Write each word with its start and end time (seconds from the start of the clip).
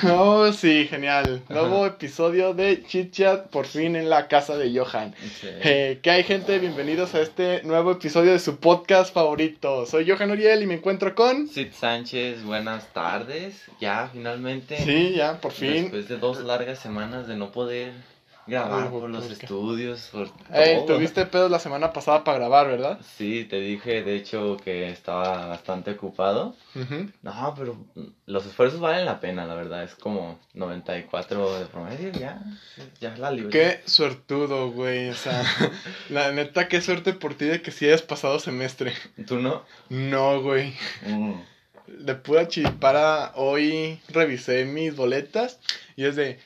Oh, 0.08 0.52
sí, 0.52 0.86
genial. 0.88 1.42
Nuevo 1.48 1.84
episodio 1.84 2.54
de 2.54 2.84
Chit 2.84 3.12
Chat, 3.12 3.48
por 3.48 3.66
fin 3.66 3.96
en 3.96 4.08
la 4.08 4.28
casa 4.28 4.56
de 4.56 4.76
Johan. 4.76 5.14
Sí. 5.18 5.48
Eh, 5.62 6.00
¿Qué 6.02 6.10
hay, 6.10 6.24
gente? 6.24 6.58
Bienvenidos 6.58 7.14
a 7.14 7.20
este 7.20 7.62
nuevo 7.64 7.92
episodio 7.92 8.32
de 8.32 8.38
su 8.38 8.56
podcast 8.56 9.12
favorito. 9.12 9.84
Soy 9.86 10.08
Johan 10.08 10.30
Uriel 10.30 10.62
y 10.62 10.66
me 10.66 10.74
encuentro 10.74 11.14
con. 11.14 11.48
Sid 11.48 11.72
Sánchez, 11.72 12.44
buenas 12.44 12.92
tardes. 12.92 13.62
Ya, 13.80 14.08
finalmente. 14.12 14.78
Sí, 14.78 15.12
ya, 15.16 15.40
por 15.40 15.52
fin. 15.52 15.82
Después 15.82 16.08
de 16.08 16.16
dos 16.16 16.40
largas 16.40 16.78
semanas 16.78 17.26
de 17.26 17.36
no 17.36 17.52
poder 17.52 17.92
grabar 18.50 18.90
por 18.90 19.08
los 19.08 19.30
estudios, 19.30 20.10
por 20.12 20.28
Ey, 20.52 20.76
todo. 20.84 20.96
tuviste 20.96 21.24
pedos 21.26 21.50
la 21.50 21.58
semana 21.58 21.92
pasada 21.92 22.24
para 22.24 22.38
grabar, 22.38 22.66
¿verdad? 22.68 22.98
Sí, 23.16 23.46
te 23.48 23.60
dije, 23.60 24.02
de 24.02 24.16
hecho, 24.16 24.56
que 24.62 24.90
estaba 24.90 25.46
bastante 25.46 25.92
ocupado. 25.92 26.54
No, 27.22 27.54
pero 27.56 27.76
los 28.26 28.44
esfuerzos 28.44 28.80
valen 28.80 29.06
la 29.06 29.20
pena, 29.20 29.46
la 29.46 29.54
verdad. 29.54 29.84
Es 29.84 29.94
como 29.94 30.38
94 30.54 31.58
de 31.60 31.66
promedio, 31.66 32.12
ya. 32.12 32.42
Ya 33.00 33.16
la 33.16 33.30
libre. 33.30 33.50
Qué 33.50 33.80
suertudo, 33.86 34.70
güey. 34.70 35.08
O 35.08 35.14
sea, 35.14 35.42
la 36.10 36.32
neta, 36.32 36.68
qué 36.68 36.80
suerte 36.80 37.12
por 37.12 37.34
ti 37.34 37.46
de 37.46 37.62
que 37.62 37.70
sí 37.70 37.86
hayas 37.86 38.02
pasado 38.02 38.38
semestre. 38.38 38.92
¿Tú 39.26 39.38
no? 39.38 39.64
No, 39.88 40.42
güey. 40.42 40.74
Mm. 41.06 41.34
de 41.86 42.14
pura 42.14 42.46
chipara, 42.48 43.32
hoy 43.34 44.00
revisé 44.08 44.64
mis 44.64 44.94
boletas 44.94 45.58
y 45.96 46.04
es 46.04 46.14
de, 46.16 46.38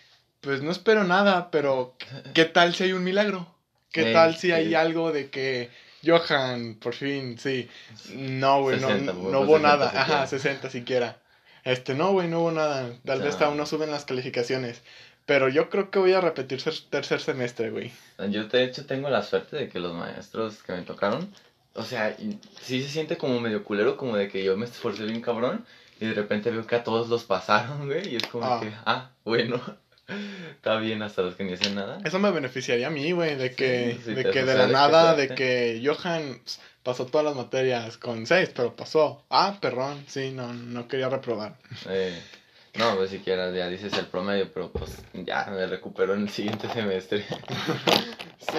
pues 0.45 0.63
no 0.63 0.71
espero 0.71 1.05
nada, 1.05 1.51
pero 1.51 1.97
¿qué 2.35 2.45
tal 2.45 2.75
si 2.75 2.85
hay 2.85 2.93
un 2.93 3.03
milagro? 3.05 3.47
¿Qué 3.93 4.13
tal 4.13 4.37
si 4.37 4.53
hay 4.53 4.75
algo 4.75 5.13
de 5.13 5.31
que 5.31 5.71
Johan, 6.05 6.75
por 6.81 6.95
fin, 6.95 7.39
sí? 7.39 7.69
No, 8.15 8.63
güey, 8.63 8.79
no, 8.81 8.89
60, 8.89 9.13
no 9.13 9.41
hubo 9.41 9.57
60 9.57 9.59
nada. 9.61 9.87
siquiera. 9.87 10.03
Ajá, 10.03 10.27
60 10.27 10.71
siquiera. 10.71 11.17
Este, 11.65 11.95
no, 11.95 12.13
güey, 12.13 12.29
no 12.29 12.41
hubo 12.41 12.51
nada. 12.53 12.91
Tal 13.05 13.23
vez 13.23 13.39
Ya. 13.39 13.47
aún 13.47 13.57
no 13.57 13.67
suben 13.67 13.91
las 13.91 14.05
calificaciones. 14.05 14.83
Pero 15.27 15.49
yo 15.49 15.71
creo 15.71 15.91
que 15.91 15.99
voy 15.99 16.13
a 16.13 16.21
repetir 16.21 16.63
tercer 16.91 17.21
semestre, 17.21 17.71
güey. 17.71 17.91
Yo 18.29 18.45
de 18.49 18.65
hecho 18.65 18.85
tengo 18.85 19.09
la 19.09 19.23
suerte 19.23 19.57
de 19.57 19.69
que 19.71 19.79
los 19.79 19.95
maestros 19.95 20.63
que 20.63 20.73
me 20.73 20.83
tocaron, 20.83 21.33
o 21.73 21.83
sea, 21.85 22.15
sí 22.61 22.83
se 22.83 22.89
siente 22.91 23.17
como 23.17 23.41
medio 23.41 23.65
culero, 23.65 23.97
como 23.97 24.17
de 24.17 24.29
que 24.29 24.45
yo 24.45 24.57
me 24.59 24.67
esforcé 24.67 25.05
bien 25.05 25.23
cabrón 25.23 25.65
y 26.01 26.07
de 26.07 26.13
repente 26.15 26.51
veo 26.51 26.67
que 26.67 26.77
a 26.77 26.85
todos 26.85 27.09
los 27.09 27.25
pasaron, 27.25 27.87
güey, 27.87 28.13
y 28.13 28.17
es 28.17 28.27
como 28.27 28.45
Ah. 28.45 28.61
que, 28.61 28.71
ah, 28.85 29.11
bueno, 29.25 29.59
está 30.51 30.77
bien 30.79 31.03
hasta 31.03 31.23
los 31.23 31.35
que 31.35 31.45
ni 31.45 31.55
hacen 31.55 31.75
nada. 31.75 31.99
Eso 32.05 32.19
me 32.19 32.31
beneficiaría 32.31 32.89
a 32.89 32.91
mí, 32.91 33.13
güey, 33.13 33.37
de 33.37 33.55
que, 33.55 33.99
sí, 34.05 34.15
de, 34.15 34.31
que 34.31 34.45
de 34.45 34.55
la 34.55 34.67
nada, 34.67 35.15
de 35.15 35.29
que 35.29 35.83
Johan 35.85 36.41
pss, 36.45 36.61
pasó 36.83 37.07
todas 37.07 37.25
las 37.25 37.35
materias 37.35 37.97
con 37.97 38.27
6, 38.27 38.51
pero 38.55 38.75
pasó. 38.75 39.25
Ah, 39.31 39.59
perrón, 39.61 40.05
sí, 40.07 40.31
no, 40.31 40.53
no 40.53 40.87
quería 40.87 41.09
reprobar. 41.09 41.57
Eh, 41.89 42.21
no, 42.75 42.97
pues 42.97 43.11
siquiera 43.11 43.51
ya 43.53 43.69
dices 43.69 43.93
el 43.95 44.07
promedio, 44.07 44.51
pero 44.53 44.71
pues 44.71 44.91
ya 45.13 45.47
me 45.47 45.67
recupero 45.67 46.15
en 46.15 46.23
el 46.23 46.31
siguiente 46.31 46.69
semestre. 46.69 47.25
Sí, 48.47 48.59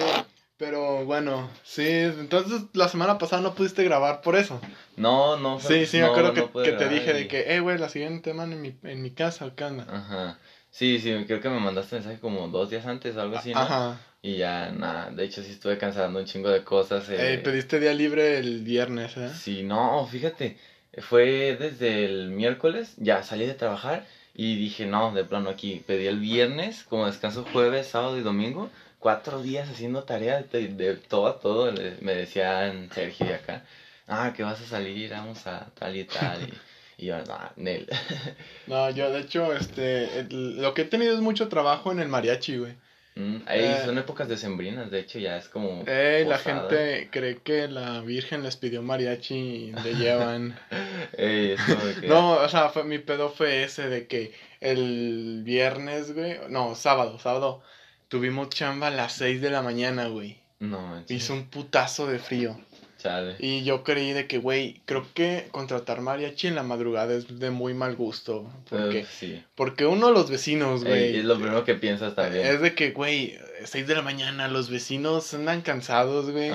pero 0.56 1.04
bueno, 1.04 1.48
sí, 1.62 1.86
entonces 1.86 2.62
la 2.72 2.88
semana 2.88 3.18
pasada 3.18 3.40
no 3.40 3.54
pudiste 3.54 3.84
grabar 3.84 4.20
por 4.20 4.34
eso. 4.34 4.60
No, 4.96 5.36
no. 5.36 5.60
Sí, 5.60 5.86
sí, 5.86 5.98
me 5.98 6.04
no, 6.04 6.10
acuerdo 6.10 6.32
no 6.32 6.52
que, 6.52 6.70
que 6.70 6.72
te 6.72 6.88
dije 6.88 7.12
de 7.12 7.28
que, 7.28 7.54
eh, 7.54 7.60
güey, 7.60 7.78
la 7.78 7.88
siguiente 7.88 8.30
semana 8.30 8.54
en 8.54 8.62
mi, 8.62 8.74
en 8.82 9.02
mi 9.02 9.12
casa, 9.12 9.52
¿qué 9.54 9.64
onda? 9.64 9.86
Ajá. 9.88 10.38
Sí, 10.76 10.98
sí, 11.00 11.10
creo 11.26 11.40
que 11.40 11.48
me 11.48 11.58
mandaste 11.58 11.96
mensaje 11.96 12.18
como 12.20 12.48
dos 12.48 12.68
días 12.68 12.84
antes 12.84 13.16
o 13.16 13.22
algo 13.22 13.38
así, 13.38 13.54
¿no? 13.54 13.60
Ajá, 13.62 13.98
Y 14.20 14.36
ya, 14.36 14.70
nada, 14.72 15.08
de 15.10 15.24
hecho 15.24 15.42
sí 15.42 15.52
estuve 15.52 15.78
cancelando 15.78 16.18
un 16.18 16.26
chingo 16.26 16.50
de 16.50 16.64
cosas. 16.64 17.08
eh, 17.08 17.36
Eh, 17.36 17.38
pediste 17.38 17.80
día 17.80 17.94
libre 17.94 18.36
el 18.36 18.62
viernes, 18.62 19.16
¿eh? 19.16 19.30
Sí, 19.30 19.62
no, 19.62 20.06
fíjate, 20.06 20.58
fue 20.98 21.56
desde 21.58 22.04
el 22.04 22.28
miércoles, 22.28 22.92
ya 22.98 23.22
salí 23.22 23.46
de 23.46 23.54
trabajar 23.54 24.06
y 24.34 24.56
dije, 24.56 24.84
no, 24.84 25.14
de 25.14 25.24
plano 25.24 25.48
aquí, 25.48 25.82
pedí 25.86 26.08
el 26.08 26.18
viernes, 26.18 26.84
como 26.84 27.06
descanso 27.06 27.42
jueves, 27.50 27.86
sábado 27.86 28.18
y 28.18 28.20
domingo, 28.20 28.68
cuatro 28.98 29.40
días 29.40 29.70
haciendo 29.70 30.04
tarea 30.04 30.42
de, 30.42 30.68
de 30.68 30.94
todo 30.96 31.26
a 31.28 31.40
todo, 31.40 31.72
me 32.02 32.14
decían 32.14 32.90
Sergio 32.92 33.28
y 33.28 33.32
acá, 33.32 33.64
ah, 34.08 34.34
que 34.36 34.42
vas 34.42 34.60
a 34.60 34.66
salir, 34.66 35.08
vamos 35.10 35.46
a 35.46 35.70
tal 35.78 35.96
y 35.96 36.04
tal, 36.04 36.42
y, 36.42 36.52
y 36.98 37.06
yo, 37.06 37.18
no, 37.24 37.38
Nel, 37.56 37.86
No, 38.66 38.90
yo 38.90 39.10
de 39.10 39.20
hecho, 39.20 39.52
este, 39.54 40.20
el- 40.20 40.60
lo 40.62 40.74
que 40.74 40.82
he 40.82 40.84
tenido 40.86 41.14
es 41.14 41.20
mucho 41.20 41.48
trabajo 41.48 41.92
en 41.92 42.00
el 42.00 42.08
mariachi, 42.08 42.56
güey. 42.58 42.74
Mm, 43.16 43.36
ahí 43.46 43.60
Eh. 43.64 43.82
son 43.84 43.96
épocas 43.96 44.28
decembrinas, 44.28 44.90
de 44.90 45.00
hecho 45.00 45.18
ya 45.18 45.38
es 45.38 45.48
como... 45.48 45.84
Eh, 45.86 46.24
la 46.28 46.36
gente 46.38 47.08
cree 47.10 47.38
que 47.38 47.66
la 47.66 48.00
Virgen 48.02 48.42
les 48.42 48.56
pidió 48.56 48.82
mariachi 48.82 49.34
y 49.34 49.72
le 49.72 49.94
llevan. 49.94 50.58
Ey, 51.16 51.56
que- 52.00 52.08
no, 52.08 52.32
o 52.32 52.48
sea, 52.48 52.68
fue, 52.68 52.84
mi 52.84 52.98
pedo 52.98 53.30
fue 53.30 53.62
ese 53.64 53.88
de 53.88 54.06
que 54.06 54.32
el 54.60 55.40
viernes, 55.44 56.12
güey, 56.14 56.36
no, 56.50 56.74
sábado, 56.74 57.18
sábado, 57.18 57.62
tuvimos 58.08 58.50
chamba 58.50 58.88
a 58.88 58.90
las 58.90 59.14
6 59.14 59.40
de 59.40 59.48
la 59.50 59.62
mañana, 59.62 60.08
güey. 60.08 60.38
No, 60.58 61.02
Hizo 61.08 61.32
un 61.34 61.48
putazo 61.48 62.06
de 62.06 62.18
frío. 62.18 62.58
Chale. 63.06 63.36
Y 63.38 63.64
yo 63.64 63.82
creí 63.84 64.12
de 64.12 64.26
que, 64.26 64.38
güey, 64.38 64.80
creo 64.84 65.06
que 65.14 65.48
contratar 65.50 66.00
mariachi 66.00 66.48
en 66.48 66.54
la 66.54 66.62
madrugada 66.62 67.14
es 67.14 67.38
de 67.38 67.50
muy 67.50 67.74
mal 67.74 67.96
gusto. 67.96 68.50
Porque, 68.68 69.04
sí, 69.04 69.42
porque 69.54 69.86
uno, 69.86 70.10
los 70.10 70.30
vecinos, 70.30 70.82
Ey, 70.82 70.88
güey. 70.88 71.16
es 71.18 71.24
lo 71.24 71.36
primero 71.38 71.64
que 71.64 71.74
piensas 71.74 72.14
también. 72.14 72.46
Es 72.46 72.60
de 72.60 72.74
que, 72.74 72.90
güey, 72.90 73.38
6 73.64 73.86
de 73.86 73.94
la 73.94 74.02
mañana, 74.02 74.48
los 74.48 74.68
vecinos 74.70 75.32
andan 75.34 75.62
cansados, 75.62 76.30
güey. 76.30 76.50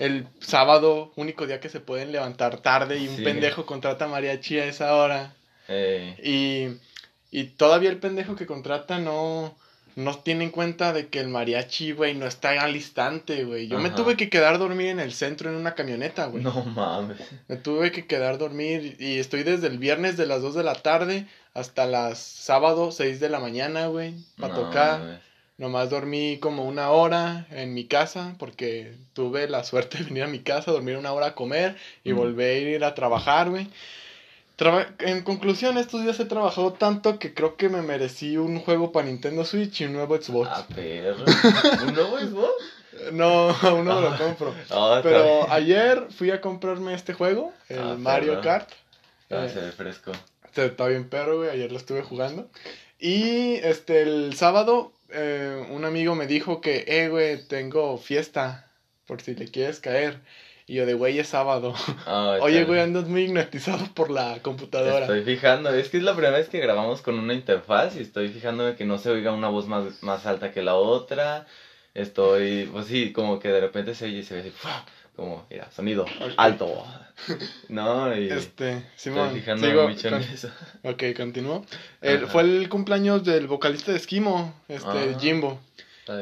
El 0.00 0.26
sábado, 0.40 1.12
único 1.16 1.46
día 1.46 1.60
que 1.60 1.68
se 1.68 1.80
pueden 1.80 2.12
levantar 2.12 2.58
tarde 2.58 2.98
y 2.98 3.08
un 3.08 3.16
Sí. 3.16 3.22
pendejo 3.24 3.66
contrata 3.66 4.06
mariachi 4.08 4.58
a 4.58 4.66
esa 4.66 4.94
hora. 4.94 5.34
Ey, 5.68 6.14
Y, 7.32 7.38
y 7.40 7.44
todavía 7.44 7.90
el 7.90 7.98
pendejo 7.98 8.36
que 8.36 8.46
contrata 8.46 8.98
no, 8.98 9.56
no 9.96 10.18
tiene 10.18 10.44
en 10.44 10.50
cuenta 10.50 10.92
de 10.92 11.08
que 11.08 11.18
el 11.20 11.28
mariachi, 11.28 11.92
güey, 11.92 12.14
no 12.14 12.26
está 12.26 12.50
al 12.62 12.76
instante, 12.76 13.44
güey. 13.44 13.66
Yo 13.66 13.78
me 13.78 13.90
tuve 13.90 14.16
que 14.16 14.28
quedar 14.30 14.58
dormir 14.58 14.88
en 14.88 15.00
el 15.00 15.12
centro 15.12 15.50
en 15.50 15.56
una 15.56 15.74
camioneta, 15.74 16.26
güey. 16.26 16.44
no 16.44 16.52
mames. 16.64 17.16
Me 17.48 17.56
tuve 17.56 17.90
que 17.92 18.06
quedar 18.06 18.38
dormir 18.38 18.96
y 19.00 19.18
estoy 19.18 19.42
desde 19.42 19.66
el 19.66 19.78
viernes 19.78 20.16
de 20.16 20.26
las 20.26 20.42
2 20.42 20.54
de 20.54 20.62
la 20.62 20.74
tarde 20.74 21.26
hasta 21.54 21.86
las 21.86 22.18
sábado 22.18 22.92
6 22.92 23.18
de 23.20 23.28
la 23.30 23.40
mañana, 23.40 23.86
güey, 23.88 24.14
para 24.38 24.54
No 24.54 24.60
tocar. 24.60 25.00
mames. 25.00 25.20
Nomás 25.58 25.88
dormí 25.88 26.36
como 26.38 26.66
una 26.66 26.90
hora 26.90 27.46
en 27.50 27.72
mi 27.72 27.86
casa 27.86 28.34
porque 28.38 28.92
tuve 29.14 29.48
la 29.48 29.64
suerte 29.64 29.96
de 29.96 30.04
venir 30.04 30.24
a 30.24 30.26
mi 30.26 30.40
casa, 30.40 30.70
dormir 30.70 30.98
una 30.98 31.14
hora 31.14 31.28
a 31.28 31.34
comer 31.34 31.74
y 32.04 32.12
Mm. 32.12 32.16
volver 32.16 32.66
a 32.66 32.70
ir 32.70 32.84
a 32.84 32.94
trabajar, 32.94 33.48
güey. 33.48 33.66
Traba- 34.56 34.86
en 35.00 35.22
conclusión, 35.22 35.76
estos 35.76 36.02
días 36.02 36.18
he 36.18 36.24
trabajado 36.24 36.72
tanto 36.72 37.18
que 37.18 37.34
creo 37.34 37.56
que 37.56 37.68
me 37.68 37.82
merecí 37.82 38.38
un 38.38 38.58
juego 38.60 38.90
para 38.90 39.06
Nintendo 39.06 39.44
Switch 39.44 39.82
y 39.82 39.84
un 39.84 39.92
nuevo 39.92 40.16
Xbox. 40.16 40.48
Ah, 40.50 40.66
perro. 40.74 41.24
¿Un 41.86 41.94
nuevo 41.94 42.18
Xbox? 42.20 42.52
No, 43.12 43.50
aún 43.62 43.84
no 43.84 43.98
Ah. 43.98 44.00
lo 44.00 44.16
compro. 44.16 44.54
Ah, 44.70 45.00
Pero 45.02 45.50
ayer 45.52 46.06
fui 46.10 46.30
a 46.30 46.40
comprarme 46.40 46.94
este 46.94 47.12
juego, 47.12 47.52
el 47.68 47.78
Ah, 47.78 47.96
Mario 47.98 48.30
perro. 48.32 48.42
Kart. 48.42 48.70
Ah, 49.30 49.44
Eh, 49.44 49.50
se 49.52 49.60
ve 49.60 49.72
fresco. 49.72 50.12
Está 50.54 50.86
bien 50.86 51.06
perro, 51.10 51.36
güey. 51.38 51.50
Ayer 51.50 51.70
lo 51.70 51.76
estuve 51.76 52.00
jugando. 52.00 52.48
Y 52.98 53.56
este, 53.56 54.00
el 54.02 54.34
sábado, 54.36 54.94
eh, 55.10 55.66
un 55.70 55.84
amigo 55.84 56.14
me 56.14 56.26
dijo 56.26 56.62
que, 56.62 56.84
eh, 56.88 57.10
güey, 57.10 57.46
tengo 57.46 57.98
fiesta. 57.98 58.70
Por 59.06 59.20
si 59.20 59.34
le 59.34 59.48
quieres 59.50 59.80
caer. 59.80 60.20
Y 60.68 60.74
yo 60.74 60.86
de, 60.86 60.94
güey, 60.94 61.18
es 61.18 61.28
sábado. 61.28 61.74
Ah, 62.06 62.38
Oye, 62.42 62.64
güey, 62.64 62.80
andas 62.80 63.06
muy 63.06 63.22
hipnotizado 63.24 63.86
por 63.94 64.10
la 64.10 64.40
computadora. 64.42 65.00
Estoy 65.02 65.22
fijando, 65.22 65.70
es 65.72 65.88
que 65.88 65.98
es 65.98 66.02
la 66.02 66.12
primera 66.14 66.36
vez 66.36 66.48
que 66.48 66.58
grabamos 66.58 67.02
con 67.02 67.18
una 67.18 67.34
interfaz 67.34 67.94
y 67.96 68.00
estoy 68.00 68.28
fijándome 68.28 68.74
que 68.74 68.84
no 68.84 68.98
se 68.98 69.10
oiga 69.10 69.32
una 69.32 69.48
voz 69.48 69.66
más, 69.68 70.02
más 70.02 70.26
alta 70.26 70.50
que 70.52 70.62
la 70.62 70.74
otra. 70.74 71.46
Estoy, 71.94 72.68
pues 72.72 72.86
sí, 72.86 73.12
como 73.12 73.38
que 73.38 73.48
de 73.48 73.60
repente 73.60 73.94
se 73.94 74.06
oye 74.06 74.18
y 74.18 74.22
se 74.22 74.34
ve 74.34 74.40
así, 74.40 74.52
como, 75.14 75.46
mira, 75.50 75.70
sonido 75.70 76.04
alto. 76.36 76.84
No, 77.70 78.14
y 78.14 78.28
Este, 78.28 78.82
Simón, 78.96 79.26
estoy 79.28 79.40
fijándome 79.40 79.70
sigo 79.72 79.88
mucho 79.88 80.10
con- 80.10 80.22
en 80.22 80.28
eso. 80.34 80.50
Ok, 80.82 81.02
continúo. 81.16 81.64
El- 82.02 82.26
fue 82.26 82.42
el 82.42 82.68
cumpleaños 82.68 83.24
del 83.24 83.46
vocalista 83.46 83.92
de 83.92 83.96
Esquimo, 83.98 84.52
este, 84.68 85.14
Ah. 85.14 85.18
Jimbo. 85.18 85.58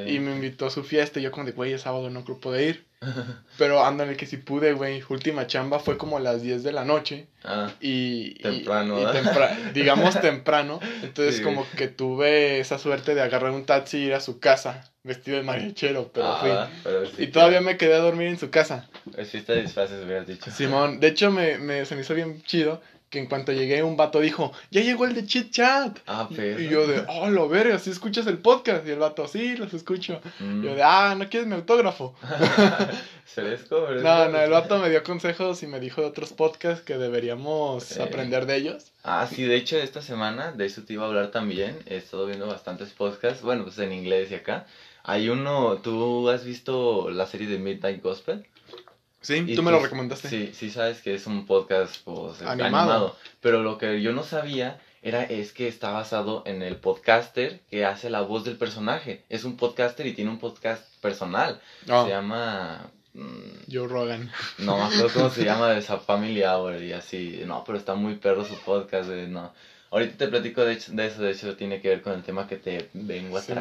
Y 0.07 0.19
me 0.21 0.33
invitó 0.33 0.67
a 0.67 0.71
su 0.71 0.83
fiesta 0.85 1.19
y 1.19 1.25
yo 1.25 1.31
como 1.33 1.45
de, 1.47 1.53
güey, 1.53 1.73
es 1.73 1.83
sábado, 1.83 2.09
no 2.11 2.25
creo 2.25 2.39
poder 2.39 2.69
ir. 2.69 2.85
Pero 3.59 3.85
ándale 3.85 4.17
que 4.17 4.27
si 4.27 4.37
pude, 4.37 4.73
güey. 4.73 5.03
Última 5.09 5.47
chamba 5.47 5.79
fue 5.79 5.97
como 5.97 6.17
a 6.17 6.21
las 6.21 6.43
10 6.43 6.63
de 6.63 6.73
la 6.73 6.85
noche. 6.85 7.27
Ah, 7.45 7.71
Y, 7.81 8.35
Temprano, 8.43 8.99
y 9.01 9.71
digamos 9.75 10.21
temprano. 10.21 10.81
Entonces 11.03 11.37
Sí, 11.37 11.43
como 11.43 11.67
que 11.77 11.89
tuve 11.89 12.59
esa 12.61 12.79
suerte 12.79 13.15
de 13.15 13.21
agarrar 13.23 13.51
un 13.53 13.65
taxi 13.67 13.99
y 13.99 14.05
ir 14.07 14.15
a 14.15 14.21
su 14.21 14.41
casa, 14.41 14.91
vestido 15.03 15.37
de 15.37 15.43
mariachero, 15.43 16.11
pero 16.13 16.27
ah, 16.29 16.39
fui. 16.41 16.81
pero 16.83 17.07
sí 17.07 17.25
Y 17.25 17.27
todavía 17.29 17.61
me 17.61 17.77
quedé 17.77 17.95
a 17.95 17.99
dormir 17.99 18.29
en 18.29 18.39
su 18.39 18.51
casa. 18.51 18.89
Es 19.17 19.31
fiesta 19.31 19.53
de 19.53 19.63
disfraces, 19.63 20.03
hubieras 20.05 20.27
dicho. 20.27 20.51
Simón, 20.51 21.01
de 21.01 21.09
hecho 21.09 21.31
me, 21.31 21.59
me, 21.59 21.85
se 21.85 21.95
me 21.95 22.01
hizo 22.01 22.15
bien 22.15 22.43
chido 22.43 22.81
que 23.15 23.21
en 23.21 23.27
cuanto 23.27 23.53
llegué 23.53 23.81
un 23.85 23.97
vato 23.97 24.19
dijo, 24.21 24.53
ya 24.73 24.81
llegó 24.83 25.05
el 25.07 25.15
de 25.15 25.25
Chit 25.25 25.53
Chat. 25.53 25.99
Ah, 26.07 26.29
pero. 26.35 26.61
Y 26.61 26.69
yo 26.69 26.85
de, 26.87 27.05
oh, 27.09 27.31
lo 27.31 27.49
verga, 27.49 27.79
¿sí 27.79 27.91
escuchas 27.91 28.27
el 28.27 28.39
podcast? 28.39 28.85
Y 28.87 28.91
el 28.91 28.99
vato, 28.99 29.29
sí, 29.29 29.57
los 29.57 29.73
escucho. 29.73 30.21
Mm. 30.41 30.65
Yo 30.65 30.75
de, 30.75 30.83
ah, 30.83 31.15
¿no 31.17 31.29
quieres 31.29 31.49
mi 31.49 31.55
autógrafo? 31.55 32.17
¿Fresco? 33.25 33.87
fresco. 33.87 34.03
No, 34.03 34.29
no, 34.29 34.41
el 34.41 34.51
vato 34.51 34.79
me 34.79 34.91
dio 34.91 35.03
consejos 35.03 35.63
y 35.63 35.67
me 35.67 35.81
dijo 35.81 36.01
de 36.01 36.09
otros 36.09 36.33
podcasts 36.33 36.85
que 36.85 36.99
deberíamos 36.99 37.97
Eh. 37.97 38.03
aprender 38.03 38.47
de 38.47 38.57
ellos. 38.57 38.93
Ah, 39.05 39.29
sí, 39.33 39.45
de 39.45 39.57
hecho, 39.57 39.77
esta 39.79 40.03
semana, 40.03 40.53
de 40.53 40.67
eso 40.67 40.83
te 40.83 40.95
iba 40.95 41.05
a 41.05 41.07
hablar 41.09 41.31
también. 41.31 41.79
He 41.87 41.97
estado 41.97 42.27
viendo 42.27 42.47
bastantes 42.47 42.91
podcasts, 42.91 43.43
bueno, 43.43 43.63
pues 43.65 43.79
en 43.79 43.93
inglés 43.93 44.31
y 44.31 44.35
acá. 44.35 44.67
Hay 45.05 45.29
uno, 45.29 45.79
¿tú 45.83 46.29
has 46.31 46.45
visto 46.45 47.11
la 47.11 47.27
serie 47.27 47.47
de 47.47 47.59
Midnight 47.59 48.03
Gospel? 48.03 48.45
Sí, 49.25 49.43
Y 49.47 49.55
tú 49.57 49.63
me 49.63 49.71
lo 49.73 49.79
pues, 49.79 49.91
recomendaste. 49.91 50.29
Sí, 50.29 50.51
sí 50.55 50.71
sabes 50.71 51.01
que 51.01 51.15
es 51.15 51.27
un 51.27 51.47
podcast 51.47 51.97
pues, 52.05 52.41
Animado. 52.43 52.65
animado. 52.93 53.17
Pero 53.41 53.63
lo 53.63 53.79
que 53.79 54.01
yo 54.03 54.13
no 54.13 54.23
sabía 54.23 54.79
era 55.03 55.23
es 55.25 55.53
que 55.53 55.67
está 55.67 55.91
basado 55.91 56.43
en 56.47 56.63
el 56.63 56.77
podcaster 56.77 57.61
que 57.71 57.85
hace 57.85 58.11
la 58.11 58.21
voz 58.21 58.45
del 58.45 58.57
personaje. 58.57 59.25
Es 59.29 59.45
un 59.45 59.57
podcaster 59.57 60.07
y 60.07 60.13
tiene 60.13 60.31
un 60.31 60.39
podcast 60.39 60.83
personal. 61.01 61.61
Oh, 61.91 62.05
Se 62.05 62.11
llama... 62.11 62.91
mm, 63.15 63.71
Joe 63.73 63.89
Rogan. 63.89 64.31
no 64.59 64.77
me 64.79 64.85
acuerdo 64.85 65.11
cómo 65.13 65.31
se 65.31 65.45
llama, 65.47 65.71
de 65.71 65.79
esa 65.81 65.99
Family 65.99 66.43
Hour 66.43 66.83
y 66.83 66.93
así. 66.93 67.43
No, 67.47 67.65
pero 67.65 67.79
está 67.79 67.95
muy 67.95 68.17
perro 68.17 68.45
su 68.45 68.57
podcast. 68.61 69.09
eh, 69.11 69.27
no. 69.29 69.53
Ahorita 69.91 70.17
te 70.19 70.29
platico 70.29 70.65
de, 70.65 70.73
hecho- 70.75 70.93
de 70.93 71.07
eso, 71.07 71.23
de 71.23 71.31
hecho 71.33 71.55
tiene 71.57 71.81
que 71.81 71.89
ver 71.89 72.03
con 72.03 72.13
el 72.15 72.23
tema 72.23 72.49
que 72.49 72.57
te 72.57 72.89
vengo 72.95 73.39
a 73.39 73.41
Sí. 73.43 73.53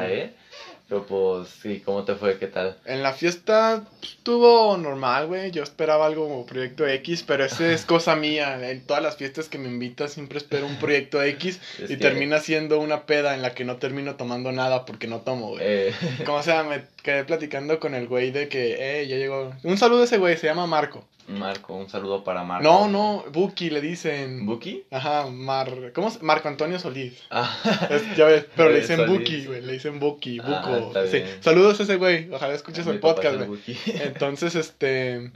Pero 0.88 1.06
pues, 1.06 1.48
sí, 1.48 1.80
¿cómo 1.84 2.04
te 2.04 2.14
fue? 2.14 2.38
¿Qué 2.38 2.46
tal? 2.46 2.76
En 2.84 3.02
la 3.02 3.14
fiesta 3.14 3.84
estuvo 4.02 4.76
normal, 4.76 5.28
güey. 5.28 5.50
Yo 5.50 5.62
esperaba 5.62 6.04
algo 6.04 6.28
como 6.28 6.44
Proyecto 6.44 6.86
X, 6.86 7.24
pero 7.26 7.44
esa 7.44 7.72
es 7.72 7.86
cosa 7.86 8.16
mía. 8.16 8.70
En 8.70 8.82
todas 8.82 9.02
las 9.02 9.16
fiestas 9.16 9.48
que 9.48 9.58
me 9.58 9.68
invitas 9.68 10.12
siempre 10.12 10.38
espero 10.38 10.66
un 10.66 10.76
Proyecto 10.76 11.22
X 11.22 11.58
y 11.78 11.86
que, 11.86 11.96
termina 11.96 12.38
siendo 12.38 12.80
una 12.80 13.06
peda 13.06 13.34
en 13.34 13.40
la 13.40 13.54
que 13.54 13.64
no 13.64 13.76
termino 13.76 14.16
tomando 14.16 14.52
nada 14.52 14.84
porque 14.84 15.06
no 15.06 15.20
tomo, 15.20 15.50
güey. 15.50 15.62
eh, 15.62 15.94
Como 16.26 16.42
sea, 16.42 16.62
me 16.64 16.82
quedé 17.04 17.22
platicando 17.24 17.78
con 17.78 17.94
el 17.94 18.08
güey 18.08 18.32
de 18.32 18.48
que, 18.48 18.76
eh, 19.00 19.06
ya 19.06 19.16
llegó. 19.16 19.54
Un 19.62 19.78
saludo 19.78 20.00
a 20.00 20.04
ese 20.04 20.18
güey, 20.18 20.36
se 20.36 20.48
llama 20.48 20.66
Marco. 20.66 21.06
Marco, 21.26 21.74
un 21.74 21.88
saludo 21.88 22.22
para 22.24 22.42
Marco. 22.44 22.64
No, 22.64 22.86
no, 22.88 23.24
Buki 23.32 23.70
le 23.70 23.80
dicen. 23.80 24.44
¿Buki? 24.44 24.84
Ajá, 24.90 25.26
Mar. 25.30 25.92
¿Cómo 25.94 26.10
se? 26.10 26.18
Marco 26.22 26.48
Antonio 26.48 26.78
Solís. 26.78 27.14
Ah, 27.30 27.56
Es- 27.88 28.14
ya 28.16 28.26
ves, 28.26 28.44
pero 28.56 28.68
le 28.70 28.80
dicen 28.80 28.96
Solís. 28.98 29.18
Buki, 29.20 29.44
güey. 29.46 29.62
Le 29.62 29.72
dicen 29.74 30.00
Buki, 30.00 30.40
Ah, 30.42 30.62
Buco. 30.66 30.92
sí. 31.06 31.22
Saludos 31.40 31.80
a 31.80 31.84
ese 31.84 31.96
güey. 31.96 32.28
Ojalá 32.30 32.52
escuches 32.54 32.86
el 32.88 32.98
podcast, 32.98 33.40
es 33.40 33.46
güey. 33.46 33.60
Entonces, 34.02 34.54
este. 34.54 35.30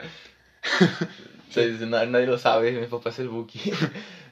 Sí, 1.51 1.63
dice, 1.65 1.87
"Na- 1.87 2.05
nadie 2.05 2.27
lo 2.27 2.37
sabe, 2.39 2.73
mi 2.73 2.87
papá 2.87 3.09
es 3.09 3.19
el 3.21 3.29
Buki. 3.31 3.59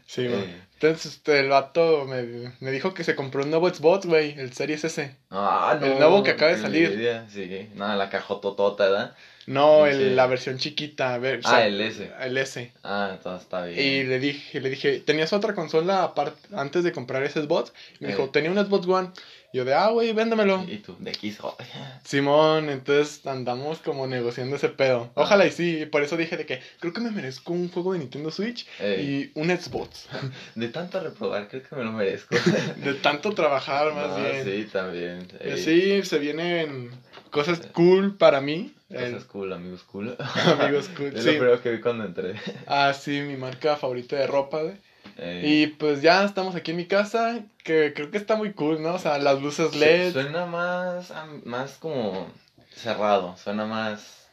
Sí, 0.07 0.27
güey. 0.29 0.41
Eh, 0.43 0.61
Entonces, 0.79 1.15
este, 1.15 1.41
el 1.41 1.49
vato 1.49 2.05
me, 2.07 2.53
me 2.61 2.71
dijo 2.71 2.93
que 2.93 3.03
se 3.03 3.15
compró 3.15 3.43
un 3.43 3.51
nuevo 3.51 3.69
Xbox, 3.73 4.05
güey. 4.07 4.39
El 4.39 4.53
Series 4.53 4.85
S. 4.85 5.17
ah, 5.31 5.79
no, 5.81 5.87
El 5.87 5.99
nuevo 5.99 6.23
que 6.23 6.33
acaba 6.33 6.53
de 6.53 6.61
salir. 6.61 7.25
Sí, 7.33 7.71
nada, 7.75 7.97
la 7.97 8.11
cajototota, 8.11 8.85
¿verdad? 8.85 9.17
No, 9.47 9.87
el- 9.87 10.17
la 10.17 10.27
versión 10.27 10.59
chiquita. 10.59 11.17
ver, 11.19 11.37
o 11.37 11.41
Ah, 11.45 11.51
sea, 11.51 11.67
el 11.67 11.81
S. 11.81 12.11
El 12.21 12.37
S. 12.37 12.73
Ah, 12.83 13.17
todo 13.23 13.37
está 13.37 13.65
bien. 13.65 13.79
Y 13.81 14.05
le 14.05 14.19
dije, 14.19 14.61
le 14.61 14.69
dije, 14.69 14.99
¿tenías 15.01 15.33
otra 15.33 15.55
consola 15.55 16.03
aparte 16.03 16.41
antes 16.55 16.85
de 16.85 16.93
comprar 16.93 17.23
ese 17.23 17.41
Xbox? 17.43 17.73
Me 18.01 18.09
Eh. 18.09 18.11
dijo, 18.11 18.29
tenía 18.31 18.51
un 18.51 18.59
Xbox 18.59 18.87
One. 18.87 19.11
Yo 19.57 19.65
de, 19.65 19.73
ah, 19.73 19.89
güey, 19.89 20.13
véndemelo. 20.13 20.65
¿Y 20.69 20.77
tú? 20.79 20.95
De 20.99 21.13
X. 21.13 21.39
Simón, 22.05 22.69
entonces 22.69 23.27
andamos 23.27 23.79
como 23.79 24.07
negociando 24.07 24.57
ese 24.57 24.69
pedo. 24.69 25.11
Ah. 25.17 25.23
Ojalá 25.23 25.47
y 25.47 25.51
sí, 25.51 25.87
por 25.87 26.03
eso 26.03 26.19
dije 26.19 26.37
de 26.37 26.45
que 26.45 26.61
creo 26.79 26.93
que 26.93 27.01
me 27.01 27.11
merezco 27.11 27.55
un 27.55 27.71
juego 27.71 27.95
de 27.95 28.01
Nintendo 28.01 28.31
Switch 28.31 28.67
Ey, 28.79 29.33
y 29.35 29.41
un 29.41 29.49
Xbox. 29.49 30.09
De 30.55 30.69
tanto 30.69 31.01
reprobar, 31.01 31.49
creo 31.49 31.63
que 31.63 31.75
me 31.75 31.85
lo 31.85 31.93
merezco. 31.93 32.37
De 32.85 32.95
tanto 32.95 33.33
trabajar, 33.33 33.95
más 33.95 34.09
No, 34.11 34.17
bien. 34.17 34.45
Sí, 34.45 34.69
también. 34.71 35.27
Ey, 35.41 35.57
Sí, 35.63 36.03
se 36.05 36.19
vienen 36.19 36.91
cosas 37.31 37.61
cool 37.73 38.15
para 38.17 38.43
mí. 38.43 38.75
Cosas 38.89 39.05
El- 39.23 39.27
cool, 39.27 39.53
amigos 39.55 39.83
cool. 39.85 40.17
amigos 40.61 40.91
cool, 40.97 41.07
Es 41.17 41.23
sí. 41.25 41.31
lo 41.33 41.39
primero 41.39 41.63
que 41.63 41.71
vi 41.73 41.81
cuando 41.81 42.05
entré. 42.05 42.35
Ah, 42.67 42.93
sí, 42.95 43.21
mi 43.23 43.37
marca 43.37 43.77
favorita 43.77 44.17
de 44.17 44.27
ropa, 44.27 44.61
güey. 44.63 44.75
Ey. 45.17 45.63
Y 45.63 45.67
pues 45.69 46.03
ya 46.03 46.25
estamos 46.25 46.55
aquí 46.55 46.73
en 46.73 46.77
mi 46.77 46.87
casa, 46.87 47.41
que 47.65 47.93
creo 47.95 48.11
que 48.11 48.19
está 48.19 48.37
muy 48.37 48.53
cool, 48.53 48.83
¿no? 48.83 48.95
O 48.95 48.99
sea, 48.99 49.19
las 49.19 49.41
luces 49.41 49.75
LED. 49.75 50.13
Suena 50.13 50.47
más, 50.47 51.13
más 51.45 51.73
como 51.79 52.29
cerrado, 52.75 53.37
suena 53.37 53.65
más 53.67 54.29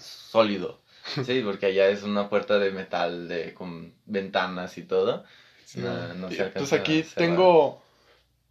sólido. 0.00 0.80
Sí, 1.26 1.42
porque 1.44 1.66
allá 1.66 1.88
es 1.90 2.02
una 2.02 2.30
puerta 2.30 2.58
de 2.58 2.70
metal 2.70 3.28
de, 3.28 3.52
con 3.52 3.92
ventanas 4.06 4.78
y 4.78 4.82
todo. 4.84 5.24
Sí. 5.66 5.80
no- 5.80 6.14
no 6.14 6.30
se 6.30 6.42
alcanza 6.42 6.58
pues 6.60 6.72
aquí 6.72 7.04
tengo 7.14 7.82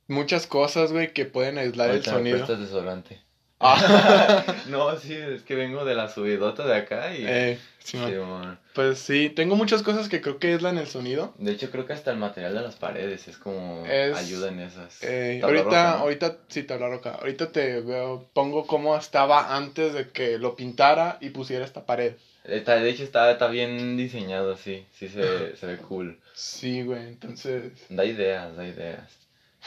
muchas 0.07 0.45
cosas, 0.45 0.91
güey, 0.91 1.13
que 1.13 1.25
pueden 1.25 1.57
aislar 1.57 1.89
el 1.89 1.95
Ahorita 1.95 2.11
me 2.11 2.17
sonido. 2.31 2.57
desodorante. 2.57 3.19
Ah, 3.65 4.43
no, 4.67 4.97
sí, 4.97 5.13
es 5.13 5.41
que 5.43 5.55
vengo 5.55 5.85
de 5.85 5.95
la 5.95 6.09
subidota 6.09 6.65
de 6.65 6.75
acá 6.75 7.15
y... 7.15 7.23
eh, 7.25 7.59
sí, 7.79 7.97
Sí, 7.97 8.13
man. 8.15 8.27
mon. 8.27 8.59
Pues 8.73 8.97
sí, 8.99 9.29
tengo 9.29 9.55
muchas 9.55 9.83
cosas 9.83 10.09
que 10.09 10.19
creo 10.21 10.39
que 10.39 10.47
aislan 10.53 10.77
el 10.77 10.87
sonido. 10.87 11.33
De 11.37 11.51
hecho, 11.51 11.69
creo 11.71 11.85
que 11.85 11.93
hasta 11.93 12.11
el 12.11 12.17
material 12.17 12.55
de 12.55 12.61
las 12.61 12.75
paredes 12.75 13.27
es 13.27 13.37
como 13.37 13.85
Es- 13.85 14.15
ayuda 14.17 14.49
en 14.49 14.59
esas. 14.59 15.01
Eh, 15.03 15.39
ahorita, 15.43 15.63
roca, 15.63 15.83
¿no? 15.83 15.97
ahorita, 16.03 16.37
sí, 16.49 16.63
tabla 16.63 16.89
roca. 16.89 17.11
Ahorita 17.15 17.51
te 17.51 17.81
veo, 17.81 18.27
pongo 18.33 18.65
cómo 18.67 18.97
estaba 18.97 19.55
antes 19.55 19.93
de 19.93 20.09
que 20.09 20.37
lo 20.39 20.55
pintara 20.55 21.17
y 21.21 21.29
pusiera 21.29 21.63
esta 21.63 21.85
pared. 21.85 22.13
Está- 22.43 22.75
de 22.75 22.89
hecho, 22.89 23.03
está, 23.03 23.31
está 23.31 23.47
bien 23.47 23.95
diseñado, 23.95 24.57
sí. 24.57 24.85
Sí 24.97 25.07
se, 25.07 25.55
se 25.55 25.65
ve 25.67 25.77
cool. 25.77 26.19
Sí, 26.33 26.81
güey, 26.81 27.07
entonces... 27.07 27.71
Da 27.89 28.03
ideas, 28.05 28.55
da 28.57 28.65
ideas. 28.67 29.03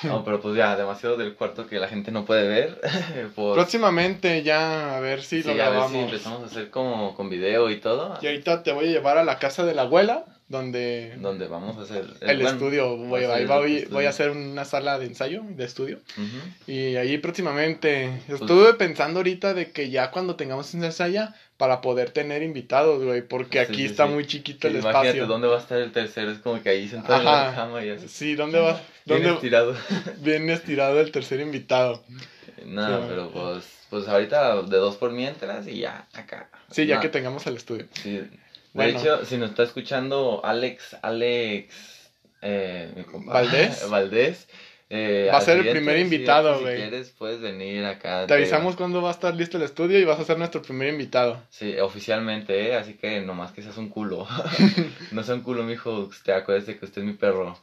No, 0.03 0.23
pero 0.25 0.41
pues 0.41 0.57
ya, 0.57 0.77
demasiado 0.77 1.17
del 1.17 1.35
cuarto 1.35 1.67
que 1.67 1.79
la 1.79 1.89
gente 1.89 2.11
no 2.11 2.25
puede 2.25 2.47
ver. 2.49 2.81
pues, 3.35 3.55
Próximamente 3.55 4.43
ya, 4.43 4.97
a 4.97 5.01
ver 5.01 5.23
si 5.23 5.43
sí, 5.43 5.47
lo 5.49 5.53
a 5.53 5.55
ver 5.55 5.65
grabamos. 5.73 5.93
si 5.93 5.99
empezamos 5.99 6.43
a 6.43 6.47
hacer 6.47 6.71
como 6.71 7.15
con 7.15 7.29
video 7.31 7.71
y 7.71 7.77
todo. 7.81 8.19
Y 8.21 8.27
ahorita 8.27 8.63
te 8.63 8.73
voy 8.73 8.87
a 8.87 8.91
llevar 8.91 9.19
a 9.19 9.25
la 9.25 9.39
casa 9.39 9.65
de 9.65 9.75
la 9.75 9.83
abuela, 9.83 10.25
donde 10.49 11.17
Donde 11.19 11.49
vamos 11.49 11.77
a 11.77 11.83
hacer 11.83 12.05
el 12.21 12.41
estudio, 12.43 12.97
voy, 12.97 13.25
va 13.25 13.35
a 13.35 13.37
ahí 13.39 13.47
voy, 13.47 13.77
estudio. 13.79 13.95
voy 13.95 14.05
a 14.05 14.11
hacer 14.11 14.31
una 14.31 14.65
sala 14.65 14.97
de 14.99 15.07
ensayo, 15.07 15.43
de 15.49 15.65
estudio. 15.65 15.99
Y 16.69 16.95
ahí 16.97 17.19
próximamente, 17.19 18.23
Pues 18.29 18.41
estuve 18.41 18.75
pensando 18.75 19.19
ahorita 19.21 19.55
de 19.55 19.73
que 19.73 19.91
ya 19.91 20.11
cuando 20.13 20.37
tengamos 20.37 20.73
esa 20.73 20.87
ensaya, 20.87 21.35
para 21.57 21.81
poder 21.81 22.11
tener 22.11 22.43
invitados, 22.43 23.03
güey, 23.03 23.23
porque 23.23 23.61
aquí 23.61 23.77
sí, 23.77 23.85
está 23.87 24.05
muy 24.07 24.27
chiquito 24.27 24.69
el 24.69 24.75
imagínate 24.77 25.09
espacio. 25.09 25.27
dónde 25.27 25.49
va 25.49 25.57
a 25.57 25.61
estar 25.61 25.79
el 25.79 25.91
tercero, 25.91 26.31
es 26.31 26.39
como 26.39 26.63
que 26.63 26.69
ahí 26.69 26.87
sentado 26.87 27.19
en 27.19 27.25
la 27.25 27.53
cama 27.55 27.83
y 27.85 27.91
así. 27.91 28.07
Sí, 28.09 28.35
¿dónde 28.35 28.61
vas? 28.61 28.81
¿Dónde 29.07 29.31
estirado. 29.33 29.75
viene 30.19 30.53
estirado 30.53 31.01
el 31.01 31.11
tercer 31.13 31.41
invitado? 31.41 32.03
No, 32.65 32.99
Sí. 33.01 33.05
pero 33.09 33.31
pues, 33.31 33.65
pues 33.89 34.09
ahorita 34.09 34.63
de 34.63 34.77
dos 34.77 34.97
por 34.97 35.13
mientras 35.13 35.67
y 35.69 35.79
ya, 35.79 36.07
acá. 36.13 36.51
Sí, 36.71 36.87
ya 36.87 36.97
No, 36.97 37.01
que 37.03 37.09
tengamos 37.09 37.47
el 37.47 37.57
estudio. 37.57 37.87
sí. 37.93 38.19
De 38.19 38.31
Bueno. 38.75 38.99
hecho, 39.01 39.25
si 39.25 39.39
nos 39.39 39.51
está 39.51 39.63
escuchando 39.63 40.43
Alex, 40.45 40.97
Alex, 41.01 42.11
eh, 42.43 42.93
mi 42.97 43.25
¿Valdés? 43.25 43.89
Valdés. 43.91 44.49
eh, 44.91 45.31
Va 45.33 45.39
a 45.39 45.41
ser 45.41 45.59
el 45.59 45.71
primer 45.71 45.99
invitado, 45.99 46.57
Si 46.59 46.63
güey. 46.65 46.77
quieres, 46.77 47.11
puedes 47.11 47.41
venir 47.41 47.85
acá. 47.87 48.27
Te 48.27 48.35
avisamos 48.35 48.77
cuando 48.77 49.01
va 49.01 49.09
a 49.09 49.13
estar 49.13 49.35
listo 49.35 49.57
el 49.57 49.63
estudio 49.63 49.99
y 49.99 50.05
vas 50.05 50.21
a 50.21 50.25
ser 50.25 50.37
nuestro 50.39 50.61
primer 50.63 50.89
invitado. 50.89 51.43
Sí, 51.49 51.79
oficialmente, 51.79 52.69
¿eh? 52.69 52.75
Así 52.77 52.95
que 52.95 53.21
nomás 53.21 53.53
que 53.53 53.63
seas 53.63 53.77
un 53.79 53.89
culo. 53.89 54.27
no 55.13 55.23
sea 55.23 55.37
un 55.37 55.41
culo, 55.43 55.63
mijo. 55.63 56.01
Usted 56.01 56.33
acuérdese 56.35 56.79
que 56.79 56.85
usted 56.85 57.01
es 57.03 57.07
mi 57.07 57.15
perro. 57.15 57.59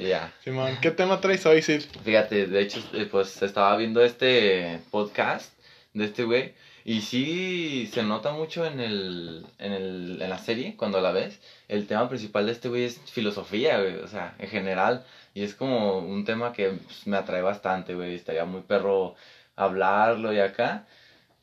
Ya. 0.00 0.32
Simón, 0.42 0.76
¿qué 0.80 0.90
tema 0.90 1.20
traes 1.20 1.46
hoy, 1.46 1.62
Sid? 1.62 1.82
Fíjate, 2.04 2.46
de 2.46 2.60
hecho, 2.60 2.82
eh, 2.92 3.06
pues 3.10 3.42
estaba 3.42 3.76
viendo 3.76 4.02
este 4.02 4.80
podcast 4.90 5.52
de 5.94 6.04
este 6.04 6.24
güey. 6.24 6.54
Y 6.84 7.00
sí 7.00 7.90
se 7.92 8.04
nota 8.04 8.30
mucho 8.32 8.64
en, 8.64 8.78
el, 8.78 9.44
en, 9.58 9.72
el, 9.72 10.22
en 10.22 10.30
la 10.30 10.38
serie, 10.38 10.76
cuando 10.76 11.00
la 11.00 11.10
ves. 11.10 11.40
El 11.66 11.86
tema 11.88 12.08
principal 12.08 12.46
de 12.46 12.52
este 12.52 12.68
güey 12.68 12.84
es 12.84 13.00
filosofía, 13.10 13.80
güey. 13.80 13.96
O 13.96 14.08
sea, 14.08 14.36
en 14.38 14.48
general. 14.48 15.04
Y 15.34 15.42
es 15.42 15.54
como 15.54 15.98
un 15.98 16.24
tema 16.24 16.52
que 16.52 16.70
pues, 16.70 17.06
me 17.06 17.16
atrae 17.16 17.42
bastante, 17.42 17.94
güey. 17.94 18.14
Estaría 18.14 18.44
muy 18.44 18.60
perro 18.62 19.16
hablarlo 19.56 20.32
y 20.32 20.38
acá. 20.38 20.86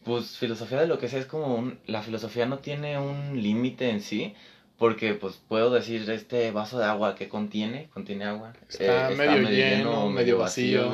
Pues 0.05 0.37
filosofía 0.37 0.79
de 0.79 0.87
lo 0.87 0.97
que 0.97 1.09
sea 1.09 1.19
es 1.19 1.25
como 1.25 1.55
un... 1.55 1.79
La 1.87 2.01
filosofía 2.01 2.45
no 2.45 2.59
tiene 2.59 2.97
un 2.97 3.41
límite 3.41 3.89
en 3.89 4.01
sí. 4.01 4.35
Porque 4.77 5.13
pues 5.13 5.39
puedo 5.47 5.69
decir 5.69 6.09
este 6.09 6.51
vaso 6.51 6.79
de 6.79 6.85
agua 6.85 7.15
que 7.15 7.29
contiene, 7.29 7.89
contiene 7.93 8.25
agua. 8.25 8.53
Está 8.67 9.11
medio 9.11 9.49
lleno, 9.49 10.09
medio 10.09 10.37
vacío. 10.39 10.91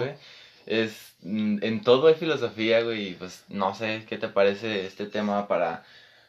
Es, 0.66 1.14
mm, 1.22 1.60
en 1.64 1.82
todo 1.82 2.08
hay 2.08 2.14
filosofía, 2.16 2.82
güey, 2.82 3.10
y 3.10 3.14
pues 3.14 3.44
no 3.50 3.74
sé 3.74 4.04
qué 4.08 4.18
te 4.18 4.28
parece 4.28 4.86
este 4.86 5.06
tema 5.08 5.48
para, 5.48 5.84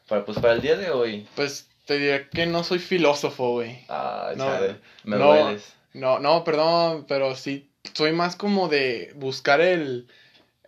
para 0.08 0.24
pues 0.24 0.38
para 0.38 0.54
el 0.54 0.62
día 0.62 0.76
de 0.76 0.90
hoy. 0.90 1.26
Pues 1.34 1.68
te 1.84 1.98
diré 1.98 2.28
que 2.28 2.46
no 2.46 2.64
soy 2.64 2.78
filósofo, 2.78 3.52
güey. 3.52 3.84
Ah, 3.88 4.32
No, 4.36 4.48
me 5.04 5.16
no. 5.18 5.26
dueles. 5.26 5.72
No, 5.92 6.20
no, 6.20 6.44
perdón, 6.44 7.04
pero 7.08 7.34
sí, 7.34 7.68
soy 7.94 8.12
más 8.12 8.36
como 8.36 8.68
de 8.68 9.12
buscar 9.16 9.60
el... 9.60 10.06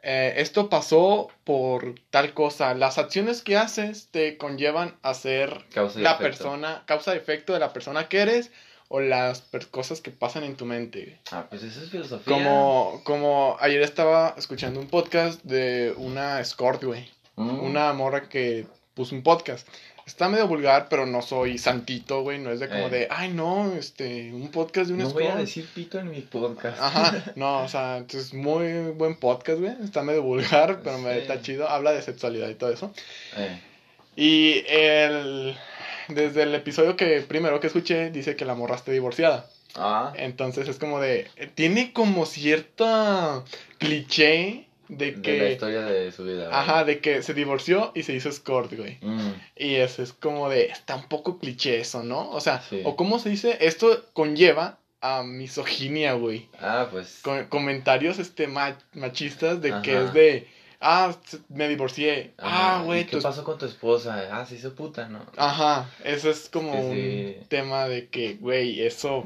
eh, 0.03 0.35
esto 0.39 0.69
pasó 0.69 1.29
por 1.45 1.95
tal 2.11 2.35
cosa. 2.35 2.75
Las 2.75 2.99
acciones 2.99 3.43
que 3.43 3.57
haces 3.57 4.09
te 4.11 4.37
conllevan 4.37 4.97
a 5.03 5.15
ser 5.15 5.65
Causa 5.73 6.01
y 6.01 6.03
la 6.03 6.13
efecto. 6.13 6.25
persona, 6.25 6.83
causa 6.87 7.15
efecto 7.15 7.53
de 7.53 7.61
la 7.61 7.73
persona 7.73 8.09
que 8.09 8.19
eres 8.19 8.51
o 8.89 9.01
las 9.01 9.43
cosas 9.71 10.01
que 10.01 10.11
pasan 10.11 10.45
en 10.45 10.57
tu 10.57 10.67
mente. 10.67 11.19
Ah, 11.31 11.47
pues 11.49 11.63
eso 11.63 11.83
es 11.83 11.91
filosofía. 11.91 12.35
Como, 12.35 13.01
como 13.05 13.57
ayer 13.61 13.81
estaba 13.81 14.35
escuchando 14.37 14.81
un 14.81 14.89
podcast 14.89 15.43
de 15.45 15.95
una 15.97 16.41
escort, 16.41 16.83
güey. 16.83 17.09
Mm. 17.37 17.61
Una 17.61 17.93
morra 17.93 18.29
que 18.29 18.67
puso 18.95 19.15
un 19.15 19.23
podcast. 19.23 19.67
Está 20.07 20.29
medio 20.29 20.49
vulgar, 20.49 20.89
pero 20.91 21.07
no 21.07 21.23
soy 21.23 21.59
santito, 21.59 22.23
güey. 22.23 22.39
No 22.39 22.51
es 22.51 22.59
de 22.61 22.69
como 22.69 22.87
Eh. 22.87 22.91
de, 22.91 23.09
ay, 23.11 23.31
no, 23.33 23.73
este, 23.73 24.33
un 24.33 24.51
podcast 24.51 24.89
de 24.89 24.95
una 24.95 25.05
No 25.05 25.09
escort. 25.11 25.25
voy 25.27 25.33
a 25.35 25.37
decir 25.37 25.69
pito 25.75 25.99
en 26.01 26.11
mi 26.11 26.21
podcast. 26.21 26.79
Ajá, 26.81 27.25
no, 27.37 27.63
o 27.63 27.69
sea, 27.69 28.05
es 28.09 28.35
muy 28.35 28.91
buen 28.95 29.15
podcast, 29.17 29.61
güey. 29.61 29.73
Está 29.83 30.03
medio 30.03 30.23
vulgar, 30.23 30.81
pero 30.83 30.99
me 30.99 31.13
Sí. 31.15 31.19
está 31.21 31.41
chido. 31.41 31.69
Habla 31.69 31.93
de 31.93 32.03
sexualidad 32.03 32.49
y 32.49 32.55
todo 32.55 32.73
eso. 32.73 32.93
Eh, 33.37 33.61
Y 34.17 34.65
el. 34.69 35.57
Desde 36.09 36.43
el 36.43 36.55
episodio 36.55 36.97
que 36.97 37.21
primero 37.23 37.61
que 37.61 37.69
escuché, 37.69 38.11
dice 38.11 38.35
que 38.37 38.45
la 38.45 38.55
morra 38.55 38.75
está 38.77 38.91
divorciada. 38.93 39.47
Ah, 39.77 40.13
Entonces 40.17 40.69
es 40.69 40.79
como 40.79 41.01
de. 41.01 41.29
Tiene 41.55 41.93
como 41.95 42.27
cierta 42.27 43.43
cliché 43.79 44.67
de 44.89 45.13
de 45.13 45.17
la 45.17 45.23
que. 45.23 45.53
historia 45.53 45.81
de 45.83 46.13
su 46.13 46.25
vida. 46.25 46.49
Ajá, 46.53 46.85
de 46.85 47.01
que 47.01 47.23
se 47.23 47.35
divorció 47.35 47.93
y 47.95 48.03
se 48.03 48.15
hizo 48.15 48.29
escort, 48.29 48.73
güey. 48.75 48.99
Mm, 49.01 49.33
Y 49.57 49.75
eso 49.77 50.03
es 50.03 50.13
como 50.13 50.49
de. 50.49 50.67
Está 50.67 50.97
un 50.97 51.05
poco 51.09 51.39
cliché 51.39 51.81
eso, 51.81 52.03
¿no? 52.03 52.31
O 52.31 52.41
sea, 52.41 52.61
Sí. 52.69 52.81
o 52.85 52.97
cómo 52.97 53.19
se 53.19 53.29
dice, 53.31 53.59
esto 53.61 54.05
conlleva 54.13 54.79
a 55.01 55.23
misoginia, 55.25 56.13
güey. 56.15 56.49
Ah, 56.61 56.89
pues. 56.91 57.21
con- 57.23 57.47
comentarios 57.47 58.19
este 58.19 58.47
ma- 58.47 58.79
machistas 58.95 59.61
de 59.61 59.75
que 59.83 59.97
es 60.05 60.13
de 60.13 60.47
ah 60.85 61.15
me 61.49 61.69
divorcié 61.69 62.33
ajá, 62.39 62.81
ah 62.81 62.83
güey 62.85 63.01
¿y 63.03 63.05
¿Qué 63.05 63.17
tu- 63.17 63.23
pasó 63.23 63.45
con 63.45 63.57
tu 63.59 63.67
esposa? 63.67 64.29
Ah, 64.33 64.45
se 64.47 64.57
hizo 64.57 64.75
puta, 64.75 65.09
¿no? 65.09 65.25
ajá 65.37 65.89
eso 66.05 66.29
es 66.29 66.49
como 66.49 66.73
que 66.73 67.39
un 67.41 67.49
tema 67.49 67.87
de 67.87 68.09
que 68.09 68.35
güey 68.35 68.81
eso 68.85 69.25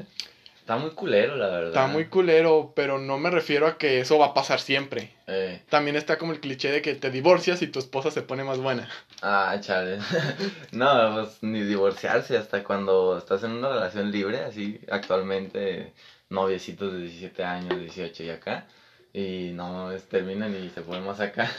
Está 0.67 0.75
muy 0.75 0.91
culero, 0.91 1.37
la 1.37 1.47
verdad. 1.47 1.67
está 1.67 1.87
muy 1.87 2.07
culero 2.07 2.73
pero 2.75 2.99
no 2.99 3.17
me 3.17 3.29
refiero 3.29 3.67
a 3.67 3.77
que 3.77 4.01
eso 4.01 4.19
va 4.19 4.25
a 4.25 4.33
pasar 4.33 4.59
siempre 4.59 5.13
Eh, 5.25 5.61
también 5.69 5.95
está 5.95 6.17
como 6.17 6.33
el 6.33 6.41
cliché 6.41 6.69
de 6.69 6.81
que 6.81 6.93
te 6.93 7.09
divorcias 7.09 7.61
y 7.61 7.67
tu 7.67 7.79
esposa 7.79 8.11
se 8.11 8.21
pone 8.21 8.43
más 8.43 8.57
buena 8.57 8.89
ah, 9.21 9.57
chale. 9.61 9.99
no, 10.73 11.13
pues 11.13 11.37
ni 11.41 11.61
divorciarse 11.61 12.35
hasta 12.35 12.65
cuando 12.65 13.17
estás 13.17 13.43
en 13.43 13.51
una 13.51 13.69
relación 13.69 14.11
libre, 14.11 14.39
así 14.39 14.81
actualmente, 14.91 15.93
noviecitos 16.27 16.91
de 16.91 16.99
17 16.99 17.45
años, 17.45 17.79
18 17.79 18.23
y 18.23 18.29
acá. 18.29 18.67
Y 19.13 19.51
no, 19.53 19.89
terminan 20.09 20.53
y 20.53 20.69
se 20.69 20.81
ponen 20.81 21.05
más 21.05 21.21
acá. 21.21 21.49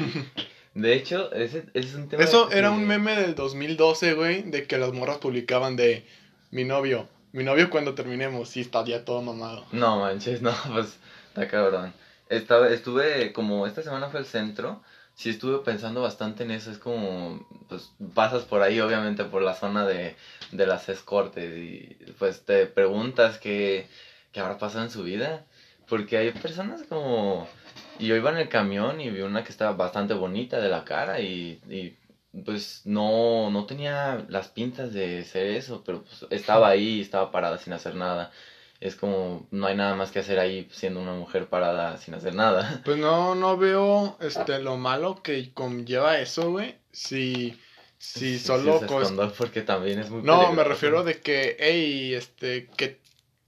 de 0.74 0.92
hecho, 0.92 1.32
ese, 1.32 1.64
ese 1.72 1.88
es 1.88 1.94
un 1.94 2.10
tema. 2.10 2.22
eso 2.22 2.50
era 2.50 2.70
un 2.70 2.86
meme 2.86 3.16
del 3.16 3.34
2012 3.34 4.12
güey 4.12 4.42
de 4.42 4.66
que 4.66 4.76
las 4.76 4.92
morras 4.92 5.16
publicaban 5.16 5.74
de 5.76 6.04
mi 6.50 6.64
novio 6.64 7.08
mi 7.36 7.44
novio 7.44 7.68
cuando 7.68 7.94
terminemos 7.94 8.48
sí 8.48 8.62
estaría 8.62 9.04
todo 9.04 9.20
mamado 9.20 9.66
No 9.70 10.00
manches, 10.00 10.40
no, 10.46 10.54
pues 10.72 10.98
está 11.28 11.46
cabrón. 11.46 11.92
Estaba, 12.30 12.70
estuve, 12.70 13.32
como 13.34 13.66
esta 13.66 13.82
semana 13.82 14.08
fue 14.08 14.20
el 14.20 14.26
centro, 14.26 14.80
sí 15.14 15.28
estuve 15.28 15.58
pensando 15.58 16.00
bastante 16.00 16.44
en 16.44 16.50
eso. 16.50 16.70
Es 16.70 16.78
como, 16.78 17.46
pues 17.68 17.92
pasas 18.14 18.44
por 18.44 18.62
ahí, 18.62 18.80
obviamente, 18.80 19.24
por 19.24 19.42
la 19.42 19.52
zona 19.52 19.86
de, 19.86 20.16
de 20.50 20.66
las 20.66 20.88
escortes 20.88 21.56
y 21.58 21.96
pues 22.18 22.42
te 22.46 22.64
preguntas 22.66 23.38
qué, 23.38 23.86
qué 24.32 24.40
habrá 24.40 24.56
pasado 24.56 24.84
en 24.84 24.90
su 24.90 25.02
vida. 25.02 25.44
Porque 25.90 26.16
hay 26.16 26.32
personas 26.32 26.84
como... 26.88 27.46
Y 27.98 28.06
yo 28.06 28.16
iba 28.16 28.30
en 28.30 28.38
el 28.38 28.48
camión 28.48 29.00
y 29.00 29.10
vi 29.10 29.20
una 29.20 29.44
que 29.44 29.52
estaba 29.52 29.72
bastante 29.72 30.14
bonita 30.14 30.58
de 30.58 30.70
la 30.70 30.84
cara 30.84 31.20
y, 31.20 31.60
y 31.68 31.94
pues 32.44 32.82
no, 32.84 33.50
no 33.50 33.66
tenía 33.66 34.24
las 34.28 34.48
pintas 34.48 34.92
de 34.92 35.24
ser 35.24 35.46
eso, 35.46 35.82
pero 35.84 36.02
pues 36.04 36.26
estaba 36.30 36.68
ahí, 36.68 37.00
estaba 37.00 37.30
parada 37.30 37.58
sin 37.58 37.72
hacer 37.72 37.94
nada. 37.94 38.32
Es 38.80 38.94
como, 38.94 39.46
no 39.50 39.66
hay 39.66 39.74
nada 39.74 39.94
más 39.94 40.10
que 40.10 40.18
hacer 40.18 40.38
ahí 40.38 40.68
siendo 40.70 41.00
una 41.00 41.14
mujer 41.14 41.48
parada 41.48 41.96
sin 41.96 42.14
hacer 42.14 42.34
nada. 42.34 42.82
Pues 42.84 42.98
no, 42.98 43.34
no 43.34 43.56
veo 43.56 44.18
este 44.20 44.58
lo 44.58 44.76
malo 44.76 45.22
que 45.22 45.52
conlleva 45.54 46.18
eso, 46.18 46.50
güey. 46.50 46.76
Si, 46.92 47.58
si 47.98 48.38
solo 48.38 48.78
se 48.78 48.86
cos- 48.86 49.00
escondó 49.02 49.32
porque 49.32 49.62
también 49.62 49.98
es 50.00 50.10
muy 50.10 50.22
No, 50.22 50.52
me 50.52 50.62
refiero 50.64 51.04
de 51.04 51.20
que, 51.20 51.56
hey, 51.58 52.14
este, 52.14 52.66
que 52.76 53.00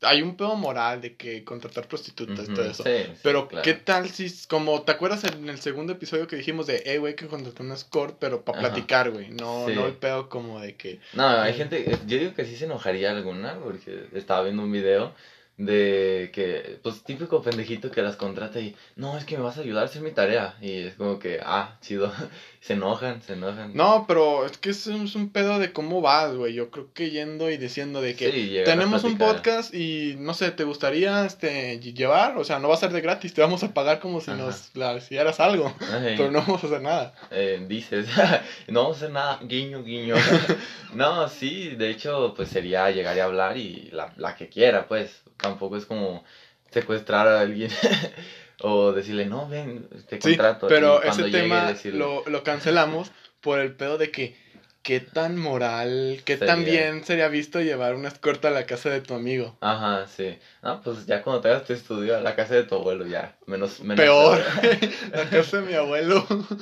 hay 0.02 0.22
un 0.22 0.36
pedo 0.36 0.54
moral 0.56 1.00
de 1.00 1.16
que 1.16 1.44
contratar 1.44 1.88
prostitutas 1.88 2.38
y 2.38 2.42
Ujú, 2.42 2.54
todo 2.54 2.70
eso. 2.70 2.82
sí, 2.84 2.90
sí, 3.14 3.20
Pero, 3.22 3.48
claro. 3.48 3.64
¿qué 3.64 3.74
tal 3.74 4.08
si, 4.10 4.32
como, 4.46 4.82
¿te 4.82 4.92
acuerdas 4.92 5.24
en 5.24 5.48
el 5.48 5.60
segundo 5.60 5.92
episodio 5.92 6.26
que 6.26 6.36
dijimos 6.36 6.66
de, 6.66 6.82
hey, 6.86 6.98
güey, 6.98 7.16
que 7.16 7.26
contratar 7.26 7.62
un 7.62 7.72
escort, 7.72 8.16
pero 8.18 8.42
para 8.42 8.60
platicar, 8.60 9.10
güey? 9.10 9.28
No, 9.30 9.66
Sí. 9.66 9.74
no 9.74 9.86
el 9.86 9.94
pedo 9.94 10.28
como 10.28 10.60
de 10.60 10.76
que, 10.76 11.00
No, 11.12 11.26
hay 11.28 11.52
Mm. 11.52 11.56
gente, 11.56 11.98
yo 12.06 12.18
digo 12.18 12.34
que 12.34 12.44
sí 12.44 12.56
se 12.56 12.66
enojaría 12.66 13.10
alguna, 13.10 13.58
porque 13.58 14.06
estaba 14.14 14.42
viendo 14.44 14.62
un 14.62 14.72
video 14.72 15.14
de 15.58 16.30
que, 16.32 16.78
pues 16.84 17.02
típico 17.02 17.42
pendejito 17.42 17.90
que 17.90 18.00
las 18.00 18.14
contrata 18.14 18.60
y, 18.60 18.76
no, 18.94 19.18
es 19.18 19.24
que 19.24 19.36
me 19.36 19.42
vas 19.42 19.58
a 19.58 19.62
ayudar 19.62 19.82
a 19.82 19.86
hacer 19.86 20.02
mi 20.02 20.12
tarea. 20.12 20.56
Y 20.60 20.84
es 20.84 20.94
como 20.94 21.18
que, 21.18 21.40
ah, 21.44 21.76
chido, 21.80 22.12
se 22.60 22.74
enojan, 22.74 23.20
se 23.22 23.32
enojan. 23.32 23.72
no, 23.74 24.04
pero 24.06 24.46
es 24.46 24.56
que 24.56 24.70
es 24.70 24.86
un, 24.86 25.06
es 25.06 25.16
un 25.16 25.30
pedo 25.30 25.58
de 25.58 25.72
cómo 25.72 26.00
vas, 26.00 26.32
güey. 26.34 26.54
Yo 26.54 26.70
creo 26.70 26.92
que 26.94 27.10
yendo 27.10 27.50
y 27.50 27.56
diciendo 27.56 28.00
de 28.00 28.14
que, 28.14 28.30
Sí, 28.30 28.56
tenemos 28.64 29.02
un 29.02 29.18
podcast 29.18 29.74
y 29.74 30.14
no 30.18 30.32
sé, 30.32 30.52
¿te 30.52 30.62
gustaría 30.62 31.26
este 31.26 31.80
llevar? 31.80 32.38
O 32.38 32.44
sea, 32.44 32.60
no 32.60 32.68
va 32.68 32.74
a 32.74 32.78
ser 32.78 32.92
de 32.92 33.00
gratis, 33.00 33.34
te 33.34 33.40
vamos 33.40 33.64
a 33.64 33.74
pagar 33.74 33.98
como 33.98 34.20
si 34.20 34.30
Ajá. 34.30 34.40
nos 34.40 34.70
la 34.76 34.94
hicieras 34.96 35.40
algo, 35.40 35.74
Ay, 35.92 36.14
pero 36.16 36.30
no 36.30 36.40
vamos 36.42 36.62
a 36.62 36.66
hacer 36.68 36.82
nada. 36.82 37.14
eh, 37.32 37.64
dices, 37.66 38.06
no 38.68 38.82
vamos 38.82 38.96
a 38.96 38.98
hacer 39.00 39.10
nada, 39.10 39.40
guiño, 39.42 39.82
guiño. 39.82 40.14
no, 40.94 41.28
sí, 41.28 41.70
de 41.70 41.90
hecho, 41.90 42.32
pues 42.36 42.48
sería 42.48 42.88
llegar 42.92 43.16
y 43.16 43.20
hablar 43.20 43.56
y 43.56 43.90
la, 43.92 44.12
la 44.16 44.36
que 44.36 44.48
quiera, 44.48 44.86
pues. 44.86 45.22
Tampoco 45.50 45.76
es 45.76 45.86
como 45.86 46.24
secuestrar 46.70 47.26
a 47.28 47.40
alguien 47.40 47.70
o 48.60 48.92
decirle, 48.92 49.26
no, 49.26 49.48
ven, 49.48 49.88
te 50.08 50.20
Sí, 50.20 50.30
contrato. 50.36 50.66
y 50.66 50.68
pero 50.68 51.02
ese 51.02 51.22
llegue 51.24 51.38
tema 51.40 51.66
decirle, 51.68 51.98
lo, 51.98 52.24
lo 52.26 52.42
cancelamos 52.42 53.10
por 53.40 53.58
el 53.60 53.72
pedo 53.72 53.98
de 53.98 54.10
que 54.10 54.36
qué 54.82 55.00
tan 55.00 55.36
moral, 55.38 56.20
qué 56.24 56.36
tan 56.36 56.64
bien 56.64 57.04
sería 57.04 57.28
visto 57.28 57.60
llevar 57.60 57.94
una 57.94 58.08
escorta 58.08 58.48
a 58.48 58.50
la 58.52 58.64
casa 58.66 58.90
de 58.90 59.00
tu 59.00 59.14
amigo. 59.14 59.56
Ajá, 59.60 60.06
sí. 60.06 60.38
No, 60.62 60.80
pues 60.82 61.04
ya 61.06 61.22
cuando 61.22 61.42
te 61.42 61.48
hagas 61.48 61.64
tu 61.66 61.72
estudio 61.72 62.16
a 62.16 62.20
la 62.20 62.34
casa 62.34 62.54
de 62.54 62.62
tu 62.64 62.76
abuelo, 62.76 63.06
ya. 63.06 63.36
Menos, 63.46 63.80
menos 63.80 64.04
Peor, 64.04 64.40
la 65.12 65.28
casa 65.28 65.60
de 65.60 65.66
mi 65.66 65.74
abuelo. 65.74 66.26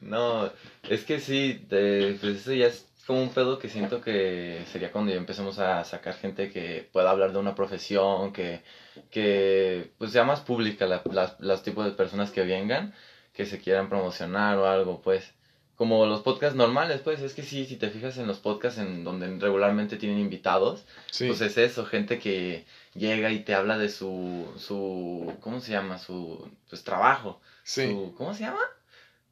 No, 0.00 0.48
es 0.88 1.04
que 1.04 1.18
sí, 1.18 1.64
de- 1.68 2.16
pues 2.20 2.36
eso 2.36 2.52
ya 2.52 2.66
es 2.68 2.87
como 3.08 3.22
un 3.22 3.30
pedo 3.30 3.58
que 3.58 3.70
siento 3.70 4.02
que 4.02 4.62
sería 4.70 4.92
cuando 4.92 5.10
ya 5.10 5.16
empecemos 5.16 5.58
a 5.58 5.82
sacar 5.82 6.12
gente 6.14 6.50
que 6.50 6.86
pueda 6.92 7.08
hablar 7.10 7.32
de 7.32 7.38
una 7.38 7.54
profesión, 7.54 8.34
que, 8.34 8.60
que 9.10 9.90
pues 9.96 10.12
sea 10.12 10.24
más 10.24 10.40
pública 10.42 10.84
la, 10.86 11.00
las, 11.10 11.40
los 11.40 11.62
tipos 11.62 11.86
de 11.86 11.92
personas 11.92 12.30
que 12.30 12.42
vengan, 12.44 12.92
que 13.32 13.46
se 13.46 13.58
quieran 13.58 13.88
promocionar 13.88 14.58
o 14.58 14.66
algo, 14.66 15.00
pues. 15.00 15.32
Como 15.74 16.04
los 16.06 16.20
podcasts 16.22 16.56
normales, 16.56 17.00
pues 17.02 17.22
es 17.22 17.32
que 17.34 17.44
sí, 17.44 17.64
si 17.64 17.76
te 17.76 17.88
fijas 17.88 18.18
en 18.18 18.26
los 18.26 18.40
podcasts 18.40 18.80
en 18.80 19.04
donde 19.04 19.26
regularmente 19.38 19.96
tienen 19.96 20.18
invitados, 20.18 20.84
Sí. 21.12 21.28
pues 21.28 21.40
es 21.40 21.56
eso, 21.56 21.86
gente 21.86 22.18
que 22.18 22.66
llega 22.94 23.30
y 23.30 23.38
te 23.44 23.54
habla 23.54 23.78
de 23.78 23.88
su, 23.88 24.52
su, 24.58 25.32
¿cómo 25.40 25.60
se 25.60 25.72
llama? 25.72 25.96
Su, 25.98 26.50
pues 26.68 26.82
trabajo. 26.84 27.40
sí. 27.62 27.86
Su- 27.86 28.12
¿Cómo 28.18 28.34
se 28.34 28.40
llama? 28.42 28.60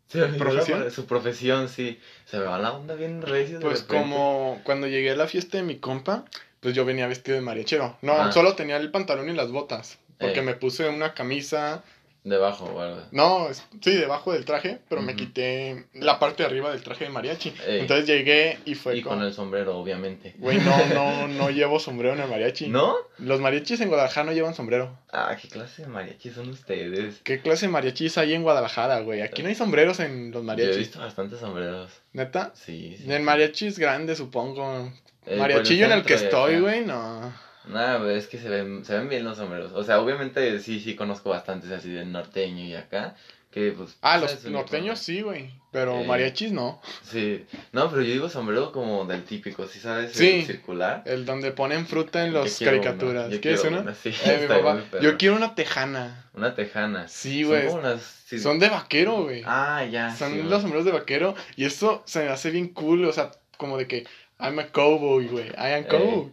Su 0.09 1.07
profesión, 1.07 1.69
sí. 1.69 1.99
Se 2.27 2.39
me 2.39 2.45
va 2.45 2.59
la 2.59 2.73
onda 2.73 2.95
bien 2.95 3.23
recio. 3.23 3.61
Pues 3.61 3.83
como 3.83 4.61
cuando 4.65 4.87
llegué 4.87 5.11
a 5.11 5.17
la 5.17 5.27
fiesta 5.27 5.59
de 5.59 5.65
mi 5.65 5.77
compa, 5.79 6.25
pues 6.61 6.75
yo 6.75 6.85
venía 6.85 7.07
vestido 7.07 7.37
de 7.37 7.43
mariachero. 7.43 7.97
No, 8.03 8.13
Ah. 8.13 8.33
solo 8.33 8.55
tenía 8.55 8.77
el 8.77 8.91
pantalón 8.91 9.29
y 9.29 9.35
las 9.35 9.51
botas. 9.51 9.99
Porque 10.19 10.41
Eh. 10.41 10.43
me 10.43 10.55
puse 10.55 10.89
una 10.89 11.13
camisa. 11.13 11.83
Debajo 12.27 12.81
algo. 12.81 13.03
No, 13.13 13.47
sí, 13.81 13.93
debajo 13.95 14.33
del 14.33 14.45
traje, 14.45 14.81
pero 14.89 15.01
me 15.01 15.15
quité 15.15 15.87
la 15.95 16.19
parte 16.19 16.43
de 16.43 16.49
arriba 16.49 16.73
del 16.73 16.83
traje 16.83 17.05
de 17.05 17.11
mariachi. 17.11 17.55
Entonces 17.69 18.05
llegué 18.05 18.59
y 18.65 18.75
fue 18.75 18.97
Y 18.97 19.03
con 19.03 19.23
el 19.23 19.33
sombrero, 19.33 19.79
obviamente. 19.79 20.35
Güey, 20.39 20.59
no, 20.59 20.87
no, 20.93 21.29
no 21.29 21.51
llevo 21.51 21.79
sombrero 21.79 22.15
en 22.15 22.21
el 22.23 22.29
mariachi. 22.29 22.67
¿No? 22.67 22.97
Los 23.19 23.39
mariachis 23.39 23.81
en 23.81 23.87
Guadalajara 23.89 24.27
no 24.27 24.33
llevan 24.33 24.57
sombrero. 24.57 24.99
Ah, 25.13 25.37
¿qué 25.41 25.47
clase 25.47 25.83
de 25.83 25.89
mariachi 25.89 26.31
son 26.31 26.49
ustedes? 26.51 27.21
¿Qué 27.23 27.41
clase 27.41 27.67
de 27.67 27.73
mariachis 27.73 28.19
hay 28.19 28.35
en 28.35 28.43
Guadalajara, 28.43 28.99
güey? 29.03 29.21
Aquí 29.23 29.45
no 29.45 29.49
hay 29.49 29.55
sombreros 29.55 30.01
en 30.01 30.33
los 30.33 30.41
Yo 30.41 30.41
he 30.41 30.47
mariachis. 30.47 30.79
visto 30.79 30.99
bastantes 30.99 31.39
sombreros. 31.39 31.93
¿Neta? 32.13 32.51
Sí, 32.57 32.97
sí. 32.99 33.05
En 33.05 33.13
el 33.13 33.23
mariachi 33.23 33.69
es 33.69 33.79
grande, 33.79 34.17
supongo. 34.17 34.91
Eh, 35.27 35.37
Mariachillo 35.37 35.87
en 35.87 35.93
el 35.93 36.05
que 36.05 36.15
estoy, 36.15 36.59
güey, 36.61 36.85
no. 36.85 37.33
Nada, 37.67 38.13
es 38.13 38.27
que 38.29 38.39
se 38.39 38.49
ven, 38.49 38.85
se 38.85 38.97
ven 38.97 39.09
bien 39.09 39.25
los 39.25 39.39
sombreros. 39.39 39.73
O 39.73 39.83
sea, 39.85 40.01
obviamente 40.01 40.61
sí, 40.61 40.81
sí 40.81 40.95
conozco 40.95 41.31
bastantes 41.31 41.71
así 41.73 41.91
del 41.91 42.13
norteño 42.13 42.65
y 42.65 42.75
acá. 42.75 43.17
Que 43.51 43.73
pues. 43.73 43.97
Ah, 44.03 44.19
los 44.19 44.45
norteños 44.45 44.99
sí, 44.99 45.23
güey. 45.23 45.51
Pero 45.73 46.01
Eh. 46.01 46.05
mariachis 46.07 46.53
no. 46.53 46.81
Sí. 47.03 47.45
No, 47.73 47.89
pero 47.91 48.03
yo 48.03 48.13
digo 48.13 48.29
sombrero 48.29 48.71
como 48.71 49.07
del 49.07 49.25
típico, 49.25 49.67
¿sí 49.67 49.79
sabes? 49.79 50.11
El 50.11 50.15
Sí. 50.43 50.43
circular. 50.47 51.03
El 51.07 51.25
donde 51.25 51.53
ponen 51.53 51.87
fruta 51.87 52.25
en 52.27 52.35
las 52.35 52.59
caricaturas. 52.59 53.29
una, 53.29 53.41
¿Quieres 53.41 53.65
una? 53.65 53.95
Sí, 53.95 54.11
Eh, 54.27 54.39
mi 54.43 54.47
papá. 54.47 54.81
Yo 55.01 55.17
quiero 55.17 55.37
una 55.37 55.55
tejana. 55.55 56.29
Una 56.35 56.55
tejana. 56.55 57.09
Sí, 57.09 57.45
güey. 57.45 57.67
como 57.67 57.79
unas- 57.81 58.03
sí. 58.27 58.39
Son 58.39 58.59
de 58.59 58.69
vaquero, 58.69 59.23
güey. 59.25 59.43
Ah, 59.47 59.85
ya. 59.91 60.15
Son 60.15 60.33
sí, 60.35 60.43
los 60.43 60.61
sombreros 60.61 60.85
de 60.85 60.93
vaquero. 60.93 61.35
Y 61.57 61.65
eso 61.65 62.03
se 62.05 62.25
me 62.25 62.29
hace 62.29 62.51
bien 62.51 62.69
cool. 62.69 63.05
O 63.07 63.13
sea, 63.13 63.31
como 63.57 63.79
de 63.79 63.87
que 63.89 64.07
I'm 64.39 64.59
a 64.59 64.67
cowboy, 64.69 65.27
güey. 65.29 65.47
I 65.49 65.73
am 65.79 65.85
cowboy. 65.85 66.31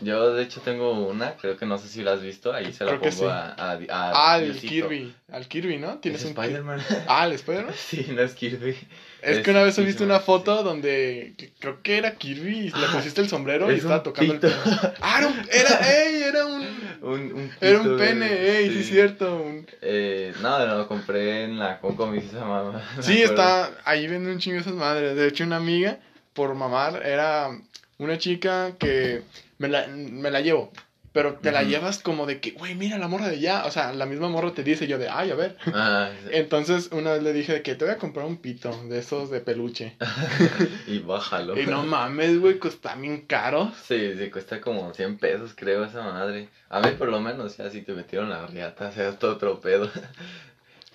Yo, 0.00 0.32
de 0.34 0.44
hecho, 0.44 0.60
tengo 0.60 0.92
una, 1.08 1.34
creo 1.34 1.56
que 1.56 1.66
no 1.66 1.76
sé 1.76 1.88
si 1.88 2.02
la 2.02 2.12
has 2.12 2.22
visto, 2.22 2.52
ahí 2.52 2.72
se 2.72 2.84
la 2.84 2.90
Creo 2.92 3.00
pongo 3.00 3.12
sí. 3.12 3.24
a, 3.26 3.54
a, 3.58 3.72
a 3.90 4.32
Ah, 4.34 4.38
Diosito. 4.38 4.68
Kirby. 4.68 5.14
Al 5.32 5.48
Kirby, 5.48 5.78
¿no? 5.78 5.92
¿Es 5.94 6.00
Tienes 6.00 6.24
un 6.24 6.30
Spider-Man? 6.30 6.80
Ah, 7.08 7.26
el 7.26 7.32
Spider-Man. 7.32 7.74
sí, 7.90 8.06
no 8.14 8.22
es 8.22 8.34
Kirby. 8.34 8.70
Es 9.22 9.38
Es- 9.38 9.44
que 9.44 9.50
una 9.50 9.62
vez 9.62 9.74
sí, 9.74 9.80
he 9.82 9.84
visto 9.84 10.00
sí, 10.00 10.04
una 10.04 10.20
foto 10.20 10.62
donde 10.62 11.34
creo 11.58 11.82
que 11.82 11.98
era 11.98 12.14
Kirby 12.14 12.58
y 12.58 12.70
le 12.70 12.86
Ah, 12.86 12.90
pusiste 12.92 13.20
el 13.20 13.28
sombrero 13.28 13.70
y 13.70 13.74
es 13.74 13.78
estaba 13.80 14.02
tocando 14.02 14.34
pito. 14.34 14.46
el 14.46 14.52
pene. 14.54 14.80
Ah, 15.00 15.16
era 15.18 15.26
un, 15.28 15.48
era, 15.50 15.80
ey, 16.04 16.22
era 16.22 16.46
un, 16.46 16.62
Un, 17.02 17.32
un 17.34 17.50
era 17.60 17.80
un 17.80 17.96
pene, 17.98 18.58
ey, 18.58 18.70
sí 18.70 18.80
es 18.80 18.86
cierto. 18.88 19.36
un- 19.42 19.66
Eh, 19.80 20.32
no, 20.42 20.64
no, 20.64 20.78
lo 20.78 20.86
compré 20.88 21.44
en 21.44 21.58
la 21.58 21.80
Conco, 21.80 22.06
me 22.06 22.18
hizo 22.18 22.36
esa 22.36 22.44
mamá. 22.44 22.80
Sí, 23.00 23.20
está, 23.22 23.72
ahí 23.84 24.06
venden 24.06 24.34
un 24.34 24.38
chingo 24.38 24.58
esas 24.60 24.74
madres. 24.74 25.16
De 25.16 25.26
hecho, 25.26 25.42
una 25.44 25.56
amiga, 25.56 25.98
por 26.34 26.54
mamar, 26.54 27.04
era 27.04 27.50
una 27.98 28.18
chica 28.18 28.72
que 28.78 29.22
me 29.62 29.68
la, 29.68 29.86
me 29.86 30.30
la 30.30 30.40
llevo. 30.40 30.72
Pero 31.12 31.34
te 31.34 31.52
la 31.52 31.62
llevas 31.62 31.98
como 31.98 32.24
de 32.24 32.40
que, 32.40 32.52
güey, 32.52 32.74
mira 32.74 32.96
la 32.96 33.06
morra 33.06 33.28
de 33.28 33.36
allá. 33.36 33.66
O 33.66 33.70
sea, 33.70 33.92
la 33.92 34.06
misma 34.06 34.30
morra 34.30 34.54
te 34.54 34.64
dice 34.64 34.86
yo 34.86 34.98
de, 34.98 35.10
ay, 35.10 35.30
a 35.30 35.34
ver. 35.34 35.58
Ah, 35.66 36.10
sí. 36.22 36.30
Entonces, 36.32 36.88
una 36.90 37.12
vez 37.12 37.22
le 37.22 37.34
dije 37.34 37.52
de 37.52 37.62
que 37.62 37.74
te 37.74 37.84
voy 37.84 37.92
a 37.92 37.98
comprar 37.98 38.24
un 38.24 38.38
pito 38.38 38.74
de 38.88 38.98
esos 38.98 39.30
de 39.30 39.40
peluche. 39.40 39.94
y 40.86 41.00
bájalo. 41.00 41.60
Y 41.60 41.66
no 41.66 41.84
mames, 41.84 42.40
güey, 42.40 42.58
cuesta 42.58 42.94
bien 42.94 43.26
caro. 43.26 43.72
Sí, 43.86 44.14
sí, 44.16 44.30
cuesta 44.30 44.62
como 44.62 44.94
100 44.94 45.18
pesos, 45.18 45.52
creo, 45.54 45.84
esa 45.84 46.02
madre. 46.02 46.48
A 46.70 46.80
mí, 46.80 46.92
por 46.92 47.08
lo 47.08 47.20
menos, 47.20 47.58
ya 47.58 47.68
si 47.68 47.82
te 47.82 47.92
metieron 47.92 48.30
la 48.30 48.46
riata, 48.46 48.88
o 48.88 48.92
sea, 48.92 49.10
es 49.10 49.18
todo 49.18 49.32
otro 49.32 49.60
pedo. 49.60 49.90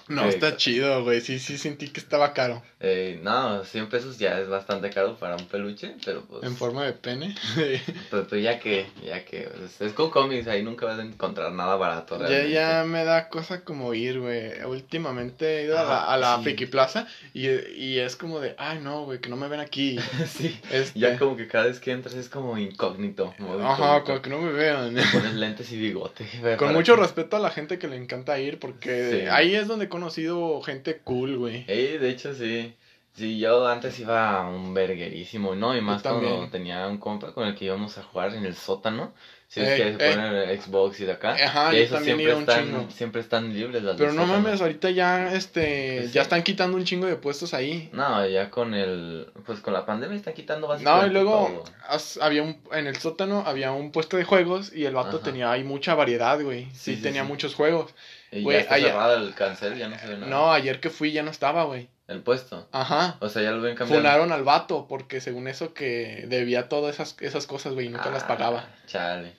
No, 0.10 0.26
Eh, 0.26 0.30
está 0.30 0.56
chido, 0.58 1.04
güey. 1.04 1.22
Sí, 1.22 1.40
sí, 1.40 1.58
sentí 1.58 1.90
que 1.90 2.00
estaba 2.00 2.34
caro. 2.34 2.64
Eh, 2.80 3.20
no, 3.24 3.64
100 3.64 3.90
pesos 3.90 4.18
ya 4.20 4.40
es 4.40 4.48
bastante 4.48 4.90
caro 4.92 5.18
para 5.18 5.36
un 5.36 5.46
peluche, 5.48 5.96
pero 6.06 6.22
pues. 6.26 6.44
En 6.44 6.56
forma 6.56 6.86
de 6.86 6.94
pene. 6.94 7.36
Pues, 8.10 8.26
pues 8.30 8.44
ya 8.44 8.60
que, 8.60 8.86
ya 9.06 9.26
que. 9.26 9.50
pues, 9.58 9.82
es 9.82 9.94
con 9.94 10.10
cómics, 10.10 10.48
ahí 10.48 10.64
nunca 10.64 10.86
vas 10.86 11.00
a 11.00 11.04
encontrar 11.04 11.52
nada 11.52 11.76
barato. 11.76 12.18
ya, 12.20 12.28
realmente. 12.28 12.54
ya 12.54 12.84
me 12.86 13.04
da 13.04 13.30
cosa 13.30 13.62
como 13.64 13.94
ir, 13.94 14.20
güey. 14.20 14.64
Últimamente 14.64 15.60
he 15.62 15.64
ido 15.66 15.78
a 15.78 15.84
la, 15.84 16.04
a 16.06 16.18
la 16.18 16.38
sí. 16.38 16.44
Friki 16.44 16.66
Plaza 16.68 17.08
y, 17.34 17.48
y 17.50 18.00
es 18.00 18.16
como 18.16 18.40
de, 18.40 18.56
ay, 18.58 18.80
no, 18.82 19.04
güey, 19.06 19.20
que 19.20 19.30
no 19.30 19.36
me 19.36 19.48
ven 19.48 19.60
aquí. 19.60 20.00
sí. 20.28 20.60
Este, 20.72 20.98
Ya 21.00 21.18
como 21.18 21.36
que 21.36 21.48
cada 21.48 21.66
vez 21.66 21.80
que 21.80 21.92
entras 21.92 22.16
es 22.16 22.30
como 22.30 22.58
incógnito. 22.58 23.34
Ajá, 23.62 24.04
como 24.04 24.22
que 24.22 24.30
no 24.30 24.40
me 24.40 24.52
vean. 24.54 24.96
Te 24.96 25.04
pones 25.12 25.34
lentes 25.34 25.72
y 25.72 25.78
bigote. 25.78 26.26
Con 26.58 26.74
mucho 26.74 26.96
que- 26.96 27.02
respeto 27.02 27.36
a 27.38 27.40
la 27.40 27.50
gente 27.50 27.78
que 27.80 27.88
le 27.88 27.98
encanta 27.98 28.40
ir, 28.40 28.60
porque 28.60 29.22
Sí. 29.24 29.28
ahí 29.30 29.56
es 29.56 29.68
donde 29.68 29.90
conocido 29.98 30.62
gente 30.62 31.00
cool, 31.04 31.38
güey. 31.38 31.66
Eh, 31.68 31.98
de 32.00 32.10
hecho, 32.10 32.34
sí. 32.34 32.74
Sí, 33.13 33.39
yo 33.39 33.68
antes 33.68 34.00
iba 34.00 34.42
a 34.42 34.48
un 34.48 34.75
verguerísimo, 34.75 35.56
¿no? 35.56 35.75
Y 35.75 35.82
más 35.82 36.04
cuando 36.04 36.48
tenía 36.51 36.88
un 36.88 37.00
compa 37.00 37.34
con 37.34 37.48
el 37.48 37.56
que 37.56 37.66
íbamos 37.66 37.98
a 37.98 38.04
jugar 38.04 38.36
en 38.36 38.46
el 38.46 38.56
sótano. 38.56 39.12
Si 39.48 39.60
es 39.60 39.70
Ey, 39.70 39.77
que 39.77 39.98
se 39.98 40.06
ey. 40.06 40.13
pone 40.16 40.44
el 40.51 40.62
Xbox 40.62 41.00
y 41.00 41.06
de 41.06 41.13
acá. 41.13 41.34
Ajá, 41.34 41.75
y 41.75 41.88
también 41.88 42.18
siempre 42.18 42.39
están, 42.39 42.92
siempre 42.92 43.22
están 43.22 43.54
libres 43.54 43.82
las 43.82 43.96
Pero 43.98 44.13
no 44.13 44.27
mames, 44.27 44.62
ahorita 44.62 44.92
ya, 44.92 45.34
este, 45.34 46.08
ya 46.13 46.22
están 46.22 46.44
quitando 46.44 46.77
un 46.77 46.84
chingo 46.84 47.08
de 47.08 47.16
puestos 47.16 47.56
ahí. 47.56 47.89
No, 47.92 48.24
ya 48.27 48.51
con 48.51 48.75
el, 48.75 49.32
pues 49.48 49.62
con 49.62 49.74
la 49.74 49.84
pandemia 49.84 50.16
están 50.18 50.36
quitando 50.36 50.68
No, 50.68 50.74
básicamente 50.74 51.08
y 51.08 51.13
luego 51.13 51.63
todo. 51.89 52.22
había 52.22 52.44
un, 52.44 52.62
en 52.74 52.86
el 52.86 52.98
sótano 52.98 53.44
había 53.48 53.72
un 53.72 53.92
puesto 53.92 54.18
de 54.18 54.25
juegos 54.25 54.72
y 54.75 54.86
el 54.86 54.94
vato 54.94 55.16
Ajá. 55.16 55.24
tenía 55.25 55.50
ahí 55.51 55.63
mucha 55.63 55.96
variedad, 55.96 56.39
güey. 56.39 56.66
Sí, 56.66 56.72
Sí, 56.74 56.96
sí, 56.98 57.01
tenía 57.01 57.24
sí. 57.24 57.27
muchos 57.27 57.56
juegos. 57.56 57.96
Y 58.32 58.44
güey, 58.44 58.58
ya 58.58 58.62
está 58.64 58.76
allá- 58.76 58.88
cerrado 58.88 59.16
el 59.18 59.34
cancel, 59.36 59.78
ya 59.78 59.88
no 59.88 59.98
se 59.98 60.08
ve 60.08 60.18
nada. 60.18 60.28
No, 60.28 60.52
ayer 60.52 60.80
que 60.80 60.90
fui 60.90 61.12
ya 61.12 61.24
no 61.24 61.32
estaba, 61.32 61.64
güey. 61.64 61.90
El 62.08 62.22
puesto. 62.22 62.68
Ajá. 62.72 63.18
O 63.20 63.28
sea, 63.30 63.42
ya 63.42 63.52
lo 63.52 63.62
ven 63.62 63.76
cambiando. 63.76 64.08
Funaron 64.08 64.32
al 64.32 64.44
vato 64.44 64.88
porque 64.88 65.20
según 65.22 65.48
eso 65.48 65.74
que 65.74 66.26
debía 66.28 66.70
todas 66.70 66.96
esas, 66.96 67.16
esas 67.20 67.48
cosas, 67.48 67.74
güey, 67.74 67.88
y 67.88 67.90
nunca 67.90 68.10
las 68.12 68.24
Ah, 68.24 68.28
pagaba. 68.28 68.70
Chale. 68.88 69.34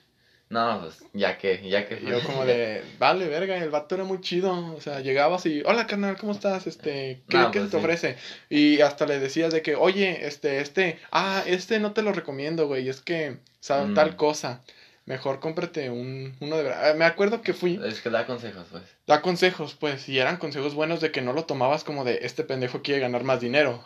No, 0.49 0.81
pues, 0.81 0.97
ya 1.13 1.37
que, 1.37 1.67
ya 1.69 1.87
que. 1.87 2.01
Yo 2.03 2.21
como 2.23 2.43
de, 2.45 2.83
vale, 2.99 3.27
verga, 3.27 3.55
el 3.57 3.69
vato 3.69 3.93
era 3.95 4.03
muy 4.03 4.19
chido. 4.21 4.73
O 4.75 4.81
sea, 4.81 4.99
llegabas 4.99 5.45
y, 5.45 5.61
hola, 5.63 5.85
carnal, 5.85 6.17
¿cómo 6.17 6.31
estás? 6.31 6.65
Este, 6.65 7.21
¿qué, 7.29 7.37
No, 7.37 7.51
qué 7.51 7.59
pues, 7.59 7.71
te 7.71 7.77
sí. 7.77 7.83
ofrece? 7.83 8.17
Y 8.49 8.81
hasta 8.81 9.05
le 9.05 9.19
decías 9.19 9.53
de 9.53 9.61
que, 9.61 9.75
oye, 9.75 10.25
este, 10.27 10.59
este, 10.61 10.99
ah, 11.11 11.43
este 11.45 11.79
no 11.79 11.93
te 11.93 12.01
lo 12.01 12.13
recomiendo, 12.13 12.65
güey, 12.67 12.89
es 12.89 13.01
que, 13.01 13.37
sabe 13.59 13.87
Mm. 13.89 13.93
tal 13.93 14.15
cosa. 14.15 14.61
Mejor 15.09 15.39
cómprate 15.41 15.89
un, 15.89 16.35
uno 16.39 16.55
de 16.57 16.63
verdad. 16.63 16.91
Ah, 16.91 16.93
Me 16.93 17.03
acuerdo 17.03 17.41
que 17.41 17.53
fui, 17.53 17.77
Es 17.83 17.99
que 17.99 18.09
da 18.11 18.25
consejos, 18.27 18.67
pues. 18.71 18.83
da 19.07 19.21
consejos, 19.21 19.73
pues, 19.77 20.07
y 20.07 20.19
eran 20.19 20.37
consejos 20.37 20.75
buenos 20.75 21.01
de 21.01 21.11
que 21.11 21.21
no 21.21 21.33
lo 21.33 21.43
tomabas 21.45 21.83
como 21.83 22.05
de, 22.05 22.19
este 22.21 22.43
pendejo 22.43 22.81
quiere 22.83 23.01
ganar 23.01 23.23
más 23.23 23.41
dinero. 23.41 23.83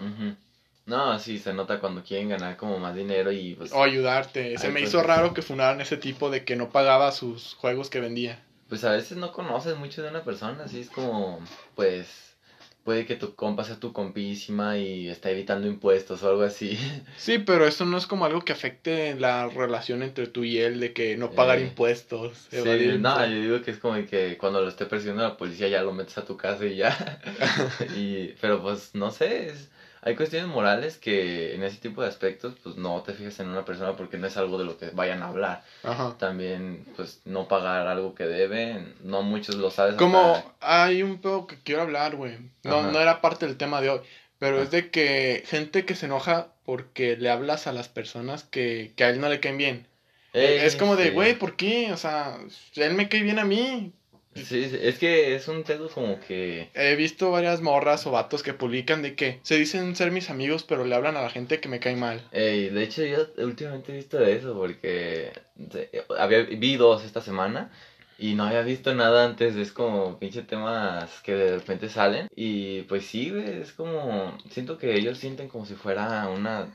No, 0.86 1.18
sí, 1.18 1.40
se 1.40 1.54
nota 1.54 1.80
cuando 1.80 2.04
quieren 2.04 2.28
ganar 2.28 2.58
como 2.58 2.78
más 2.78 2.94
dinero 2.94 3.32
y 3.32 3.56
pues, 3.56 3.72
O 3.72 3.82
ayudarte. 3.82 4.58
Se 4.58 4.68
me 4.68 4.82
pues, 4.82 4.90
hizo 4.90 5.00
sí. 5.00 5.08
raro 5.08 5.34
que 5.34 5.42
funaran 5.42 5.80
ese 5.80 5.96
tipo 5.96 6.30
de 6.30 6.44
que 6.44 6.58
no 6.58 6.72
pagaba 6.72 7.12
sus 7.14 7.54
juegos 7.56 7.90
que 7.90 8.02
vendía. 8.02 8.44
pues 8.68 8.84
a 8.84 8.92
veces 8.92 9.18
no 9.18 9.32
conoces 9.32 9.78
mucho 9.78 10.04
de 10.04 10.10
una 10.10 10.24
persona, 10.26 10.66
así 10.66 10.82
es 10.82 10.90
como, 10.90 11.40
pues, 11.76 12.33
puede 12.84 13.06
que 13.06 13.16
tu 13.16 13.36
compa 13.36 13.64
sea 13.64 13.80
tu 13.80 13.94
compísima 13.94 14.78
y 14.78 15.08
está 15.08 15.30
evitando 15.32 15.68
impuestos 15.68 16.22
o 16.24 16.30
algo 16.30 16.44
así. 16.44 16.78
Sí, 17.18 17.38
pero 17.40 17.66
eso 17.66 17.86
no 17.86 17.98
es 17.98 18.06
como 18.08 18.26
algo 18.26 18.42
que 18.42 18.52
afecte 18.54 19.16
la 19.16 19.48
relación 19.48 20.04
entre 20.04 20.28
tú 20.28 20.44
y 20.44 20.58
él, 20.60 20.80
de 20.80 20.92
que 20.94 21.16
no 21.18 21.32
pagar 21.32 21.60
Eh, 21.60 21.64
impuestos. 21.64 22.38
Sí, 22.50 22.58
no, 22.58 22.74
impuestos. 22.76 23.30
yo 23.30 23.42
digo 23.42 23.62
que 23.62 23.72
es 23.72 23.78
como 23.78 24.06
que 24.06 24.38
cuando 24.38 24.62
lo 24.62 24.68
esté 24.70 24.86
persiguiendo 24.86 25.24
la 25.24 25.38
policía 25.38 25.68
ya 25.70 25.82
lo 25.84 25.94
metes 25.94 26.18
a 26.18 26.26
tu 26.26 26.36
casa 26.38 26.66
y 26.66 26.76
ya. 26.76 27.22
y, 27.96 28.28
pero 28.42 28.62
pues 28.62 28.94
no 28.96 29.12
sé, 29.12 29.50
es- 29.50 29.70
hay 30.06 30.16
cuestiones 30.16 30.48
morales 30.50 30.98
que 30.98 31.56
en 31.56 31.64
ese 31.64 31.78
tipo 31.78 32.02
de 32.02 32.08
aspectos 32.10 32.56
pues 32.62 32.76
no 32.76 33.02
te 33.04 33.14
fijas 33.14 33.40
en 33.40 33.48
una 33.50 33.64
persona 33.66 33.96
porque 33.96 34.18
no 34.18 34.28
es 34.28 34.36
algo 34.38 34.58
de 34.58 34.66
lo 34.66 34.78
que 34.78 34.90
vayan 34.92 35.24
a 35.24 35.28
hablar. 35.30 35.64
Ajá. 35.84 36.16
También 36.18 36.86
pues 36.96 37.22
no 37.26 37.48
pagar 37.48 37.88
algo 37.88 38.14
que 38.16 38.26
deben, 38.26 38.94
no 39.04 39.22
muchos 39.24 39.56
lo 39.56 39.72
sabes. 39.72 39.96
Como 39.96 40.36
hasta- 40.36 40.54
hay 40.86 41.04
un 41.04 41.20
pedo 41.20 41.48
que 41.48 41.58
quiero 41.64 41.82
hablar, 41.84 42.16
güey. 42.16 42.38
No, 42.64 42.80
Ajá. 42.80 42.92
no 42.92 43.00
era 43.00 43.22
parte 43.22 43.46
del 43.48 43.58
tema 43.58 43.82
de 43.82 43.90
hoy. 43.92 44.00
Pero 44.40 44.60
Ah. 44.60 44.64
es 44.64 44.72
de 44.72 44.90
que 44.92 45.44
gente 45.48 45.86
que 45.86 45.96
se 45.96 46.08
enoja 46.08 46.48
porque 46.66 47.16
le 47.16 47.30
hablas 47.30 47.66
a 47.68 47.72
las 47.72 47.88
personas 47.88 48.44
que, 48.44 48.92
que 48.98 49.04
a 49.06 49.10
él 49.10 49.22
no 49.22 49.30
le 49.30 49.40
caen 49.40 49.58
bien. 49.58 49.88
Eh, 50.34 50.62
es 50.66 50.76
como 50.76 50.96
de, 50.96 51.06
sí. 51.06 51.10
güey, 51.12 51.36
¿por 51.38 51.56
qué? 51.56 51.94
O 51.94 51.98
sea, 51.98 52.38
él 52.76 52.94
me 52.96 53.08
cae 53.08 53.22
bien 53.22 53.40
a 53.40 53.46
mí. 53.46 53.94
Sí, 54.36 54.70
es 54.82 54.98
que 54.98 55.36
es 55.36 55.48
un 55.48 55.64
pedo 55.64 55.90
como 55.90 56.20
que... 56.20 56.70
He 56.74 56.96
visto 56.96 57.32
varias 57.32 57.62
morras 57.62 58.06
o 58.08 58.12
vatos 58.12 58.44
que 58.44 58.54
publican 58.54 59.02
de 59.02 59.16
que 59.16 59.40
se 59.44 59.58
dicen 59.58 59.96
ser 59.96 60.12
mis 60.12 60.30
amigos, 60.30 60.64
pero 60.64 60.86
le 60.86 60.96
hablan 60.96 61.18
a 61.18 61.22
la 61.22 61.30
gente 61.30 61.60
que 61.60 61.70
me 61.70 61.80
cae 61.80 61.96
mal. 61.96 62.22
Ey, 62.32 62.70
de 62.70 62.84
hecho, 62.84 63.04
yo 63.04 63.28
últimamente 63.38 63.92
he 63.92 63.98
visto 63.98 64.20
eso 64.20 64.54
porque 64.56 65.32
había, 66.18 66.44
vi 66.44 66.78
dos 66.78 67.04
esta 67.04 67.22
semana 67.22 67.72
y 68.18 68.36
no 68.36 68.46
había 68.46 68.62
visto 68.62 68.94
nada 68.94 69.26
antes. 69.26 69.56
Es 69.56 69.72
como 69.72 70.18
pinche 70.20 70.44
temas 70.44 71.22
que 71.22 71.34
de 71.34 71.58
repente 71.58 71.90
salen. 71.90 72.28
Y 72.36 72.84
pues 72.84 73.06
sí, 73.06 73.34
es 73.36 73.74
como. 73.74 74.38
Siento 74.50 74.78
que 74.78 74.96
ellos 74.96 75.18
sienten 75.18 75.50
como 75.50 75.66
si 75.66 75.76
fuera 75.76 76.28
una. 76.30 76.74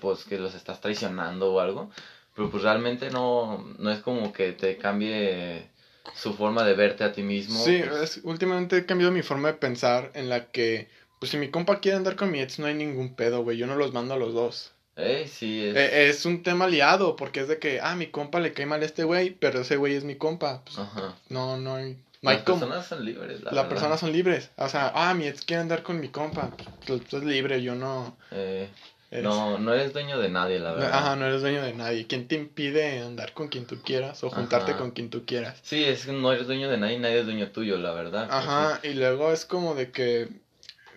Pues 0.00 0.24
que 0.24 0.38
los 0.38 0.54
estás 0.54 0.80
traicionando 0.80 1.52
o 1.52 1.60
algo. 1.60 1.90
Pero 2.34 2.50
pues 2.50 2.62
realmente 2.62 3.10
no, 3.10 3.58
no 3.78 3.90
es 3.90 4.00
como 4.00 4.32
que 4.32 4.52
te 4.52 4.76
cambie 4.76 5.70
su 6.14 6.34
forma 6.34 6.64
de 6.64 6.74
verte 6.74 7.04
a 7.04 7.12
ti 7.12 7.22
mismo. 7.22 7.58
Sí, 7.64 7.82
pues, 7.88 8.16
es- 8.16 8.20
últimamente 8.24 8.76
he 8.76 8.86
cambiado 8.86 9.12
mi 9.12 9.22
forma 9.22 9.48
de 9.48 9.54
pensar 9.54 10.10
en 10.14 10.28
la 10.28 10.46
que, 10.50 10.88
pues 11.18 11.30
si 11.32 11.36
mi 11.38 11.48
compa 11.50 11.80
quiere 11.80 11.96
andar 11.96 12.16
con 12.16 12.30
mi 12.30 12.40
ex, 12.40 12.58
no 12.58 12.66
hay 12.66 12.74
ningún 12.74 13.14
pedo, 13.14 13.42
güey. 13.42 13.56
Yo 13.58 13.66
no 13.66 13.76
los 13.76 13.92
mando 13.92 14.14
a 14.14 14.18
los 14.18 14.34
dos. 14.34 14.72
ey, 14.96 15.26
sí, 15.28 15.64
es. 15.66 15.76
Eh, 15.76 16.08
es 16.10 16.26
un 16.26 16.42
tema 16.42 16.66
liado, 16.66 17.16
porque 17.16 17.40
es 17.40 17.48
de 17.48 17.58
que, 17.58 17.80
ah, 17.80 17.94
mi 17.96 18.08
compa 18.08 18.38
le 18.40 18.52
cae 18.52 18.66
mal 18.66 18.82
a 18.82 18.84
este 18.84 19.04
güey, 19.04 19.30
pero 19.30 19.60
ese 19.60 19.76
güey 19.76 19.94
es 19.94 20.04
mi 20.04 20.16
compa. 20.16 20.62
Pues, 20.64 20.78
Ajá. 20.78 21.16
no, 21.30 21.56
no 21.56 21.76
hay, 21.76 21.96
no 22.22 22.30
Las 22.30 22.42
personas 22.42 22.86
son 22.86 23.04
libres, 23.06 23.40
la 23.42 23.50
Las 23.52 23.66
personas 23.66 23.98
son 24.00 24.12
libres. 24.12 24.50
O 24.56 24.68
sea, 24.68 24.92
ah, 24.94 25.14
mi 25.14 25.26
ex 25.26 25.42
quiere 25.46 25.62
andar 25.62 25.82
con 25.82 26.00
mi 26.00 26.08
compa. 26.08 26.50
Pues, 26.86 27.00
pues, 27.00 27.14
es 27.14 27.24
libre, 27.24 27.62
yo 27.62 27.74
no. 27.74 28.14
Eh, 28.30 28.68
no, 29.10 29.58
no 29.58 29.74
eres 29.74 29.92
dueño 29.92 30.18
de 30.18 30.28
nadie, 30.28 30.60
la 30.60 30.72
verdad. 30.72 30.92
Ajá, 30.92 31.16
no 31.16 31.26
eres 31.26 31.40
dueño 31.42 31.62
de 31.62 31.72
nadie. 31.74 32.06
¿Quién 32.06 32.28
te 32.28 32.36
impide 32.36 33.00
andar 33.00 33.32
con 33.32 33.48
quien 33.48 33.66
tú 33.66 33.80
quieras 33.82 34.22
o 34.22 34.30
juntarte 34.30 34.72
Ajá. 34.72 34.78
con 34.80 34.92
quien 34.92 35.10
tú 35.10 35.24
quieras? 35.26 35.58
Sí, 35.62 35.82
es 35.84 36.06
que 36.06 36.12
no 36.12 36.32
eres 36.32 36.46
dueño 36.46 36.70
de 36.70 36.78
nadie, 36.78 36.98
nadie 36.98 37.20
es 37.20 37.26
dueño 37.26 37.48
tuyo, 37.50 37.76
la 37.78 37.92
verdad. 37.92 38.28
pues, 38.28 38.32
Ajá, 38.46 38.80
y 38.84 38.94
luego 38.94 39.32
es 39.32 39.44
como 39.44 39.74
de 39.74 39.90
que 39.90 40.28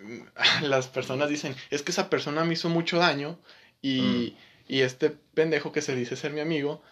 mm, 0.00 0.20
las 0.64 0.86
personas 0.86 1.28
dicen, 1.28 1.56
es 1.70 1.82
que 1.82 1.90
esa 1.90 2.08
persona 2.08 2.44
me 2.44 2.54
hizo 2.54 2.68
mucho 2.68 2.98
daño 2.98 3.38
y, 3.82 4.36
y 4.68 4.80
este 4.82 5.10
pendejo 5.10 5.72
que 5.72 5.82
se 5.82 5.96
dice 5.96 6.16
ser 6.16 6.32
mi 6.32 6.40
amigo, 6.40 6.82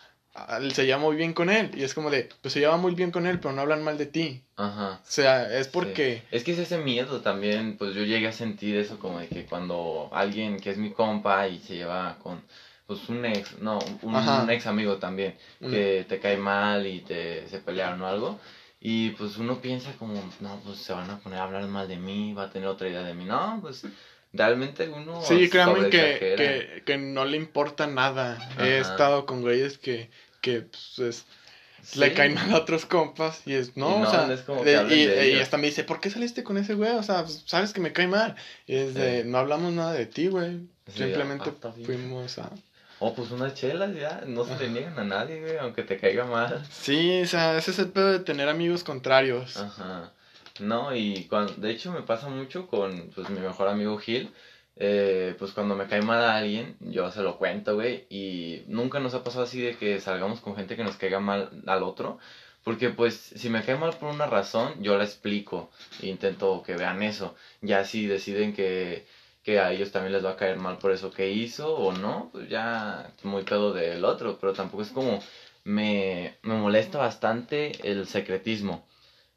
se 0.73 0.87
lleva 0.87 0.99
muy 0.99 1.17
bien 1.17 1.33
con 1.33 1.51
él. 1.51 1.71
Y 1.75 1.83
es 1.83 1.95
como 1.95 2.11
de, 2.11 2.29
pues 2.41 2.55
se 2.55 2.61
lleva 2.61 2.77
muy 2.77 2.95
bien 2.95 3.11
con 3.11 3.27
él, 3.27 3.39
pero 3.39 3.55
no 3.55 3.63
hablan 3.63 3.85
mal 3.85 3.99
de 3.99 4.07
ti. 4.07 4.43
Ajá. 4.57 5.01
O 5.03 5.11
sea, 5.11 5.59
es 5.59 5.67
sí. 5.67 5.71
porque... 5.73 6.23
Es 6.31 6.45
que 6.45 6.53
es 6.53 6.59
ese 6.59 6.79
miedo 6.79 7.21
también, 7.21 7.77
pues 7.77 7.95
yo 7.95 8.03
llegué 8.05 8.29
a 8.29 8.33
sentir 8.33 8.77
eso 8.77 8.99
como 8.99 9.21
de 9.21 9.29
que 9.29 9.45
cuando 9.45 10.11
alguien 10.13 10.59
que 10.59 10.71
es 10.71 10.79
mi 10.79 10.93
compa 10.93 11.49
y 11.49 11.59
se 11.59 11.77
lleva 11.77 12.19
con, 12.23 12.43
pues 12.87 13.09
un 13.09 13.25
ex, 13.25 13.59
no, 13.59 13.79
un, 14.03 14.51
ex 14.51 14.67
amigo 14.67 14.97
también, 14.97 15.35
que 15.61 16.05
te 16.09 16.19
cae 16.19 16.37
mal 16.37 16.87
y 16.87 17.01
te 17.01 17.47
se 17.49 17.59
pelearon 17.59 18.03
o 18.03 18.07
algo. 18.07 18.41
Y 18.85 19.11
pues 19.11 19.37
uno 19.37 19.61
piensa 19.61 19.93
como, 19.97 20.15
no, 20.41 20.61
pues 20.65 20.79
se 20.79 20.93
van 20.93 21.09
a 21.09 21.21
poner 21.21 21.39
a 21.39 21.45
hablar 21.45 21.65
mal 21.69 21.87
de 21.87 21.97
mí, 21.97 22.33
va 22.33 22.45
a 22.45 22.51
tener 22.51 22.67
otra 22.67 22.89
idea 22.89 23.05
de 23.05 23.15
mí. 23.15 23.25
No, 23.25 23.61
pues 23.63 23.85
realmente 24.33 24.89
uno... 24.89 25.23
Sí, 25.23 25.49
créanme 25.49 25.89
que, 25.89 26.35
que, 26.37 26.83
que 26.85 26.99
no 26.99 27.25
le 27.25 27.37
importa 27.37 27.87
nada. 27.87 28.39
He 28.59 28.79
estado 28.79 29.25
con 29.25 29.43
güeyes 29.43 29.79
que 29.79 30.11
que 30.43 30.61
pues, 30.61 30.99
es, 30.99 31.97
le 31.97 32.13
caen 32.13 32.35
mal 32.35 32.53
a 32.53 32.59
otros 32.59 32.85
compas 32.85 33.41
y 33.47 33.55
es, 33.55 33.75
no, 33.77 33.97
Y 33.97 34.01
no, 34.01 34.09
o 34.09 34.11
sea, 34.11 34.27
no 34.27 34.33
es 34.35 34.43
como 34.43 34.63
que 34.63 34.71
de- 34.71 34.77
hablen 34.77 34.99
y, 34.99 35.07
de 35.07 35.31
y 35.33 35.39
hasta 35.41 35.57
me 35.57 35.69
dice, 35.69 35.85
¿por 35.85 36.01
qué 36.01 36.11
saliste 36.11 36.45
con 36.45 36.59
ese 36.59 36.75
güey? 36.75 36.91
O 36.91 37.03
sea, 37.03 37.23
pues, 37.23 37.43
sabes 37.47 37.73
que 37.73 37.81
me 37.81 37.93
cae 37.95 38.07
mal. 38.09 38.37
Y 38.67 38.75
es 38.77 38.93
de, 38.95 39.23
Sí. 39.23 39.29
no 39.29 39.39
hablamos 39.39 39.73
nada 39.73 39.93
de 39.95 40.05
ti, 40.05 40.27
güey. 40.29 40.59
Sí, 40.89 40.99
Simplemente 41.05 41.51
ah, 41.63 41.73
fuimos 41.87 42.39
a... 42.39 42.51
Oh, 42.99 43.15
pues 43.15 43.31
unas 43.33 43.55
chelas 43.55 43.97
ya, 43.97 44.23
no 44.27 44.45
se 44.45 44.57
le 44.59 44.69
niegan 44.69 44.97
a 44.99 45.03
nadie, 45.05 45.41
güey, 45.41 45.57
aunque 45.59 45.83
te 45.83 45.97
caiga 45.97 46.25
mal. 46.25 46.65
Sí, 46.71 47.23
o 47.23 47.27
sea, 47.27 47.57
ese 47.59 47.73
es 47.73 47.79
el 47.81 47.89
pedo 47.89 48.13
de 48.13 48.21
tener 48.21 48.49
amigos 48.49 48.85
contrarios. 48.85 49.57
Ajá. 49.57 50.13
No, 50.61 50.95
y 50.95 51.25
cuando, 51.25 51.55
de 51.55 51.71
hecho 51.71 51.91
me 51.91 52.03
pasa 52.03 52.29
mucho 52.29 52.69
con 52.69 53.11
pues 53.15 53.29
mi 53.31 53.41
mejor 53.41 53.69
amigo 53.69 53.97
Gil. 53.99 54.31
Eh, 54.77 55.35
pues 55.39 55.53
cuando 55.53 55.77
me 55.77 55.87
cae 55.87 56.03
mal 56.03 56.23
a 56.25 56.37
alguien, 56.37 56.77
yo 56.81 57.11
se 57.11 57.23
lo 57.23 57.39
cuento, 57.39 57.75
güey. 57.75 58.07
Y 58.11 58.63
nunca 58.69 59.01
nos 59.01 59.15
ha 59.15 59.25
pasado 59.25 59.45
así 59.45 59.61
de 59.61 59.77
que 59.77 60.01
salgamos 60.01 60.41
con 60.41 60.57
gente 60.57 60.77
que 60.77 60.85
nos 60.85 60.97
caiga 60.97 61.21
mal 61.21 61.51
al 61.67 61.83
otro. 61.83 62.19
Porque 62.65 62.91
pues 62.91 63.15
si 63.17 63.49
me 63.51 63.63
cae 63.65 63.77
mal 63.77 63.95
por 63.97 64.11
una 64.11 64.27
razón, 64.27 64.83
yo 64.83 64.97
la 64.97 65.05
explico. 65.05 65.71
E 66.01 66.07
intento 66.09 66.63
que 66.65 66.75
vean 66.77 67.03
eso. 67.03 67.35
Ya 67.61 67.85
si 67.85 68.07
deciden 68.07 68.55
que, 68.55 69.07
que 69.43 69.59
a 69.61 69.73
ellos 69.73 69.93
también 69.93 70.13
les 70.13 70.25
va 70.25 70.33
a 70.33 70.37
caer 70.37 70.59
mal 70.59 70.79
por 70.79 70.93
eso 70.93 71.11
que 71.11 71.31
hizo 71.31 71.75
o 71.77 71.93
no, 71.93 72.31
pues 72.33 72.49
ya 72.49 73.13
muy 73.25 73.43
pedo 73.45 73.73
del 73.73 74.05
otro. 74.05 74.39
Pero 74.41 74.53
tampoco 74.53 74.83
es 74.83 74.91
como... 74.91 75.23
Me, 75.65 76.39
me 76.43 76.55
molesta 76.55 76.99
bastante 76.99 77.71
el 77.89 78.07
secretismo 78.09 78.85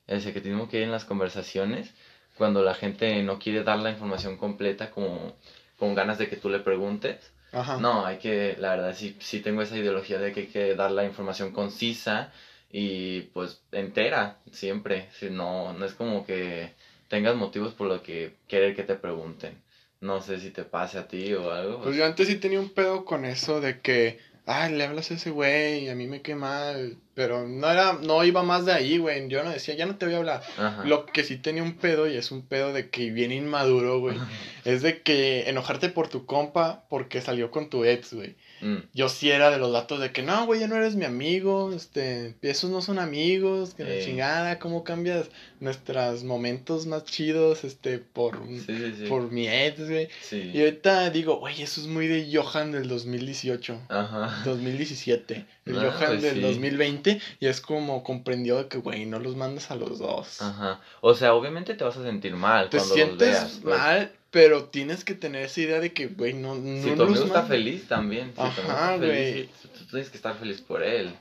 el 0.08 0.22
secretismo 0.22 0.70
que 0.70 0.78
hay 0.78 0.84
en 0.84 0.92
las 0.92 1.06
conversaciones 1.06 1.94
cuando 2.38 2.64
la 2.64 2.74
gente 2.74 3.22
no 3.24 3.40
quiere 3.40 3.64
dar 3.64 3.80
la 3.80 3.92
información 3.92 4.38
completa 4.38 4.92
como 4.92 5.34
con 5.78 5.96
ganas 5.96 6.18
de 6.18 6.28
que 6.30 6.38
tú 6.38 6.50
le 6.50 6.60
preguntes. 6.60 7.32
Ajá. 7.52 7.78
No, 7.78 8.06
hay 8.06 8.18
que, 8.18 8.56
la 8.60 8.72
verdad, 8.72 8.96
sí, 8.96 9.16
sí 9.20 9.40
tengo 9.40 9.62
esa 9.62 9.78
ideología 9.78 10.20
de 10.20 10.34
que 10.34 10.42
hay 10.42 10.48
que 10.48 10.76
dar 10.76 10.92
la 10.92 11.06
información 11.06 11.52
concisa 11.52 12.32
y 12.72 13.22
pues 13.34 13.62
entera, 13.72 14.38
siempre. 14.52 15.10
Si 15.18 15.30
no, 15.30 15.74
no 15.74 15.86
es 15.86 15.94
como 15.94 16.26
que 16.26 16.74
tengas 17.08 17.36
motivos 17.36 17.74
por 17.74 17.88
lo 17.88 18.04
que 18.04 18.36
querer 18.48 18.76
que 18.76 18.84
te 18.84 18.96
pregunten. 18.96 19.58
No 20.02 20.22
sé 20.22 20.40
si 20.40 20.52
te 20.52 20.64
pase 20.64 20.98
a 20.98 21.08
ti 21.08 21.34
o 21.34 21.52
algo. 21.52 21.82
Pues 21.82 21.96
yo 21.96 22.06
antes 22.06 22.28
sí 22.28 22.36
tenía 22.36 22.60
un 22.60 22.70
pedo 22.70 23.06
con 23.06 23.24
eso 23.24 23.62
de 23.62 23.80
que, 23.80 24.20
ah, 24.46 24.70
le 24.70 24.84
hablas 24.84 25.12
a 25.12 25.16
ese 25.16 25.32
güey, 25.32 25.90
a 25.90 25.96
mí 25.96 26.08
me 26.08 26.22
cae 26.22 26.36
mal, 26.36 26.98
pero 27.14 27.48
no 27.48 27.70
era, 27.70 27.94
no 27.94 28.24
iba 28.24 28.44
más 28.44 28.66
de 28.66 28.74
ahí, 28.74 28.98
güey, 28.98 29.28
yo 29.28 29.44
no 29.44 29.50
decía, 29.50 29.76
ya 29.76 29.86
no 29.86 29.98
te 29.98 30.06
voy 30.06 30.16
a 30.16 30.18
hablar. 30.18 30.44
Ajá. 30.58 30.84
Lo 30.86 31.06
que 31.06 31.24
sí 31.24 31.38
tenía 31.38 31.64
un 31.64 31.76
pedo, 31.76 32.08
y 32.08 32.16
es 32.16 32.32
un 32.32 32.46
pedo 32.46 32.74
de 32.74 32.90
que 32.90 33.12
viene 33.12 33.36
inmaduro, 33.36 34.00
güey, 34.00 34.18
es 34.64 34.82
de 34.82 35.02
que 35.02 35.50
enojarte 35.50 35.90
por 35.90 36.08
tu 36.08 36.26
compa 36.26 36.86
porque 36.90 37.22
salió 37.22 37.52
con 37.52 37.70
tu 37.70 37.86
ex, 37.86 38.14
güey. 38.14 38.36
Mm, 38.66 38.78
Yo 38.94 39.10
sí 39.10 39.30
era 39.30 39.52
de 39.52 39.58
los 39.60 39.72
datos 39.72 40.00
de 40.00 40.12
que, 40.12 40.24
no, 40.24 40.46
güey, 40.46 40.60
ya 40.60 40.68
no 40.68 40.76
eres 40.76 40.96
mi 40.96 41.06
amigo, 41.06 41.72
este, 41.74 42.36
esos 42.42 42.70
no 42.72 42.82
son 42.82 43.00
amigos, 43.00 43.74
que 43.76 43.84
la 43.84 44.04
chingada, 44.04 44.60
cómo 44.60 44.84
cambias 44.84 45.30
nuestros 45.60 46.24
momentos 46.24 46.86
más 46.86 47.04
chidos, 47.06 47.64
este, 47.64 48.00
por, 48.00 48.38
Sí, 48.48 48.66
sí, 48.68 48.94
sí. 49.00 49.06
por 49.08 49.32
mi 49.32 49.48
ex, 49.48 49.88
güey. 49.90 50.08
Y 50.32 50.60
ahorita 50.60 51.10
digo, 51.10 51.38
güey, 51.40 51.62
eso 51.62 51.80
es 51.82 51.88
muy 51.88 52.08
de 52.08 52.30
Johan 52.34 52.72
del 52.72 52.88
2018. 52.88 53.82
Ajá. 53.90 54.42
2017. 54.46 55.46
El 55.66 55.78
Ah, 55.80 55.92
Johan 55.92 56.08
pues 56.10 56.22
del 56.22 56.36
sí. 56.36 56.42
2020. 56.42 57.22
Y 57.40 57.48
es 57.48 57.62
como 57.62 58.04
comprendió 58.04 58.58
de 58.58 58.68
que, 58.68 58.78
güey, 58.78 59.06
no 59.06 59.20
los 59.20 59.36
mandas 59.36 59.72
a 59.72 59.76
los 59.76 60.00
dos. 60.00 60.42
Ajá. 60.42 60.82
O 61.02 61.14
sea, 61.14 61.34
obviamente 61.34 61.74
te 61.76 61.84
vas 61.84 61.98
a 61.98 62.04
sentir 62.04 62.36
mal 62.36 62.70
Te 62.70 62.78
cuando 62.78 62.96
sientes 62.96 63.42
los 63.42 63.64
veas. 63.64 63.78
pues. 64.00 64.10
Pero 64.36 64.66
tienes 64.66 65.06
que 65.06 65.14
tener 65.16 65.44
esa 65.46 65.62
idea 65.62 65.80
de 65.80 65.94
que, 65.94 66.08
güey, 66.08 66.34
no, 66.34 66.56
no 66.56 66.84
Si 66.84 66.94
tu 66.94 67.04
amigo 67.04 67.24
está 67.24 67.44
feliz 67.44 67.88
también. 67.88 68.34
Si 68.36 68.42
Ajá, 68.42 68.98
güey. 68.98 69.46
tú- 69.62 69.70
tú 69.70 69.86
tienes 69.92 70.10
que 70.10 70.18
estar 70.18 70.36
feliz 70.38 70.60
por 70.60 70.84
él. 70.84 71.16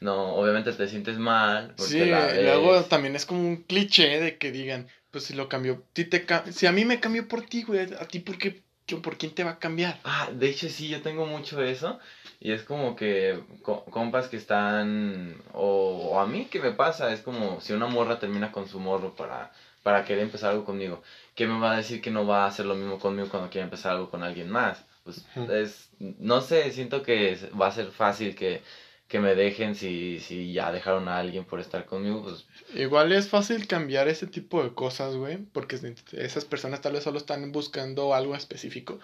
No, 0.00 0.34
obviamente 0.34 0.72
te 0.72 0.88
sientes 0.88 1.18
mal. 1.18 1.68
Porque 1.76 1.92
Sí, 1.92 1.98
la 2.00 2.34
luego 2.34 2.82
también 2.82 3.14
es 3.14 3.26
como 3.26 3.42
un 3.46 3.58
cliché 3.62 4.18
de 4.18 4.38
que 4.38 4.50
digan, 4.50 4.88
pues 5.12 5.22
si 5.22 5.34
lo 5.34 5.48
cambió, 5.48 5.84
ti 5.92 6.04
te 6.04 6.26
si 6.50 6.66
a 6.66 6.72
mí 6.72 6.84
me 6.84 6.98
cambió 6.98 7.28
por 7.28 7.42
ti, 7.46 7.62
güey, 7.62 7.94
a 7.94 8.08
ti 8.08 8.18
por 8.18 8.38
qué, 8.38 8.60
por 9.04 9.16
quién 9.18 9.36
te 9.36 9.44
va 9.44 9.50
a 9.52 9.58
cambiar. 9.60 10.00
Ah, 10.02 10.28
de 10.32 10.48
hecho 10.48 10.68
sí, 10.68 10.88
yo 10.88 11.00
tengo 11.00 11.26
mucho 11.26 11.62
eso. 11.62 12.00
Y 12.40 12.50
es 12.50 12.64
como 12.64 12.96
que 12.96 13.38
co- 13.62 13.84
compas 13.84 14.26
que 14.26 14.36
están. 14.36 15.36
O, 15.52 16.10
o 16.10 16.18
a 16.18 16.26
mí 16.26 16.46
que 16.46 16.58
me 16.58 16.72
pasa, 16.72 17.12
es 17.12 17.20
como 17.20 17.60
si 17.60 17.72
una 17.72 17.86
morra 17.86 18.18
termina 18.18 18.50
con 18.50 18.66
su 18.68 18.80
morro 18.80 19.14
para, 19.14 19.52
para 19.88 20.04
querer 20.04 20.24
empezar 20.24 20.50
algo 20.50 20.66
conmigo. 20.66 21.02
¿Qué 21.34 21.46
me 21.46 21.58
va 21.58 21.72
a 21.72 21.76
decir 21.78 22.02
que 22.02 22.10
no 22.10 22.26
va 22.26 22.44
a 22.44 22.48
hacer 22.48 22.66
lo 22.66 22.74
mismo 22.74 22.98
conmigo 22.98 23.30
cuando 23.30 23.48
quiera 23.48 23.64
empezar 23.64 23.92
algo 23.92 24.10
con 24.10 24.22
alguien 24.22 24.50
más? 24.50 24.84
Pues 25.02 25.24
es. 25.50 25.88
No 25.98 26.42
sé, 26.42 26.70
siento 26.72 27.02
que 27.02 27.38
va 27.58 27.68
a 27.68 27.72
ser 27.72 27.86
fácil 27.90 28.34
que, 28.34 28.60
que 29.08 29.18
me 29.18 29.34
dejen 29.34 29.74
si, 29.74 30.20
si 30.20 30.52
ya 30.52 30.70
dejaron 30.72 31.08
a 31.08 31.16
alguien 31.16 31.46
por 31.46 31.58
estar 31.58 31.86
conmigo. 31.86 32.22
Pues 32.22 32.44
Igual 32.74 33.12
es 33.12 33.30
fácil 33.30 33.66
cambiar 33.66 34.08
ese 34.08 34.26
tipo 34.26 34.62
de 34.62 34.74
cosas, 34.74 35.14
güey, 35.16 35.38
porque 35.38 35.80
esas 36.12 36.44
personas 36.44 36.82
tal 36.82 36.92
vez 36.92 37.04
solo 37.04 37.16
están 37.16 37.50
buscando 37.50 38.12
algo 38.12 38.34
específico, 38.36 39.00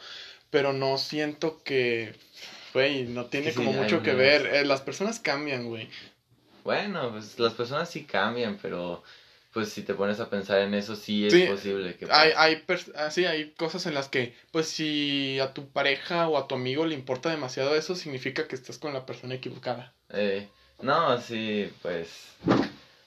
pero 0.51 0.75
no 0.75 0.99
siento 0.99 1.63
que, 1.65 2.15
güey, 2.75 3.05
no 3.05 3.25
tiene 3.25 3.53
Sí, 3.53 3.57
como 3.57 3.73
mucho 3.73 4.03
que 4.03 4.13
ver. 4.13 4.45
Eh, 4.55 4.67
las 4.67 4.83
personas 4.83 5.19
cambian, 5.19 5.67
güey. 5.69 5.89
bueno, 6.63 7.11
pues 7.13 7.39
las 7.39 7.55
personas 7.55 7.89
sí 7.89 8.05
cambian, 8.05 8.59
pero 8.61 9.03
pues 9.55 9.69
si 9.69 9.83
te 9.83 9.95
pones 9.95 10.19
a 10.19 10.29
pensar 10.29 10.59
en 10.59 10.75
eso, 10.75 10.97
sí 10.97 11.27
es 11.27 11.33
Sí, 11.33 11.47
posible 11.47 11.95
que 11.95 12.09
Hay, 12.11 12.33
hay, 12.37 12.65
ah, 12.97 13.11
sí, 13.11 13.25
hay 13.25 13.53
cosas 13.53 13.87
en 13.87 13.95
las 13.95 14.09
que, 14.09 14.35
pues, 14.51 14.67
si 14.67 15.39
a 15.39 15.55
tu 15.55 15.69
pareja 15.69 16.29
o 16.29 16.37
a 16.37 16.49
tu 16.49 16.57
amigo 16.57 16.85
le 16.85 16.97
importa 16.97 17.31
demasiado 17.31 17.77
eso, 17.77 17.95
significa 17.95 18.49
que 18.49 18.57
estás 18.57 18.79
con 18.79 18.93
la 18.93 19.07
persona 19.07 19.37
equivocada. 19.37 19.93
Eh, 20.11 20.49
no, 20.83 21.21
sí, 21.21 21.71
pues. 21.83 22.35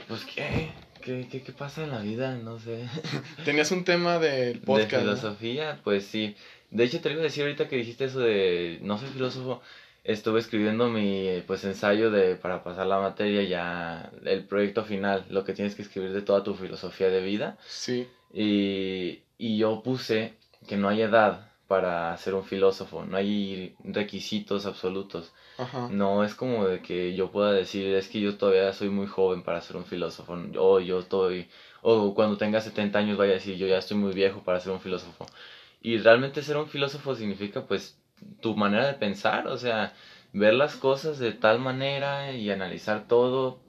Pues, 0.08 0.24
¿qué? 0.24 0.72
¿Qué, 1.02 1.28
qué, 1.30 1.44
qué 1.44 1.52
pasa 1.52 1.84
en 1.84 1.92
la 1.92 2.00
vida? 2.00 2.36
No 2.36 2.60
sé. 2.60 2.88
Tenías 3.46 3.72
un 3.72 3.84
tema 3.84 4.18
del 4.18 4.60
de 4.62 4.66
podcast. 4.66 5.04
¿no? 5.04 5.16
filosofía, 5.16 5.82
pues 5.84 6.06
sí. 6.06 6.36
De 6.72 6.86
hecho, 6.86 7.02
te 7.02 7.10
lo 7.10 7.16
iba 7.16 7.22
a 7.22 7.26
decir 7.26 7.44
ahorita 7.44 7.68
que 7.68 7.76
dijiste 7.76 8.06
eso 8.06 8.20
de 8.22 8.80
no 8.82 8.98
soy 8.98 9.10
filósofo. 9.10 9.62
Estuve 10.08 10.40
escribiendo 10.40 10.88
mi 10.88 11.44
pues 11.46 11.66
ensayo 11.66 12.10
de 12.12 12.38
para 12.38 12.64
pasar 12.64 12.88
la 12.88 12.98
materia 12.98 13.44
ya 13.44 14.10
el 14.24 14.46
proyecto 14.46 14.86
final, 14.86 15.26
lo 15.30 15.44
que 15.44 15.52
tienes 15.52 15.76
que 15.76 15.82
escribir 15.82 16.14
de 16.14 16.22
toda 16.22 16.44
tu 16.44 16.56
filosofía 16.56 17.10
de 17.10 17.22
vida. 17.22 17.58
Sí. 17.68 18.08
Y, 18.34 19.20
y 19.38 19.58
yo 19.58 19.84
puse 19.84 20.34
que 20.66 20.78
no 20.78 20.88
hay 20.88 21.02
edad 21.02 21.52
para 21.68 22.16
ser 22.18 22.36
un 22.36 22.46
filósofo, 22.46 23.04
no 23.04 23.18
hay 23.18 23.76
requisitos 23.84 24.66
absolutos. 24.66 25.34
Ajá. 25.58 25.90
No 25.92 26.24
es 26.24 26.34
como 26.36 26.66
de 26.66 26.82
que 26.82 27.14
yo 27.14 27.30
pueda 27.30 27.52
decir, 27.52 27.94
es 27.94 28.08
que 28.08 28.22
yo 28.22 28.38
todavía 28.38 28.72
soy 28.72 28.90
muy 28.90 29.08
joven 29.08 29.44
para 29.44 29.60
ser 29.60 29.76
un 29.76 29.86
filósofo, 29.86 30.38
o 30.58 30.80
yo 30.80 31.00
estoy, 31.00 31.50
o 31.82 32.16
cuando 32.16 32.38
tenga 32.38 32.62
70 32.62 33.00
años 33.00 33.18
vaya 33.18 33.32
a 33.32 33.36
decir, 33.36 33.58
yo 33.58 33.68
ya 33.68 33.80
estoy 33.80 33.98
muy 33.98 34.14
viejo 34.14 34.42
para 34.44 34.62
ser 34.62 34.72
un 34.72 34.80
filósofo. 34.80 35.26
Y 35.82 35.98
realmente 35.98 36.42
ser 36.42 36.56
un 36.56 36.68
filósofo 36.68 37.14
significa 37.16 37.66
pues 37.66 37.98
tu 38.42 38.56
manera 38.56 38.88
de 38.88 38.94
pensar, 38.94 39.48
o 39.48 39.58
sea, 39.58 39.94
ver 40.34 40.54
las 40.54 40.76
cosas 40.76 41.20
de 41.20 41.32
tal 41.34 41.60
manera 41.60 42.32
y 42.32 42.50
analizar 42.52 43.08
todo. 43.08 43.60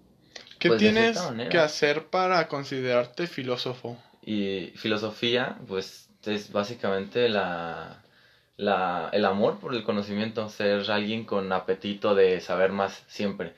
¿Qué 0.58 0.68
Pues, 0.68 0.78
tienes 0.78 1.18
que 1.50 1.58
hacer 1.58 2.06
para 2.06 2.48
considerarte 2.48 3.26
filósofo? 3.26 3.96
Y 4.22 4.72
filosofía, 4.76 5.58
pues 5.66 6.08
es 6.24 6.52
básicamente 6.52 7.28
la, 7.28 8.02
la, 8.56 9.08
el 9.12 9.24
amor 9.24 9.58
por 9.58 9.74
el 9.74 9.84
conocimiento, 9.84 10.48
ser 10.48 10.90
alguien 10.90 11.24
con 11.24 11.52
apetito 11.52 12.14
de 12.14 12.40
saber 12.40 12.72
más 12.72 13.04
siempre. 13.06 13.54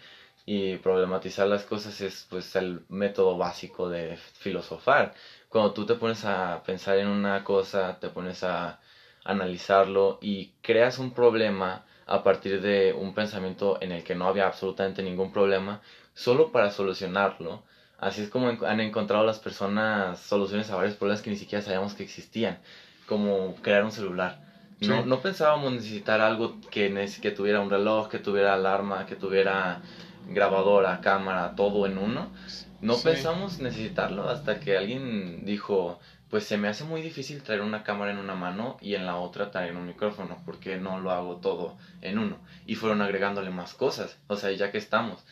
Y 0.47 0.77
problematizar 0.79 1.47
las 1.47 1.65
cosas 1.65 2.01
es 2.01 2.27
pues 2.29 2.55
el 2.57 2.81
método 2.89 3.37
básico 3.37 3.89
de 3.89 4.17
filosofar. 4.17 5.15
Cuando 5.49 5.73
tú 5.73 5.87
te 5.87 5.95
pones 5.95 6.25
a 6.25 6.63
pensar 6.65 6.99
en 6.99 7.09
una 7.09 7.45
cosa, 7.45 7.99
te 8.01 8.09
pones 8.09 8.43
a 8.45 8.81
analizarlo 9.31 10.19
y 10.21 10.53
creas 10.63 10.99
un 10.99 11.13
problema 11.13 11.85
a 12.07 12.23
partir 12.23 12.61
de 12.61 12.93
un 12.93 13.15
pensamiento 13.15 13.79
en 13.81 13.93
el 13.93 14.03
que 14.03 14.15
no 14.15 14.27
había 14.27 14.47
absolutamente 14.47 15.03
ningún 15.03 15.33
problema, 15.33 15.81
solo 16.15 16.51
para 16.51 16.71
solucionarlo. 16.71 17.63
Así 17.99 18.23
es 18.23 18.29
como 18.31 18.49
han 18.49 18.81
encontrado 18.81 19.25
las 19.25 19.39
personas 19.39 20.19
soluciones 20.19 20.71
a 20.71 20.77
varios 20.77 20.97
problemas 20.97 21.23
que 21.23 21.31
ni 21.31 21.37
siquiera 21.37 21.63
sabíamos 21.65 21.95
que 21.95 22.03
existían, 22.03 22.59
como 23.07 23.55
crear 23.63 23.85
un 23.85 23.93
celular. 23.93 24.39
No, 24.81 25.03
Sí. 25.03 25.09
no 25.09 25.21
pensábamos 25.21 25.73
necesitar 25.73 26.21
algo 26.21 26.57
que, 26.71 26.91
que 27.21 27.31
tuviera 27.31 27.61
un 27.61 27.71
reloj, 27.71 28.09
que 28.09 28.19
tuviera 28.19 28.55
alarma, 28.55 29.05
que 29.07 29.15
tuviera 29.17 29.81
grabadora, 30.27 31.01
cámara, 31.01 31.55
todo 31.55 31.87
en 31.87 31.99
uno. 31.99 32.33
No 32.81 32.95
Sí. 32.95 33.03
pensamos 33.05 33.61
necesitarlo 33.61 34.29
hasta 34.29 34.59
que 34.59 34.77
alguien 34.77 35.45
dijo, 35.45 36.01
pues 36.31 36.45
se 36.45 36.57
me 36.57 36.69
hace 36.69 36.85
muy 36.85 37.03
difícil 37.03 37.43
traer 37.43 37.61
una 37.61 37.83
cámara 37.83 38.13
en 38.13 38.19
una 38.19 38.37
mano 38.37 38.79
y 38.81 38.95
en 38.95 39.05
la 39.05 39.17
otra 39.17 39.51
traer 39.51 39.75
un 39.75 39.87
micrófono, 39.87 40.41
porque 40.47 40.77
no 40.77 41.01
lo 41.01 41.11
hago 41.11 41.37
todo 41.37 41.77
en 42.01 42.19
uno. 42.19 42.41
Y 42.67 42.77
fueron 42.77 43.03
agregándole 43.03 43.51
más 43.51 43.75
cosas, 43.75 44.17
o 44.29 44.37
sea, 44.37 44.53
ya 44.53 44.71
que 44.71 44.79
estamos. 44.79 45.25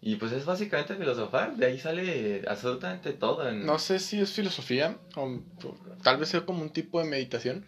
Y 0.00 0.16
pues 0.16 0.32
es 0.32 0.44
básicamente 0.44 0.94
filosofar, 0.94 1.56
de 1.56 1.66
ahí 1.66 1.78
sale 1.78 2.42
absolutamente 2.48 3.12
todo. 3.12 3.48
En... 3.48 3.66
No 3.66 3.78
sé 3.78 3.98
si 3.98 4.18
es 4.20 4.32
filosofía 4.32 4.96
o 5.14 5.40
tal 6.02 6.16
vez 6.16 6.30
sea 6.30 6.42
como 6.42 6.62
un 6.62 6.70
tipo 6.70 7.00
de 7.00 7.06
meditación. 7.06 7.66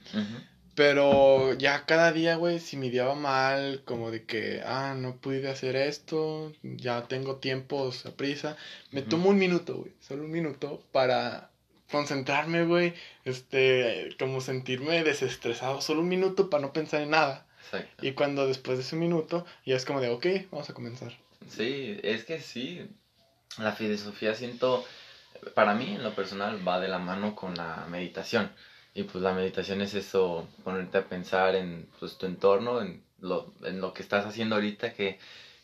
Pero 0.75 1.55
ya 1.55 1.87
cada 1.87 2.13
día, 2.13 2.37
güey, 2.37 2.61
si 2.61 2.77
me 2.77 2.87
iba 2.87 3.13
mal, 3.17 3.83
como 3.85 4.13
de 4.13 4.25
que, 4.25 4.63
ah, 4.65 4.95
no 4.97 5.17
pude 5.17 5.49
hacer 5.51 5.75
esto, 5.75 6.53
ya 6.63 7.03
tengo 7.03 7.37
tiempos 7.37 8.07
a 8.07 8.13
prisa, 8.13 8.57
me 8.93 9.01
Ujú. 9.01 9.11
tomo 9.11 9.31
un 9.31 9.39
minuto, 9.39 9.79
güey, 9.79 9.93
solo 9.99 10.23
un 10.23 10.31
minuto 10.31 10.85
para 10.93 11.51
concentrarme, 11.91 12.65
güey, 12.65 12.95
este, 13.25 14.11
como 14.19 14.41
sentirme 14.41 15.03
desestresado, 15.05 15.81
solo 15.81 16.01
un 16.01 16.09
minuto 16.09 16.51
para 16.51 16.63
no 16.63 16.73
pensar 16.73 17.03
en 17.03 17.11
nada. 17.11 17.47
Exacto. 17.65 18.07
Y 18.07 18.13
cuando 18.13 18.47
después 18.47 18.79
de 18.79 18.85
ese 18.85 18.97
minuto, 18.97 19.45
ya 19.65 19.77
es 19.77 19.85
como 19.85 20.01
de, 20.01 20.11
ok, 20.11 20.27
vamos 20.51 20.69
a 20.71 20.75
comenzar. 20.75 21.13
Sí, 21.49 21.99
es 22.03 22.25
que 22.25 22.41
sí, 22.41 22.89
la 23.59 23.73
filosofía 23.73 24.35
siento, 24.35 24.85
para 25.55 25.75
mí 25.75 25.95
en 25.95 26.03
lo 26.03 26.15
personal 26.15 26.67
va 26.67 26.81
de 26.81 26.89
la 26.89 26.99
mano 26.99 27.35
con 27.35 27.55
la 27.55 27.87
meditación. 27.91 28.51
Y 28.95 29.05
pues 29.05 29.23
la 29.23 29.33
meditación 29.33 29.81
es 29.81 29.95
eso, 29.95 30.49
ponerte 30.65 30.99
a 30.99 31.09
pensar 31.09 31.55
en 31.55 31.89
pues, 32.01 32.19
tu 32.19 32.27
entorno, 32.27 32.83
en 32.83 33.03
lo, 33.21 33.53
en 33.63 33.81
lo 33.81 33.93
que 33.93 34.03
estás 34.03 34.27
haciendo 34.27 34.57
ahorita, 34.57 34.93
que, 34.93 35.19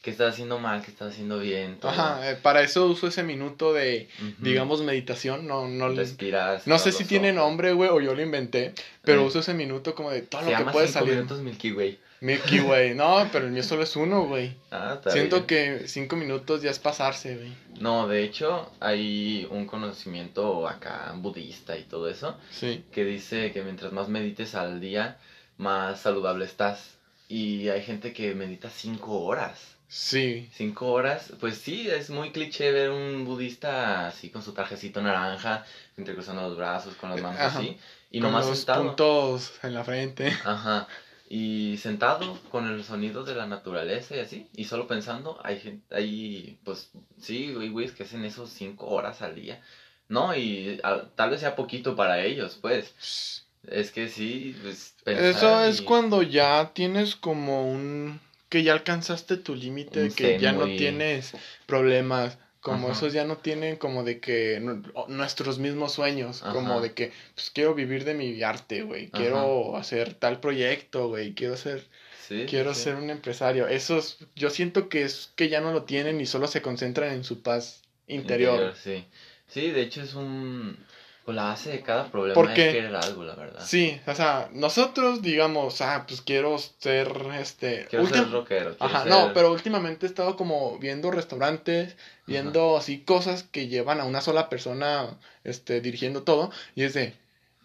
que 0.05 0.11
estás 0.11 0.35
haciendo 0.35 0.59
mal, 0.59 0.83
que 0.83 0.91
estás 0.91 1.13
haciendo 1.15 1.39
bien. 1.39 1.79
todo. 1.81 1.91
Ajá, 1.91 2.31
eh, 2.31 2.37
para 2.37 2.61
eso 2.61 2.87
uso 2.87 3.07
ese 3.07 3.23
minuto 3.23 3.73
de, 3.73 4.09
digamos, 4.39 4.83
meditación, 4.83 5.47
no, 5.47 5.67
no, 5.67 5.89
Respiras. 5.89 6.67
no 6.67 6.79
sé 6.79 6.93
si 6.93 7.05
tiene 7.05 7.31
ojos. 7.33 7.43
nombre, 7.49 7.73
güey, 7.73 7.89
o 7.91 8.01
yo 8.01 8.15
lo 8.15 8.21
inventé, 8.23 8.75
pero 9.03 9.25
uso 9.25 9.39
ese 9.41 9.55
minuto 9.55 9.95
como 9.95 10.11
de 10.11 10.21
todo 10.23 10.45
Se 10.45 10.51
lo 10.51 10.59
que 10.59 10.65
puede 10.71 10.89
salir. 10.89 11.15
minutos 11.15 11.41
Milky 11.41 11.73
Way. 11.73 11.99
Milky 12.21 12.61
Way, 12.61 12.95
no, 12.95 13.29
pero 13.33 13.47
el 13.47 13.53
mío 13.53 13.63
solo 13.63 13.83
es 13.83 13.97
uno, 13.97 14.25
güey. 14.27 14.55
Ah, 14.71 14.93
está 14.97 15.11
Siento 15.11 15.43
bien. 15.43 15.47
que 15.81 15.89
cinco 15.89 16.17
minutos 16.17 16.63
ya 16.63 16.71
es 16.71 16.79
pasarse, 16.79 17.37
güey. 17.37 17.53
No, 17.81 18.07
de 18.09 18.23
hecho, 18.25 18.71
hay 18.81 19.47
un 19.51 19.67
conocimiento 19.67 20.69
acá 20.69 21.13
budista 21.17 21.77
y 21.77 21.83
todo 21.83 22.09
eso, 22.09 22.37
Sí. 22.51 22.85
que 22.93 23.05
dice 23.05 23.53
que 23.53 23.63
mientras 23.63 23.93
más 23.93 24.09
medites 24.09 24.55
al 24.55 24.81
día, 24.81 25.19
más 25.59 26.01
saludable 26.01 26.45
estás. 26.45 26.95
Y 27.29 27.69
hay 27.71 27.83
gente 27.83 28.13
que 28.13 28.35
medita 28.35 28.69
cinco 28.71 29.21
horas. 29.23 29.74
Sí. 29.89 30.51
Cinco 30.55 30.91
horas, 30.93 31.33
pues 31.41 31.59
sí, 31.59 31.89
es 31.89 32.11
muy 32.11 32.33
cliché 32.33 32.73
ver 32.73 32.91
un 32.91 33.25
budista 33.25 34.09
así 34.09 34.31
con 34.31 34.43
su 34.43 34.53
trajecito 34.53 35.01
naranja, 35.03 35.65
entrecruzando 35.97 36.43
los 36.49 36.57
brazos, 36.57 36.95
con 36.97 37.11
las 37.11 37.21
manos 37.23 37.41
Ajá. 37.41 37.59
así, 37.59 37.77
y 38.11 38.21
con 38.21 38.31
nomás 38.31 38.47
los 38.47 38.59
sentado. 38.59 38.85
puntos 38.87 39.53
en 39.63 39.75
la 39.75 39.85
frente. 39.85 40.33
Ajá. 40.45 40.89
Y 41.29 41.79
sentado 41.79 42.39
con 42.51 42.67
el 42.69 42.83
sonido 42.85 43.25
de 43.25 43.35
la 43.35 43.47
naturaleza 43.47 44.17
y 44.17 44.21
así, 44.21 44.49
y 44.57 44.65
solo 44.65 44.87
pensando, 44.87 45.39
hay 45.45 45.61
gente, 45.61 45.95
hay, 45.95 46.59
pues 46.65 46.91
sí, 47.21 47.55
hay 47.59 47.69
güeyes 47.69 47.93
que 47.93 48.03
hacen 48.05 48.25
eso 48.25 48.47
cinco 48.47 48.87
horas 48.87 49.23
al 49.23 49.35
día. 49.35 49.63
No, 50.09 50.37
y 50.37 50.81
a- 50.83 51.05
tal 51.15 51.31
vez 51.31 51.41
sea 51.41 51.57
poquito 51.57 51.97
para 51.97 52.23
ellos, 52.25 52.59
pues. 52.61 53.45
Es 53.67 53.91
que 53.91 54.09
sí, 54.09 54.55
pues, 54.63 54.95
pensar 55.05 55.25
Eso 55.25 55.65
es 55.65 55.81
y- 55.81 55.85
cuando 55.85 56.23
ya 56.23 56.73
tienes 56.75 57.17
como 57.17 57.71
un... 57.71 58.21
que 58.55 58.63
ya 58.63 58.73
alcanzaste 58.73 59.37
tu 59.39 59.57
límite, 59.57 60.01
Un 60.05 60.13
que 60.13 60.39
ya 60.39 60.53
no 60.53 60.67
tienes 60.77 61.33
problemas, 61.67 62.39
como 62.61 62.87
Ajá. 62.87 62.97
esos 62.97 63.13
ya 63.13 63.25
no 63.25 63.39
tienen 63.39 63.75
como 63.75 64.05
de 64.05 64.21
que 64.21 64.63
nuestros 65.09 65.59
mismos 65.59 65.91
sueños, 65.91 66.41
como 66.41 66.81
de 66.81 66.93
que 66.93 67.11
pues 67.35 67.51
quiero 67.51 67.75
vivir 67.75 68.05
de 68.05 68.15
mi 68.15 68.41
arte, 68.45 68.83
güey, 68.83 69.07
Ajá. 69.07 69.19
quiero 69.19 69.77
hacer 69.77 70.15
tal 70.15 70.39
proyecto, 70.39 71.09
güey, 71.09 71.35
quiero 71.35 71.57
ser 71.57 71.89
Sí, 72.29 72.47
quiero 72.49 72.75
sí. 72.75 72.83
ser 72.83 72.95
un 72.95 73.11
empresario. 73.11 73.67
Esos 73.67 74.19
yo 74.37 74.51
siento 74.51 74.89
que 74.89 75.03
es 75.03 75.33
que 75.35 75.49
ya 75.49 75.61
no 75.61 75.73
lo 75.73 75.83
tienen 75.83 76.21
y 76.21 76.27
solo 76.27 76.47
se 76.47 76.63
concentran 76.63 77.13
en 77.13 77.25
su 77.25 77.43
paz 77.43 77.83
interior. 78.07 78.73
Sí. 78.81 79.05
Sí, 79.49 79.73
de 79.73 79.83
hecho 79.83 80.01
es 80.01 80.15
un... 80.15 80.79
Pues 81.25 81.35
la 81.37 81.45
base 81.45 81.71
de 81.71 81.81
cada 81.81 82.11
problema 82.11 82.35
¿Por 82.35 82.51
es 82.51 82.55
querer 82.55 82.95
algo, 82.95 83.25
la 83.25 83.35
verdad. 83.35 83.65
Sí, 83.65 83.99
o 84.07 84.15
sea, 84.15 84.51
nosotros 84.53 85.23
digamos, 85.23 85.81
ah, 85.81 86.05
pues 86.07 86.21
quiero 86.21 86.59
ser 86.59 87.09
este 87.41 87.87
Quiero 87.89 88.07
ser 88.07 88.31
rockero. 88.31 88.77
quiero 88.77 88.77
Ajá, 88.79 89.03
ser- 89.05 89.11
no, 89.11 89.33
pero 89.33 89.51
últimamente 89.51 90.05
he 90.05 90.09
estado 90.09 90.37
como 90.37 90.79
viendo 90.79 91.11
restaurantes, 91.11 91.97
viendo 92.27 92.77
así 92.77 92.99
cosas 93.01 93.43
que 93.43 93.69
llevan 93.69 94.01
a 94.01 94.05
una 94.05 94.21
sola 94.21 94.51
persona 94.51 95.07
este 95.45 95.81
dirigiendo 95.81 96.23
todo 96.25 96.51
y 96.75 96.83
es 96.85 96.93
de 96.95 97.15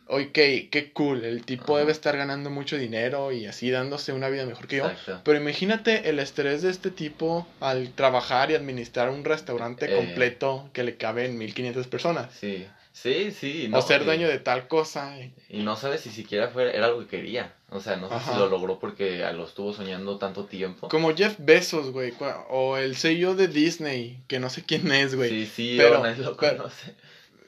oye, 0.08 0.32
qué, 0.32 0.92
cool, 0.94 1.24
el 1.24 1.46
tipo 1.46 1.74
Ajá. 1.74 1.80
debe 1.82 1.92
estar 1.92 2.18
ganando 2.18 2.50
mucho 2.50 2.78
dinero 2.78 3.32
y 3.32 3.46
así 3.46 3.70
dándose 3.70 4.12
una 4.14 4.30
vida 4.30 4.46
mejor 4.46 4.68
que 4.68 4.78
yo. 4.78 4.86
Exacto. 4.88 5.22
Pero 5.24 5.38
imagínate 5.40 6.10
el 6.10 6.18
estrés 6.20 6.62
de 6.64 6.72
este 6.72 6.90
tipo 6.92 7.46
al 7.60 7.92
trabajar 7.92 8.50
y 8.52 8.56
administrar 8.56 9.10
un 9.12 9.24
restaurante 9.24 9.86
Eh. 9.92 9.96
completo 9.96 10.70
que 10.74 10.84
le 10.84 10.96
caben 10.98 11.38
1500 11.38 11.86
personas. 11.88 12.34
Sí, 12.40 12.66
sí, 13.02 13.32
sí. 13.32 13.66
o 13.68 13.70
no, 13.70 13.82
ser 13.82 14.02
y- 14.02 14.06
dueño 14.06 14.28
de 14.28 14.40
tal 14.40 14.68
cosa. 14.68 15.16
y- 15.50 15.64
no 15.64 15.76
sabes 15.76 16.02
si 16.02 16.10
siquiera 16.10 16.50
fue, 16.50 16.76
era 16.76 16.88
algo 16.88 17.00
que 17.02 17.08
quería. 17.08 17.54
O 17.72 17.80
sea, 17.80 17.98
no 17.98 18.10
sé 18.10 18.16
Ajá. 18.16 18.34
si 18.34 18.40
lo 18.40 18.50
logró 18.50 18.80
porque 18.80 19.20
lo 19.34 19.46
estuvo 19.46 19.74
soñando 19.74 20.18
tanto 20.18 20.46
tiempo. 20.46 20.90
Como 20.90 21.16
Jeff 21.16 21.36
Bezos, 21.38 21.92
güey. 21.92 22.14
O 22.50 22.78
el 22.78 22.96
CEO 22.96 23.36
de 23.36 23.48
Disney, 23.48 24.20
que 24.28 24.40
no 24.40 24.50
sé 24.50 24.64
quién 24.64 24.92
es, 24.92 25.16
güey. 25.16 25.30
Sí, 25.30 25.46
sí, 25.46 25.76
pero- 25.78 26.02
nadie 26.02 26.24
lo 26.24 26.36
pero- 26.36 26.58
conoce. 26.58 26.94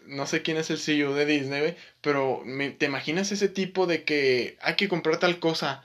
No 0.08 0.26
sé 0.28 0.42
quién 0.42 0.58
es 0.58 0.70
el 0.70 0.78
CEO 0.78 1.14
de 1.16 1.26
Disney, 1.26 1.60
güey. 1.62 1.76
Pero 2.02 2.42
me- 2.46 2.72
te 2.72 2.86
imaginas 2.88 3.32
ese 3.32 3.48
tipo 3.48 3.88
de 3.88 4.04
que 4.04 4.58
hay 4.62 4.76
que 4.76 4.90
comprar 4.90 5.18
tal 5.20 5.40
cosa 5.40 5.84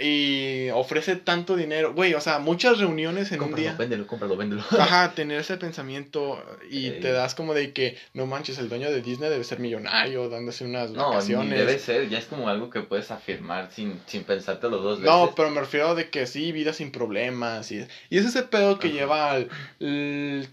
y 0.00 0.68
ofrece 0.70 1.16
tanto 1.16 1.56
dinero. 1.56 1.92
Güey, 1.94 2.14
o 2.14 2.20
sea, 2.20 2.38
muchas 2.38 2.78
reuniones 2.78 3.32
en 3.32 3.42
un 3.42 3.54
día. 3.54 3.74
véndelo, 3.78 4.06
cómpralo, 4.06 4.36
véndelo. 4.36 4.62
Ajá, 4.78 5.12
tener 5.14 5.40
ese 5.40 5.56
pensamiento 5.56 6.42
y 6.70 6.90
te 6.90 7.12
das 7.12 7.34
como 7.34 7.54
de 7.54 7.72
que, 7.72 7.96
no 8.14 8.26
manches, 8.26 8.58
el 8.58 8.68
dueño 8.68 8.90
de 8.90 9.02
Disney 9.02 9.30
debe 9.30 9.44
ser 9.44 9.58
millonario, 9.60 10.28
dándose 10.28 10.64
unas 10.64 10.90
No, 10.90 11.10
vacaciones. 11.10 11.58
debe 11.58 11.78
ser, 11.78 12.08
ya 12.08 12.18
es 12.18 12.26
como 12.26 12.48
algo 12.48 12.70
que 12.70 12.80
puedes 12.80 13.10
afirmar 13.10 13.70
sin, 13.72 14.00
sin 14.06 14.24
pensártelo 14.24 14.78
dos 14.78 15.00
veces. 15.00 15.10
No, 15.14 15.32
pero 15.36 15.50
me 15.50 15.60
refiero 15.60 15.94
de 15.94 16.10
que 16.10 16.26
sí, 16.26 16.52
vida 16.52 16.72
sin 16.72 16.90
problemas. 16.92 17.70
Y, 17.72 17.86
y 18.10 18.18
es 18.18 18.26
ese 18.26 18.42
pedo 18.42 18.78
que 18.78 18.88
Ajá. 18.88 18.96
lleva 18.96 19.30
al. 19.32 19.48
El, 19.80 20.48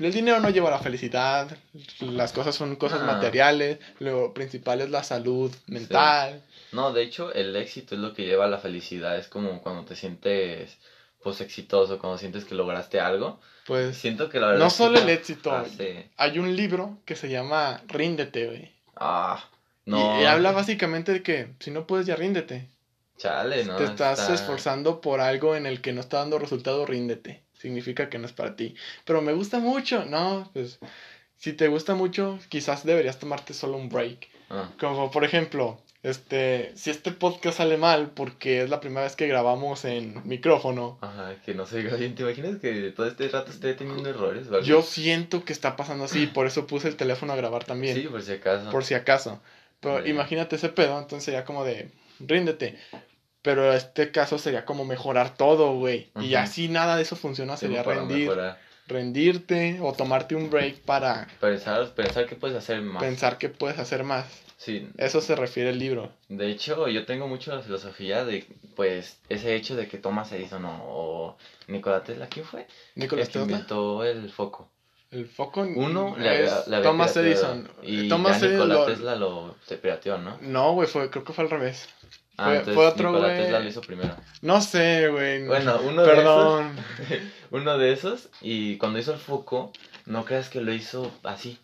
el 0.00 0.12
dinero 0.12 0.40
no 0.40 0.50
lleva 0.50 0.68
a 0.68 0.72
la 0.72 0.78
felicidad. 0.78 1.56
Las 2.00 2.32
cosas 2.32 2.54
son 2.54 2.76
cosas 2.76 3.00
Ah. 3.02 3.06
materiales. 3.06 3.78
Lo 3.98 4.32
principal 4.34 4.80
es 4.80 4.90
la 4.90 5.02
salud 5.04 5.52
mental. 5.66 6.42
No, 6.74 6.92
de 6.92 7.02
hecho, 7.02 7.32
el 7.32 7.54
éxito 7.56 7.94
es 7.94 8.00
lo 8.00 8.12
que 8.14 8.24
lleva 8.26 8.44
a 8.46 8.48
la 8.48 8.58
felicidad. 8.58 9.16
Es 9.16 9.28
como 9.28 9.62
cuando 9.62 9.84
te 9.84 9.94
sientes, 9.96 10.76
pues, 11.22 11.40
exitoso, 11.40 11.98
cuando 11.98 12.18
sientes 12.18 12.44
que 12.44 12.54
lograste 12.54 13.00
algo. 13.00 13.40
Pues 13.66 13.96
Siento 13.96 14.28
que 14.28 14.40
la 14.40 14.48
verdad 14.48 14.64
no 14.64 14.70
solo 14.70 14.98
el 14.98 15.08
éxito. 15.08 15.50
frase- 15.50 16.10
hay 16.16 16.38
un 16.38 16.54
libro 16.54 16.98
que 17.06 17.16
se 17.16 17.30
llama 17.30 17.80
Ríndete, 17.88 18.46
güey. 18.46 18.72
Ah, 18.96 19.42
Y- 19.86 19.90
no. 19.90 20.20
Y, 20.20 20.24
habla 20.26 20.52
básicamente 20.52 21.12
de 21.12 21.22
que 21.22 21.54
si 21.60 21.70
no 21.70 21.86
puedes, 21.86 22.06
ya 22.06 22.16
ríndete. 22.16 22.68
Chale, 23.16 23.64
no. 23.64 23.76
te 23.76 23.84
estás 23.84 24.18
está- 24.20 24.34
esforzando 24.34 25.00
por 25.00 25.20
algo 25.20 25.54
en 25.54 25.66
el 25.66 25.80
que 25.80 25.92
no 25.92 26.00
está 26.00 26.18
dando 26.18 26.38
resultado, 26.38 26.84
ríndete. 26.84 27.42
Significa 27.56 28.10
que 28.10 28.18
no 28.18 28.26
es 28.26 28.32
para 28.32 28.56
ti. 28.56 28.74
Pero 29.04 29.22
me 29.22 29.32
gusta 29.32 29.60
mucho, 29.60 30.04
no, 30.04 30.50
pues 30.52 30.78
si 31.38 31.52
te 31.52 31.68
gusta 31.68 31.94
mucho, 31.94 32.38
quizás 32.48 32.84
deberías 32.84 33.18
tomarte 33.18 33.54
solo 33.54 33.76
un 33.78 33.88
break. 33.88 34.28
Ah, 34.50 34.68
Como 34.78 35.10
por 35.10 35.24
ejemplo, 35.24 35.80
este, 36.04 36.70
si 36.76 36.90
este 36.90 37.10
podcast 37.12 37.56
sale 37.58 37.76
mal 37.78 38.10
porque 38.10 38.62
es 38.62 38.70
la 38.70 38.78
primera 38.78 39.02
vez 39.04 39.16
que 39.16 39.26
grabamos 39.26 39.84
en 39.84 40.20
micrófono, 40.28 40.98
Ajá, 41.00 41.34
que 41.44 41.54
no 41.54 41.66
se 41.66 41.78
oiga 41.78 41.96
bien. 41.96 42.14
¿Te 42.14 42.22
imaginas 42.22 42.60
que 42.60 42.92
todo 42.92 43.06
este 43.06 43.26
rato 43.28 43.50
esté 43.50 43.74
teniendo 43.74 44.08
errores? 44.08 44.46
yo 44.64 44.82
siento 44.82 45.44
que 45.44 45.52
está 45.52 45.76
pasando 45.76 46.04
así, 46.04 46.26
por 46.26 46.46
eso 46.46 46.66
puse 46.66 46.88
el 46.88 46.96
teléfono 46.96 47.32
a 47.32 47.36
grabar 47.36 47.64
también. 47.64 47.96
Sí, 47.96 48.02
por 48.02 48.22
si 48.22 48.32
acaso. 48.32 48.70
por 48.70 48.84
si 48.84 48.94
acaso. 48.94 49.40
Pero 49.80 50.06
imagínate 50.06 50.56
ese 50.56 50.68
pedo, 50.68 50.98
entonces 50.98 51.24
sería 51.24 51.44
como 51.44 51.64
de, 51.64 51.90
ríndete. 52.20 52.78
Pero 53.42 53.72
este 53.74 54.10
caso 54.10 54.38
sería 54.38 54.64
como 54.64 54.84
mejorar 54.86 55.36
todo, 55.36 55.74
güey. 55.74 56.10
Y 56.20 56.34
si 56.46 56.68
nada 56.68 56.96
de 56.96 57.02
eso 57.02 57.16
funciona, 57.16 57.56
sería 57.58 57.82
rendir, 57.82 58.28
mejorar. 58.28 58.58
rendirte 58.86 59.78
o 59.82 59.92
tomarte 59.92 60.34
un 60.34 60.48
break 60.50 60.80
para 60.80 61.26
Pensar, 61.40 61.92
pensar 61.94 62.26
que 62.26 62.36
puedes 62.36 62.56
hacer 62.56 62.80
más. 62.80 63.02
pensar 63.02 63.36
que 63.38 63.48
puedes 63.50 63.78
hacer 63.78 64.04
más. 64.04 64.24
Sí, 64.56 64.88
Eso 64.96 65.20
se 65.20 65.34
refiere 65.36 65.70
el 65.70 65.78
libro. 65.78 66.12
de 66.28 66.48
hecho, 66.50 66.88
yo 66.88 67.04
tengo 67.04 67.28
mucho 67.28 67.54
la 67.54 67.60
filosofía 67.62 68.24
de, 68.24 68.46
pues, 68.76 69.18
ese 69.28 69.54
hecho 69.56 69.76
de 69.76 69.88
que 69.88 69.98
Thomas 69.98 70.32
Edison 70.32 70.64
o, 70.66 71.36
Nikola 71.68 72.02
Tesla, 72.02 72.28
¿quién 72.28 72.46
fue? 72.46 72.66
Que 72.94 73.08
Tesla. 73.08 73.42
inventó 73.42 74.04
el 74.04 74.30
foco. 74.30 74.70
El 75.10 75.26
foco 75.28 75.60
Uno 75.60 76.16
le 76.18 76.48
le 76.66 76.82
Thomas 76.82 77.16
Edison. 77.16 77.68
Y 77.82 78.08
Thomas 78.08 78.40
ya 78.40 78.46
Edison 78.46 78.68
Nikola 78.68 78.74
lo- 78.80 78.86
Tesla 78.86 79.16
lo 79.16 79.56
se 79.66 79.76
pirateó, 79.76 80.18
¿no? 80.18 80.38
No, 80.40 80.72
güey, 80.72 80.88
fue, 80.88 81.08
creo 81.10 81.24
que 81.24 81.32
fue 81.32 81.44
al 81.44 81.50
revés. 81.50 81.88
Ah, 82.36 82.46
Fue- 82.46 82.52
entonces 82.56 82.74
fue 82.74 82.86
otro 82.86 83.10
Nikola 83.10 83.28
güey. 83.28 83.42
Tesla 83.42 83.60
lo 83.60 83.68
hizo 83.68 83.80
primero. 83.80 84.16
No 84.42 84.60
sé, 84.60 85.08
güey. 85.08 85.46
Bueno, 85.46 85.78
uno 85.84 86.02
de 86.02 86.08
Perdón. 86.14 86.76
Uno 87.52 87.78
de 87.78 87.92
esos, 87.92 88.28
y 88.40 88.76
cuando 88.78 88.98
hizo 88.98 89.12
el 89.12 89.20
foco, 89.20 89.72
no 90.06 90.24
creas 90.24 90.48
que 90.48 90.60
lo 90.60 90.72
hizo 90.72 91.12
así. 91.22 91.58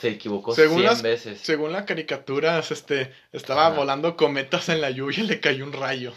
Se 0.00 0.08
equivocó 0.10 0.54
Según 0.54 0.78
100 0.78 0.86
las- 0.86 1.02
veces. 1.02 1.40
Según 1.40 1.72
la 1.72 1.84
caricatura, 1.84 2.58
este, 2.58 3.12
estaba 3.32 3.66
Ajá. 3.68 3.76
volando 3.76 4.16
cometas 4.16 4.68
en 4.68 4.80
la 4.80 4.90
lluvia 4.90 5.20
y 5.20 5.26
le 5.26 5.40
cayó 5.40 5.64
un 5.64 5.72
rayo. 5.72 6.12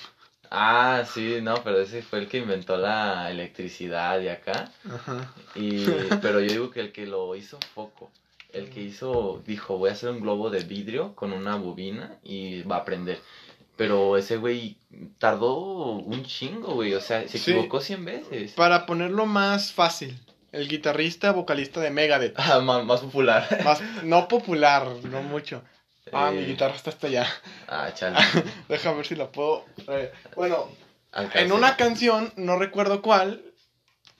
Ah, 0.55 1.03
sí, 1.11 1.39
no, 1.41 1.63
pero 1.63 1.81
ese 1.81 2.03
fue 2.03 2.19
el 2.19 2.27
que 2.27 2.37
inventó 2.37 2.77
la 2.77 3.31
electricidad 3.31 4.21
y 4.21 4.27
acá. 4.27 4.71
Ajá. 4.91 5.33
Y, 5.55 5.85
pero 6.21 6.39
yo 6.41 6.47
digo 6.51 6.69
que 6.71 6.79
el 6.81 6.91
que 6.91 7.05
lo 7.07 7.35
hizo 7.35 7.57
foco. 7.73 8.11
El 8.51 8.69
que 8.69 8.81
hizo, 8.81 9.41
dijo, 9.47 9.79
voy 9.79 9.89
a 9.89 9.93
hacer 9.93 10.11
un 10.11 10.21
globo 10.21 10.51
de 10.51 10.63
vidrio 10.63 11.15
con 11.15 11.33
una 11.33 11.55
bobina 11.55 12.17
y 12.23 12.61
va 12.63 12.77
a 12.77 12.85
prender. 12.85 13.19
Pero 13.75 14.15
ese 14.15 14.37
güey 14.37 14.77
tardó 15.17 15.57
un 15.93 16.23
chingo, 16.23 16.75
güey. 16.75 16.93
O 16.93 17.01
sea, 17.01 17.27
se 17.27 17.39
Sí. 17.39 17.49
equivocó 17.49 17.81
100 17.81 18.05
veces. 18.05 18.51
Para 18.51 18.85
ponerlo 18.85 19.25
más 19.25 19.71
fácil, 19.73 20.15
el 20.53 20.67
guitarrista 20.69 21.31
vocalista 21.33 21.81
de 21.81 21.89
Megadeth. 21.89 22.35
Ah, 22.37 22.59
más, 22.61 22.85
más 22.85 23.01
popular. 23.01 23.45
Más, 23.65 23.81
no 24.03 24.27
popular, 24.29 24.87
no 25.03 25.21
mucho. 25.21 25.61
Ah, 26.13 26.31
mi 26.31 26.43
Eh, 26.43 26.45
guitarra 26.45 26.75
está 26.75 26.91
hasta 26.91 27.07
allá. 27.07 27.27
Ah, 27.67 27.89
chale. 27.93 28.17
Deja 28.69 28.93
ver 28.93 29.05
si 29.05 29.15
la 29.15 29.27
puedo. 29.31 29.65
eh, 29.89 30.11
bueno, 30.35 30.69
en 31.33 31.51
una 31.51 31.75
canción, 31.75 32.31
no 32.37 32.57
recuerdo 32.57 33.01
cuál, 33.01 33.41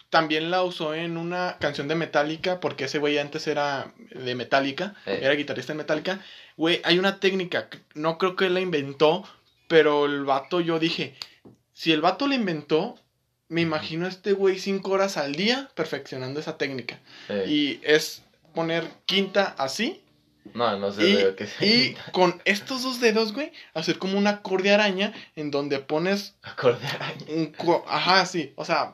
también 0.10 0.52
la 0.52 0.64
usó 0.64 0.94
en 0.94 1.18
una 1.18 1.58
canción 1.60 1.88
de 1.88 1.96
Metallica, 1.96 2.60
porque 2.60 2.86
ese 2.86 3.00
güey 3.00 3.18
antes 3.18 3.48
era 3.48 3.94
de 4.12 4.36
Metallica, 4.36 4.96
Eh. 5.06 5.20
era 5.24 5.34
guitarrista 5.34 5.74
de 5.74 5.78
Metallica. 5.78 6.20
Güey, 6.58 6.82
hay 6.84 7.00
una 7.00 7.20
técnica, 7.20 7.68
no 7.96 8.18
creo 8.18 8.36
que 8.36 8.46
él 8.46 8.54
la 8.54 8.60
inventó, 8.60 9.24
pero 9.68 10.06
el 10.06 10.24
vato, 10.24 10.62
yo 10.62 10.78
dije, 10.80 11.16
si 11.74 11.92
el 11.92 12.02
vato 12.02 12.28
la 12.28 12.36
inventó, 12.36 12.96
me 13.54 13.62
imagino 13.62 14.06
a 14.06 14.10
este 14.10 14.34
güey 14.34 14.58
cinco 14.60 14.92
horas 14.92 15.16
al 15.18 15.36
día 15.36 15.70
perfeccionando 15.76 16.40
esa 16.40 16.58
técnica. 16.58 17.00
Y 17.48 17.80
es 17.84 18.24
poner 18.56 18.84
quinta 19.06 19.56
así 19.58 20.02
No, 20.54 20.78
no 20.78 20.92
sé 20.92 21.08
y, 21.10 21.16
de 21.16 21.36
qué 21.36 21.48
se 21.48 21.66
y 21.66 21.98
con 22.12 22.42
estos 22.46 22.84
dos 22.84 23.00
dedos, 23.00 23.32
güey, 23.34 23.52
hacer 23.74 23.98
como 24.00 24.18
una 24.18 24.32
acorde 24.32 24.72
araña 24.74 25.14
en 25.36 25.52
donde 25.52 25.80
pones 25.80 26.36
Acorde 26.42 26.86
araña. 26.88 27.26
un... 27.30 27.48
co- 27.54 27.86
Ajá, 27.88 28.26
sí. 28.26 28.54
O 28.56 28.66
sea, 28.66 28.94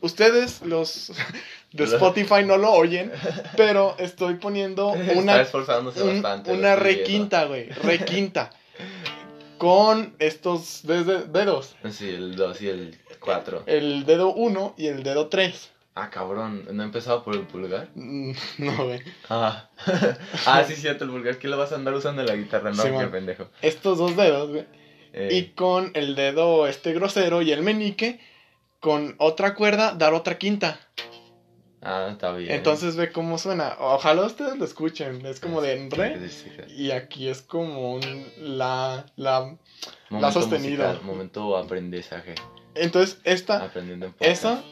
ustedes, 0.00 0.62
los 0.62 1.12
de 1.72 1.84
Spotify, 1.84 2.44
no 2.44 2.56
lo 2.58 2.72
oyen, 2.72 3.12
pero 3.56 3.94
estoy 3.98 4.34
poniendo 4.36 4.94
Está 4.94 5.12
una, 5.18 5.40
esforzándose 5.42 6.02
un- 6.02 6.22
bastante. 6.22 6.50
una 6.52 6.72
estoy 6.74 6.82
re 6.84 6.90
viendo. 6.94 7.06
quinta, 7.10 7.44
güey, 7.44 7.68
re 7.68 8.04
quinta. 8.04 8.50
Con 9.62 10.16
estos 10.18 10.80
dedos. 10.82 11.76
Sí, 11.88 12.08
el 12.08 12.34
2 12.34 12.62
y 12.62 12.68
el 12.68 12.98
4. 13.20 13.62
El 13.66 14.04
dedo 14.04 14.34
1 14.34 14.74
y 14.76 14.88
el 14.88 15.04
dedo 15.04 15.28
3. 15.28 15.70
Ah, 15.94 16.10
cabrón, 16.10 16.66
¿no 16.72 16.82
he 16.82 16.86
empezado 16.86 17.22
por 17.22 17.36
el 17.36 17.42
pulgar? 17.42 17.88
No, 17.94 18.84
güey. 18.84 19.02
Ah, 19.30 19.70
ah 20.46 20.64
sí, 20.64 20.74
cierto, 20.74 21.04
el 21.04 21.10
pulgar. 21.10 21.38
¿Qué 21.38 21.46
lo 21.46 21.56
vas 21.58 21.70
a 21.70 21.76
andar 21.76 21.94
usando 21.94 22.22
en 22.22 22.26
la 22.26 22.34
guitarra? 22.34 22.72
No, 22.72 22.82
Sí, 22.82 22.88
qué 22.98 23.06
pendejo. 23.06 23.50
Estos 23.60 23.98
dos 23.98 24.16
dedos, 24.16 24.50
güey. 24.50 24.66
Eh, 25.12 25.28
Y 25.30 25.44
con 25.50 25.92
el 25.94 26.16
dedo 26.16 26.66
este 26.66 26.92
grosero 26.92 27.40
y 27.40 27.52
el 27.52 27.62
meñique, 27.62 28.18
con 28.80 29.14
otra 29.18 29.54
cuerda, 29.54 29.94
dar 29.94 30.12
otra 30.12 30.38
quinta. 30.38 30.80
Ah, 31.82 32.10
está 32.12 32.32
bien. 32.32 32.52
Entonces 32.52 32.94
ve 32.94 33.10
cómo 33.10 33.38
suena. 33.38 33.74
Ojalá 33.80 34.24
ustedes 34.24 34.56
lo 34.56 34.64
escuchen. 34.64 35.26
Es 35.26 35.40
como 35.40 35.60
de 35.60 35.88
re. 35.90 36.20
Y 36.76 36.92
aquí 36.92 37.28
es 37.28 37.42
como 37.42 37.94
un 37.94 38.26
la. 38.38 39.04
la 39.16 39.56
Momento 40.08 40.40
sostenido. 40.40 40.84
musical, 40.86 41.04
momento 41.04 41.56
aprendizaje. 41.56 42.34
entonces, 42.76 43.18
esta. 43.24 43.64
Aprendiendo 43.64 44.06
en. 44.06 44.14
Esa 44.20 44.62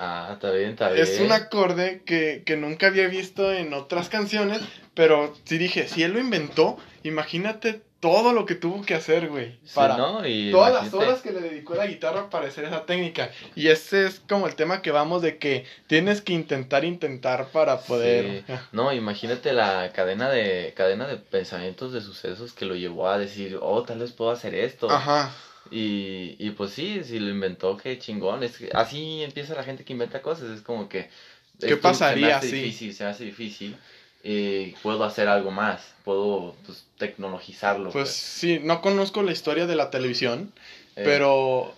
Ah, 0.00 0.30
está 0.34 0.52
bien, 0.52 0.70
está 0.70 0.90
bien. 0.90 1.02
es 1.02 1.18
un 1.20 1.32
acorde 1.32 2.02
que, 2.06 2.44
que 2.46 2.56
nunca 2.56 2.86
había 2.86 3.08
visto 3.08 3.52
en 3.52 3.74
otras 3.74 4.08
canciones. 4.08 4.60
Pero 4.94 5.34
sí 5.44 5.58
dije, 5.58 5.88
si 5.88 6.04
él 6.04 6.12
lo 6.12 6.20
inventó, 6.20 6.76
imagínate 7.02 7.82
todo 8.00 8.32
lo 8.32 8.46
que 8.46 8.54
tuvo 8.54 8.82
que 8.82 8.94
hacer, 8.94 9.28
güey. 9.28 9.58
Sí, 9.64 9.72
Para 9.74 9.96
¿no? 9.96 10.26
Y 10.26 10.52
todas 10.52 10.72
las 10.72 10.94
horas 10.94 11.20
que 11.20 11.32
le 11.32 11.40
dedicó 11.40 11.74
a 11.74 11.78
la 11.78 11.86
guitarra 11.86 12.30
para 12.30 12.46
hacer 12.46 12.64
esa 12.64 12.86
técnica. 12.86 13.30
Y 13.56 13.68
ese 13.68 14.06
es 14.06 14.20
como 14.20 14.46
el 14.46 14.54
tema 14.54 14.82
que 14.82 14.92
vamos 14.92 15.20
de 15.20 15.38
que 15.38 15.64
tienes 15.88 16.20
que 16.20 16.32
intentar, 16.32 16.84
intentar 16.84 17.48
para 17.48 17.80
poder. 17.80 18.44
Sí. 18.46 18.52
No, 18.72 18.92
imagínate 18.92 19.52
la 19.52 19.92
cadena 19.92 20.28
de 20.30 20.72
cadena 20.76 21.06
de 21.06 21.16
pensamientos, 21.16 21.92
de 21.92 22.00
sucesos 22.00 22.52
que 22.52 22.66
lo 22.66 22.74
llevó 22.74 23.08
a 23.08 23.18
decir, 23.18 23.58
oh, 23.60 23.82
tal 23.82 23.98
vez 23.98 24.12
puedo 24.12 24.30
hacer 24.30 24.54
esto. 24.54 24.90
Ajá. 24.90 25.32
Y, 25.70 26.36
y 26.38 26.50
pues 26.50 26.70
sí, 26.72 27.02
si 27.04 27.18
lo 27.18 27.30
inventó, 27.30 27.76
qué 27.76 27.98
chingón. 27.98 28.42
Es 28.42 28.58
que 28.58 28.70
así 28.72 29.22
empieza 29.22 29.54
la 29.54 29.64
gente 29.64 29.84
que 29.84 29.92
inventa 29.92 30.22
cosas. 30.22 30.50
Es 30.50 30.62
como 30.62 30.88
que. 30.88 31.10
¿Qué 31.58 31.76
pasaría 31.76 32.26
se 32.26 32.30
me 32.30 32.32
hace 32.34 32.56
difícil, 32.56 32.94
se 32.94 33.04
hace 33.04 33.24
difícil. 33.24 33.76
Y 34.22 34.72
puedo 34.82 35.04
hacer 35.04 35.28
algo 35.28 35.50
más. 35.50 35.94
Puedo 36.04 36.54
pues, 36.66 36.84
tecnologizarlo. 36.98 37.90
Pues 37.90 38.10
sí, 38.10 38.60
no 38.62 38.80
conozco 38.82 39.22
la 39.22 39.32
historia 39.32 39.66
de 39.66 39.76
la 39.76 39.90
televisión, 39.90 40.52
Eh, 40.96 41.02
pero. 41.04 41.74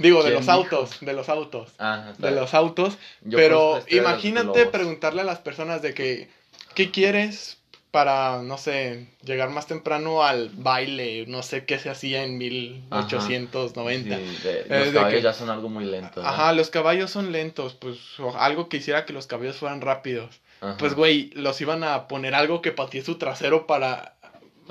Digo, 0.00 0.18
de 0.24 0.30
¿quién 0.30 0.34
los 0.34 0.46
dijo? 0.46 0.52
autos, 0.58 0.98
de 1.00 1.12
los 1.12 1.28
autos. 1.28 1.70
ah, 1.78 2.12
De 2.18 2.32
los 2.32 2.54
autos. 2.54 2.98
Yo 3.22 3.36
pero 3.38 3.80
imagínate 3.88 4.66
preguntarle 4.66 5.20
a 5.20 5.24
las 5.24 5.38
personas 5.38 5.80
de 5.82 5.94
que. 5.94 6.28
¿Qué 6.74 6.90
quieres 6.90 7.58
para, 7.92 8.42
no 8.42 8.58
sé, 8.58 9.06
llegar 9.22 9.48
más 9.50 9.66
temprano 9.68 10.24
al 10.24 10.50
baile? 10.50 11.24
No 11.28 11.42
sé 11.44 11.64
qué 11.66 11.78
se 11.78 11.88
hacía 11.88 12.24
en 12.24 12.36
1890. 12.36 14.16
Sí, 14.16 14.38
de- 14.42 14.64
los 14.68 14.88
caballos 14.88 15.14
que- 15.18 15.22
ya 15.22 15.32
son 15.32 15.50
algo 15.50 15.68
muy 15.68 15.84
lento. 15.84 16.20
¿no? 16.22 16.28
Ajá, 16.28 16.52
los 16.52 16.70
caballos 16.70 17.10
son 17.10 17.32
lentos, 17.32 17.74
pues 17.74 17.96
algo 18.38 18.68
que 18.68 18.78
hiciera 18.78 19.04
que 19.06 19.12
los 19.12 19.26
caballos 19.26 19.56
fueran 19.56 19.80
rápidos. 19.80 20.40
Ajá. 20.60 20.76
Pues, 20.78 20.94
güey, 20.94 21.30
los 21.34 21.60
iban 21.60 21.84
a 21.84 22.08
poner 22.08 22.34
algo 22.34 22.62
que 22.62 22.72
patee 22.72 23.02
su 23.02 23.16
trasero 23.18 23.66
para 23.66 24.14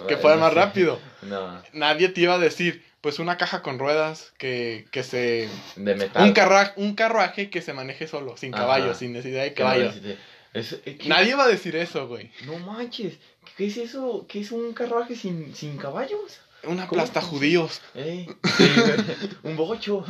que 0.07 0.15
Eh, 0.15 0.17
fuera 0.17 0.37
más 0.37 0.53
rápido. 0.53 0.99
No, 1.21 1.61
Nadie 1.73 2.09
te 2.09 2.21
iba 2.21 2.35
a 2.35 2.39
decir, 2.39 2.83
pues 3.01 3.17
una 3.19 3.37
caja 3.37 3.61
con 3.63 3.79
ruedas 3.79 4.31
que, 4.37 4.85
que 4.91 5.01
se... 5.03 5.49
de 5.75 5.95
metal. 5.95 6.23
Un, 6.23 6.33
carra- 6.33 6.73
un 6.75 6.93
carruaje 6.95 7.49
que 7.49 7.61
se 7.63 7.73
maneje 7.73 8.07
solo, 8.07 8.37
sin 8.37 8.53
Ajá. 8.53 8.63
caballos, 8.63 8.97
sin 8.97 9.13
necesidad 9.13 9.41
de 9.43 9.53
necesite- 9.91 10.17
es- 10.53 10.73
eh, 10.85 10.97
¿qué- 10.97 11.09
Nadie 11.09 11.33
va 11.35 11.45
a 11.45 11.47
decir 11.47 11.75
eso, 11.75 12.07
güey. 12.07 12.31
No 12.45 12.59
manches, 12.59 13.17
¿qué 13.57 13.65
es 13.67 13.77
eso? 13.77 14.25
¿Qué 14.29 14.41
es 14.41 14.51
un 14.51 14.73
carruaje 14.73 15.15
sin, 15.15 15.55
sin 15.55 15.77
caballos? 15.77 16.39
Una 16.63 16.87
plasta 16.89 17.21
judíos. 17.21 17.81
Sí, 17.93 18.27
güey, 18.27 18.27
un 19.43 19.55
bocho. 19.55 20.03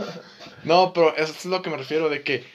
No, 0.64 0.92
pero 0.94 1.16
eso 1.16 1.32
es 1.34 1.46
lo 1.46 1.62
que 1.62 1.70
me 1.70 1.78
refiero, 1.78 2.10
de 2.10 2.24
que 2.24 2.46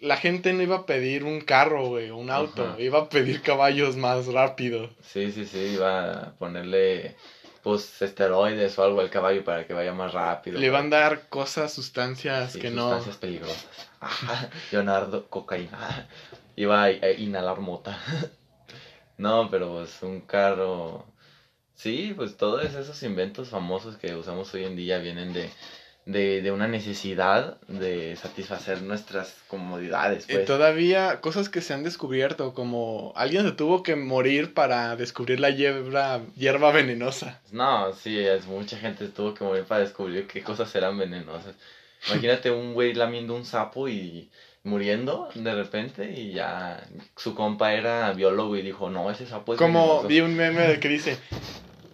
la 0.00 0.16
gente 0.16 0.52
no 0.52 0.62
iba 0.62 0.76
a 0.76 0.86
pedir 0.86 1.24
un 1.24 1.40
carro, 1.40 1.88
güey, 1.88 2.10
o 2.10 2.16
un 2.16 2.30
auto. 2.30 2.64
Ajá. 2.64 2.80
Iba 2.80 3.00
a 3.00 3.08
pedir 3.08 3.42
caballos 3.42 3.96
más 3.96 4.26
rápidos. 4.26 4.90
Sí, 5.02 5.30
sí, 5.32 5.46
sí, 5.46 5.58
iba 5.74 6.12
a 6.12 6.32
ponerle 6.32 7.16
pues 7.62 8.00
esteroides 8.00 8.78
o 8.78 8.84
algo 8.84 9.00
al 9.00 9.10
caballo 9.10 9.44
para 9.44 9.66
que 9.66 9.74
vaya 9.74 9.92
más 9.92 10.12
rápido. 10.12 10.58
Le 10.58 10.66
iban 10.66 10.86
a 10.92 10.96
dar 10.96 11.28
cosas, 11.28 11.72
sustancias 11.72 12.52
Sí, 12.52 12.60
que 12.60 12.70
sustancias 12.70 13.16
peligrosas. 13.18 13.66
Ajá, 14.00 14.48
Leonardo, 14.72 15.28
cocaína. 15.28 16.08
Iba 16.56 16.84
a, 16.84 16.86
a 16.86 17.10
inhalar 17.10 17.60
mota. 17.60 17.98
No, 19.18 19.50
pero 19.50 19.74
pues 19.74 20.02
un 20.02 20.22
carro. 20.22 21.04
Sí, 21.74 22.14
pues 22.16 22.38
todos 22.38 22.64
esos 22.64 23.02
inventos 23.02 23.50
famosos 23.50 23.98
que 23.98 24.14
usamos 24.14 24.54
hoy 24.54 24.64
en 24.64 24.76
día 24.76 24.96
vienen 24.96 25.34
de, 25.34 25.50
de, 26.12 26.42
de 26.42 26.50
una 26.52 26.66
necesidad 26.68 27.60
de 27.68 28.16
satisfacer 28.16 28.82
nuestras 28.82 29.34
comodidades. 29.48 30.26
no. 30.28 30.32
Y 30.34 30.36
Pues. 30.38 30.46
todavía 30.46 31.20
cosas 31.20 31.48
que 31.48 31.60
se 31.60 31.72
han 31.74 31.82
descubierto, 31.84 32.52
como 32.54 33.12
alguien 33.16 33.44
se 33.44 33.52
tuvo 33.52 33.82
que 33.82 33.96
morir 33.96 34.54
para 34.54 34.96
descubrir 34.96 35.40
la 35.40 35.50
hierba, 35.50 36.20
hierba 36.36 36.72
venenosa. 36.72 37.40
No, 37.52 37.92
sí, 37.92 38.18
es, 38.18 38.46
mucha 38.46 38.76
gente 38.76 39.08
tuvo 39.08 39.34
que 39.34 39.44
morir 39.44 39.64
para 39.64 39.82
descubrir 39.82 40.26
qué 40.26 40.42
cosas 40.42 40.74
eran 40.74 40.98
venenosas. 40.98 41.54
Imagínate 42.08 42.50
un 42.50 42.72
güey 42.74 42.94
lamiendo 42.94 43.34
un 43.36 43.44
sapo 43.44 43.88
y 43.88 44.30
muriendo 44.62 45.28
de 45.34 45.54
repente 45.54 46.10
y 46.18 46.32
ya 46.32 46.82
su 47.16 47.34
compa 47.34 47.72
era 47.74 48.12
biólogo 48.12 48.56
y 48.56 48.62
dijo, 48.62 48.90
no, 48.90 49.10
ese 49.10 49.26
sapo 49.26 49.52
es 49.54 49.58
Como 49.58 49.80
venenoso". 49.86 50.08
vi 50.08 50.20
un 50.20 50.34
meme 50.36 50.78
que 50.80 50.88
dice, 50.88 51.18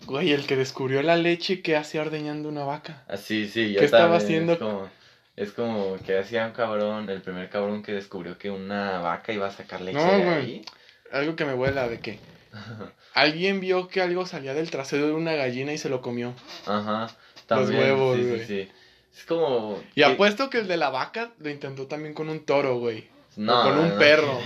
güey, 0.07 0.33
el 0.33 0.47
que 0.47 0.57
descubrió 0.57 1.03
la 1.03 1.17
leche 1.17 1.61
que 1.63 1.77
hace 1.77 2.01
ordeñando 2.01 2.49
una 2.49 2.65
vaca. 2.65 3.03
Así, 3.09 3.49
sí, 3.49 3.73
yo 3.73 3.81
¿Qué 3.81 3.85
estaba 3.85 4.17
haciendo? 4.17 4.53
Es 4.55 4.59
como, 4.59 4.89
es 5.37 5.53
como 5.53 5.97
que 6.05 6.19
hacía 6.19 6.47
un 6.47 6.53
cabrón, 6.53 7.11
el 7.11 7.21
primer 7.23 7.51
cabrón 7.51 7.83
que 7.83 7.93
descubrió 7.93 8.39
que 8.39 8.51
una 8.51 9.01
vaca 9.01 9.33
iba 9.33 9.47
a 9.47 9.51
sacar 9.51 9.81
leche 9.83 9.99
No, 9.99 10.11
de 10.13 10.25
güey. 10.25 10.35
ahí. 10.37 10.65
Algo 11.13 11.37
que 11.37 11.45
me 11.45 11.55
vuela 11.55 11.89
de 11.89 12.01
que 12.01 12.19
alguien 13.15 13.61
vio 13.61 13.89
que 13.89 14.01
algo 14.01 14.27
salía 14.27 14.55
del 14.55 14.71
trasero 14.71 15.07
de 15.07 15.13
una 15.13 15.35
gallina 15.35 15.73
y 15.73 15.79
se 15.79 15.89
lo 15.89 16.01
comió. 16.01 16.35
Ajá, 16.67 17.09
también. 17.47 17.81
huevos, 17.81 18.17
sí, 18.17 18.23
sí, 18.23 18.29
güey. 18.29 18.47
sí. 18.47 18.69
Es 19.17 19.25
como... 19.25 19.81
Y 19.95 20.01
que- 20.01 20.05
apuesto 20.05 20.51
que 20.51 20.59
el 20.59 20.69
de 20.69 20.77
la 20.77 20.91
vaca 20.91 21.31
lo 21.39 21.49
intentó 21.51 21.87
también 21.87 22.13
con 22.15 22.29
un 22.29 22.45
toro, 22.45 22.79
güey. 22.79 23.09
No, 23.37 23.63
con 23.63 23.79
un 23.79 23.89
no 23.91 23.99
perro. 23.99 24.39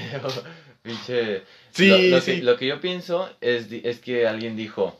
Pinche. 0.83 1.43
Sí, 1.73 1.89
lo, 1.89 2.17
lo 2.17 2.21
sí. 2.21 2.37
Que, 2.37 2.43
lo 2.43 2.57
que 2.57 2.67
yo 2.67 2.81
pienso 2.81 3.29
es, 3.41 3.67
es 3.71 4.01
que 4.01 4.27
alguien 4.27 4.57
dijo: 4.57 4.99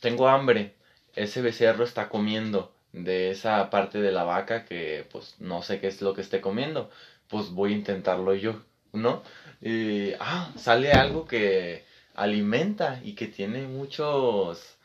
Tengo 0.00 0.28
hambre. 0.28 0.74
Ese 1.14 1.42
becerro 1.42 1.84
está 1.84 2.08
comiendo 2.08 2.72
de 2.92 3.30
esa 3.30 3.70
parte 3.70 4.00
de 4.00 4.12
la 4.12 4.24
vaca 4.24 4.64
que, 4.64 5.06
pues, 5.12 5.36
no 5.38 5.62
sé 5.62 5.80
qué 5.80 5.88
es 5.88 6.02
lo 6.02 6.14
que 6.14 6.22
esté 6.22 6.40
comiendo. 6.40 6.90
Pues 7.28 7.50
voy 7.50 7.72
a 7.72 7.76
intentarlo 7.76 8.34
yo, 8.34 8.60
¿no? 8.92 9.22
Y. 9.60 10.12
Ah, 10.18 10.50
sale 10.56 10.92
algo 10.92 11.26
que 11.26 11.84
alimenta 12.14 13.00
y 13.04 13.14
que 13.14 13.28
tiene 13.28 13.62
muchos 13.62 14.76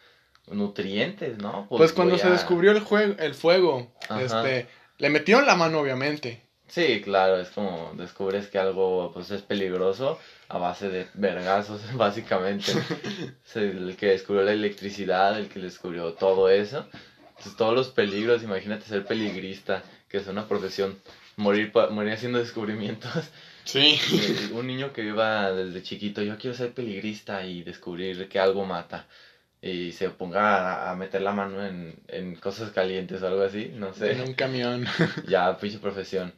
nutrientes, 0.47 1.37
¿no? 1.37 1.67
Pues, 1.69 1.93
cuando 1.93 2.17
se 2.17 2.29
descubrió 2.29 2.71
el, 2.71 2.81
juego, 2.81 3.15
el 3.17 3.33
fuego, 3.33 3.91
Ajá. 4.09 4.21
este, 4.21 4.67
le 4.99 5.09
metieron 5.09 5.45
la 5.45 5.55
mano, 5.55 5.79
obviamente. 5.79 6.44
Sí, 6.67 7.01
claro, 7.01 7.39
es 7.39 7.49
como 7.49 7.93
descubres 7.95 8.47
que 8.47 8.57
algo 8.57 9.11
pues 9.13 9.29
es 9.31 9.41
peligroso 9.41 10.19
a 10.49 10.57
base 10.57 10.89
de 10.89 11.07
vergazos, 11.13 11.81
básicamente. 11.95 12.71
Es 13.45 13.55
el 13.55 13.95
que 13.95 14.07
descubrió 14.07 14.43
la 14.43 14.51
electricidad, 14.53 15.37
el 15.39 15.47
que 15.47 15.59
descubrió 15.59 16.13
todo 16.13 16.49
eso. 16.49 16.87
Entonces, 17.29 17.55
todos 17.57 17.73
los 17.75 17.89
peligros, 17.89 18.43
imagínate 18.43 18.85
ser 18.85 19.05
peligrista, 19.05 19.83
que 20.09 20.17
es 20.17 20.27
una 20.27 20.47
profesión, 20.47 20.97
morir, 21.35 21.71
morir 21.91 22.13
haciendo 22.13 22.39
descubrimientos. 22.39 23.11
Sí. 23.65 23.99
Y 24.11 24.53
Un 24.53 24.67
niño 24.67 24.93
que 24.93 25.01
viva 25.01 25.51
desde 25.51 25.83
chiquito, 25.83 26.21
yo 26.21 26.37
quiero 26.37 26.55
ser 26.55 26.73
peligrista 26.73 27.45
y 27.45 27.63
descubrir 27.63 28.27
que 28.29 28.39
algo 28.39 28.65
mata. 28.65 29.07
Y 29.61 29.91
se 29.93 30.09
ponga 30.11 30.87
a, 30.87 30.91
a 30.91 30.95
meter 30.95 31.21
la 31.21 31.31
mano 31.31 31.65
en, 31.65 31.95
en 32.07 32.35
cosas 32.35 32.71
calientes 32.71 33.21
o 33.21 33.27
algo 33.27 33.41
así, 33.43 33.71
no 33.73 33.93
sé. 33.93 34.11
En 34.13 34.21
un 34.21 34.33
camión. 34.33 34.85
Ya, 35.27 35.57
pinche 35.57 35.79
profesión. 35.79 36.33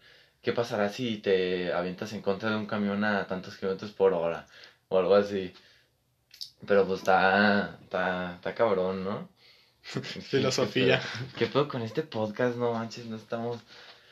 ¿Qué 0.48 0.54
pasará 0.54 0.88
si 0.88 1.18
te 1.18 1.74
avientas 1.74 2.14
en 2.14 2.22
contra 2.22 2.50
de 2.52 2.56
un 2.56 2.68
camión 2.68 3.04
a 3.04 3.28
tantos 3.28 3.58
kilómetros 3.58 3.92
por 3.92 4.14
hora? 4.14 4.48
O 4.88 4.98
algo 4.98 5.14
así. 5.14 5.52
Pero 6.66 6.88
pues 6.88 7.00
está, 7.00 7.78
está, 7.84 8.36
está 8.36 8.56
cabrón, 8.56 9.04
¿no? 9.04 9.28
Filosofía. 9.92 11.02
¿Qué 11.34 11.40
¿Qué 11.40 11.46
pedo 11.48 11.68
con 11.68 11.82
este 11.82 12.02
podcast? 12.02 12.56
No 12.56 12.72
manches, 12.72 13.08
no 13.08 13.18
estamos, 13.18 13.60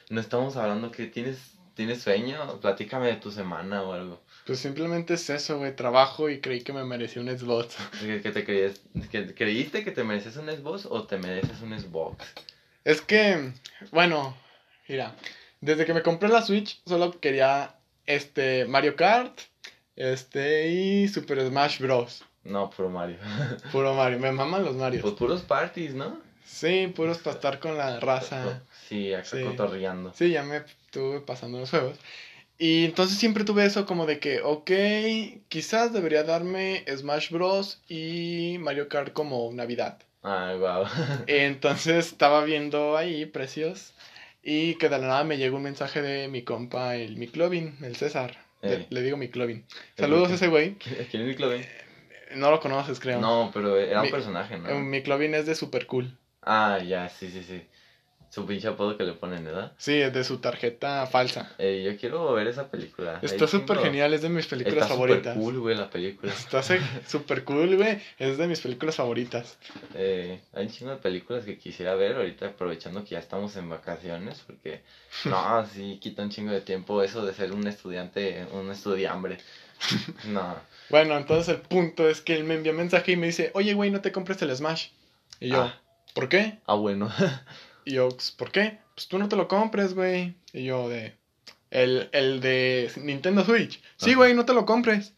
no 0.09 0.19
estamos 0.19 0.57
hablando 0.57 0.91
que 0.91 1.05
tienes, 1.05 1.53
tienes 1.73 2.01
sueño. 2.01 2.59
Platícame 2.59 3.07
de 3.07 3.15
tu 3.15 3.31
semana 3.31 3.83
o 3.83 3.93
algo. 3.93 4.21
Pues 4.45 4.59
simplemente 4.59 5.13
es 5.13 5.29
eso, 5.29 5.59
güey. 5.59 5.73
Trabajo 5.73 6.29
y 6.29 6.41
creí 6.41 6.63
que 6.63 6.73
me 6.73 6.83
merecía 6.83 7.21
un 7.21 7.29
Xbox. 7.29 7.77
¿Que, 8.01 8.21
que 8.21 8.31
te 8.31 8.43
creías, 8.43 8.81
que, 9.09 9.33
¿Creíste 9.33 9.85
que 9.85 9.91
te 9.91 10.03
mereces 10.03 10.35
un 10.35 10.49
Xbox 10.49 10.85
o 10.85 11.03
te 11.07 11.17
mereces 11.17 11.61
un 11.61 11.79
Xbox? 11.79 12.25
Es 12.83 12.99
que, 12.99 13.53
bueno, 13.91 14.35
mira, 14.89 15.15
desde 15.61 15.85
que 15.85 15.93
me 15.93 16.01
compré 16.03 16.29
la 16.29 16.41
Switch 16.41 16.81
solo 16.85 17.19
quería 17.19 17.75
este 18.05 18.65
Mario 18.65 18.95
Kart, 18.95 19.39
este 19.95 20.69
y 20.69 21.07
Super 21.07 21.39
Smash 21.47 21.79
Bros. 21.79 22.23
No, 22.43 22.69
puro 22.69 22.89
Mario. 22.89 23.17
Puro 23.71 23.93
Mario, 23.95 24.19
me 24.19 24.31
maman 24.31 24.63
los 24.63 24.75
Marios. 24.75 25.01
Pues 25.01 25.15
puros 25.15 25.41
parties, 25.41 25.95
¿no? 25.95 26.19
Sí, 26.45 26.91
puros 26.95 27.17
para 27.17 27.35
estar 27.37 27.59
con 27.59 27.75
la 27.75 27.99
raza. 27.99 28.61
Sí, 28.87 29.11
acá 29.13 29.25
Sí. 29.25 29.43
cotorreando. 29.43 30.13
Sí, 30.13 30.29
ya 30.29 30.43
me 30.43 30.57
estuve 30.57 31.21
pasando 31.21 31.57
los 31.59 31.71
juegos. 31.71 31.97
Y 32.59 32.85
entonces 32.85 33.17
siempre 33.17 33.43
tuve 33.43 33.65
eso 33.65 33.85
como 33.87 34.05
de 34.05 34.19
que, 34.19 34.41
ok, 34.41 34.69
quizás 35.49 35.91
debería 35.91 36.23
darme 36.23 36.85
Smash 36.87 37.31
Bros. 37.31 37.81
y 37.89 38.57
Mario 38.59 38.87
Kart 38.89 39.11
como 39.11 39.51
Navidad. 39.51 39.97
Ay, 40.21 40.57
wow. 40.59 40.85
Entonces 41.27 42.07
estaba 42.07 42.43
viendo 42.45 42.95
ahí 42.95 43.25
precios 43.25 43.93
y 44.45 44.75
que 44.75 44.87
de 44.89 44.99
la 44.99 45.07
nada 45.07 45.23
me 45.25 45.37
llegó 45.37 45.57
un 45.57 45.63
mensaje 45.63 46.01
de 46.01 46.27
mi 46.29 46.43
compa, 46.43 46.95
el 46.95 47.17
Miclovin, 47.17 47.75
el 47.83 47.95
César. 47.97 48.37
Le, 48.61 48.73
Ey. 48.75 48.87
le 48.89 49.01
digo 49.01 49.17
Miclovin. 49.17 49.65
Saludos 49.97 50.31
a 50.31 50.35
ese 50.35 50.47
güey. 50.47 50.75
¿Quién 51.11 51.23
es 51.23 51.27
Miclovin? 51.27 51.65
No 52.35 52.51
lo 52.51 52.59
conoces, 52.59 52.99
creo. 52.99 53.19
No, 53.19 53.51
pero 53.53 53.77
era 53.77 53.99
un 54.01 54.05
Mi- 54.05 54.11
personaje, 54.11 54.55
Eh, 54.55 54.59
¿no? 54.59 54.79
Miclovin 54.79 55.33
es 55.35 55.45
de 55.45 55.55
Super 55.55 55.85
Cool. 55.87 56.17
Ah, 56.41 56.79
ya, 56.85 57.09
sí, 57.09 57.29
sí, 57.29 57.43
sí. 57.43 57.63
Su 58.35 58.45
pinche 58.45 58.67
apodo 58.67 58.97
que 58.97 59.05
le 59.05 59.13
ponen, 59.13 59.45
¿verdad? 59.45 59.71
Sí, 59.77 59.93
es 60.01 60.11
de 60.11 60.25
su 60.25 60.39
tarjeta 60.39 61.07
falsa. 61.07 61.53
Eh, 61.57 61.83
yo 61.89 61.97
quiero 61.97 62.33
ver 62.33 62.47
esa 62.47 62.67
película. 62.69 63.19
Está 63.21 63.47
súper 63.47 63.77
genial, 63.79 64.13
es 64.13 64.23
de 64.23 64.27
mis 64.27 64.45
películas 64.45 64.81
Está 64.83 64.93
súper 64.93 65.07
favoritas. 65.23 65.37
cool, 65.37 65.59
güey, 65.61 65.77
la 65.77 65.89
película. 65.89 66.33
Está 66.33 66.61
súper 67.07 67.43
cool, 67.45 67.77
güey. 67.77 67.97
Es 68.19 68.37
de 68.37 68.47
mis 68.47 68.59
películas 68.59 68.97
favoritas. 68.97 69.57
Eh, 69.93 70.41
hay 70.51 70.65
un 70.65 70.69
chingo 70.69 70.91
de 70.91 70.97
películas 70.97 71.45
que 71.45 71.57
quisiera 71.57 71.95
ver 71.95 72.17
ahorita, 72.17 72.47
aprovechando 72.47 73.05
que 73.05 73.11
ya 73.11 73.19
estamos 73.19 73.55
en 73.55 73.69
vacaciones, 73.69 74.43
porque 74.45 74.81
no, 75.23 75.65
sí, 75.67 75.97
quita 76.01 76.21
un 76.21 76.29
chingo 76.29 76.51
de 76.51 76.59
tiempo 76.59 77.01
eso 77.03 77.25
de 77.25 77.33
ser 77.33 77.53
un 77.53 77.65
estudiante, 77.67 78.45
un 78.51 78.69
estudiambre. 78.69 79.37
No, 80.25 80.55
Bueno, 80.89 81.15
entonces 81.17 81.47
el 81.55 81.61
punto 81.61 82.09
es 82.09 82.19
que 82.19 82.35
él 82.35 82.43
me 82.43 82.55
envió 82.55 82.73
mensaje 82.73 83.13
y 83.13 83.15
me 83.15 83.27
dice, 83.27 83.51
oye, 83.53 83.73
güey, 83.73 83.91
no 83.91 84.01
te 84.01 84.11
compres 84.11 84.41
el 84.41 84.53
Smash. 84.53 84.87
Y 85.39 85.51
yo, 85.51 85.61
Ah. 85.61 85.79
¿por 86.13 86.27
qué? 86.27 86.59
ah, 86.65 86.73
bueno. 86.75 87.09
Y 87.85 87.93
yo, 87.93 88.09
pues, 88.09 88.31
¿por 88.31 88.51
qué? 88.51 88.79
Pues 88.95 89.07
tú 89.07 89.17
no 89.19 89.29
te 89.29 89.35
lo 89.35 89.47
compres, 89.47 89.93
güey. 89.93 90.35
Y 90.51 90.65
yo, 90.65 90.89
de. 90.89 91.15
El, 91.69 92.09
el 92.11 92.41
de 92.41 92.91
Nintendo 92.97 93.43
Switch. 93.45 93.81
Sí, 93.97 94.15
güey, 94.15 94.33
no 94.33 94.45
te 94.45 94.53
lo 94.53 94.65
compres. 94.65 95.13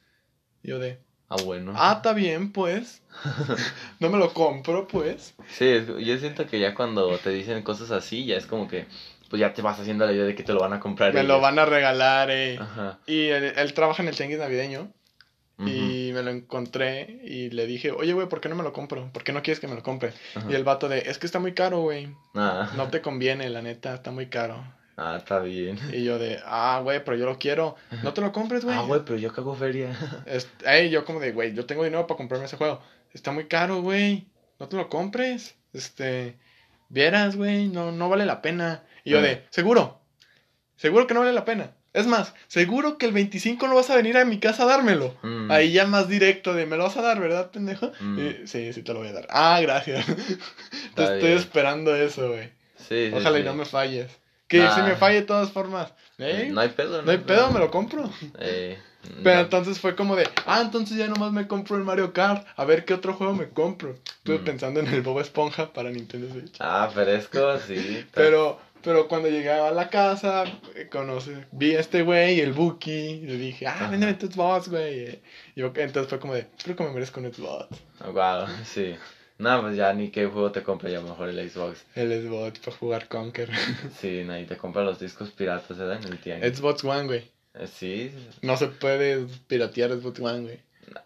Y 0.64 0.70
yo, 0.70 0.80
de. 0.80 1.00
Ah, 1.30 1.38
bueno. 1.44 1.74
Ah, 1.76 1.94
está 1.98 2.14
bien, 2.14 2.52
pues. 2.52 3.02
No 4.00 4.10
me 4.10 4.18
lo 4.18 4.34
compro, 4.34 4.88
pues. 4.88 5.34
Sí, 5.50 5.84
yo 6.00 6.18
siento 6.18 6.46
que 6.46 6.60
ya 6.60 6.76
cuando 6.76 7.18
te 7.18 7.30
dicen 7.32 7.64
cosas 7.64 7.92
así, 7.92 8.26
ya 8.26 8.38
es 8.38 8.46
como 8.46 8.68
que, 8.68 8.86
pues 9.30 9.40
ya 9.40 9.54
te 9.54 9.62
vas 9.62 9.80
haciendo 9.80 10.06
la 10.06 10.14
idea 10.14 10.26
de 10.26 10.36
que 10.36 10.44
te 10.44 10.54
lo 10.54 10.60
van 10.60 10.74
a 10.74 10.80
comprar. 10.80 11.14
Me 11.14 11.24
lo 11.24 11.40
van 11.42 11.58
a 11.60 11.66
regalar, 11.66 12.30
eh. 12.32 12.58
Ajá. 12.60 13.00
Y 13.08 13.28
él, 13.28 13.54
él 13.56 13.74
trabaja 13.74 14.04
en 14.04 14.10
el 14.10 14.16
tianguis 14.16 14.40
navideño. 14.40 14.92
Y 15.60 16.12
me 16.14 16.22
lo 16.22 16.30
encontré 16.30 17.20
y 17.24 17.50
le 17.50 17.66
dije, 17.66 17.90
oye, 17.92 18.14
güey, 18.14 18.30
¿por 18.30 18.42
qué 18.42 18.48
no 18.48 18.56
me 18.56 18.62
lo 18.62 18.74
compro? 18.74 19.12
¿Por 19.12 19.24
qué 19.24 19.34
no 19.34 19.42
quieres 19.42 19.60
que 19.60 19.68
me 19.68 19.74
lo 19.76 19.82
compre? 19.82 20.14
Y 20.48 20.54
el 20.54 20.64
vato 20.64 20.88
de, 20.88 21.00
es 21.00 21.18
que 21.18 21.26
está 21.26 21.40
muy 21.40 21.54
caro, 21.54 21.82
güey. 21.82 22.10
Ah, 22.36 22.72
No 22.78 22.90
te 22.90 23.02
conviene, 23.02 23.50
la 23.50 23.64
neta, 23.64 23.96
está 23.96 24.12
muy 24.12 24.28
caro. 24.28 24.64
ah, 24.98 25.16
está 25.18 25.40
bien. 25.40 25.80
Y 25.92 26.04
yo 26.04 26.20
de, 26.20 26.40
ah, 26.46 26.80
güey, 26.84 27.04
pero 27.04 27.18
yo 27.18 27.26
lo 27.26 27.40
quiero. 27.40 27.76
No 28.04 28.14
te 28.14 28.22
lo 28.22 28.32
compres, 28.32 28.66
güey. 28.66 28.78
Ah, 28.78 28.82
güey, 28.82 29.02
pero 29.04 29.18
yo 29.18 29.34
cago 29.34 29.56
feria. 29.56 29.90
Yo 30.92 31.06
como 31.06 31.20
de, 31.20 31.32
güey, 31.32 31.56
yo 31.56 31.66
tengo 31.66 31.84
dinero 31.84 32.06
para 32.06 32.18
comprarme 32.18 32.46
ese 32.46 32.58
juego. 32.58 32.80
Está 33.14 33.32
muy 33.32 33.48
caro, 33.48 33.82
güey. 33.82 34.28
No 34.60 34.68
te 34.68 34.76
lo 34.76 34.90
compres. 34.90 35.56
Este, 35.74 36.38
vieras, 36.90 37.36
güey, 37.36 37.68
no, 37.68 37.92
no 37.92 38.10
vale 38.10 38.26
la 38.28 38.42
pena. 38.44 38.84
Y 39.04 39.12
yo 39.12 39.22
de, 39.24 39.44
seguro. 39.50 40.02
Seguro 40.76 41.08
que 41.08 41.14
no 41.16 41.22
vale 41.22 41.34
la 41.34 41.46
pena. 41.46 41.72
Es 41.94 42.06
más, 42.06 42.34
seguro 42.48 42.98
que 42.98 43.06
el 43.08 43.12
25 43.12 43.68
no 43.68 43.76
vas 43.76 43.90
a 43.90 43.96
venir 43.96 44.18
a 44.18 44.26
mi 44.26 44.40
casa 44.40 44.64
a 44.64 44.66
dármelo. 44.68 45.16
Mm, 45.24 45.50
Ahí 45.52 45.72
ya 45.72 45.86
más 45.88 46.08
directo 46.08 46.54
de, 46.54 46.66
¿me 46.66 46.78
lo 46.78 46.84
vas 46.84 46.98
a 46.98 47.02
dar, 47.02 47.20
verdad, 47.20 47.50
pendejo? 47.52 47.92
Mm. 48.00 48.20
Y, 48.20 48.48
sí, 48.48 48.72
sí 48.74 48.84
te 48.84 48.94
lo 48.94 49.00
voy 49.00 49.08
a 49.08 49.14
dar. 49.14 49.28
Ah, 49.30 49.60
gracias. 49.62 50.06
te 50.96 51.04
estoy 51.04 51.32
esperando 51.32 51.96
eso, 51.96 52.30
güey. 52.30 52.50
Sí, 52.78 53.10
sí, 53.10 53.12
Ojalá 53.14 53.40
y 53.40 53.42
sí. 53.42 53.48
no 53.48 53.54
me 53.56 53.66
falles. 53.66 54.12
Que 54.48 54.60
Nah. 54.60 54.76
si 54.76 54.82
me 54.82 54.96
falle 54.96 55.16
de 55.22 55.26
todas 55.28 55.52
formas. 55.52 55.92
¿eh? 56.20 56.50
No 56.52 56.62
hay 56.62 56.70
pedo, 56.70 57.02
No 57.02 57.12
hay 57.12 57.18
pedo, 57.18 57.50
me 57.52 57.60
lo 57.60 57.70
compro. 57.72 58.10
Eh, 58.40 58.78
Pero 59.24 59.36
no. 59.38 59.42
entonces 59.42 59.80
fue 59.80 59.96
como 59.96 60.16
de, 60.16 60.28
ah, 60.46 60.62
entonces 60.62 60.98
ya 60.98 61.08
nomás 61.08 61.32
me 61.32 61.48
compro 61.48 61.78
el 61.78 61.84
Mario 61.84 62.14
Kart. 62.14 62.46
A 62.58 62.66
ver 62.66 62.84
qué 62.86 62.94
otro 62.94 63.14
juego 63.14 63.34
me 63.34 63.50
compro. 63.50 63.96
Estuve 64.18 64.40
Mm. 64.40 64.44
pensando 64.44 64.80
en 64.82 64.88
el 64.88 65.02
Bob 65.02 65.20
Esponja 65.22 65.72
para 65.74 65.90
Nintendo 65.90 66.30
Switch. 66.32 66.56
Ah, 66.60 66.90
fresco, 66.94 67.58
sí. 67.66 68.06
Pero, 68.14 68.60
pero 68.84 69.08
cuando 69.08 69.30
llegué 69.30 69.50
a 69.52 69.72
la 69.72 69.90
casa, 69.90 70.44
eh, 70.76 70.88
conoce, 70.90 71.46
vi 71.52 71.76
a 71.76 71.80
este 71.80 72.02
güey, 72.04 72.40
el 72.40 72.54
Buki, 72.54 72.92
y 72.92 73.28
le 73.28 73.38
dije, 73.38 73.68
ah, 73.68 73.88
véndeme 73.90 74.14
tu 74.14 74.28
Xbox, 74.28 74.70
güey. 74.70 75.20
Y 75.56 75.62
yo, 75.62 75.72
entonces 75.76 76.08
fue 76.08 76.20
como 76.20 76.34
de, 76.34 76.48
creo 76.64 76.76
que 76.76 76.84
me 76.84 76.92
merezco 76.92 77.20
un 77.20 77.34
Xbox. 77.34 77.68
Guau, 78.12 78.48
sí. 78.64 78.96
No, 79.40 79.62
pues 79.62 79.76
ya 79.76 79.94
ni 79.94 80.10
qué 80.10 80.26
juego 80.26 80.52
te 80.52 80.64
compra, 80.64 80.90
ya 80.90 81.00
mejor 81.02 81.30
el 81.30 81.50
Xbox. 81.50 81.86
El 81.96 82.12
Xbox 82.24 82.60
para 82.60 82.78
jugar 82.78 83.08
Conker. 83.08 83.50
Sí, 84.00 84.24
nadie 84.26 84.46
te 84.46 84.58
compra 84.58 84.84
los 84.84 85.00
discos 85.00 85.30
piratas, 85.32 85.78
¿verdad? 85.78 86.00
En 86.04 86.12
el 86.12 86.20
tianguis. 86.20 86.58
Xbox 86.58 86.84
One, 86.84 87.06
güey. 87.06 87.32
Eh, 87.54 87.68
Sí. 87.68 88.12
No 88.42 88.58
se 88.58 88.68
puede 88.68 89.28
piratear 89.48 89.92
Xbox 89.92 90.20
One, 90.20 90.42
güey. 90.42 90.60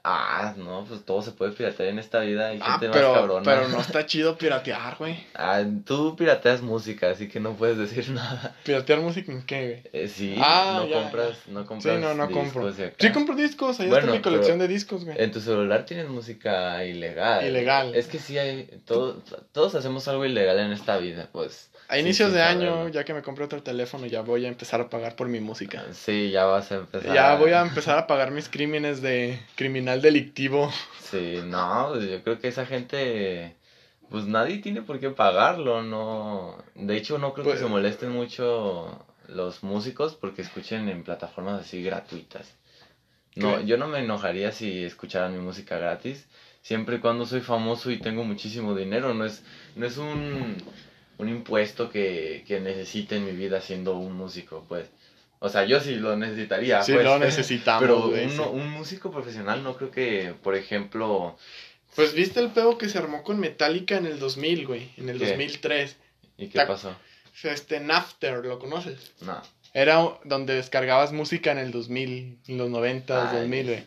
Ah, 0.03 0.53
no, 0.57 0.86
pues 0.88 1.03
todo 1.05 1.21
se 1.21 1.32
puede 1.32 1.51
piratear 1.51 1.89
en 1.89 1.99
esta 1.99 2.19
vida. 2.19 2.47
Hay 2.49 2.59
Ah, 2.61 2.73
gente 2.79 2.89
más 2.89 2.97
cabrona. 2.97 3.43
pero 3.43 3.67
no 3.67 3.79
está 3.82 4.05
chido 4.05 4.38
piratear, 4.38 4.97
güey. 4.97 5.23
Ah, 5.36 5.63
tú 5.86 6.15
pirateas 6.15 6.61
música, 6.61 7.09
así 7.11 7.27
que 7.27 7.39
no 7.39 7.53
puedes 7.53 7.77
decir 7.77 8.09
nada. 8.11 8.55
¿Piratear 8.63 8.99
música 8.99 9.32
en 9.32 9.41
qué, 9.43 9.82
güey? 9.91 10.03
Eh, 10.03 10.07
sí, 10.07 10.36
Ah, 10.39 10.79
no 10.82 10.88
ya, 10.88 11.01
compras, 11.01 11.38
no 11.47 11.65
compras 11.65 11.95
Sí, 11.95 12.01
no, 12.01 12.13
no 12.13 12.29
compro. 12.32 12.71
Sí 12.73 13.11
compro 13.11 13.36
discos, 13.36 13.79
ahí 13.79 13.88
Bueno, 13.89 14.05
está 14.05 14.15
mi 14.17 14.21
colección 14.21 14.59
de 14.59 14.67
discos, 14.67 15.05
güey. 15.05 15.21
En 15.21 15.32
tu 15.32 15.39
celular 15.41 15.86
tienes 15.86 16.07
música 16.09 16.84
ilegal. 16.86 17.45
Ilegal. 17.47 17.95
Es 17.95 18.07
que 18.07 18.19
sí 18.19 18.38
hay, 18.38 18.82
todo- 18.86 19.21
todos 19.51 19.75
hacemos 19.75 20.07
algo 20.07 20.25
ilegal 20.25 20.59
en 20.59 20.71
esta 20.71 20.97
vida, 20.97 21.27
pues. 21.32 21.69
A 21.92 21.96
sí, 21.96 22.00
inicios 22.00 22.32
de 22.32 22.42
año, 22.42 22.88
ya 22.88 23.04
que 23.04 23.14
me 23.14 23.22
compré 23.22 23.44
otro 23.44 23.62
teléfono, 23.62 24.06
ya 24.06 24.22
voy 24.22 24.46
a 24.46 24.48
empezar 24.48 24.80
a 24.80 24.89
pagar 24.89 25.18
por 25.18 25.28
mi 25.28 25.42
música. 25.42 25.84
Sí, 25.92 26.32
ya 26.32 26.46
vas 26.46 26.72
a 26.72 26.76
empezar. 26.76 27.14
Ya 27.14 27.36
voy 27.36 27.52
a 27.52 27.60
empezar 27.62 27.98
a 27.98 28.08
pagar 28.08 28.32
mis 28.32 28.48
crímenes 28.48 29.02
de 29.02 29.38
criminal 29.56 30.02
delictivo. 30.02 30.72
Sí, 31.12 31.39
no, 31.44 31.89
pues 31.92 32.10
yo 32.10 32.24
creo 32.24 32.39
que 32.39 32.48
esa 32.48 32.66
gente, 32.66 33.58
pues 34.10 34.24
nadie 34.28 34.60
tiene 34.60 34.82
por 34.82 34.98
qué 35.02 35.10
pagarlo, 35.10 35.84
no. 35.84 36.56
De 36.76 36.96
hecho, 36.96 37.18
no 37.18 37.34
creo 37.34 37.44
Pues- 37.44 37.58
que 37.58 37.64
se 37.64 37.70
molesten 37.70 38.12
mucho 38.12 39.06
los 39.28 39.62
músicos 39.62 40.16
porque 40.16 40.42
escuchen 40.42 40.88
en 40.88 41.04
plataformas 41.04 41.60
así 41.60 41.84
gratuitas. 41.84 42.54
No, 43.36 43.58
¿Qué? 43.60 43.66
yo 43.66 43.76
no 43.76 43.89
me 43.89 44.00
enojaría 44.00 44.54
si 44.54 44.86
escucharan 44.86 45.34
mi 45.34 45.44
música 45.44 45.78
gratis, 45.78 46.26
siempre 46.62 46.96
y 46.96 47.00
cuando 47.00 47.26
soy 47.26 47.42
famoso 47.42 47.92
y 47.92 47.98
tengo 47.98 48.24
muchísimo 48.24 48.74
dinero, 48.74 49.14
no 49.14 49.26
es, 49.26 49.44
no 49.76 49.86
es 49.86 49.98
un, 49.98 50.56
un 51.22 51.30
impuesto 51.30 51.89
que, 51.89 52.43
que 52.47 52.59
necesite 52.59 53.15
en 53.15 53.26
mi 53.26 53.32
vida 53.32 53.61
siendo 53.61 53.95
un 53.95 54.13
músico, 54.13 54.65
pues. 54.67 54.89
O 55.39 55.49
sea, 55.49 55.65
yo 55.65 55.80
sí 55.80 55.95
lo 55.95 56.15
necesitaría, 56.17 56.84
Sí, 56.84 56.93
pues. 56.93 57.05
lo 57.05 57.17
necesitamos, 57.19 57.82
Pero 57.82 58.51
un, 58.51 58.69
músico 58.69 59.11
profesional 59.11 59.63
no 59.63 59.76
creo 59.78 59.91
que, 59.91 60.36
por 60.43 60.55
ejemplo, 60.55 61.38
Pues 61.95 62.13
viste 62.13 62.39
el 62.39 62.49
pedo 62.49 62.78
que 62.78 62.89
se 62.89 62.97
armó 62.97 63.24
con 63.24 63.39
Metallica 63.39 63.97
en 63.97 64.05
el 64.05 64.19
2000, 64.19 64.67
güey. 64.67 64.91
En 64.97 65.09
el 65.09 65.19
¿Qué? 65.19 65.28
2003. 65.30 65.97
¿y 66.38 66.47
qué 66.47 66.61
pasó? 66.61 66.95
Este, 67.43 67.80
Nafter, 67.80 68.45
¿lo 68.45 68.59
conoces? 68.59 69.13
No. 69.22 69.41
Era 69.74 69.99
donde 70.26 70.53
descargabas 70.55 71.11
música 71.11 71.51
en 71.51 71.57
el 71.59 71.72
2000, 71.72 72.39
en 72.47 72.57
los 72.57 72.69
90, 72.69 73.32
Ay, 73.32 73.38
2000, 73.38 73.65
güey. 73.65 73.84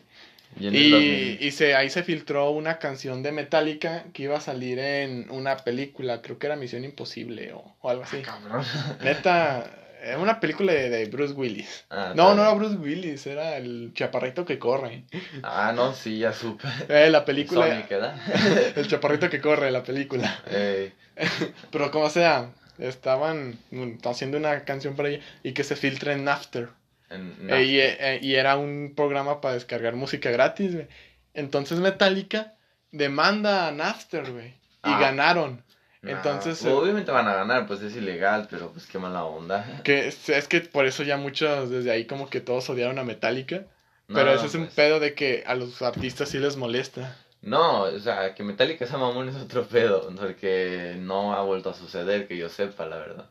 Y, 0.59 0.67
Y, 0.67 0.89
2000, 0.91 1.37
y 1.41 1.51
se, 1.51 1.75
ahí 1.75 1.89
se 1.89 2.03
filtró 2.03 2.51
una 2.51 2.79
canción 2.79 3.23
de 3.23 3.31
Metallica 3.31 4.05
que 4.13 4.23
iba 4.23 4.37
a 4.37 4.41
salir 4.41 4.79
en 4.79 5.29
una 5.29 5.57
película, 5.57 6.21
creo 6.21 6.37
que 6.39 6.47
era 6.47 6.55
Misión 6.55 6.83
Imposible 6.85 7.53
o, 7.53 7.75
o 7.81 7.89
algo 7.89 8.03
así. 8.03 8.21
Cabrón. 8.21 8.63
Neta, 9.03 9.69
era 10.01 10.19
una 10.19 10.39
película 10.39 10.71
de, 10.71 10.89
de 10.89 11.05
Bruce 11.05 11.33
Willis. 11.33 11.85
Ah, 11.89 12.13
No, 12.15 12.35
no 12.35 12.43
era. 12.43 12.53
Bruce 12.53 12.75
Willis, 12.75 13.25
era 13.25 13.57
el 13.57 13.91
chaparrito 13.95 14.45
que 14.45 14.59
corre. 14.59 15.03
Ah, 15.41 15.73
no, 15.75 15.93
sí, 15.93 16.19
ya 16.19 16.31
supe. 16.31 16.67
Eh, 16.89 17.09
la 17.09 17.25
película, 17.25 17.67
Sonic, 17.67 17.89
¿verdad? 17.89 18.15
el 18.75 18.87
chaparrito 18.87 19.29
que 19.29 19.41
corre, 19.41 19.71
la 19.71 19.83
película. 19.83 20.43
Pero 21.71 21.91
como 21.91 22.09
sea, 22.09 22.51
estaban 22.77 23.57
mm, 23.71 24.07
haciendo 24.07 24.37
una 24.37 24.63
canción 24.63 24.95
para 24.95 25.09
ella 25.09 25.23
y 25.43 25.53
que 25.53 25.63
se 25.63 25.75
filtre 25.75 26.13
en 26.13 26.23
Napster. 26.25 26.69
Eh, 27.47 27.63
y, 27.63 27.79
eh, 27.79 28.19
y 28.21 28.35
era 28.35 28.57
un 28.57 28.93
programa 28.95 29.41
para 29.41 29.53
descargar 29.55 29.95
música 29.95 30.29
gratis, 30.31 30.73
güey. 30.73 30.87
Entonces 31.33 31.79
Metallica 31.79 32.53
demanda 32.91 33.67
a 33.67 33.71
Napster, 33.71 34.31
güey. 34.31 34.47
Y 34.49 34.91
Ah. 34.91 34.99
ganaron. 34.99 35.63
nah, 36.01 36.11
entonces, 36.11 36.63
eh, 36.63 36.69
Obviamente 36.71 37.11
van 37.11 37.27
a 37.27 37.33
ganar, 37.33 37.65
pues 37.67 37.81
es 37.81 37.95
ilegal, 37.95 38.47
pero 38.49 38.71
pues 38.71 38.85
qué 38.85 38.99
mala 38.99 39.23
onda. 39.23 39.81
Que 39.83 40.07
es, 40.07 40.29
es 40.29 40.47
que 40.47 40.61
por 40.61 40.85
eso 40.85 41.01
ya 41.03 41.17
muchos 41.17 41.69
desde 41.71 41.89
ahí 41.91 42.05
como 42.05 42.29
que 42.29 42.41
todos 42.41 42.69
odiaron 42.69 42.99
a 42.99 43.03
Metallica. 43.03 43.65
Pero 44.07 44.31
ese 44.33 44.45
es 44.45 44.53
un 44.53 44.65
pues, 44.65 44.75
pedo 44.75 44.99
de 44.99 45.15
que 45.15 45.43
a 45.47 45.55
los 45.55 45.81
artistas 45.81 46.29
sí 46.29 46.37
les 46.37 46.57
molesta. 46.57 47.17
No, 47.41 47.81
o 47.83 47.99
sea, 47.99 48.35
que 48.35 48.43
Metallica 48.43 48.85
sea 48.85 48.99
mamón 48.99 49.29
es 49.29 49.35
otro 49.35 49.65
pedo, 49.65 50.13
porque 50.15 50.95
no 50.99 51.33
ha 51.33 51.41
vuelto 51.41 51.71
a 51.71 51.73
suceder, 51.73 52.27
que 52.27 52.37
yo 52.37 52.49
sepa, 52.49 52.85
la 52.85 52.97
verdad. 52.97 53.29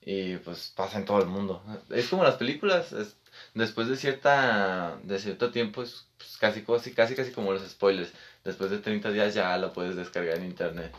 Y 0.00 0.36
pues 0.38 0.72
pasa 0.74 0.98
en 0.98 1.04
todo 1.04 1.20
el 1.20 1.26
mundo. 1.26 1.62
Es 1.90 2.08
como 2.08 2.24
las 2.24 2.34
películas, 2.34 2.92
es- 2.92 3.16
después 3.58 3.88
de 3.88 3.96
cierta 3.96 4.98
de 5.02 5.18
cierto 5.18 5.50
tiempo 5.50 5.82
es 5.82 6.06
pues, 6.16 6.36
casi, 6.38 6.62
casi, 6.62 6.92
casi, 6.92 7.14
casi 7.14 7.32
como 7.32 7.52
los 7.52 7.68
spoilers. 7.68 8.12
Después 8.44 8.70
de 8.70 8.78
30 8.78 9.10
días 9.10 9.34
ya 9.34 9.56
lo 9.58 9.72
puedes 9.72 9.96
descargar 9.96 10.36
en 10.36 10.46
internet. 10.46 10.92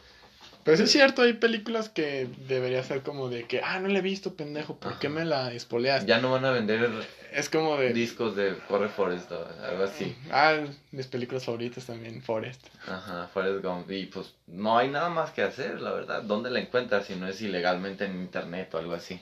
Pero 0.64 0.78
sí 0.78 0.84
es 0.84 0.91
cierto, 0.91 1.22
hay 1.22 1.34
películas 1.34 1.89
que 1.89 2.28
debería 2.47 2.84
ser 2.84 3.01
como 3.01 3.30
de 3.30 3.45
que, 3.45 3.62
ah, 3.64 3.80
no 3.80 3.88
la 3.88 3.99
he 3.99 4.01
visto, 4.01 4.36
pendejo, 4.36 4.76
¿por 4.78 4.99
qué 4.99 5.10
me 5.10 5.26
la 5.26 5.51
espoleas? 5.53 6.05
Ya 6.05 6.20
no 6.20 6.32
van 6.32 6.45
a 6.45 6.51
vender 6.51 6.91
Es 7.32 7.49
como 7.49 7.78
de... 7.78 7.93
discos 7.93 8.36
de 8.36 8.55
Corre 8.68 8.89
Forest 8.89 9.32
o 9.32 9.47
algo 9.64 9.86
así. 9.86 10.16
Ah, 10.30 10.57
mis 10.91 11.07
películas 11.07 11.45
favoritas 11.45 11.86
también, 11.86 12.22
Forest. 12.22 12.68
Ajá, 12.88 13.30
Forrest 13.34 13.64
Gump. 13.64 13.89
Y 13.89 14.07
pues 14.07 14.36
no 14.47 14.78
hay 14.78 14.89
nada 14.89 15.10
más 15.10 15.32
que 15.32 15.41
hacer, 15.41 15.82
la 15.82 15.91
verdad. 15.91 16.24
¿Dónde 16.24 16.51
la 16.51 16.60
encuentras 16.60 17.07
si 17.07 17.16
no 17.16 17.28
es 17.28 17.41
ilegalmente 17.41 18.05
en 18.05 18.20
internet 18.20 18.72
o 18.76 18.78
algo 18.78 18.93
así? 18.93 19.20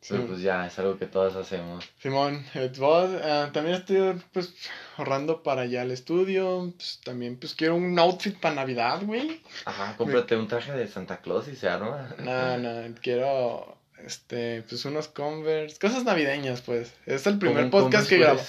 Sí. 0.00 0.14
Pero 0.14 0.26
pues 0.26 0.40
ya, 0.40 0.66
es 0.66 0.78
algo 0.78 0.98
que 0.98 1.06
todos 1.06 1.34
hacemos. 1.34 1.84
Simón, 2.00 2.44
eh, 2.54 2.70
vos, 2.78 3.10
también 3.52 3.76
estoy 3.76 4.22
pues 4.32 4.54
ahorrando 4.96 5.42
para 5.42 5.62
allá 5.62 5.82
al 5.82 5.90
estudio. 5.90 6.72
Pues, 6.76 7.00
también 7.04 7.36
pues 7.36 7.54
quiero 7.54 7.76
un 7.76 7.98
outfit 7.98 8.38
para 8.38 8.54
Navidad, 8.54 9.02
güey. 9.04 9.40
Ajá, 9.64 9.96
cómprate 9.96 10.36
un 10.36 10.48
traje 10.48 10.72
de 10.72 10.86
Santa 10.86 11.18
Claus 11.18 11.48
y 11.48 11.56
se 11.56 11.68
arma. 11.68 12.14
No, 12.18 12.58
no, 12.58 12.94
quiero 13.02 13.77
este 14.04 14.62
pues 14.68 14.84
unos 14.84 15.08
Converse, 15.08 15.78
cosas 15.78 16.04
navideñas, 16.04 16.60
pues. 16.62 16.92
Es 17.06 17.26
el 17.26 17.38
primer 17.38 17.70
podcast 17.70 18.08
que 18.08 18.18
grabo. 18.18 18.40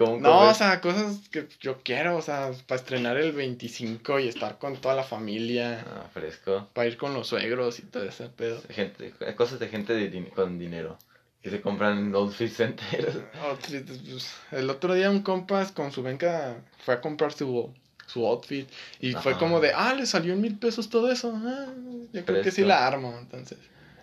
un 0.00 0.22
No, 0.22 0.48
o 0.50 0.54
sea, 0.54 0.80
cosas 0.80 1.18
que 1.30 1.46
yo 1.60 1.80
quiero, 1.82 2.16
o 2.16 2.22
sea, 2.22 2.50
para 2.66 2.80
estrenar 2.80 3.16
el 3.16 3.32
25 3.32 4.20
y 4.20 4.28
estar 4.28 4.58
con 4.58 4.76
toda 4.76 4.94
la 4.94 5.02
familia, 5.04 5.84
Ah, 5.86 6.06
fresco. 6.12 6.68
para 6.72 6.88
ir 6.88 6.96
con 6.96 7.14
los 7.14 7.26
suegros 7.28 7.78
y 7.78 7.82
todo 7.82 8.04
ese 8.04 8.28
pedo. 8.28 8.60
Gente, 8.70 9.12
cosas 9.36 9.58
de 9.58 9.68
gente 9.68 9.92
de 9.94 10.10
din- 10.12 10.30
con 10.30 10.58
dinero. 10.58 10.98
Que 11.42 11.50
se 11.50 11.60
compran 11.60 12.12
outfits 12.14 12.58
enteros. 12.60 13.14
Outfit, 13.48 13.86
pues, 13.86 14.32
el 14.50 14.68
otro 14.70 14.94
día 14.94 15.08
un 15.10 15.22
compas 15.22 15.70
con 15.70 15.92
su 15.92 16.02
venca 16.02 16.56
fue 16.84 16.94
a 16.94 17.00
comprar 17.00 17.32
su, 17.32 17.72
su 18.06 18.26
outfit 18.26 18.68
y 19.00 19.12
fue 19.12 19.38
como 19.38 19.60
de, 19.60 19.72
ah, 19.72 19.94
le 19.94 20.04
salió 20.06 20.32
en 20.32 20.40
mil 20.40 20.58
pesos 20.58 20.88
todo 20.90 21.10
eso. 21.12 21.32
Ah, 21.36 21.66
yo 22.12 22.24
creo 22.24 22.42
que 22.42 22.50
sí 22.50 22.64
la 22.64 22.86
armo, 22.86 23.16
entonces. 23.20 23.56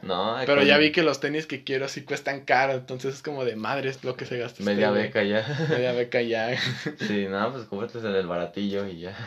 No, 0.05 0.37
Pero 0.45 0.61
ya 0.63 0.77
vi 0.77 0.91
que 0.91 1.01
los 1.03 1.19
tenis 1.19 1.47
que 1.47 1.63
quiero 1.63 1.87
sí 1.89 2.03
cuestan 2.03 2.41
caro, 2.45 2.73
entonces 2.73 3.15
es 3.15 3.21
como 3.23 3.43
de 3.43 3.55
madre 3.55 3.89
es 3.89 4.03
lo 4.03 4.15
que 4.15 4.25
se 4.25 4.37
gasta. 4.37 4.59
este 4.59 4.63
Media 4.63 4.91
beca 4.91 5.23
ya. 5.23 5.43
Media 5.69 5.91
beca 5.93 6.21
ya. 6.21 6.55
Sí, 7.07 7.25
nada, 7.27 7.51
pues 7.51 7.65
cómprate 7.65 7.97
en 7.99 8.05
el 8.15 8.27
baratillo 8.27 8.87
y 8.87 8.99
ya. 8.99 9.17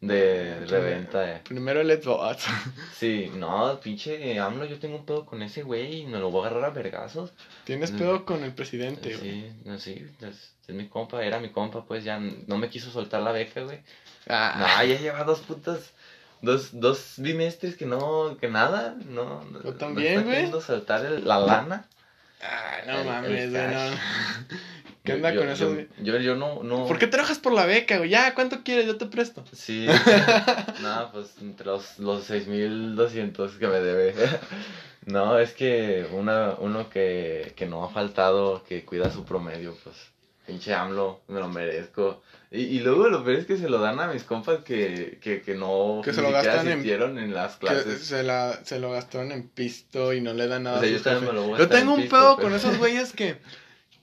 De 0.00 0.64
reventa. 0.66 1.30
eh. 1.30 1.40
Primero 1.44 1.80
el 1.80 2.02
Xbox. 2.02 2.44
Sí, 2.98 3.30
no, 3.36 3.78
pinche 3.80 4.38
AMLO, 4.40 4.64
yo 4.64 4.78
tengo 4.78 4.96
un 4.96 5.04
pedo 5.06 5.24
con 5.26 5.42
ese 5.42 5.62
güey 5.62 6.00
y 6.00 6.06
me 6.06 6.18
lo 6.18 6.30
voy 6.30 6.44
a 6.44 6.46
agarrar 6.48 6.70
a 6.70 6.74
vergazos. 6.74 7.30
Tienes 7.64 7.92
Mm. 7.92 7.98
pedo 7.98 8.24
con 8.24 8.42
el 8.42 8.52
presidente, 8.52 9.14
güey. 9.16 9.30
Sí, 9.30 9.52
no, 9.64 9.78
sí, 9.78 10.04
es, 10.22 10.54
es 10.66 10.74
mi 10.74 10.88
compa, 10.88 11.22
era 11.24 11.38
mi 11.40 11.50
compa, 11.50 11.84
pues 11.84 12.02
ya 12.04 12.18
no 12.18 12.58
me 12.58 12.68
quiso 12.68 12.90
soltar 12.90 13.22
la 13.22 13.32
beca, 13.32 13.60
güey. 13.62 13.78
Ah, 14.28 14.54
No, 14.78 14.84
ya 14.86 14.98
lleva 14.98 15.22
dos 15.24 15.40
putas, 15.40 15.92
dos, 16.42 16.70
dos 16.78 17.14
bimestres 17.16 17.76
que 17.76 17.86
no, 17.86 18.36
que 18.40 18.48
nada, 18.48 18.94
no. 19.08 19.42
no- 19.50 19.62
Yo 19.62 19.70
no 19.70 19.74
también, 19.76 20.22
güey. 20.22 20.34
queriendo 20.34 20.60
soltar 20.60 21.04
el- 21.06 21.26
la 21.26 21.38
lana. 21.40 21.86
ah, 22.42 22.76
no 22.86 22.98
el- 23.00 23.06
mames, 23.06 23.50
güey, 23.50 23.66
no. 23.68 23.80
¿Qué 25.04 25.10
Yo- 25.12 25.16
onda 25.16 25.32
yo- 25.32 25.40
con 25.40 25.48
eso? 25.50 25.64
Yo, 25.64 25.74
güey? 25.74 25.88
yo, 26.02 26.16
yo 26.18 26.36
no, 26.36 26.62
no. 26.62 26.86
¿Por 26.86 26.96
qué 26.98 27.08
te 27.08 27.16
enojas 27.16 27.38
por 27.40 27.52
la 27.52 27.66
beca, 27.66 27.98
güey? 27.98 28.10
Ya, 28.10 28.34
¿cuánto 28.34 28.62
quieres? 28.62 28.86
Yo 28.86 28.96
te 28.98 29.06
presto. 29.06 29.42
Sí, 29.52 29.86
no, 30.80 31.10
pues 31.12 31.30
entre 31.40 31.66
los, 31.66 31.98
los 31.98 32.22
6200 32.24 33.52
que 33.58 33.66
me 33.68 33.80
debe. 33.80 34.14
No, 35.04 35.36
es 35.40 35.52
que 35.52 36.06
una, 36.12 36.54
uno 36.60 36.88
que, 36.88 37.54
que 37.56 37.66
no 37.66 37.82
ha 37.84 37.88
faltado, 37.88 38.62
que 38.62 38.84
cuida 38.84 39.10
su 39.10 39.24
promedio, 39.24 39.76
pues 39.82 39.96
pinche 40.46 40.72
AMLO, 40.74 41.22
me 41.26 41.40
lo 41.40 41.48
merezco. 41.48 42.22
Y, 42.54 42.60
y 42.64 42.80
luego 42.80 43.08
lo 43.08 43.24
peor 43.24 43.38
es 43.38 43.46
que 43.46 43.56
se 43.56 43.68
lo 43.70 43.78
dan 43.78 43.98
a 43.98 44.08
mis 44.08 44.24
compas 44.24 44.62
que, 44.62 45.18
que, 45.22 45.40
que 45.40 45.54
no 45.54 46.02
Que 46.04 46.12
se 46.12 46.20
lo 46.20 46.30
gastan 46.30 46.68
en- 46.68 47.32
las 47.32 47.56
Que 47.56 47.66
clases. 47.66 48.02
se, 48.04 48.22
la, 48.22 48.60
se 48.64 48.78
lo 48.78 48.90
gastaron 48.90 49.32
en 49.32 49.48
pisto 49.48 50.12
y 50.12 50.20
no 50.20 50.34
le 50.34 50.46
dan 50.48 50.64
nada 50.64 50.78
O 50.78 50.80
sea, 50.80 50.88
a 50.90 50.92
yo 50.92 51.00
también 51.02 51.24
me 51.26 51.32
lo 51.32 51.42
voy 51.46 51.54
a 51.54 51.58
Yo 51.58 51.68
tengo 51.68 51.82
en 51.82 51.88
un 51.88 52.00
pisto, 52.02 52.16
pedo 52.16 52.36
pero- 52.36 52.48
con 52.48 52.54
esos 52.56 52.76
güeyes 52.78 53.12
que, 53.14 53.36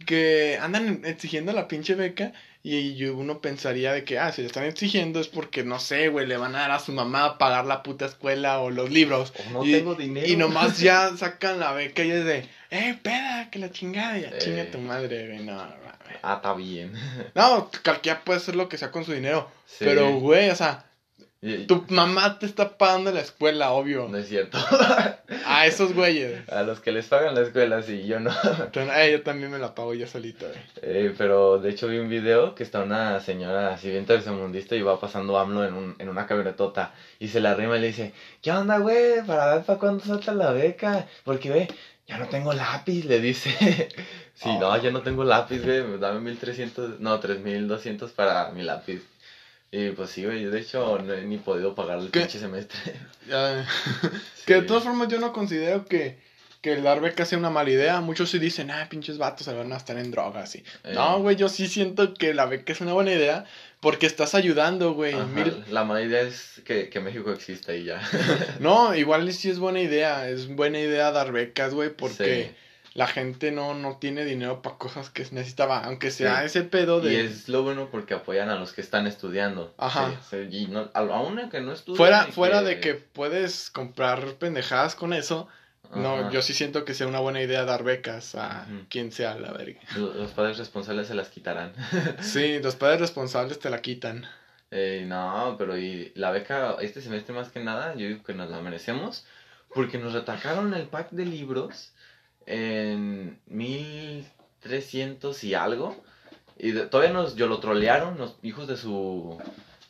que 0.05 0.57
andan 0.61 1.01
exigiendo 1.05 1.51
la 1.53 1.67
pinche 1.67 1.93
beca 1.95 2.33
y 2.63 2.95
yo- 2.95 3.15
uno 3.15 3.39
pensaría 3.39 3.93
de 3.93 4.03
que, 4.03 4.19
ah, 4.19 4.31
si 4.33 4.41
le 4.41 4.47
están 4.47 4.65
exigiendo 4.65 5.19
es 5.21 5.27
porque, 5.29 5.63
no 5.63 5.79
sé, 5.79 6.09
güey, 6.09 6.27
le 6.27 6.35
van 6.35 6.55
a 6.55 6.59
dar 6.61 6.71
a 6.71 6.79
su 6.79 6.91
mamá 6.91 7.23
a 7.25 7.37
pagar 7.37 7.65
la 7.65 7.83
puta 7.83 8.05
escuela 8.05 8.59
o 8.59 8.69
los 8.69 8.89
libros. 8.89 9.31
O 9.47 9.51
no 9.51 9.65
y, 9.65 9.71
tengo 9.71 9.95
dinero. 9.95 10.27
Y 10.27 10.35
nomás 10.35 10.79
ya 10.79 11.11
sacan 11.17 11.59
la 11.59 11.71
beca 11.71 12.03
y 12.03 12.11
es 12.11 12.25
de, 12.25 12.45
eh, 12.71 12.99
peda, 13.01 13.49
que 13.49 13.59
la 13.59 13.71
chingada, 13.71 14.17
ya 14.17 14.27
Eh. 14.29 14.37
chinga 14.39 14.69
tu 14.71 14.79
madre, 14.79 15.27
güey, 15.27 15.45
no. 15.45 15.63
Ah, 16.23 16.35
está 16.35 16.53
bien. 16.53 16.93
No, 17.35 17.69
cualquiera 17.83 18.21
puede 18.23 18.37
hacer 18.39 18.55
lo 18.55 18.69
que 18.69 18.77
sea 18.77 18.91
con 18.91 19.05
su 19.05 19.13
dinero, 19.13 19.49
Sí. 19.65 19.85
pero, 19.85 20.11
güey, 20.19 20.49
o 20.49 20.55
sea, 20.55 20.85
Y- 21.41 21.67
tu 21.67 21.85
mamá 21.89 22.37
te 22.37 22.45
está 22.45 22.77
pagando 22.77 23.11
la 23.13 23.21
escuela, 23.21 23.71
obvio. 23.71 24.07
No 24.09 24.17
es 24.17 24.27
cierto. 24.27 24.57
A 25.45 25.65
esos 25.65 25.93
güeyes. 25.93 26.47
a 26.49 26.63
los 26.63 26.79
que 26.81 26.91
les 26.91 27.05
pagan 27.07 27.33
la 27.33 27.41
escuela, 27.41 27.81
sí, 27.81 28.03
yo 28.07 28.19
no. 28.19 28.31
Eh, 28.73 29.11
yo 29.13 29.21
también 29.23 29.49
me 29.51 29.57
la 29.57 29.73
pago 29.73 29.93
yo 29.93 30.05
solito, 30.05 30.45
güey. 30.47 30.59
Eh, 30.81 31.13
pero 31.17 31.57
de 31.59 31.69
hecho 31.69 31.87
vi 31.87 31.97
un 31.97 32.09
video 32.09 32.55
que 32.55 32.63
está 32.63 32.81
una 32.81 33.19
señora 33.21 33.73
así 33.73 33.89
bien 33.89 34.05
tercermundista 34.05 34.75
y 34.75 34.81
va 34.81 34.99
pasando 34.99 35.37
AMLO 35.39 35.65
en, 35.65 35.73
un, 35.75 35.95
en 35.97 36.09
una 36.09 36.27
camionetota 36.27 36.93
y 37.19 37.29
se 37.29 37.39
la 37.39 37.53
rima 37.55 37.77
y 37.77 37.81
le 37.81 37.87
dice, 37.87 38.13
¿qué 38.41 38.51
onda, 38.51 38.77
güey? 38.79 39.23
¿Para 39.25 39.55
ver 39.55 39.63
para 39.63 39.79
cuándo 39.79 40.03
salta 40.03 40.33
la 40.33 40.51
beca? 40.51 41.07
Porque, 41.23 41.49
ve, 41.49 41.67
ya 42.07 42.17
no 42.17 42.27
tengo 42.27 42.51
lápiz, 42.53 43.05
le 43.05 43.19
dice. 43.21 43.87
Sí, 44.41 44.49
Oh. 44.49 44.59
no, 44.59 44.81
ya 44.81 44.91
no 44.91 45.01
tengo 45.01 45.23
lápiz, 45.23 45.63
güey, 45.63 45.83
dame 45.99 46.19
1300, 46.21 46.99
no, 46.99 47.19
3200 47.19 48.11
para 48.11 48.49
mi 48.51 48.63
lápiz. 48.63 49.01
Y 49.71 49.89
pues 49.91 50.09
sí, 50.09 50.25
güey, 50.25 50.41
yo 50.41 50.49
de 50.49 50.61
hecho 50.61 50.97
no 50.99 51.13
he 51.13 51.21
ni 51.23 51.37
podido 51.37 51.75
pagar 51.75 51.99
el 51.99 52.09
¿Qué? 52.09 52.21
pinche 52.21 52.39
semestre. 52.39 52.79
Ya, 53.29 53.67
Que 54.47 54.55
de 54.55 54.61
todas 54.63 54.83
formas 54.83 55.07
yo 55.09 55.19
no 55.19 55.31
considero 55.31 55.85
que, 55.85 56.17
que 56.61 56.73
el 56.73 56.81
dar 56.81 56.99
becas 57.01 57.29
sea 57.29 57.37
una 57.37 57.51
mala 57.51 57.69
idea. 57.69 58.01
Muchos 58.01 58.31
sí 58.31 58.39
dicen, 58.39 58.71
ah, 58.71 58.87
pinches 58.89 59.19
vatos 59.19 59.45
se 59.45 59.53
van 59.53 59.71
a 59.71 59.77
estar 59.77 59.95
en 59.99 60.09
drogas. 60.09 60.55
Eh. 60.55 60.63
No, 60.95 61.19
güey, 61.21 61.35
yo 61.35 61.47
sí 61.49 61.67
siento 61.67 62.15
que 62.15 62.33
la 62.33 62.47
beca 62.47 62.73
es 62.73 62.81
una 62.81 62.93
buena 62.93 63.11
idea 63.13 63.45
porque 63.79 64.07
estás 64.07 64.33
ayudando, 64.33 64.93
güey. 64.93 65.13
Mil- 65.35 65.63
La 65.69 65.83
mala 65.83 66.01
idea 66.01 66.21
es 66.21 66.61
que, 66.65 66.89
que 66.89 66.99
México 66.99 67.31
exista 67.31 67.75
y 67.75 67.83
ya. 67.83 68.01
No, 68.59 68.95
igual 68.95 69.31
sí 69.31 69.51
es 69.51 69.59
buena 69.59 69.81
idea. 69.81 70.27
Es 70.27 70.47
buena 70.47 70.79
idea 70.79 71.11
dar 71.11 71.31
becas, 71.31 71.75
güey, 71.75 71.91
porque 71.95 72.45
Sí. 72.49 72.55
La 72.93 73.07
gente 73.07 73.51
no, 73.51 73.73
no 73.75 73.97
tiene 73.97 74.25
dinero 74.25 74.61
para 74.61 74.77
cosas 74.77 75.09
que 75.09 75.21
necesitaba. 75.31 75.79
Aunque 75.85 76.11
sea 76.11 76.39
Sí. 76.39 76.45
ese 76.47 76.63
pedo 76.63 77.01
de... 77.01 77.13
Y 77.13 77.15
es 77.17 77.47
lo 77.49 77.63
bueno 77.63 77.89
porque 77.91 78.13
apoyan 78.15 78.49
a 78.49 78.55
los 78.55 78.73
que 78.73 78.81
están 78.81 79.07
estudiando. 79.07 79.73
Ajá. 79.77 80.11
Sí, 80.29 80.47
sí, 80.51 80.57
y 80.57 80.67
no, 80.67 80.89
a- 80.93 80.99
aún 80.99 81.49
que 81.49 81.61
no 81.61 81.71
estudian. 81.73 81.97
Fuera, 81.97 82.23
fuera 82.25 82.61
de 82.63 82.79
que 82.79 82.95
puedes 82.95 83.69
comprar 83.69 84.25
pendejadas 84.35 84.95
con 84.95 85.13
eso, 85.13 85.47
no, 85.95 86.31
yo 86.31 86.41
sí 86.43 86.53
siento 86.53 86.85
que 86.85 86.93
sea 86.93 87.07
una 87.07 87.19
buena 87.19 87.41
idea 87.41 87.65
dar 87.65 87.83
becas 87.83 88.35
a 88.35 88.67
quien 88.89 89.11
sea 89.11 89.35
la 89.39 89.51
verga. 89.51 89.79
Lo- 89.95 90.13
Los 90.13 90.31
padres 90.31 90.57
responsables 90.57 91.07
se 91.07 91.15
las 91.15 91.29
quitarán. 91.29 91.73
Sí, 92.21 92.59
los 92.59 92.75
padres 92.75 92.99
responsables 93.01 93.59
te 93.59 93.69
la 93.69 93.81
quitan. 93.81 94.25
Eh, 94.71 95.03
no, 95.07 95.55
pero 95.57 95.75
y 95.77 96.11
la 96.15 96.29
beca 96.29 96.75
este 96.81 97.01
semestre 97.01 97.33
más 97.33 97.49
que 97.49 97.59
nada, 97.59 97.95
yo 97.95 98.07
digo 98.07 98.23
que 98.23 98.35
nos 98.35 98.51
la 98.51 98.61
merecemos 98.61 99.25
porque 99.73 99.97
nos 99.97 100.13
retacaron 100.13 100.73
el 100.75 100.87
pack 100.87 101.09
de 101.09 101.25
libros 101.25 101.91
en 102.49 103.39
1300 103.47 105.43
y 105.43 105.53
algo. 105.53 105.95
Y 106.57 106.71
de- 106.71 106.87
todavía 106.87 107.13
nos, 107.13 107.35
yo 107.35 107.47
lo 107.47 107.59
trolearon 107.59 108.17
los 108.17 108.35
hijos 108.43 108.67
de 108.67 108.75
su, 108.77 109.37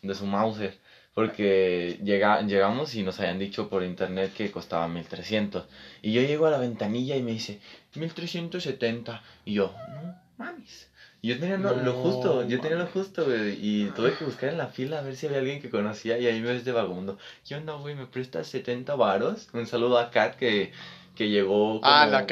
de 0.01 0.13
su 0.15 0.25
Mauser. 0.25 0.77
Porque 1.15 1.99
llega, 2.03 2.41
llegamos 2.43 2.95
y 2.95 3.03
nos 3.03 3.19
habían 3.19 3.39
dicho 3.39 3.67
por 3.67 3.83
internet 3.83 4.31
que 4.33 4.51
costaba 4.51 4.87
1300. 4.87 5.65
Y 6.01 6.13
yo 6.13 6.21
llego 6.21 6.45
a 6.45 6.51
la 6.51 6.59
ventanilla 6.59 7.15
y 7.17 7.23
me 7.23 7.31
dice 7.31 7.59
1370. 7.95 9.21
Y 9.45 9.53
yo, 9.55 9.73
no 10.03 10.15
mames. 10.37 10.87
Y 11.21 11.29
yo 11.29 11.39
tenía 11.39 11.57
lo, 11.57 11.75
lo 11.75 11.83
No 11.83 11.93
justo, 11.93 12.47
yo 12.47 12.61
tenía 12.61 12.77
lo 12.77 12.85
justo, 12.87 13.25
güey. 13.25 13.57
Y 13.59 13.87
tuve 13.95 14.13
que 14.13 14.23
buscar 14.23 14.49
en 14.49 14.57
la 14.57 14.67
fila 14.67 14.99
a 14.99 15.01
ver 15.01 15.17
si 15.17 15.25
había 15.25 15.39
alguien 15.39 15.61
que 15.61 15.69
conocía. 15.69 16.17
Y 16.17 16.27
ahí 16.27 16.39
me 16.39 16.53
ves 16.53 16.63
de 16.63 16.71
vagabundo. 16.71 17.17
¿Qué 17.45 17.55
onda, 17.55 17.73
güey? 17.73 17.95
¿Me 17.95 18.05
prestas 18.05 18.47
70 18.47 18.95
varos? 18.95 19.49
Un 19.51 19.67
saludo 19.67 19.97
a 19.97 20.11
Kat 20.11 20.35
que, 20.37 20.71
que 21.19 21.27
llegó 21.27 21.81
como, 21.81 21.83
Ah, 21.83 22.05
¿la 22.07 22.25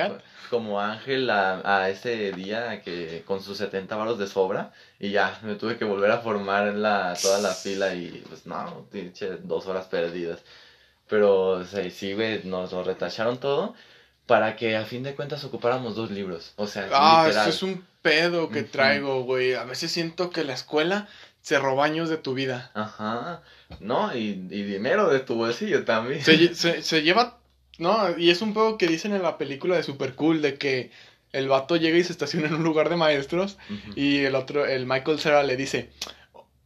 como 0.50 0.80
ángel 0.80 1.30
a, 1.30 1.62
a 1.82 1.90
ese 1.90 2.32
día 2.32 2.82
que 2.82 3.22
con 3.28 3.44
sus 3.44 3.58
70 3.58 3.98
varos 3.98 4.18
de 4.18 4.28
sobra. 4.28 4.72
Y 4.98 5.10
ya, 5.10 5.38
me 5.44 5.56
tuve 5.56 5.76
que 5.78 5.84
volver 5.84 6.10
a 6.10 6.20
formar 6.20 6.74
la, 6.74 7.14
toda 7.22 7.40
la 7.40 7.54
fila 7.54 7.94
y 7.96 8.24
pues 8.30 8.46
no, 8.46 8.88
pinche, 8.90 9.40
dos 9.44 9.68
horas 9.68 9.88
perdidas. 9.88 10.40
Pero 11.10 11.50
o 11.50 11.66
sea, 11.66 11.90
sí, 11.92 12.14
güey, 12.14 12.46
nos 12.46 12.72
lo 12.72 12.82
retacharon 12.86 13.40
todo 13.42 13.76
para 14.26 14.56
que 14.56 14.78
a 14.78 14.86
fin 14.86 15.04
de 15.04 15.16
cuentas 15.16 15.44
ocupáramos 15.44 15.98
dos 15.98 16.10
libros. 16.10 16.54
O 16.56 16.66
sea, 16.66 16.88
Ah, 16.94 17.26
literal. 17.26 17.50
eso 17.50 17.58
es 17.58 17.64
un 17.64 17.86
pedo 18.02 18.50
que 18.50 18.62
Ujú. 18.62 18.70
traigo, 18.72 19.24
güey. 19.24 19.54
A 19.56 19.66
veces 19.66 19.92
siento 19.92 20.30
que 20.30 20.46
la 20.46 20.54
escuela 20.54 21.10
se 21.42 21.60
roba 21.60 21.84
años 21.84 22.08
de 22.08 22.18
tu 22.20 22.34
vida. 22.34 22.72
Ajá. 22.74 23.42
No, 23.82 24.16
y, 24.16 24.48
y 24.50 24.64
dinero 24.64 25.10
de 25.10 25.20
tu 25.20 25.36
bolsillo 25.36 25.84
también. 25.84 26.24
Se, 26.24 26.56
se, 26.56 26.82
se 26.84 27.02
lleva. 27.02 27.38
No, 27.78 28.18
y 28.18 28.30
es 28.30 28.42
un 28.42 28.54
pedo 28.54 28.78
que 28.78 28.88
dicen 28.88 29.14
en 29.14 29.22
la 29.22 29.38
película 29.38 29.76
de 29.76 29.84
Super 29.84 30.16
Cool 30.16 30.42
de 30.42 30.56
que 30.56 30.92
el 31.32 31.48
vato 31.48 31.76
llega 31.76 31.98
y 31.98 32.04
se 32.04 32.12
estaciona 32.12 32.48
en 32.48 32.56
un 32.56 32.64
lugar 32.64 32.90
de 32.90 32.96
maestros 32.96 33.58
y 33.96 34.20
el 34.20 34.36
otro, 34.36 34.66
el 34.66 34.86
Michael 34.86 35.20
Cera 35.20 35.44
le 35.44 35.56
dice, 35.58 35.90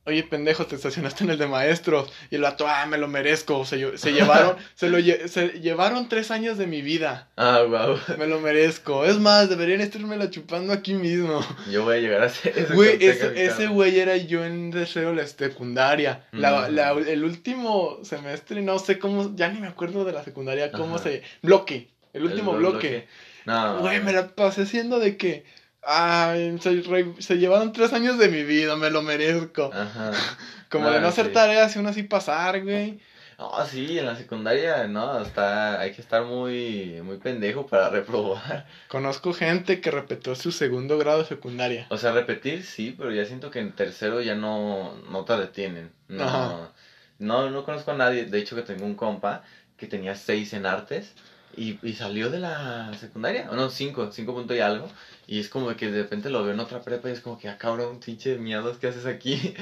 oye 0.06 0.24
pendejo, 0.24 0.66
te 0.66 0.76
estacionaste 0.76 1.24
en 1.24 1.30
el 1.32 1.38
de 1.38 1.48
maestros. 1.48 2.12
Y 2.30 2.36
el 2.36 2.42
vato, 2.42 2.66
ah, 2.68 2.86
me 2.88 2.98
lo 2.98 3.08
merezco. 3.08 3.66
Se, 3.66 3.98
se 3.98 4.12
llevaron, 4.14 4.56
se 4.76 4.90
lo 4.90 4.98
lle- 5.00 5.28
se 5.28 5.60
llevaron 5.60 6.10
tres 6.10 6.32
años 6.32 6.58
de 6.58 6.68
mi 6.68 6.82
vida. 6.82 7.30
Ah, 7.38 7.62
wow. 7.68 7.98
Me 8.18 8.28
lo 8.28 8.40
merezco. 8.40 9.06
Es 9.06 9.20
más, 9.20 9.50
deberían 9.50 9.82
la 10.18 10.30
chupando 10.30 10.74
aquí 10.74 10.94
mismo. 10.94 11.46
Yo 11.72 11.84
voy 11.84 11.98
a 11.98 12.00
llegar 12.00 12.24
a 12.24 12.30
ser 12.30 12.58
ese 12.58 12.74
Güey, 12.74 12.98
ese, 13.06 13.68
güey 13.68 14.00
era 14.00 14.18
yo 14.18 14.44
en 14.46 14.72
deseo 14.72 15.14
la 15.14 15.26
secundaria. 15.28 16.26
La, 16.32 16.68
Mm. 16.70 16.76
la- 16.76 16.92
el 16.92 17.24
último 17.24 18.00
semestre, 18.04 18.62
no 18.62 18.80
sé 18.80 18.98
cómo, 19.00 19.36
ya 19.36 19.50
ni 19.50 19.60
me 19.60 19.68
acuerdo 19.68 20.04
de 20.06 20.14
la 20.14 20.24
secundaria, 20.24 20.72
cómo 20.72 20.96
Ajá. 20.96 21.04
se... 21.06 21.24
Bloque, 21.42 21.90
el 22.14 22.24
último 22.24 22.52
El 22.54 22.58
bloque. 22.60 23.08
No, 23.46 23.80
Güey, 23.80 24.02
me 24.02 24.14
la 24.14 24.28
pasé 24.30 24.64
haciendo 24.64 25.00
de 25.00 25.18
que... 25.18 25.46
Ay, 25.84 26.58
se, 26.60 26.82
re- 26.82 27.16
se 27.20 27.38
llevaron 27.38 27.74
tres 27.74 27.92
años 27.94 28.18
de 28.18 28.30
mi 28.30 28.44
vida, 28.44 28.76
me 28.76 28.90
lo 28.90 29.02
merezco. 29.02 29.72
Ajá. 29.74 30.12
Como 30.70 30.88
ah, 30.88 30.92
de 30.92 31.02
no 31.02 31.08
hacer 31.08 31.28
sí. 31.28 31.34
tareas 31.34 31.76
y 31.76 31.80
aún 31.80 31.88
así 31.88 32.04
pasar, 32.04 32.62
güey. 32.64 33.00
No, 33.38 33.66
sí, 33.66 33.98
en 33.98 34.06
la 34.06 34.16
secundaria, 34.16 34.86
no, 34.88 35.20
está, 35.20 35.80
hay 35.80 35.94
que 35.94 36.02
estar 36.02 36.24
muy, 36.24 37.02
muy 37.04 37.18
pendejo 37.18 37.66
para 37.66 37.90
reprobar. 37.90 38.68
Conozco 38.88 39.34
gente 39.34 39.82
que 39.82 39.90
repetió 39.90 40.36
su 40.36 40.52
segundo 40.52 41.00
grado 41.00 41.20
de 41.20 41.26
secundaria. 41.26 41.88
O 41.90 41.98
sea, 41.98 42.12
repetir 42.12 42.64
sí, 42.64 42.94
pero 42.96 43.12
ya 43.12 43.26
siento 43.26 43.50
que 43.50 43.60
en 43.60 43.72
tercero 43.72 44.22
ya 44.22 44.36
no, 44.36 44.96
no 45.10 45.26
te 45.26 45.36
detienen. 45.38 45.92
No, 46.08 46.24
Ajá. 46.24 46.72
no, 47.18 47.50
no 47.50 47.64
conozco 47.66 47.92
a 47.92 47.96
nadie. 47.96 48.26
De 48.26 48.38
hecho, 48.38 48.56
que 48.56 48.62
tengo 48.62 48.86
un 48.86 48.94
compa 48.96 49.42
que 49.76 49.88
tenía 49.88 50.14
seis 50.14 50.54
en 50.54 50.68
artes 50.68 51.14
y, 51.58 51.80
y 51.82 51.94
salió 51.94 52.30
de 52.30 52.40
la 52.40 52.94
secundaria. 53.00 53.50
O 53.50 53.56
no, 53.56 53.72
cinco, 53.72 54.12
cinco 54.12 54.36
punto 54.36 54.54
y 54.54 54.60
algo. 54.60 54.88
Y 55.32 55.40
es 55.40 55.48
como 55.48 55.74
que 55.78 55.90
de 55.90 56.02
repente 56.02 56.30
lo 56.30 56.44
veo 56.44 56.54
en 56.54 56.60
otra 56.60 56.82
prepa 56.82 57.08
y 57.08 57.14
es 57.14 57.22
como 57.22 57.40
que, 57.40 57.48
ah, 57.48 57.58
cabrón, 57.58 58.02
pinche 58.02 58.38
miados, 58.38 58.78
¿qué 58.80 58.88
haces 58.88 59.06
aquí? 59.06 59.56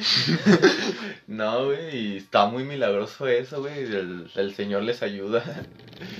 no, 1.27 1.65
güey, 1.65 1.95
y 1.95 2.17
está 2.17 2.47
muy 2.47 2.63
milagroso 2.63 3.27
eso, 3.27 3.61
güey. 3.61 3.83
El, 3.83 4.31
el 4.33 4.55
Señor 4.55 4.81
les 4.81 5.03
ayuda. 5.03 5.43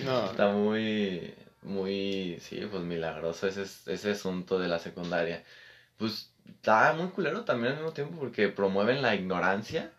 No. 0.06 0.26
Está 0.30 0.52
muy, 0.52 1.34
muy, 1.64 2.38
sí, 2.41 2.62
pues 2.70 2.84
milagroso 2.84 3.47
ese, 3.47 3.64
ese 3.64 4.12
asunto 4.12 4.60
de 4.60 4.68
la 4.68 4.78
secundaria. 4.78 5.43
Pues 5.97 6.30
está 6.47 6.93
muy 6.93 7.08
culero 7.08 7.43
también 7.43 7.72
al 7.72 7.80
mismo 7.80 7.93
tiempo 7.93 8.20
porque 8.20 8.50
promueven 8.50 9.02
la 9.02 9.16
ignorancia, 9.16 9.89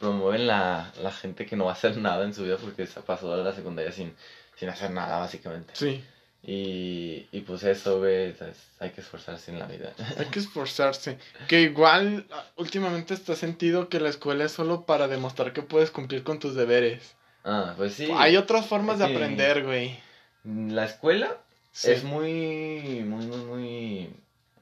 promueven 0.00 0.48
la, 0.48 0.92
la 1.00 1.12
gente 1.12 1.46
que 1.46 1.54
no 1.54 1.66
va 1.66 1.70
a 1.70 1.74
hacer 1.74 1.96
nada 1.96 2.24
en 2.24 2.34
su 2.34 2.42
vida 2.42 2.56
porque 2.56 2.88
se 2.88 3.00
pasó 3.02 3.32
a 3.32 3.36
la 3.36 3.52
secundaria 3.52 3.92
sin, 3.92 4.16
sin 4.56 4.68
hacer 4.68 4.90
nada, 4.90 5.18
básicamente. 5.18 5.74
Sí, 5.76 6.02
Y, 6.48 7.26
y 7.32 7.40
pues 7.40 7.64
eso, 7.64 7.98
güey, 7.98 8.32
hay 8.78 8.90
que 8.90 9.00
esforzarse 9.00 9.50
en 9.50 9.58
la 9.58 9.66
vida. 9.66 9.92
hay 10.18 10.26
que 10.26 10.38
esforzarse. 10.38 11.18
Que 11.48 11.62
igual 11.62 12.24
ah, 12.30 12.44
últimamente 12.56 13.14
está 13.14 13.34
sentido 13.34 13.88
que 13.88 13.98
la 13.98 14.08
escuela 14.10 14.44
es 14.44 14.52
solo 14.52 14.86
para 14.86 15.08
demostrar 15.08 15.52
que 15.52 15.62
puedes 15.62 15.90
cumplir 15.90 16.22
con 16.22 16.38
tus 16.38 16.54
deberes. 16.54 17.14
Ah, 17.44 17.74
pues 17.76 17.94
sí. 17.94 18.08
Hay 18.14 18.36
otras 18.36 18.66
formas 18.66 18.98
de 19.00 19.06
aprender, 19.06 19.64
güey. 19.64 19.98
La 20.44 20.84
escuela 20.84 21.36
Sí. 21.72 21.90
es 21.90 22.04
muy, 22.04 23.02
muy, 23.04 23.26
muy, 23.26 23.36
muy, 23.44 24.10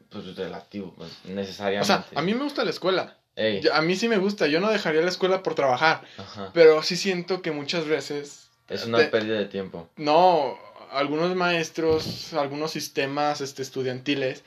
pues 0.08 0.34
relativo, 0.36 0.92
pues, 0.96 1.12
O 1.26 1.28
necesariamente. 1.28 1.86
sea, 1.86 2.04
a 2.14 2.22
mí 2.22 2.34
me 2.34 2.42
gusta 2.42 2.64
la 2.64 2.70
escuela. 2.70 3.16
Ey, 3.36 3.60
A 3.72 3.82
mí 3.82 3.94
sí 3.94 4.08
me 4.08 4.16
gusta. 4.18 4.46
Yo 4.48 4.58
no 4.60 4.70
dejaría 4.70 5.00
la 5.02 5.10
escuela 5.10 5.42
por 5.42 5.54
trabajar. 5.54 6.02
ajá. 6.18 6.50
Pero 6.54 6.82
sí 6.82 6.96
siento 6.96 7.42
que 7.42 7.50
muchas 7.52 7.84
veces. 7.86 8.48
Es 8.68 8.86
una 8.86 8.98
te- 8.98 9.04
pérdida 9.08 9.38
de 9.38 9.44
tiempo. 9.46 9.88
No, 9.96 10.58
algunos 10.94 11.34
maestros, 11.36 12.32
algunos 12.34 12.70
sistemas 12.70 13.40
este, 13.40 13.62
estudiantiles 13.62 14.42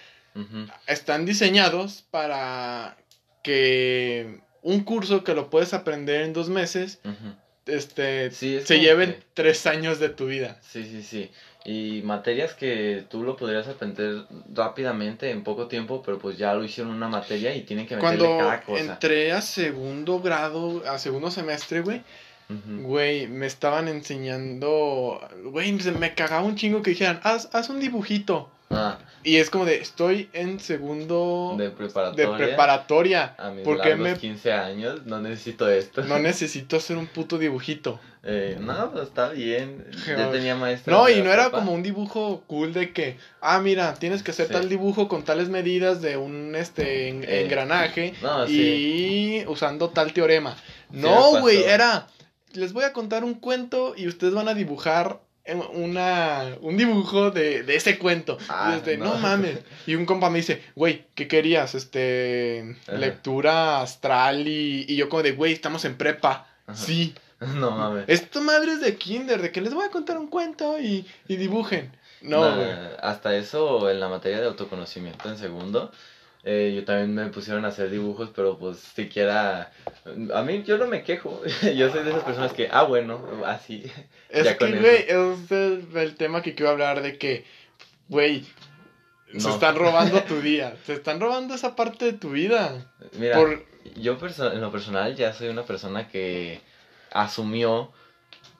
están 0.87 1.25
diseñados 1.25 2.03
para 2.11 2.95
que 3.43 4.39
un 4.61 4.83
curso 4.83 5.23
que 5.23 5.33
lo 5.33 5.49
puedes 5.49 5.73
aprender 5.73 6.21
en 6.21 6.33
dos 6.33 6.49
meses, 6.49 6.99
este, 7.65 8.31
Sí, 8.31 8.55
es 8.57 8.65
se 8.67 8.79
lleven 8.79 9.13
que- 9.13 9.23
tres 9.33 9.65
años 9.65 9.99
de 9.99 10.09
tu 10.09 10.27
vida. 10.27 10.59
Sí, 10.61 10.83
sí, 10.85 11.01
sí. 11.03 11.31
Y 11.65 12.01
materias 12.03 12.53
que 12.53 13.03
tú 13.09 13.23
lo 13.23 13.35
podrías 13.35 13.67
aprender 13.67 14.25
rápidamente 14.53 15.31
en 15.31 15.43
poco 15.43 15.67
tiempo, 15.67 16.01
pero 16.05 16.17
pues 16.17 16.37
ya 16.37 16.53
lo 16.53 16.63
hicieron 16.63 16.93
una 16.93 17.09
materia 17.09 17.53
y 17.55 17.63
tienen 17.63 17.85
que 17.87 17.95
meterle 17.97 18.17
Cuando 18.19 18.37
cada 18.37 18.61
cosa. 18.61 18.79
entré 18.81 19.31
a 19.33 19.41
segundo 19.41 20.19
grado, 20.21 20.83
a 20.87 20.97
segundo 20.97 21.29
semestre, 21.31 21.81
güey, 21.81 22.03
Güey, 22.49 23.27
me 23.27 23.45
estaban 23.45 23.87
enseñando, 23.87 25.19
güey, 25.45 25.79
se 25.79 25.91
me 25.91 26.13
cagaba 26.13 26.43
un 26.45 26.55
chingo 26.55 26.81
que 26.81 26.91
dijeran, 26.91 27.19
haz, 27.23 27.49
haz 27.53 27.69
un 27.69 27.79
dibujito. 27.79 28.49
Ah, 28.69 28.99
Y 29.23 29.37
es 29.37 29.49
como 29.49 29.63
de, 29.65 29.77
estoy 29.77 30.29
en 30.33 30.59
segundo 30.59 31.55
de 31.57 31.65
de 31.65 31.71
preparatoria. 31.71 32.37
preparatoria. 32.37 33.35
A 33.37 33.49
mis 33.51 33.63
¿Por 33.63 33.81
qué 33.81 33.89
largos 33.89 34.09
me- 34.09 34.17
15 34.17 34.51
años 34.51 35.05
no 35.05 35.21
necesito 35.21 35.69
esto. 35.69 36.03
No 36.03 36.19
necesito 36.19 36.75
hacer 36.77 36.97
un 36.97 37.07
puto 37.07 37.37
dibujito. 37.37 37.99
Eh, 38.29 38.57
no, 38.59 38.91
pues 38.91 39.07
está 39.07 39.29
bien. 39.29 39.85
Ya 40.05 40.17
No. 40.17 40.29
tenía 40.31 40.53
maestra. 40.53 40.91
No, 40.93 41.07
y 41.07 41.21
no 41.21 41.31
era 41.31 41.49
como 41.49 41.71
un 41.71 41.81
dibujo 41.81 42.43
cool 42.47 42.73
de 42.73 42.91
que, 42.91 43.15
ah, 43.39 43.61
mira, 43.61 43.93
tienes 43.93 44.21
que 44.21 44.31
hacer 44.31 44.47
Sí. 44.47 44.51
tal 44.53 44.67
dibujo 44.67 45.07
con 45.07 45.23
tales 45.23 45.47
medidas 45.47 46.01
de 46.01 46.17
un 46.17 46.53
este 46.53 47.07
en- 47.07 47.23
Eh, 47.23 47.43
engranaje 47.43 48.15
No, 48.21 48.43
y 48.45 48.49
sí. 48.49 49.43
usando 49.47 49.91
tal 49.91 50.11
teorema. 50.11 50.57
No, 50.89 51.39
güey, 51.39 51.63
era, 51.63 52.07
les 52.53 52.73
voy 52.73 52.83
a 52.83 52.93
contar 52.93 53.23
un 53.23 53.35
cuento 53.35 53.93
y 53.95 54.07
ustedes 54.07 54.33
van 54.33 54.47
a 54.47 54.53
dibujar 54.53 55.19
una, 55.73 56.57
un 56.61 56.75
dibujo 56.77 57.31
de, 57.31 57.63
de 57.63 57.75
ese 57.75 57.97
cuento. 57.97 58.37
Ah, 58.49 58.79
no. 58.97 59.05
no. 59.05 59.15
mames. 59.15 59.59
Y 59.85 59.95
un 59.95 60.05
compa 60.05 60.29
me 60.29 60.39
dice, 60.39 60.61
güey, 60.75 61.05
¿qué 61.15 61.27
querías? 61.27 61.73
Este, 61.75 62.75
Ajá. 62.87 62.97
lectura 62.97 63.81
astral 63.81 64.47
y, 64.47 64.85
y 64.87 64.95
yo 64.95 65.07
como 65.09 65.23
de, 65.23 65.31
güey, 65.31 65.53
estamos 65.53 65.85
en 65.85 65.95
prepa. 65.95 66.47
Ajá. 66.65 66.75
Sí. 66.77 67.13
No 67.39 67.69
mames. 67.69 68.05
Esto 68.07 68.41
madre 68.41 68.71
es 68.71 68.81
de 68.81 68.95
kinder, 68.95 69.39
de 69.43 69.51
que 69.51 69.61
les 69.61 69.71
voy 69.71 69.85
a 69.85 69.91
contar 69.91 70.17
un 70.17 70.25
cuento 70.25 70.79
y, 70.79 71.05
y 71.27 71.35
dibujen. 71.35 71.91
No, 72.21 72.41
Nah, 72.41 72.95
hasta 72.99 73.35
eso 73.35 73.91
en 73.91 73.99
la 73.99 74.09
materia 74.09 74.39
de 74.39 74.47
autoconocimiento 74.47 75.29
en 75.29 75.37
segundo. 75.37 75.91
Eh, 76.43 76.73
yo 76.75 76.85
también 76.85 77.13
me 77.13 77.27
pusieron 77.27 77.65
a 77.65 77.69
hacer 77.69 77.89
dibujos, 77.89 78.29
pero 78.35 78.57
pues 78.57 78.77
siquiera... 78.77 79.71
A 80.33 80.41
mí 80.43 80.63
yo 80.63 80.77
no 80.77 80.87
me 80.87 81.03
quejo. 81.03 81.41
yo 81.75 81.91
soy 81.91 82.03
de 82.03 82.09
esas 82.11 82.23
personas 82.23 82.53
que, 82.53 82.69
ah, 82.71 82.83
bueno, 82.83 83.21
así. 83.45 83.91
Es 84.29 84.45
ya 84.45 84.57
que, 84.57 84.71
güey, 84.71 85.05
es 85.07 85.51
el, 85.51 85.87
el 85.95 86.15
tema 86.15 86.41
que 86.41 86.55
quiero 86.55 86.71
hablar 86.71 87.01
de 87.01 87.17
que, 87.17 87.45
güey, 88.07 88.45
se 89.35 89.49
están 89.49 89.75
robando 89.75 90.23
tu 90.23 90.41
día. 90.41 90.75
Se 90.85 90.93
están 90.93 91.19
robando 91.19 91.55
esa 91.55 91.75
parte 91.75 92.05
de 92.05 92.13
tu 92.13 92.31
vida. 92.31 92.91
Mira, 93.13 93.35
Por, 93.37 93.65
yo 93.95 94.17
en 94.21 94.61
lo 94.61 94.71
personal 94.71 95.15
ya 95.15 95.33
soy 95.33 95.49
una 95.49 95.63
persona 95.63 96.07
que 96.07 96.61
asumió 97.11 97.91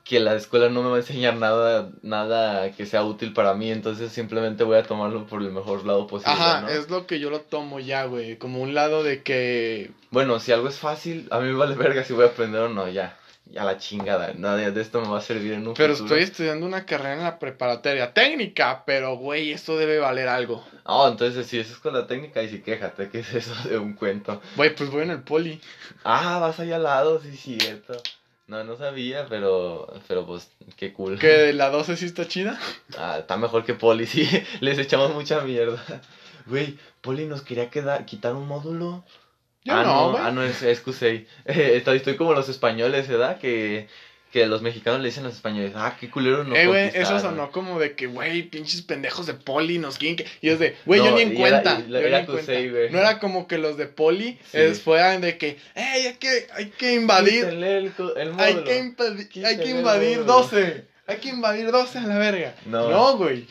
que 0.08 0.20
la 0.20 0.34
escuela 0.34 0.70
no 0.70 0.82
me 0.82 0.88
va 0.88 0.96
a 0.96 1.00
enseñar 1.00 1.36
nada, 1.36 1.90
nada 2.00 2.72
que 2.72 2.86
sea 2.86 3.04
útil 3.04 3.34
para 3.34 3.52
mí, 3.52 3.70
entonces 3.70 4.10
simplemente 4.10 4.64
voy 4.64 4.78
a 4.78 4.82
tomarlo 4.82 5.26
por 5.26 5.42
el 5.42 5.50
mejor 5.52 5.84
lado 5.84 6.06
posible. 6.06 6.32
ajá, 6.32 6.62
¿no? 6.62 6.68
es 6.70 6.88
lo 6.88 7.06
que 7.06 7.20
yo 7.20 7.28
lo 7.28 7.40
tomo 7.42 7.78
ya, 7.78 8.04
güey. 8.06 8.38
Como 8.38 8.62
un 8.62 8.72
lado 8.74 9.02
de 9.02 9.22
que, 9.22 9.90
Bueno, 10.10 10.40
si 10.40 10.50
algo 10.52 10.68
es 10.68 10.78
fácil, 10.78 11.28
a 11.30 11.40
mí 11.40 11.48
me 11.48 11.54
vale 11.58 11.74
verga 11.74 12.04
si 12.04 12.14
voy 12.14 12.24
a 12.24 12.28
aprender 12.28 12.62
o 12.62 12.68
no, 12.70 12.88
ya. 12.88 13.18
a 13.56 13.64
la 13.64 13.76
chingada, 13.76 14.32
nada 14.34 14.56
de 14.70 14.80
esto 14.80 15.00
me 15.02 15.08
va 15.08 15.18
a 15.18 15.22
servir 15.22 15.52
en 15.52 15.68
un 15.68 15.74
Pero 15.74 15.94
futuro. 15.94 16.16
estoy 16.16 16.22
estudiando 16.30 16.64
una 16.64 16.86
carrera 16.86 17.12
en 17.14 17.22
la 17.24 17.38
preparatoria 17.38 18.14
técnica, 18.14 18.84
pero 18.86 19.16
güey, 19.16 19.52
esto 19.52 19.76
debe 19.76 19.98
valer 19.98 20.28
algo. 20.28 20.64
Oh, 20.84 21.06
entonces 21.06 21.46
si 21.46 21.58
eso 21.58 21.74
es 21.74 21.78
con 21.80 21.92
la 21.92 22.06
técnica, 22.06 22.42
y 22.42 22.48
sí, 22.48 22.62
quéjate, 22.62 23.08
¿qué 23.12 23.18
es 23.20 23.34
eso 23.34 23.54
de 23.68 23.76
un 23.78 23.92
cuento? 23.92 24.40
Güey, 24.56 24.74
pues 24.74 24.88
voy 24.90 25.02
en 25.02 25.10
el 25.10 25.20
poli. 25.22 25.60
Ah, 26.02 26.38
vas 26.40 26.58
allá 26.60 26.76
al 26.76 26.84
lado, 26.84 27.20
sí, 27.20 27.36
cierto. 27.36 27.94
No, 28.48 28.64
no 28.64 28.76
sabía, 28.76 29.26
pero, 29.28 29.86
pero 30.08 30.26
pues, 30.26 30.50
qué 30.76 30.94
cool. 30.94 31.18
Que 31.18 31.52
la 31.52 31.68
12 31.68 31.98
sí 31.98 32.06
está 32.06 32.26
chida. 32.26 32.58
Ah, 32.96 33.18
está 33.18 33.36
mejor 33.36 33.62
que 33.62 33.74
Poli, 33.74 34.06
sí, 34.06 34.26
les 34.60 34.78
echamos 34.78 35.12
mucha 35.14 35.42
mierda. 35.42 35.82
Güey, 36.46 36.78
Poli 37.02 37.26
nos 37.26 37.42
quería 37.42 37.68
quedar, 37.68 38.06
quitar 38.06 38.34
un 38.34 38.48
módulo. 38.48 39.04
Yo 39.64 39.74
ah, 39.74 39.82
no, 39.82 40.16
ah, 40.16 40.30
no, 40.30 40.42
es, 40.42 40.62
es 40.62 40.80
Cusey. 40.80 41.26
Eh, 41.44 41.76
estoy, 41.76 41.98
estoy 41.98 42.16
como 42.16 42.32
los 42.32 42.48
españoles, 42.48 43.06
¿verdad? 43.06 43.38
Que, 43.38 43.88
que 44.32 44.46
los 44.46 44.60
mexicanos 44.60 45.00
le 45.00 45.08
dicen 45.08 45.24
a 45.24 45.28
los 45.28 45.36
españoles, 45.36 45.72
ah, 45.74 45.96
qué 45.98 46.10
culero 46.10 46.44
no 46.44 46.54
eh, 46.54 46.66
güey, 46.66 46.84
eso 46.88 46.92
conquistaron". 46.94 47.22
sonó 47.22 47.50
como 47.50 47.78
de 47.80 47.94
que, 47.94 48.06
güey, 48.06 48.42
pinches 48.42 48.82
pendejos 48.82 49.26
de 49.26 49.32
poli 49.34 49.78
nos 49.78 49.96
quieren 49.96 50.16
que... 50.16 50.26
Y 50.42 50.50
es 50.50 50.58
de, 50.58 50.76
güey, 50.84 51.00
yo 51.02 51.14
ni 51.14 51.22
en 51.22 51.30
era- 51.36 51.40
cuenta. 51.62 51.82
y 51.86 51.90
yo 51.90 51.96
era 51.98 52.08
ni 52.10 52.16
en 52.16 52.26
cuenta. 52.26 52.32
Cusey, 52.42 52.68
güey. 52.70 52.90
No 52.90 52.98
era 52.98 53.18
como 53.20 53.46
que 53.48 53.56
los 53.58 53.76
de 53.78 53.86
poli 53.86 54.38
Sí. 54.50 54.58
es, 54.58 54.82
fueran 54.82 55.22
de 55.22 55.38
que, 55.38 55.56
hey, 55.74 56.04
hay 56.08 56.14
que, 56.14 56.46
hay 56.54 56.66
que 56.70 56.94
invadir, 56.94 57.44
el, 57.46 57.62
el 57.64 57.92
hay 58.38 58.54
que, 58.64 58.82
impedi- 58.82 59.44
hay 59.46 59.56
que 59.58 59.70
invadir 59.70 60.18
módulo. 60.18 60.32
12. 60.42 60.84
Hay 61.06 61.16
que 61.16 61.28
invadir 61.30 61.70
12 61.70 61.98
a 61.98 62.02
la 62.02 62.18
verga. 62.18 62.54
No. 62.66 62.90
No, 62.90 63.16
güey. 63.16 63.46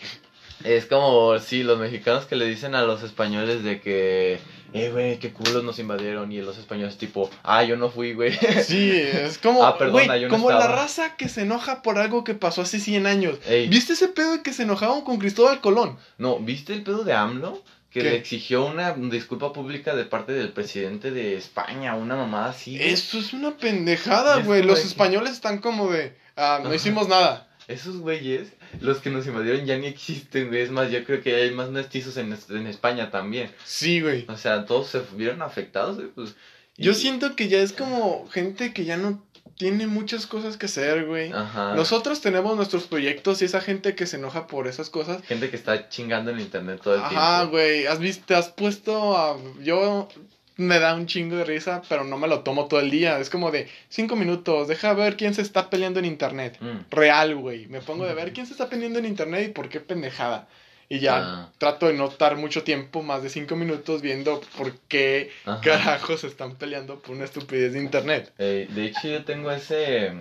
Es 0.63 0.86
como, 0.86 1.38
sí, 1.39 1.63
los 1.63 1.80
mexicanos 1.80 2.25
que 2.25 2.36
le 2.36 2.45
dicen 2.45 2.75
a 2.75 2.84
los 2.84 3.01
españoles 3.03 3.63
de 3.63 3.82
que, 3.82 4.39
eh, 4.82 4.91
güey, 4.91 5.19
qué 5.19 5.32
culos 5.32 5.63
nos 5.63 5.80
invadieron. 5.80 6.32
Y 6.32 6.41
los 6.41 6.57
españoles 6.57 6.97
tipo, 6.97 7.30
ah, 7.43 7.63
yo 7.63 7.75
no 7.78 7.89
fui, 7.89 8.13
güey. 8.13 8.34
Sí, 8.63 8.91
es 8.91 9.38
como, 9.38 9.63
Ah, 9.65 9.78
perdona, 9.78 10.17
yo 10.17 10.28
no 10.30 10.36
como 10.36 10.51
la 10.51 10.67
raza 10.67 11.15
que 11.15 11.30
se 11.30 11.41
enoja 11.41 11.82
por 11.82 11.97
algo 11.97 12.23
que 12.23 12.34
pasó 12.34 12.61
hace 12.61 12.80
100 12.80 13.05
años. 13.07 13.38
Ey, 13.47 13.67
¿Viste 13.67 13.93
ese 13.93 14.07
pedo 14.07 14.34
de 14.34 14.41
que 14.43 14.53
se 14.53 14.63
enojaban 14.63 15.01
con 15.01 15.17
Cristóbal 15.19 15.61
Colón? 15.61 15.97
no, 16.17 16.39
¿viste 16.39 16.73
el 16.73 16.84
pedo 16.84 17.03
de 17.03 17.13
AMLO? 17.13 17.61
Que 17.89 18.01
¿Qué? 18.01 18.09
le 18.09 18.15
exigió 18.17 18.65
una 18.65 18.91
disculpa 18.93 19.53
pública 19.53 19.95
de 19.95 20.03
parte 20.03 20.34
del 20.34 20.49
presidente 20.51 21.09
de 21.11 21.38
España, 21.38 21.95
una 21.95 22.15
mamada 22.17 22.49
así. 22.49 22.78
güey. 22.78 22.89
Eso 22.91 23.17
es 23.17 23.32
una 23.34 23.55
pendejada, 23.57 24.41
güey. 24.43 24.61
Los 24.61 24.84
españoles 24.84 25.32
están 25.32 25.59
como 25.59 25.89
de, 25.89 26.13
ah, 26.36 26.59
no 26.63 26.73
hicimos 26.73 27.07
nada. 27.07 27.47
Esos 27.69 27.97
güeyes, 27.97 28.49
los 28.82 28.99
que 28.99 29.09
nos 29.09 29.26
invadieron 29.28 29.65
ya 29.65 29.78
ni 29.78 29.88
existen, 29.88 30.47
güey. 30.49 30.61
Es 30.61 30.72
más, 30.72 30.91
yo 30.91 31.03
creo 31.03 31.22
que 31.22 31.36
hay 31.36 31.51
más 31.51 31.70
mestizos 31.70 32.18
en, 32.18 32.38
en 32.49 32.68
España 32.68 33.11
también. 33.11 33.51
Sí, 33.65 34.01
güey. 34.01 34.26
O 34.30 34.38
sea, 34.38 34.65
todos 34.65 34.88
se 34.88 35.01
vieron 35.15 35.41
afectados, 35.41 35.95
güey. 35.97 36.07
Pues, 36.09 36.36
y- 36.78 36.84
Yo 36.84 36.93
siento 36.93 37.36
que 37.36 37.47
ya 37.47 37.59
es 37.59 37.74
como 37.74 38.28
gente 38.30 38.74
que 38.74 38.86
ya 38.86 38.97
no 38.97 39.24
tiene 39.57 39.88
muchas 39.88 40.28
cosas 40.28 40.55
que 40.57 40.68
hacer, 40.68 41.05
güey. 41.05 41.32
Ajá. 41.34 41.74
Nosotros 41.74 42.22
tenemos 42.22 42.55
nuestros 42.55 42.84
proyectos 42.86 43.41
y 43.41 43.45
esa 43.45 43.59
gente 43.59 43.95
que 43.95 44.05
se 44.05 44.18
enoja 44.18 44.45
por 44.45 44.68
esas 44.68 44.91
cosas. 44.91 45.24
Gente 45.24 45.49
que 45.49 45.55
está 45.55 45.89
chingando 45.89 46.30
en 46.30 46.39
internet 46.39 46.80
todo 46.84 46.93
el 46.93 46.99
Ajá, 47.01 47.38
tiempo. 47.39 47.51
güey. 47.53 47.88
Has 47.88 47.97
visto, 47.99 48.24
te 48.28 48.36
has 48.36 48.49
puesto 48.49 49.18
a. 49.18 49.36
Yo 49.63 50.09
me 50.58 50.80
da 50.80 50.93
un 50.95 51.05
chingo 51.05 51.36
de 51.38 51.43
risa, 51.45 51.82
pero 51.88 52.03
no 52.03 52.18
me 52.18 52.28
lo 52.28 52.41
tomo 52.41 52.68
todo 52.68 52.80
el 52.80 52.89
día. 52.91 53.20
Es 53.20 53.30
como 53.30 53.51
de 53.51 53.68
cinco 53.89 54.16
minutos, 54.16 54.68
deja 54.68 54.93
ver 54.93 55.16
quién 55.16 55.34
se 55.34 55.41
está 55.41 55.70
peleando 55.70 55.99
en 55.99 56.05
internet. 56.05 56.58
Mm. 56.60 56.80
Real, 56.91 57.36
güey. 57.36 57.68
Me 57.68 57.82
pongo 57.82 58.05
de 58.05 58.14
ver 58.16 58.34
quién 58.34 58.45
se 58.45 58.53
está 58.53 58.68
peleando 58.70 58.99
en 58.99 59.05
internet 59.05 59.47
y 59.49 59.51
por 59.53 59.70
qué 59.70 59.80
pendejada. 59.80 60.47
Y 60.89 60.99
ya 60.99 61.18
Ah. 61.18 61.51
trato 61.58 61.88
de 61.88 61.93
no 61.93 62.08
estar 62.08 62.38
mucho 62.38 62.64
tiempo, 62.64 63.03
más 63.03 63.22
de 63.22 63.30
cinco 63.30 63.58
minutos, 63.58 64.01
viendo 64.01 64.39
por 64.58 64.72
qué 64.88 65.30
Ajá. 65.45 65.60
carajos 65.62 66.22
se 66.22 66.28
están 66.28 66.55
peleando 66.55 66.99
por 66.99 67.14
una 67.16 67.26
estupidez 67.26 67.74
de 67.74 67.80
internet. 67.82 68.32
Eh, 68.38 68.70
de 68.74 68.86
hecho, 68.86 69.10
yo 69.10 69.26
tengo 69.26 69.51
ese, 69.51 70.14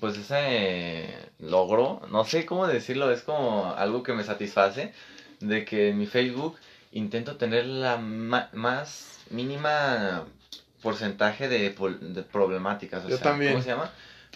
pues 0.00 0.16
ese 0.16 1.06
logro, 1.38 2.00
no 2.10 2.24
sé 2.24 2.46
cómo 2.46 2.66
decirlo, 2.66 3.10
es 3.10 3.20
como 3.20 3.74
algo 3.76 4.02
que 4.02 4.14
me 4.14 4.24
satisface, 4.24 4.92
de 5.40 5.64
que 5.66 5.90
en 5.90 5.98
mi 5.98 6.06
Facebook 6.06 6.56
intento 6.92 7.36
tener 7.36 7.66
la 7.66 7.98
ma- 7.98 8.48
más 8.54 9.15
mínima 9.30 10.24
porcentaje 10.82 11.48
de, 11.48 11.70
pol- 11.70 12.14
de 12.14 12.22
problemáticas. 12.22 13.04
O 13.04 13.08
Yo 13.08 13.16
sea, 13.16 13.24
también. 13.32 13.52
¿Cómo 13.52 13.62
se 13.62 13.70
llama? 13.70 13.90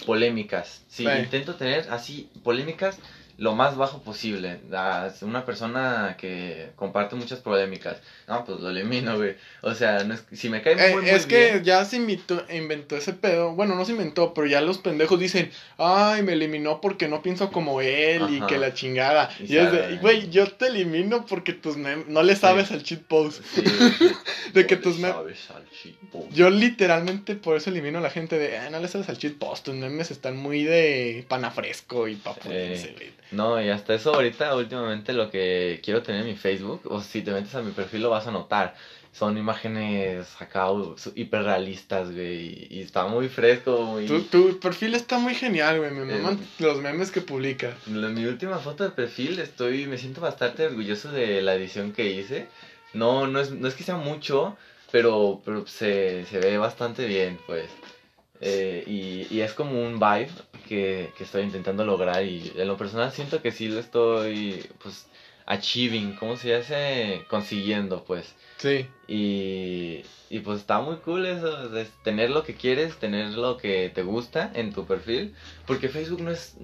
Polémicas. 0.07 0.83
Sí, 0.89 1.05
Sí. 1.05 1.11
intento 1.19 1.55
tener 1.57 1.87
así 1.91 2.31
polémicas 2.43 2.99
lo 3.41 3.55
más 3.55 3.75
bajo 3.75 4.03
posible. 4.03 4.61
Ah, 4.71 5.09
Una 5.23 5.47
persona 5.47 6.15
que 6.21 6.73
comparte 6.77 7.17
muchas 7.17 7.39
polémicas. 7.41 7.97
No, 8.29 8.45
pues 8.45 8.61
lo 8.61 8.69
elimino, 8.69 9.17
güey. 9.17 9.35
O 9.63 9.75
sea, 9.75 10.05
no 10.05 10.13
es, 10.13 10.23
si 10.33 10.51
me 10.51 10.61
cae 10.61 10.75
muy, 10.77 10.85
Eh, 10.85 10.97
muy 10.97 11.09
es 11.09 11.25
que 11.25 11.63
ya 11.65 11.83
se 11.87 11.97
invitó- 11.97 12.45
inventó 12.55 12.97
ese 12.99 13.15
pedo. 13.15 13.53
Bueno, 13.55 13.77
no 13.77 13.87
se 13.87 13.93
inventó, 13.93 14.35
pero 14.35 14.47
ya 14.47 14.61
los 14.61 14.77
pendejos 14.77 15.19
dicen, 15.19 15.51
ay, 15.79 16.23
me 16.23 16.35
eliminó 16.35 16.83
porque 16.83 17.09
no 17.09 17.23
pienso 17.23 17.51
como 17.51 17.81
él 17.81 18.27
y 18.29 18.41
que 18.47 18.59
la 18.59 18.75
chingada. 18.75 19.31
Y 19.41 19.55
Y, 19.55 19.57
es 19.57 19.73
de, 19.73 19.97
güey, 20.03 20.29
yo 20.29 20.47
te 20.53 20.67
elimino 20.67 21.25
porque 21.25 21.55
tus 21.55 21.79
mem- 21.79 22.05
no 22.09 22.23
le 22.23 22.37
sabes 22.37 22.71
al 22.73 22.83
cheat 22.83 23.01
post. 23.05 23.43
Sí, 23.55 23.63
sí. 23.99 24.13
De 24.53 24.67
que 24.67 24.77
No 24.77 24.83
tus 24.83 24.99
le 24.99 25.09
mem- 25.09 25.13
sabes 25.15 25.51
al 25.51 25.65
chipo. 25.71 26.29
Yo 26.31 26.51
literalmente 26.51 27.37
por 27.37 27.57
eso 27.57 27.71
elimino 27.71 28.01
a 28.01 28.03
la 28.03 28.11
gente 28.11 28.39
de, 28.39 28.59
"Ah, 28.59 28.69
no 28.69 28.81
le 28.81 28.89
sabes 28.89 29.09
al 29.09 29.17
cheat 29.17 29.37
post, 29.39 29.65
tus 29.65 29.75
memes 29.75 30.11
están 30.11 30.37
muy 30.37 30.63
de 30.65 31.25
panafresco 31.27 32.07
y 32.07 32.17
papulense, 32.17 32.93
güey". 32.93 33.19
No, 33.33 33.63
y 33.63 33.69
hasta 33.69 33.95
eso 33.95 34.15
ahorita 34.15 34.55
últimamente 34.57 35.13
lo 35.13 35.31
que 35.31 35.81
quiero 35.85 36.03
tener 36.03 36.23
en 36.23 36.29
mi 36.29 36.37
Facebook, 36.37 36.83
o 36.87 37.01
si 37.01 37.23
te 37.23 37.31
metes 37.31 37.55
a 37.55 37.63
mi 37.63 37.71
perfil 37.71 38.03
lo 38.03 38.11
vas 38.11 38.27
a 38.27 38.31
notar, 38.33 38.75
son 39.13 39.37
imágenes 39.39 40.27
acá 40.41 40.67
hiperrealistas, 41.15 42.13
güey, 42.13 42.67
y, 42.71 42.79
y 42.79 42.81
está 42.83 43.07
muy 43.07 43.29
fresco, 43.29 43.83
muy... 43.83 44.07
Tu, 44.07 44.23
tu 44.23 44.59
perfil 44.61 44.95
está 44.95 45.19
muy 45.19 45.35
genial, 45.35 45.79
güey, 45.79 45.91
me 45.91 46.03
Eh. 46.03 46.19
maman 46.19 46.39
los 46.59 46.79
memes 46.81 47.11
que 47.11 47.21
publica. 47.21 47.75
En 47.87 48.15
mi 48.15 48.25
última 48.25 48.59
foto 48.59 48.85
de 48.85 48.91
perfil 48.91 49.39
estoy, 49.39 49.87
me 49.87 49.99
siento 49.99 50.21
bastante 50.21 50.67
orgulloso 50.67 51.11
de 51.13 51.41
la 51.43 51.55
edición 51.55 51.93
que 51.93 52.11
hice. 52.11 52.49
No, 52.95 53.27
no 53.27 53.41
es, 53.41 53.51
no 53.53 53.69
es 53.69 53.75
que 53.75 53.85
sea 53.85 53.97
mucho, 53.97 54.57
pero, 54.91 55.41
pero 55.45 55.67
se, 55.67 56.25
se 56.27 56.39
ve 56.41 56.59
bastante 56.59 57.07
bien, 57.07 57.39
pues. 57.47 57.67
Eh, 58.41 58.85
y, 58.87 59.27
y 59.35 59.41
es 59.43 59.53
como 59.53 59.81
un 59.83 60.01
vibe 60.01 60.31
que, 60.69 61.11
que 61.17 61.25
estoy 61.25 61.43
intentando 61.43 61.85
lograr 61.85 62.25
y 62.25 62.53
en 62.57 62.67
lo 62.69 62.77
personal 62.77 63.13
siento 63.13 63.43
que 63.43 63.53
sí 63.53 63.69
lo 63.69 63.79
estoy, 63.81 64.67
pues, 64.83 65.07
achieving, 65.47 66.15
¿cómo 66.17 66.37
se 66.37 66.57
dice? 66.57 67.23
Consiguiendo, 67.29 68.05
pues. 68.05 68.35
Sí. 68.59 68.87
Y, 69.09 70.03
y 70.31 70.39
pues 70.41 70.61
está 70.61 70.81
muy 70.81 70.97
cool 70.99 71.27
eso, 71.27 71.69
de 71.69 71.87
tener 72.05 72.31
lo 72.31 72.43
que 72.45 72.55
quieres, 72.55 72.97
tener 72.97 73.31
lo 73.31 73.57
que 73.57 73.91
te 73.95 74.03
gusta 74.03 74.51
en 74.55 74.73
tu 74.73 74.87
perfil, 74.87 75.35
porque 75.67 75.89
Facebook 75.89 76.21
no 76.23 76.31
es, 76.31 76.55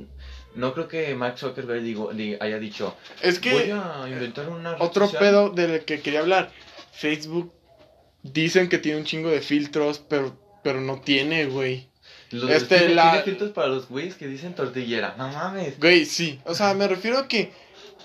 no 0.55 0.73
creo 0.73 0.89
que 0.89 1.15
Mark 1.15 1.39
Zuckerberg 1.39 1.83
digo, 1.83 2.11
haya 2.41 2.59
dicho, 2.59 2.95
Es 3.23 3.39
que... 3.39 3.53
voy 3.53 3.71
a 3.71 4.05
inventar 4.09 4.49
una 4.49 4.77
Otro 4.79 5.07
social". 5.07 5.21
pedo 5.23 5.51
del 5.51 5.85
que 5.85 6.01
quería 6.01 6.21
hablar. 6.21 6.51
Facebook 6.93 7.53
dicen 8.23 8.69
que 8.69 8.79
tiene 8.79 8.99
un 8.99 9.05
chingo 9.05 9.31
de 9.31 9.41
filtros, 9.41 9.99
pero, 9.99 10.39
pero 10.67 10.81
no 10.81 11.01
tiene, 11.01 11.47
güey. 11.47 11.87
Lo- 12.33 12.49
este, 12.49 12.79
tiene, 12.79 12.95
la- 12.95 13.11
tiene 13.13 13.25
filtros 13.25 13.51
para 13.53 13.69
los 13.69 13.89
güeyes 13.89 14.17
que 14.17 14.27
dicen 14.27 14.53
tortillera, 14.55 15.15
no 15.17 15.29
mames. 15.29 15.79
Güey, 15.79 16.05
sí. 16.05 16.41
O 16.45 16.55
sea, 16.57 16.75
me 16.75 16.89
refiero 16.89 17.19
a 17.19 17.29
que 17.29 17.53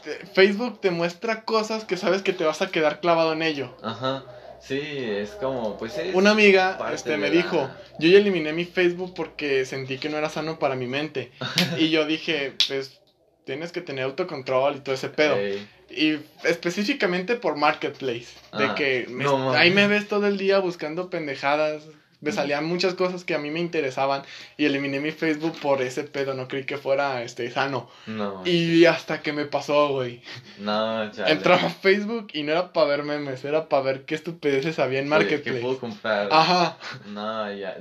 eh, 0.05 0.20
Facebook 0.36 0.80
te 0.80 0.91
muestra 0.91 1.43
cosas 1.43 1.86
que 1.86 1.97
sabes 1.97 2.22
que 2.22 2.32
te 2.32 2.43
vas 2.43 2.62
a 2.62 2.70
quedar 2.70 2.99
clavado 2.99 3.34
en 3.34 3.41
ello. 3.41 3.76
Ajá, 3.82 4.24
sí, 4.62 4.80
es 4.80 5.32
como, 5.32 5.76
pues 5.80 5.97
es 5.97 6.14
Una 6.14 6.32
amiga 6.32 6.78
este, 6.93 7.18
me 7.18 7.30
la- 7.30 7.36
dijo, 7.36 7.68
yo 7.97 8.09
ya 8.09 8.20
eliminé 8.20 8.53
mi 8.53 8.66
Facebook 8.66 9.14
porque 9.16 9.66
sentí 9.66 9.97
que 9.97 10.09
no 10.09 10.18
era 10.18 10.30
sano 10.30 10.59
para 10.59 10.76
mi 10.76 10.86
mente. 10.86 11.32
y 11.80 11.89
yo 11.89 12.05
dije, 12.05 12.53
pues 12.68 12.99
tienes 13.43 13.72
que 13.72 13.82
tener 13.82 14.03
autocontrol 14.05 14.76
y 14.76 14.80
todo 14.82 14.93
ese 14.93 15.09
pedo. 15.09 15.36
Ey, 15.36 15.68
Y 15.89 16.20
específicamente 16.47 17.36
por 17.36 17.57
Marketplace. 17.57 18.28
De 18.55 18.66
Ah, 18.66 18.76
que 18.76 19.07
me- 19.09 19.24
no 19.24 19.38
mames. 19.39 19.59
ahí 19.59 19.72
me 19.72 19.88
ves 19.88 20.07
todo 20.07 20.28
el 20.28 20.38
día 20.38 20.59
buscando 20.59 21.09
pendejadas. 21.09 21.84
Me 22.22 22.32
salían 22.32 22.65
muchas 22.65 22.93
cosas 22.93 23.24
que 23.24 23.34
a 23.36 23.39
mí 23.39 23.49
me 23.49 23.59
interesaban. 23.59 24.22
Y 24.57 24.65
eliminé 24.65 24.99
mi 24.99 25.11
Facebook 25.11 25.59
por 25.59 25.82
ese 25.82 26.03
pedo. 26.03 26.34
No 26.36 26.47
creí 26.47 26.63
que 26.65 26.78
fuera 26.78 27.24
este 27.24 27.49
sano. 27.51 27.89
no, 28.07 28.43
Y 28.45 28.86
hasta 28.86 29.22
que 29.22 29.34
me 29.34 29.45
pasó, 29.45 29.89
güey. 29.89 30.22
no, 30.59 31.11
chale. 31.11 31.32
Entraba 31.32 31.63
a 31.63 31.69
Facebook 31.69 32.28
y 32.34 32.43
no 32.43 32.51
era 32.51 32.72
para 32.74 32.88
ver 32.88 33.03
memes. 33.03 33.43
Era 33.43 33.67
para 33.67 33.84
ver 33.84 34.05
qué 34.05 34.15
estupideces 34.15 34.78
había 34.80 34.99
en 34.99 35.05
¿Qué- 35.05 35.09
Marketplace. 35.09 35.57
¿Qué 35.57 35.61
puedo 35.65 35.80
comprar? 35.80 36.30
Ajá, 36.32 36.78
No, 37.07 37.51
ya, 37.53 37.78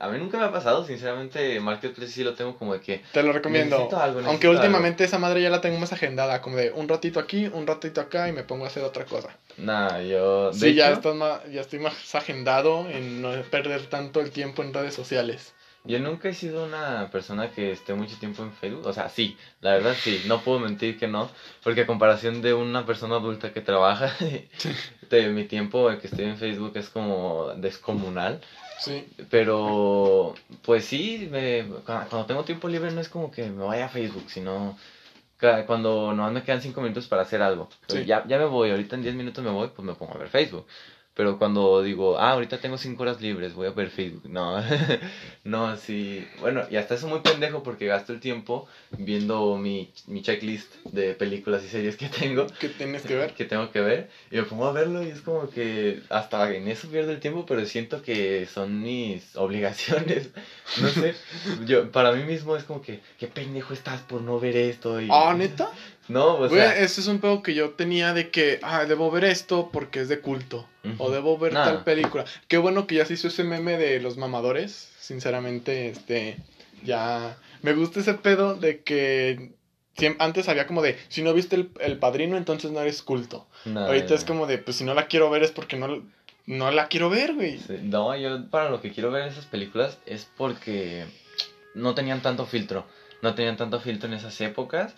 a 0.00 0.08
mí 0.08 0.18
nunca 0.18 0.38
me 0.38 0.44
ha 0.44 0.52
pasado, 0.52 0.84
sinceramente, 0.86 1.60
Marketplace 1.60 2.10
sí 2.12 2.24
lo 2.24 2.34
tengo 2.34 2.56
como 2.56 2.72
de 2.74 2.80
que, 2.80 3.02
te 3.12 3.22
lo 3.22 3.32
recomiendo. 3.32 3.76
Necesito 3.76 4.00
algo, 4.00 4.20
Aunque 4.26 4.48
últimamente 4.48 5.04
esa 5.04 5.18
madre 5.18 5.42
ya 5.42 5.50
la 5.50 5.60
tengo 5.60 5.78
más 5.78 5.92
agendada. 5.92 6.40
Como 6.40 6.56
de 6.56 6.70
un 6.70 6.88
ratito 6.88 7.20
aquí, 7.20 7.46
un 7.52 7.66
ratito 7.66 8.00
acá 8.00 8.28
y 8.28 8.32
me 8.32 8.44
pongo 8.44 8.64
a 8.64 8.68
hacer 8.68 8.82
otra 8.82 9.04
cosa. 9.04 9.28
nah, 9.58 10.00
yo, 10.00 10.50
de 10.52 10.58
Sí, 10.58 10.74
ya, 10.74 10.90
estás 10.92 11.14
más, 11.14 11.40
ya 11.52 11.60
estoy 11.60 11.78
más 11.80 12.14
agendado 12.14 12.88
en 12.88 13.20
no 13.22 13.30
perder 13.50 13.73
tanto 13.82 14.20
el 14.20 14.30
tiempo 14.30 14.62
en 14.62 14.72
redes 14.72 14.94
sociales. 14.94 15.54
Yo 15.86 15.98
nunca 15.98 16.30
he 16.30 16.34
sido 16.34 16.64
una 16.64 17.10
persona 17.10 17.50
que 17.50 17.70
esté 17.70 17.92
mucho 17.92 18.16
tiempo 18.18 18.42
en 18.42 18.52
Facebook. 18.52 18.86
O 18.86 18.92
sea, 18.94 19.10
sí, 19.10 19.36
la 19.60 19.72
verdad 19.72 19.94
sí, 19.94 20.22
no 20.26 20.40
puedo 20.40 20.58
mentir 20.58 20.98
que 20.98 21.08
no. 21.08 21.28
Porque 21.62 21.82
a 21.82 21.86
comparación 21.86 22.40
de 22.40 22.54
una 22.54 22.86
persona 22.86 23.16
adulta 23.16 23.52
que 23.52 23.60
trabaja, 23.60 24.10
de 25.10 25.28
mi 25.28 25.44
tiempo 25.44 25.90
que 26.00 26.06
estoy 26.06 26.24
en 26.24 26.38
Facebook 26.38 26.72
es 26.76 26.88
como 26.88 27.52
descomunal. 27.56 28.40
Sí. 28.80 29.06
Pero, 29.28 30.34
pues 30.62 30.86
sí, 30.86 31.28
me, 31.30 31.66
cuando, 31.84 32.24
tengo 32.24 32.44
tiempo 32.44 32.68
libre 32.68 32.90
no 32.90 33.02
es 33.02 33.10
como 33.10 33.30
que 33.30 33.50
me 33.50 33.64
vaya 33.64 33.84
a 33.84 33.90
Facebook, 33.90 34.24
sino 34.28 34.78
cuando 35.66 36.14
nomás 36.14 36.32
me 36.32 36.42
quedan 36.42 36.62
cinco 36.62 36.80
minutos 36.80 37.06
para 37.06 37.22
hacer 37.22 37.42
algo. 37.42 37.68
Sí. 37.88 38.06
Ya, 38.06 38.26
ya 38.26 38.38
me 38.38 38.46
voy, 38.46 38.70
ahorita 38.70 38.96
en 38.96 39.02
10 39.02 39.14
minutos 39.14 39.44
me 39.44 39.50
voy, 39.50 39.68
pues 39.68 39.84
me 39.84 39.94
pongo 39.94 40.14
a 40.14 40.18
ver 40.18 40.28
Facebook. 40.28 40.66
Pero 41.14 41.38
cuando 41.38 41.80
digo, 41.82 42.18
ah, 42.18 42.32
ahorita 42.32 42.58
tengo 42.58 42.76
cinco 42.76 43.04
horas 43.04 43.20
libres, 43.20 43.54
voy 43.54 43.68
a 43.68 43.70
ver 43.70 43.88
Facebook. 43.88 44.28
No, 44.28 44.60
no, 45.44 45.76
sí. 45.76 46.26
Bueno, 46.40 46.62
y 46.70 46.76
hasta 46.76 46.96
eso 46.96 47.06
muy 47.06 47.20
pendejo 47.20 47.62
porque 47.62 47.86
gasto 47.86 48.12
el 48.12 48.18
tiempo 48.18 48.66
viendo 48.98 49.56
mi, 49.56 49.92
mi 50.08 50.22
checklist 50.22 50.74
de 50.86 51.14
películas 51.14 51.62
y 51.64 51.68
series 51.68 51.96
que 51.96 52.08
tengo 52.08 52.46
¿Qué 52.58 52.68
tienes 52.68 53.02
que 53.02 53.14
ver? 53.14 53.34
que 53.34 53.44
tengo 53.44 53.70
que 53.70 53.80
ver 53.80 54.10
y 54.30 54.36
me 54.36 54.42
pongo 54.42 54.66
a 54.66 54.72
verlo 54.72 55.02
y 55.02 55.08
es 55.08 55.20
como 55.20 55.48
que 55.50 56.02
hasta 56.10 56.52
en 56.52 56.68
eso 56.68 56.88
pierdo 56.88 57.10
el 57.12 57.20
tiempo 57.20 57.44
pero 57.46 57.64
siento 57.66 58.02
que 58.02 58.46
son 58.46 58.82
mis 58.82 59.34
obligaciones 59.36 60.30
no 60.80 60.88
sé 60.88 61.14
yo 61.66 61.90
para 61.90 62.12
mí 62.12 62.24
mismo 62.24 62.56
es 62.56 62.64
como 62.64 62.80
que 62.82 63.00
qué 63.18 63.26
pendejo 63.26 63.72
estás 63.74 64.00
por 64.02 64.20
no 64.22 64.38
ver 64.38 64.56
esto 64.56 65.00
y 65.00 65.08
Ah, 65.10 65.34
¿neta? 65.36 65.68
No 66.08 66.34
o 66.34 66.38
Güey, 66.48 66.50
sea 66.60 66.76
ese 66.78 67.00
es 67.00 67.06
un 67.06 67.18
pedo 67.20 67.42
que 67.42 67.54
yo 67.54 67.70
tenía 67.70 68.12
de 68.12 68.30
que, 68.30 68.58
ah, 68.62 68.84
debo 68.84 69.10
ver 69.10 69.24
esto 69.24 69.70
porque 69.72 70.00
es 70.00 70.08
de 70.08 70.20
culto. 70.20 70.68
O 70.98 71.10
debo 71.10 71.38
ver 71.38 71.52
Nah. 71.54 71.64
tal 71.64 71.84
película. 71.84 72.24
Qué 72.46 72.58
bueno 72.58 72.86
que 72.86 72.96
ya 72.96 73.06
se 73.06 73.14
hizo 73.14 73.28
ese 73.28 73.42
meme 73.44 73.78
de 73.78 74.00
los 74.00 74.16
mamadores. 74.18 74.90
Sinceramente, 74.98 75.88
este, 75.88 76.36
ya... 76.84 77.36
Me 77.62 77.72
gusta 77.72 78.00
ese 78.00 78.14
pedo 78.14 78.54
de 78.54 78.82
que... 78.82 79.52
antes 80.18 80.48
había 80.50 80.66
como 80.66 80.82
de, 80.82 80.98
si 81.08 81.22
no 81.22 81.32
viste 81.32 81.56
el, 81.56 81.70
el 81.80 81.98
padrino, 81.98 82.36
entonces 82.36 82.70
no 82.70 82.80
eres 82.80 83.00
culto. 83.02 83.46
Ahorita 83.74 84.14
es 84.14 84.24
como 84.24 84.46
de, 84.46 84.58
pues 84.58 84.76
si 84.76 84.84
no 84.84 84.92
la 84.92 85.06
quiero 85.06 85.30
ver 85.30 85.42
es 85.42 85.52
porque 85.52 85.76
no, 85.78 86.02
no 86.44 86.70
la 86.70 86.88
quiero 86.88 87.08
ver, 87.08 87.34
güey. 87.34 87.58
Sí, 87.58 87.78
no 87.82 88.14
yo 88.14 88.50
para 88.50 88.68
lo 88.68 88.82
que 88.82 88.92
quiero 88.92 89.10
ver 89.10 89.26
esas 89.26 89.46
películas 89.46 89.96
es 90.04 90.28
porque 90.36 91.06
no 91.74 91.94
tenían 91.94 92.20
tanto 92.20 92.44
filtro 92.46 92.84
no 93.22 93.34
tenían 93.34 93.56
tanto 93.56 93.80
filtro 93.80 94.06
en 94.08 94.14
esas 94.14 94.38
épocas 94.42 94.94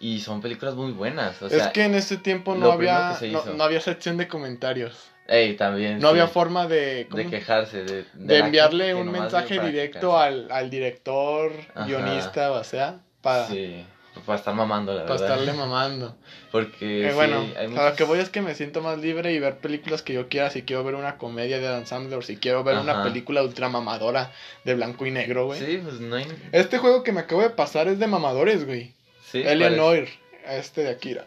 y 0.00 0.20
son 0.20 0.40
películas 0.40 0.74
muy 0.74 0.92
buenas 0.92 1.40
o 1.42 1.48
sea 1.48 1.66
es 1.66 1.72
que 1.72 1.84
en 1.84 1.94
ese 1.94 2.16
tiempo 2.16 2.54
no 2.54 2.72
había, 2.72 3.18
no, 3.54 3.62
había 3.62 3.80
sección 3.80 4.16
de 4.16 4.26
comentarios. 4.28 5.10
ey, 5.28 5.56
también 5.56 5.98
No 6.00 6.08
sí, 6.08 6.10
había 6.12 6.26
forma 6.26 6.66
de... 6.66 7.06
¿cómo? 7.10 7.22
de 7.22 7.28
quejarse 7.28 7.84
de, 7.84 8.04
enviarle 8.38 8.86
que 8.86 8.94
un 8.94 9.10
mensaje 9.12 9.56
para 9.56 9.68
directo 9.68 10.18
al, 10.18 10.50
al 10.50 10.70
director, 10.70 11.52
Ajá. 11.74 11.86
guionista, 11.86 12.50
o 12.52 12.64
sea, 12.64 13.00
para, 13.20 13.46
Sí, 13.46 13.84
para 14.26 14.38
estar 14.38 14.54
mamando, 14.54 14.92
la 14.94 15.04
para 15.04 15.20
verdad. 15.20 15.30
estarle 15.38 15.52
mamando. 15.58 16.16
Porque 16.50 17.06
Eh, 17.06 17.10
sí, 17.10 17.14
bueno, 17.14 17.46
hay 17.56 17.66
a 17.76 17.90
lo 17.90 17.94
que 17.96 18.04
voy 18.04 18.18
es 18.18 18.28
que 18.28 18.40
me 18.42 18.54
siento 18.54 18.80
más 18.80 18.98
libre 18.98 19.32
y 19.32 19.38
ver 19.38 19.58
películas 19.58 20.02
que 20.02 20.14
yo 20.14 20.28
quiera. 20.28 20.50
Si 20.50 20.62
quiero 20.62 20.82
ver 20.82 20.94
una 20.96 21.16
comedia 21.16 21.60
de 21.60 21.68
Adam 21.68 21.86
Sandler, 21.86 22.24
si 22.24 22.36
quiero 22.38 22.64
ver 22.64 22.76
una 22.78 23.02
película 23.04 23.42
ultra 23.42 23.68
mamadora 23.68 24.32
de 24.64 24.74
blanco 24.74 25.06
y 25.06 25.10
negro, 25.12 25.46
güey. 25.46 25.60
Sí, 25.60 25.80
pues 25.84 26.00
no 26.00 26.16
hay... 26.16 26.26
Este 26.50 26.78
juego 26.78 27.04
que 27.04 27.12
me 27.12 27.20
acabo 27.20 27.42
de 27.42 27.50
pasar 27.50 27.86
es 27.86 27.98
de 28.00 28.06
mamadores, 28.08 28.66
güey. 28.66 28.92
Sí, 29.30 29.42
Eleanor, 29.42 30.06
este 30.46 30.82
de 30.82 30.90
Akira. 30.90 31.26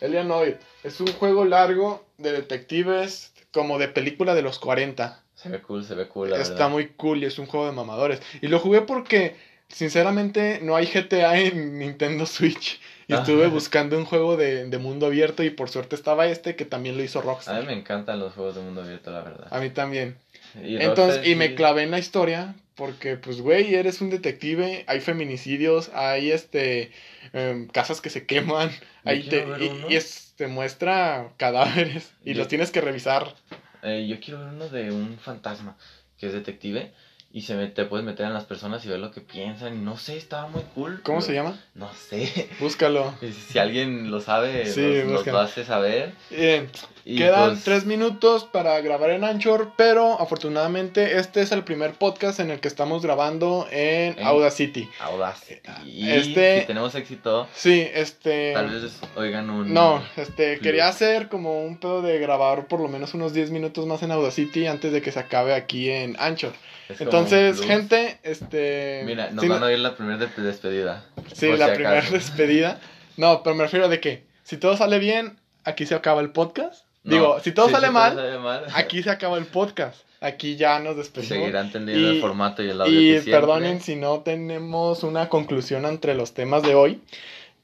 Eleanor, 0.00 0.58
es 0.82 1.00
un 1.00 1.12
juego 1.12 1.44
largo 1.44 2.04
de 2.18 2.32
detectives 2.32 3.32
como 3.52 3.78
de 3.78 3.88
película 3.88 4.34
de 4.34 4.42
los 4.42 4.58
40. 4.58 5.22
Se 5.34 5.48
ve 5.48 5.60
cool, 5.60 5.84
se 5.84 5.94
ve 5.94 6.08
cool, 6.08 6.30
la 6.30 6.36
Está 6.38 6.54
verdad. 6.54 6.70
muy 6.70 6.88
cool 6.88 7.22
y 7.22 7.26
es 7.26 7.38
un 7.38 7.46
juego 7.46 7.66
de 7.66 7.72
mamadores. 7.72 8.20
Y 8.40 8.48
lo 8.48 8.58
jugué 8.58 8.80
porque, 8.82 9.36
sinceramente, 9.68 10.60
no 10.62 10.76
hay 10.76 10.86
GTA 10.86 11.38
en 11.38 11.78
Nintendo 11.78 12.26
Switch. 12.26 12.80
Y 13.08 13.14
Ajá. 13.14 13.22
estuve 13.22 13.48
buscando 13.48 13.98
un 13.98 14.04
juego 14.04 14.36
de, 14.36 14.66
de 14.66 14.78
mundo 14.78 15.06
abierto 15.06 15.42
y 15.42 15.50
por 15.50 15.68
suerte 15.68 15.96
estaba 15.96 16.26
este 16.28 16.54
que 16.56 16.64
también 16.64 16.96
lo 16.96 17.02
hizo 17.02 17.18
A 17.18 17.22
Rockstar. 17.22 17.60
mí 17.60 17.66
me 17.66 17.72
encantan 17.74 18.20
los 18.20 18.32
juegos 18.32 18.54
de 18.54 18.62
mundo 18.62 18.82
abierto, 18.82 19.10
la 19.10 19.22
verdad. 19.22 19.48
A 19.50 19.58
mí 19.60 19.70
también. 19.70 20.16
Y 20.62 20.76
Entonces, 20.80 21.26
y 21.26 21.34
me 21.34 21.54
clavé 21.54 21.82
en 21.82 21.90
la 21.90 21.98
historia 21.98 22.54
porque, 22.74 23.16
pues, 23.16 23.40
güey, 23.40 23.74
eres 23.74 24.00
un 24.00 24.10
detective, 24.10 24.84
hay 24.86 25.00
feminicidios, 25.00 25.90
hay, 25.94 26.30
este, 26.30 26.90
em, 27.32 27.66
casas 27.68 28.00
que 28.00 28.10
se 28.10 28.26
queman, 28.26 28.70
ahí 29.04 29.22
te, 29.28 29.46
y, 29.60 29.92
y 29.92 29.96
es- 29.96 30.34
te 30.36 30.46
muestra 30.46 31.32
cadáveres 31.36 32.12
y 32.24 32.32
Yo- 32.32 32.38
los 32.38 32.48
tienes 32.48 32.70
que 32.70 32.80
revisar. 32.80 33.34
eh, 33.82 34.06
yo 34.08 34.18
quiero 34.20 34.40
ver 34.40 34.48
uno 34.48 34.68
de 34.68 34.90
un 34.90 35.18
fantasma 35.18 35.76
que 36.18 36.26
es 36.28 36.32
detective 36.32 36.92
y 37.34 37.42
se 37.42 37.54
me, 37.54 37.66
te 37.68 37.84
puedes 37.86 38.04
meter 38.04 38.26
en 38.26 38.34
las 38.34 38.44
personas 38.44 38.84
y 38.84 38.88
ver 38.88 38.98
lo 38.98 39.10
que 39.10 39.20
piensan. 39.22 39.84
No 39.84 39.96
sé, 39.96 40.16
estaba 40.18 40.48
muy 40.48 40.62
cool. 40.74 41.00
¿Cómo 41.02 41.20
se 41.22 41.32
llama? 41.32 41.58
No 41.74 41.88
sé. 41.94 42.48
Búscalo. 42.60 43.14
Si 43.50 43.58
alguien 43.58 44.10
lo 44.10 44.20
sabe, 44.20 44.66
Sí, 44.66 45.02
nos, 45.06 45.26
lo 45.26 45.38
hace 45.38 45.64
saber. 45.64 46.12
Eh, 46.30 46.68
Y 47.04 47.16
Quedan 47.16 47.50
pues, 47.52 47.64
tres 47.64 47.84
minutos 47.86 48.44
para 48.44 48.80
grabar 48.80 49.10
en 49.10 49.24
Anchor, 49.24 49.72
pero 49.76 50.20
afortunadamente 50.20 51.18
este 51.18 51.40
es 51.42 51.50
el 51.52 51.64
primer 51.64 51.94
podcast 51.94 52.38
en 52.38 52.50
el 52.50 52.60
que 52.60 52.68
estamos 52.68 53.02
grabando 53.02 53.66
en 53.72 54.18
En- 54.18 54.26
Audacity. 54.26 54.88
Audacity. 55.00 55.70
Y 55.86 56.10
Este- 56.10 56.60
si 56.60 56.66
tenemos 56.66 56.94
éxito, 56.94 57.48
Sí, 57.54 57.88
este... 57.94 58.52
tal 58.52 58.68
vez 58.70 59.00
oigan 59.16 59.50
un... 59.50 59.72
No, 59.72 60.00
este, 60.16 60.58
quería 60.60 60.86
hacer 60.88 61.28
como 61.28 61.64
un 61.64 61.78
pedo 61.78 62.02
de 62.02 62.18
grabar 62.18 62.68
por 62.68 62.78
lo 62.80 62.88
menos 62.88 63.14
unos 63.14 63.32
10 63.32 63.50
minutos 63.50 63.86
más 63.86 64.02
en 64.02 64.12
Audacity 64.12 64.66
antes 64.66 64.92
de 64.92 65.00
que 65.02 65.10
se 65.12 65.18
acabe 65.18 65.54
aquí 65.54 65.90
en 65.90 66.14
Anchor. 66.20 66.52
Es 66.92 67.00
Entonces, 67.00 67.60
gente, 67.60 68.18
este... 68.22 69.02
Mira, 69.04 69.30
nos 69.30 69.46
van 69.48 69.62
a 69.62 69.66
oír 69.66 69.78
la 69.78 69.94
primera 69.96 70.18
de- 70.18 70.42
despedida. 70.42 71.04
sí, 71.34 71.48
la 71.56 71.68
si 71.68 71.74
primera 71.74 72.00
despedida. 72.10 72.80
No, 73.16 73.42
pero 73.42 73.54
me 73.56 73.64
refiero 73.64 73.88
de 73.88 74.00
que 74.00 74.24
si 74.44 74.56
todo 74.56 74.76
sale 74.76 74.98
bien, 74.98 75.38
aquí 75.64 75.86
se 75.86 75.94
acaba 75.94 76.20
el 76.20 76.30
podcast. 76.30 76.84
No, 77.04 77.12
Digo, 77.14 77.40
si 77.40 77.52
todo 77.52 77.66
sí, 77.66 77.72
sale 77.72 77.88
si 77.88 77.92
mal, 77.92 78.14
sale 78.14 78.38
mal, 78.38 78.64
aquí 78.74 79.02
se 79.02 79.10
acaba 79.10 79.36
el 79.38 79.46
podcast. 79.46 79.98
Aquí 80.20 80.54
ya 80.54 80.78
nos 80.78 80.96
despedimos. 80.96 81.36
seguirán 81.36 81.72
teniendo 81.72 82.12
Y- 82.12 82.14
el 82.16 82.20
formato 82.20 82.62
y 82.62 82.70
el 82.70 82.80
audio 82.80 83.00
Y 83.18 83.20
que 83.24 83.30
perdonen 83.30 83.80
si 83.80 83.96
no 83.96 84.20
tenemos 84.20 85.02
una 85.02 85.28
conclusión 85.28 85.84
entre 85.84 86.14
los 86.14 86.32
temas 86.32 86.62
de 86.62 86.76
hoy, 86.76 87.02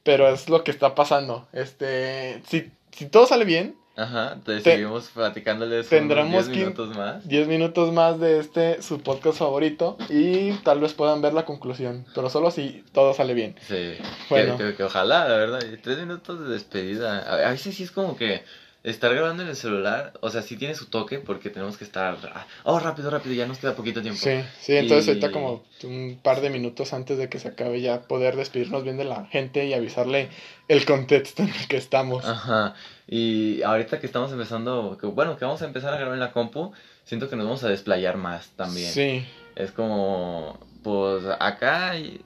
pero 0.03 0.27
es 0.27 0.49
lo 0.49 0.63
que 0.65 0.71
está 0.71 0.93
pasando. 0.93 1.47
Este, 1.53 2.41
si, 2.47 2.69
si 2.91 3.05
todo 3.05 3.27
sale 3.27 3.45
bien, 3.45 3.75
Ajá, 3.99 4.31
entonces 4.35 4.63
Te- 4.63 4.71
seguimos 4.71 5.09
platicándoles 5.13 5.89
tendremos 5.89 6.31
unos 6.31 6.45
10 6.47 6.57
que- 6.57 6.63
minutos 6.63 6.95
más. 6.95 7.27
10 7.27 7.47
minutos 7.47 7.91
más 7.93 8.19
de 8.19 8.39
este 8.39 8.81
su 8.81 9.01
podcast 9.01 9.37
favorito 9.39 9.97
y 10.09 10.51
tal 10.63 10.79
vez 10.79 10.93
puedan 10.93 11.21
ver 11.21 11.33
la 11.33 11.43
conclusión, 11.45 12.05
pero 12.15 12.29
solo 12.29 12.49
si 12.51 12.83
todo 12.93 13.13
sale 13.13 13.33
bien. 13.33 13.55
Sí, 13.67 13.95
Bueno. 14.29 14.57
que, 14.57 14.63
que- 14.69 14.75
que 14.75 14.83
ojalá, 14.83 15.27
la 15.27 15.35
verdad. 15.37 15.59
Tres 15.83 15.97
minutos 15.99 16.39
de 16.39 16.47
despedida. 16.53 17.19
A 17.47 17.51
veces 17.51 17.75
sí 17.75 17.83
es 17.83 17.91
como 17.91 18.15
que 18.15 18.43
estar 18.91 19.13
grabando 19.13 19.43
en 19.43 19.49
el 19.49 19.55
celular, 19.55 20.13
o 20.21 20.29
sea, 20.29 20.41
sí 20.41 20.57
tiene 20.57 20.75
su 20.75 20.85
toque 20.87 21.19
porque 21.19 21.49
tenemos 21.49 21.77
que 21.77 21.83
estar... 21.83 22.17
ah, 22.33 22.45
Oh, 22.63 22.79
rápido, 22.79 23.09
rápido, 23.09 23.35
ya 23.35 23.45
nos 23.47 23.57
queda 23.59 23.75
poquito 23.75 24.01
tiempo. 24.01 24.19
Sí, 24.21 24.41
sí, 24.59 24.75
entonces 24.77 25.05
Y- 25.05 25.09
ahorita 25.09 25.31
como 25.31 25.63
un 25.83 26.19
par 26.21 26.41
de 26.41 26.49
minutos 26.49 26.93
antes 26.93 27.17
de 27.17 27.29
que 27.29 27.39
se 27.39 27.47
acabe 27.49 27.81
ya 27.81 28.01
poder 28.01 28.35
despedirnos 28.35 28.83
bien 28.83 28.97
de 28.97 29.05
la 29.05 29.25
gente 29.25 29.65
y 29.65 29.73
avisarle 29.73 30.29
el 30.67 30.85
contexto 30.85 31.43
en 31.43 31.49
el 31.49 31.67
que 31.67 31.77
estamos. 31.77 32.25
Ajá, 32.25 32.75
y 33.07 33.61
ahorita 33.63 33.99
que 33.99 34.05
estamos 34.05 34.31
empezando, 34.31 34.97
que, 34.99 35.07
bueno, 35.07 35.37
que 35.37 35.45
vamos 35.45 35.61
a 35.61 35.65
empezar 35.65 35.93
a 35.93 35.97
grabar 35.97 36.13
en 36.13 36.19
la 36.19 36.31
compu, 36.31 36.71
siento 37.05 37.29
que 37.29 37.35
nos 37.35 37.45
vamos 37.45 37.63
a 37.63 37.69
desplayar 37.69 38.17
más 38.17 38.49
también. 38.55 38.91
Sí, 38.91 39.25
Es 39.55 39.71
como, 39.71 40.59
pues 40.83 41.23
acá, 41.39 41.97
y, 41.97 42.21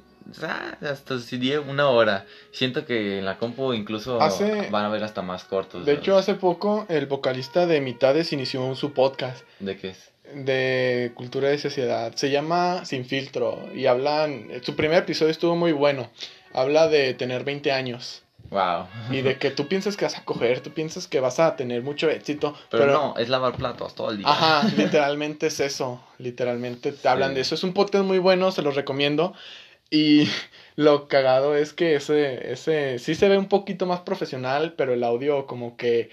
hasta 0.81 1.19
si 1.19 1.55
una 1.55 1.89
hora. 1.89 2.25
Siento 2.51 2.85
que 2.85 3.19
en 3.19 3.25
la 3.25 3.37
compu 3.37 3.73
incluso 3.73 4.21
Hace- 4.21 4.69
van 4.69 4.85
a 4.85 4.89
ver 4.89 5.03
hasta 5.03 5.21
más 5.21 5.43
cortos. 5.43 5.85
de 5.85 5.93
hecho 5.93 6.17
hace 6.17 6.35
poco 6.35 6.85
el 6.89 7.05
vocalista 7.07 7.65
de 7.67 7.81
Mitades 7.81 8.33
inició 8.33 8.73
su 8.75 8.93
podcast. 8.93 9.43
¿De 9.59 9.77
qué 9.77 9.89
es? 9.89 10.09
de 10.33 11.11
cultura 11.13 11.53
y 11.53 11.59
sociedad. 11.59 12.15
Se 12.15 12.31
llama 12.31 12.85
Sin 12.85 13.05
Filtro 13.05 13.69
y 13.75 13.85
hablan, 13.85 14.47
su 14.63 14.75
primer 14.75 14.97
episodio 14.99 15.29
estuvo 15.31 15.55
muy 15.55 15.73
bueno. 15.73 16.09
Habla 16.53 16.87
de 16.87 17.13
tener 17.13 17.43
20 17.43 17.71
años 17.71 18.23
Wow. 18.49 18.87
y 19.11 19.21
de 19.21 19.37
que 19.37 19.51
tú 19.51 19.67
piensas 19.67 19.95
que 19.95 20.05
vas 20.05 20.17
a 20.17 20.25
coger, 20.25 20.61
tú 20.61 20.71
piensas 20.71 21.07
que 21.07 21.19
vas 21.19 21.39
a 21.39 21.55
tener 21.55 21.83
mucho 21.83 22.09
éxito, 22.09 22.55
Pero, 22.71 22.83
pero, 22.85 22.93
no, 22.93 23.15
es 23.17 23.29
lavar 23.29 23.55
platos 23.57 23.93
todo 23.93 24.09
el 24.09 24.17
día. 24.19 24.27
Ajá, 24.27 24.67
literalmente 24.75 25.47
es 25.47 25.59
eso, 25.59 26.01
literalmente 26.17 26.91
te 26.93 27.07
hablan 27.07 27.29
Sí. 27.31 27.35
de 27.35 27.41
eso. 27.41 27.53
Es 27.55 27.63
un 27.63 27.73
podcast 27.73 28.03
muy 28.05 28.17
bueno, 28.17 28.51
se 28.51 28.61
los 28.63 28.73
recomiendo. 28.75 29.33
Y 29.93 30.27
lo 30.75 31.07
cagado 31.07 31.55
es 31.55 31.71
que 31.73 31.95
ese, 31.95 32.51
ese 32.51 32.97
sí 32.99 33.13
se 33.15 33.29
ve 33.29 33.37
un 33.37 33.47
poquito 33.47 33.85
más 33.85 33.99
profesional, 34.01 34.73
pero 34.75 34.93
el 34.93 35.03
audio 35.03 35.45
como 35.45 35.77
que... 35.77 36.09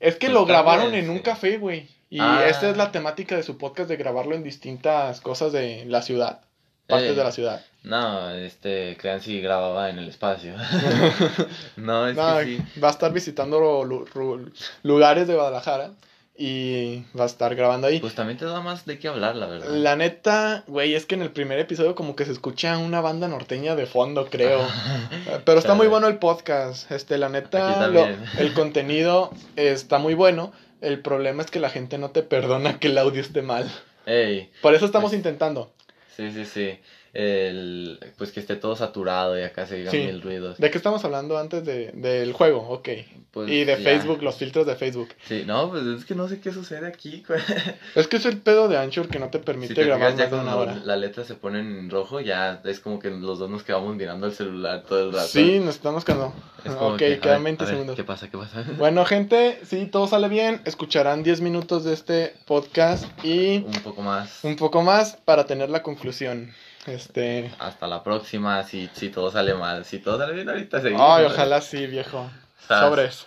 Es 0.00 0.16
que 0.16 0.26
Pues 0.26 0.34
lo 0.34 0.44
grabaron 0.44 0.94
en 0.94 1.08
un 1.08 1.20
café, 1.20 1.56
güey. 1.56 1.88
Y 2.10 2.20
Ah. 2.20 2.44
esta 2.46 2.68
es 2.68 2.76
la 2.76 2.92
temática 2.92 3.34
de 3.36 3.42
su 3.42 3.56
podcast, 3.56 3.88
de 3.88 3.96
grabarlo 3.96 4.34
en 4.34 4.42
distintas 4.42 5.20
cosas 5.22 5.50
de 5.52 5.84
la 5.86 6.02
ciudad, 6.02 6.42
partes 6.86 7.12
Eh. 7.12 7.14
de 7.14 7.24
la 7.24 7.32
ciudad. 7.32 7.64
No, 7.82 8.30
este, 8.34 8.96
Clancy 8.96 9.40
grababa 9.40 9.88
en 9.88 9.98
el 9.98 10.08
espacio. 10.08 10.54
no, 11.76 12.06
es 12.08 12.16
No, 12.16 12.38
que 12.38 12.44
sí. 12.44 12.58
Va 12.82 12.88
a 12.88 12.90
estar 12.90 13.12
visitando 13.12 13.58
lu- 13.84 14.06
lu- 14.14 14.52
lugares 14.82 15.26
de 15.26 15.34
Guadalajara. 15.34 15.90
Y 16.36 17.04
va 17.18 17.24
a 17.24 17.26
estar 17.26 17.54
grabando 17.54 17.86
ahí. 17.86 18.00
Pues 18.00 18.14
también 18.14 18.38
te 18.38 18.44
da 18.44 18.60
más 18.60 18.84
de 18.86 18.98
qué 18.98 19.06
hablar, 19.08 19.36
la 19.36 19.46
verdad. 19.46 19.68
La 19.70 19.94
neta, 19.96 20.64
güey, 20.66 20.94
es 20.94 21.06
que 21.06 21.14
en 21.14 21.22
el 21.22 21.30
primer 21.30 21.58
episodio 21.60 21.94
como 21.94 22.16
que 22.16 22.24
se 22.24 22.32
escucha 22.32 22.76
una 22.78 23.00
banda 23.00 23.28
norteña 23.28 23.76
de 23.76 23.86
fondo, 23.86 24.26
creo. 24.30 24.60
Pero 25.44 25.58
está 25.58 25.74
muy 25.74 25.86
bueno 25.86 26.08
el 26.08 26.18
podcast. 26.18 26.90
Este, 26.90 27.18
la 27.18 27.28
neta, 27.28 27.86
lo- 27.88 28.06
el 28.38 28.52
contenido 28.54 29.30
está 29.56 29.98
muy 29.98 30.14
bueno. 30.14 30.52
El 30.80 31.00
problema 31.00 31.42
es 31.42 31.50
que 31.50 31.60
la 31.60 31.70
gente 31.70 31.98
no 31.98 32.10
te 32.10 32.22
perdona 32.22 32.78
que 32.80 32.88
el 32.88 32.98
audio 32.98 33.20
esté 33.20 33.40
mal. 33.42 33.70
Ey, 34.06 34.50
Por 34.60 34.74
eso 34.74 34.84
estamos 34.86 35.10
Pues- 35.10 35.18
intentando. 35.18 35.72
sí, 36.16 36.30
sí, 36.32 36.44
sí. 36.44 36.78
El, 37.14 37.98
pues 38.18 38.32
que 38.32 38.40
esté 38.40 38.56
todo 38.56 38.74
saturado 38.76 39.38
y 39.38 39.42
acá 39.42 39.66
se 39.66 39.76
digan 39.76 39.92
Sí. 39.92 39.98
mil 39.98 40.20
ruidos. 40.20 40.58
¿De 40.58 40.70
qué 40.70 40.76
estamos 40.78 41.04
hablando 41.04 41.38
antes 41.38 41.64
de, 41.64 41.92
del 41.92 42.32
juego? 42.32 42.68
Ok. 42.68 42.88
Pues, 43.30 43.48
y 43.50 43.64
de 43.64 43.76
ya. 43.76 43.82
Facebook, 43.82 44.22
los 44.22 44.36
filtros 44.36 44.66
de 44.66 44.76
Facebook. 44.76 45.08
Sí, 45.26 45.44
no, 45.46 45.70
pues 45.70 45.84
es 45.86 46.04
que 46.04 46.14
no 46.14 46.28
sé 46.28 46.40
qué 46.40 46.52
sucede 46.52 46.86
aquí. 46.86 47.22
Es 47.94 48.08
que 48.08 48.16
es 48.16 48.26
el 48.26 48.38
pedo 48.38 48.68
de 48.68 48.76
Anchor 48.78 49.08
que 49.08 49.18
no 49.18 49.28
te 49.30 49.38
permite 49.38 49.68
Si 49.68 49.74
te 49.74 49.84
grabar 49.84 50.14
más 50.16 50.30
de 50.30 50.36
una 50.36 50.56
hora. 50.56 50.74
la 50.84 50.96
letra 50.96 51.24
se 51.24 51.34
pone 51.34 51.60
en 51.60 51.88
rojo, 51.90 52.20
ya 52.20 52.60
es 52.64 52.80
como 52.80 52.98
que 52.98 53.10
los 53.10 53.38
dos 53.38 53.48
nos 53.50 53.62
quedamos 53.62 53.94
mirando 53.96 54.26
el 54.26 54.32
celular 54.32 54.82
todo 54.88 55.06
el 55.08 55.12
rato. 55.12 55.28
Sí, 55.28 55.58
nos 55.60 55.76
estamos 55.76 56.04
quedando. 56.04 56.32
Es 56.64 56.72
Ok, 56.72 56.96
que, 56.98 57.18
quedan 57.20 57.42
ver, 57.44 57.56
20 57.56 57.62
a 57.62 57.66
ver, 57.66 57.74
segundos. 57.74 57.96
¿Qué 57.96 58.04
pasa? 58.04 58.28
¿Qué 58.30 58.38
pasa? 58.38 58.64
Bueno, 58.78 59.04
gente, 59.04 59.60
si 59.64 59.86
todo 59.86 60.06
sale 60.08 60.28
bien, 60.28 60.60
escucharán 60.64 61.22
10 61.22 61.40
minutos 61.40 61.84
de 61.84 61.92
este 61.94 62.34
podcast 62.46 63.04
y 63.24 63.58
Un 63.58 63.72
poco 63.84 64.02
más. 64.02 64.40
un 64.44 64.56
poco 64.56 64.82
más 64.82 65.16
para 65.24 65.44
tener 65.46 65.70
la 65.70 65.82
conclusión. 65.82 66.52
Este. 66.86 67.50
Hasta 67.58 67.86
la 67.86 68.02
próxima, 68.02 68.62
si, 68.64 68.90
si 68.92 69.08
todo 69.08 69.30
sale 69.30 69.54
mal. 69.54 69.84
Si 69.84 69.98
todo 69.98 70.18
sale 70.18 70.34
bien, 70.34 70.48
ahorita 70.48 70.80
seguimos. 70.80 71.02
Ay, 71.08 71.24
ojalá 71.24 71.60
sí, 71.60 71.86
viejo. 71.86 72.30
Sas. 72.66 72.80
Sobres. 72.80 73.26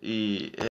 Y 0.00 0.52
eh, 0.56 0.66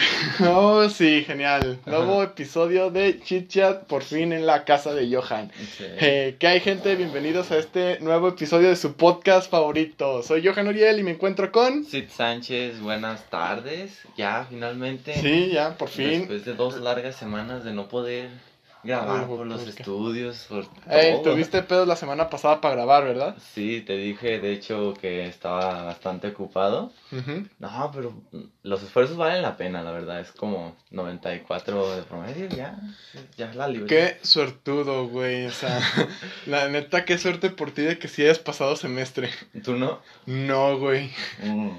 Oh, 0.46 0.88
sí, 0.88 1.24
genial. 1.24 1.78
Nuevo 1.86 2.22
episodio 2.22 2.90
de 2.90 3.20
Chit 3.20 3.48
Chat, 3.48 3.84
por 3.86 4.02
fin 4.02 4.32
en 4.32 4.46
la 4.46 4.64
casa 4.64 4.94
de 4.94 5.14
Johan. 5.14 5.50
sí. 5.54 5.84
Eh, 5.86 6.36
¿Qué 6.38 6.46
hay, 6.46 6.60
gente? 6.60 6.94
Bienvenidos 6.96 7.50
a 7.50 7.58
este 7.58 7.98
nuevo 8.00 8.28
episodio 8.28 8.68
de 8.68 8.76
su 8.76 8.94
podcast 8.94 9.50
favorito. 9.50 10.22
Soy 10.22 10.46
Johan 10.46 10.68
Uriel 10.68 10.98
y 10.98 11.02
me 11.02 11.12
encuentro 11.12 11.50
con. 11.50 11.84
Sid 11.84 12.08
Sánchez, 12.10 12.80
buenas 12.80 13.28
tardes. 13.28 13.98
Ya, 14.16 14.46
finalmente. 14.48 15.14
Sí, 15.14 15.50
ya, 15.52 15.76
por 15.76 15.88
fin. 15.88 16.20
Después 16.20 16.44
de 16.44 16.54
dos 16.54 16.80
largas 16.80 17.16
semanas 17.16 17.64
de 17.64 17.72
no 17.72 17.88
poder 17.88 18.30
grabar 18.82 19.26
por 19.26 19.46
los 19.46 19.66
estudios, 19.66 20.46
por 20.48 20.66
Ey, 20.88 21.14
todo. 21.22 21.32
tuviste 21.32 21.62
pedos 21.62 21.86
la 21.86 21.96
semana 21.96 22.28
pasada 22.30 22.60
para 22.60 22.74
grabar, 22.74 23.04
¿verdad? 23.04 23.36
Sí, 23.54 23.82
te 23.86 23.96
dije, 23.96 24.40
de 24.40 24.52
hecho, 24.52 24.94
que 25.00 25.26
estaba 25.26 25.84
bastante 25.84 26.28
ocupado. 26.28 26.92
No, 27.58 27.90
pero 27.92 28.14
los 28.62 28.82
esfuerzos 28.82 29.16
valen 29.16 29.42
la 29.42 29.56
pena, 29.56 29.82
la 29.82 29.92
verdad. 29.92 30.20
Es 30.20 30.32
como 30.32 30.76
94 30.90 31.96
de 31.96 32.02
promedio, 32.02 32.48
ya. 32.48 32.78
Ya 33.36 33.52
la 33.54 33.68
libre. 33.68 33.86
Qué 33.86 34.18
suertudo, 34.22 35.08
güey. 35.08 35.46
O 35.46 35.52
sea, 35.52 35.80
la 36.46 36.68
neta, 36.68 37.04
qué 37.04 37.18
suerte 37.18 37.50
por 37.50 37.72
ti 37.72 37.82
de 37.82 37.98
que 37.98 38.08
sí 38.08 38.22
hayas 38.22 38.38
pasado 38.38 38.76
semestre. 38.76 39.30
¿Tú 39.64 39.76
no? 39.76 40.00
No, 40.26 40.78
güey. 40.78 41.10
Mm. 41.42 41.70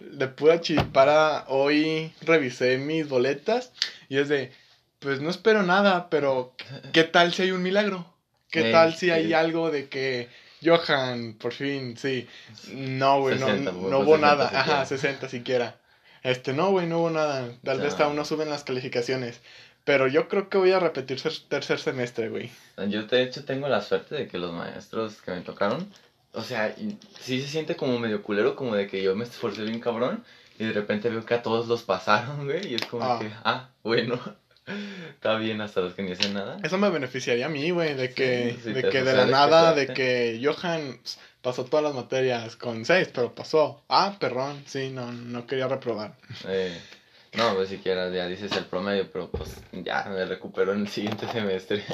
De 0.00 0.28
pura 0.28 0.60
chipara, 0.60 1.44
hoy 1.48 2.12
revisé 2.22 2.78
mis 2.78 3.08
boletas 3.08 3.72
y 4.08 4.18
es 4.18 4.28
de, 4.28 4.52
pues 4.98 5.20
no 5.20 5.30
espero 5.30 5.62
nada, 5.62 6.08
pero 6.10 6.54
¿qué 6.92 7.04
tal 7.04 7.32
si 7.32 7.42
hay 7.42 7.50
un 7.52 7.62
milagro? 7.62 8.06
¿Qué 8.50 8.70
tal 8.72 8.94
si 8.94 9.10
hay 9.10 9.32
algo 9.32 9.70
de 9.70 9.88
que 9.88 10.28
Johan, 10.64 11.34
por 11.34 11.52
fin, 11.52 11.96
sí? 11.96 12.26
No, 12.72 13.20
güey, 13.20 13.38
no, 13.38 13.46
60, 13.46 13.72
no 13.72 13.78
pues, 13.80 13.92
hubo 13.94 14.14
60 14.16 14.26
nada. 14.26 14.44
siquiera. 14.48 14.60
Ajá, 14.62 14.86
60 14.86 15.28
siquiera. 15.28 15.76
Este, 16.22 16.52
no, 16.54 16.70
güey, 16.70 16.86
no 16.86 17.00
hubo 17.00 17.10
nada. 17.10 17.50
Tal 17.62 17.80
vez 17.80 17.98
aún 18.00 18.16
no 18.16 18.24
suben 18.24 18.48
las 18.48 18.64
calificaciones. 18.64 19.40
Pero 19.84 20.08
yo 20.08 20.26
creo 20.28 20.48
que 20.48 20.58
voy 20.58 20.72
a 20.72 20.80
repetir 20.80 21.20
tercer 21.48 21.78
semestre, 21.78 22.28
güey. 22.28 22.50
Yo 22.88 23.04
de 23.04 23.22
hecho 23.22 23.44
tengo 23.44 23.68
la 23.68 23.80
suerte 23.82 24.14
de 24.16 24.26
que 24.26 24.38
los 24.38 24.52
maestros 24.52 25.20
que 25.22 25.30
me 25.30 25.42
tocaron, 25.42 25.88
o 26.32 26.42
sea, 26.42 26.74
sí 27.20 27.40
se 27.40 27.46
siente 27.48 27.76
como 27.76 27.98
medio 27.98 28.22
culero, 28.22 28.56
como 28.56 28.74
de 28.74 28.88
que 28.88 29.02
yo 29.02 29.14
me 29.14 29.24
esforcé 29.24 29.62
bien 29.62 29.78
cabrón 29.80 30.24
y 30.58 30.64
de 30.64 30.72
repente 30.72 31.08
veo 31.10 31.24
que 31.24 31.34
a 31.34 31.42
todos 31.42 31.68
los 31.68 31.82
pasaron, 31.84 32.46
güey, 32.46 32.66
y 32.72 32.74
es 32.74 32.84
como 32.86 33.04
Ah. 33.04 33.18
que, 33.20 33.30
ah, 33.44 33.68
bueno, 33.84 34.18
está 35.10 35.36
bien 35.36 35.60
hasta 35.60 35.80
los 35.80 35.94
que 35.94 36.02
ni 36.02 36.12
hacen 36.12 36.34
nada. 36.34 36.58
Eso 36.62 36.78
me 36.78 36.90
beneficiaría 36.90 37.46
a 37.46 37.48
mí, 37.48 37.70
güey, 37.70 37.94
de 37.94 38.12
que, 38.12 38.56
sí 38.62 38.72
de, 38.72 38.88
que 38.88 39.02
de 39.02 39.14
la 39.14 39.26
nada, 39.26 39.74
de 39.74 39.88
que 39.88 40.40
Johan 40.42 40.98
pasó 41.42 41.64
todas 41.64 41.84
las 41.84 41.94
materias 41.94 42.56
con 42.56 42.84
6, 42.84 43.10
pero 43.14 43.34
pasó. 43.34 43.84
Ah, 43.88 44.16
perrón, 44.18 44.62
sí, 44.66 44.90
no, 44.90 45.12
no 45.12 45.46
quería 45.46 45.68
reprobar. 45.68 46.16
Eh, 46.46 46.76
no, 47.34 47.54
pues 47.54 47.68
siquiera 47.68 48.08
ya 48.10 48.26
dices 48.26 48.50
el 48.52 48.64
promedio, 48.64 49.08
pero 49.12 49.30
pues 49.30 49.56
ya 49.72 50.04
me 50.04 50.24
recupero 50.24 50.72
en 50.72 50.80
el 50.80 50.88
siguiente 50.88 51.28
semestre. 51.32 51.84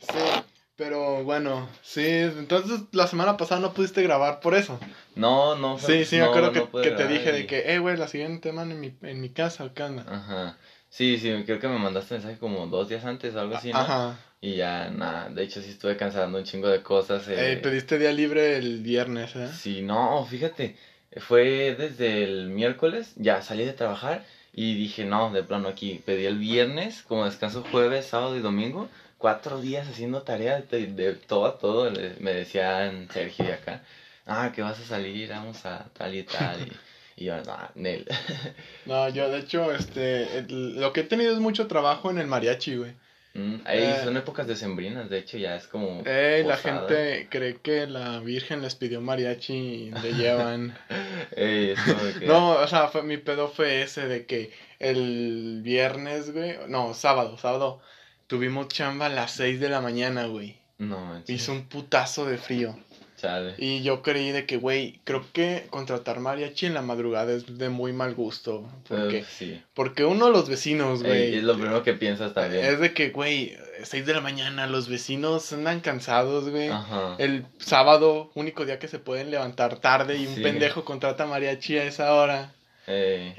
Sí, 0.00 0.42
pero 0.76 1.24
bueno, 1.24 1.68
sí, 1.82 2.06
entonces 2.06 2.82
la 2.92 3.08
semana 3.08 3.36
pasada 3.36 3.60
no 3.60 3.74
pudiste 3.74 4.02
grabar 4.02 4.40
por 4.40 4.54
eso. 4.54 4.78
No, 5.16 5.56
no. 5.56 5.78
Sí, 5.78 6.04
sí, 6.04 6.16
me 6.16 6.24
acuerdo 6.24 6.52
no 6.52 6.70
que, 6.70 6.90
te 6.92 7.08
dije 7.08 7.32
de 7.32 7.46
que, 7.46 7.74
eh, 7.74 7.80
güey, 7.80 7.96
la 7.96 8.06
siguiente 8.06 8.50
semana 8.50 8.72
en 8.72 8.80
mi, 8.80 8.96
en 9.02 9.20
mi 9.20 9.30
casa, 9.30 9.68
¿qué? 9.74 9.82
Ajá. 9.82 10.56
Sí, 10.90 11.18
sí, 11.18 11.32
creo 11.44 11.58
que 11.58 11.68
me 11.68 11.78
mandaste 11.78 12.14
mensaje 12.14 12.38
como 12.38 12.66
dos 12.66 12.88
días 12.88 13.04
antes 13.04 13.34
o 13.34 13.40
algo 13.40 13.56
así, 13.56 13.72
¿no? 13.72 13.78
Ajá. 13.80 14.16
Y 14.40 14.56
ya, 14.56 14.88
nada, 14.90 15.28
de 15.30 15.42
hecho 15.42 15.60
sí 15.60 15.70
estuve 15.70 15.96
cancelando 15.96 16.38
un 16.38 16.44
chingo 16.44 16.68
de 16.68 16.82
cosas. 16.82 17.26
eh, 17.28 17.52
Eh, 17.52 17.56
pediste 17.56 17.98
día 17.98 18.12
libre 18.12 18.56
el 18.56 18.80
viernes, 18.80 19.34
¿eh? 19.36 19.48
Sí, 19.52 19.82
no, 19.82 20.24
fíjate, 20.24 20.76
fue 21.16 21.74
desde 21.76 22.22
el 22.24 22.48
miércoles, 22.48 23.12
ya 23.16 23.42
salí 23.42 23.64
de 23.64 23.72
trabajar 23.72 24.24
y 24.52 24.74
dije, 24.76 25.04
no, 25.04 25.30
de 25.32 25.42
plano 25.42 25.68
aquí, 25.68 26.00
pedí 26.04 26.24
el 26.26 26.38
viernes, 26.38 27.02
como 27.02 27.24
descanso 27.24 27.64
jueves, 27.70 28.06
sábado 28.06 28.36
y 28.36 28.40
domingo, 28.40 28.88
cuatro 29.18 29.60
días 29.60 29.88
haciendo 29.88 30.22
tarea 30.22 30.60
de, 30.60 30.86
de 30.86 31.12
todo 31.14 31.46
a 31.46 31.58
todo, 31.58 31.90
me 32.20 32.32
decían 32.32 33.08
Sergio 33.12 33.44
y 33.46 33.50
acá, 33.50 33.82
ah, 34.26 34.52
que 34.54 34.62
vas 34.62 34.78
a 34.80 34.84
salir, 34.84 35.28
vamos 35.30 35.66
a 35.66 35.86
tal 35.96 36.14
y 36.14 36.22
tal, 36.22 36.60
y, 36.60 36.72
y 37.18 37.24
yo, 37.24 37.36
no, 37.42 37.56
Nel, 37.74 38.06
No, 38.86 39.08
yo 39.08 39.28
de 39.30 39.38
hecho, 39.40 39.72
este, 39.72 40.38
el- 40.38 40.80
lo 40.80 40.92
que 40.92 41.00
he 41.00 41.04
tenido 41.04 41.32
es 41.32 41.38
mucho 41.40 41.66
trabajo 41.66 42.10
en 42.10 42.18
el 42.18 42.26
mariachi, 42.26 42.76
güey. 42.76 42.92
Mm, 43.34 43.56
ahí 43.66 43.82
Eh. 43.82 43.96
son 44.04 44.16
épocas 44.16 44.46
decembrinas, 44.46 45.10
de 45.10 45.18
hecho 45.18 45.36
ya 45.38 45.54
es 45.56 45.66
como... 45.68 46.02
Eh, 46.06 46.42
la 46.46 46.56
gente 46.56 47.28
cree 47.30 47.56
que 47.62 47.86
la 47.86 48.18
Virgen 48.20 48.62
les 48.62 48.74
pidió 48.74 49.00
mariachi 49.00 49.52
y 49.54 49.90
le 49.90 50.12
llevan. 50.14 50.76
Ey, 51.36 51.70
es 51.70 51.80
como 51.80 52.02
de 52.02 52.14
que- 52.20 52.26
No, 52.26 52.50
o 52.52 52.66
sea, 52.66 52.88
fue, 52.88 53.02
mi 53.02 53.16
pedo 53.18 53.48
fue 53.48 53.82
ese 53.82 54.08
de 54.08 54.24
que 54.26 54.50
el 54.78 55.60
viernes, 55.62 56.32
güey, 56.32 56.56
no, 56.68 56.94
sábado, 56.94 57.36
sábado, 57.38 57.80
tuvimos 58.26 58.68
chamba 58.68 59.06
a 59.06 59.10
las 59.10 59.32
6 59.32 59.60
de 59.60 59.68
la 59.68 59.80
mañana, 59.80 60.26
güey. 60.26 60.56
No, 60.78 60.98
manches, 60.98 61.34
Hizo 61.42 61.52
un 61.52 61.64
putazo 61.68 62.24
de 62.24 62.38
frío. 62.38 62.76
Chale. 63.18 63.54
Y 63.58 63.82
yo 63.82 64.00
creí 64.02 64.30
de 64.30 64.46
que, 64.46 64.56
güey, 64.56 65.00
creo 65.04 65.26
que 65.32 65.66
contratar 65.68 66.20
mariachi 66.20 66.64
en 66.66 66.74
la 66.74 66.80
madrugada 66.82 67.32
es 67.34 67.58
de 67.58 67.68
muy 67.68 67.92
mal 67.92 68.14
gusto. 68.14 68.66
Porque, 68.88 69.24
sí. 69.24 69.60
porque 69.74 70.04
uno, 70.06 70.30
los 70.30 70.48
vecinos, 70.48 71.02
Ey, 71.02 71.06
güey. 71.06 71.34
es 71.36 71.42
lo 71.44 71.54
primero 71.54 71.82
que 71.82 71.92
piensas 71.94 72.32
también. 72.32 72.64
Es 72.64 72.80
de 72.80 72.94
que, 72.94 73.10
güey, 73.10 73.56
6 73.82 74.06
de 74.06 74.14
la 74.14 74.20
mañana, 74.22 74.66
los 74.66 74.88
vecinos 74.88 75.52
andan 75.52 75.80
cansados, 75.80 76.48
güey. 76.48 76.68
Ajá. 76.68 77.16
El 77.18 77.44
sábado, 77.58 78.30
único 78.34 78.64
día 78.64 78.78
que 78.78 78.88
se 78.88 78.98
pueden 78.98 79.30
levantar 79.30 79.76
tarde 79.80 80.16
y 80.16 80.26
un 80.26 80.36
Sí. 80.36 80.42
pendejo 80.42 80.84
contrata 80.84 81.26
mariachi 81.26 81.76
a 81.78 81.84
esa 81.84 82.14
hora. 82.14 82.54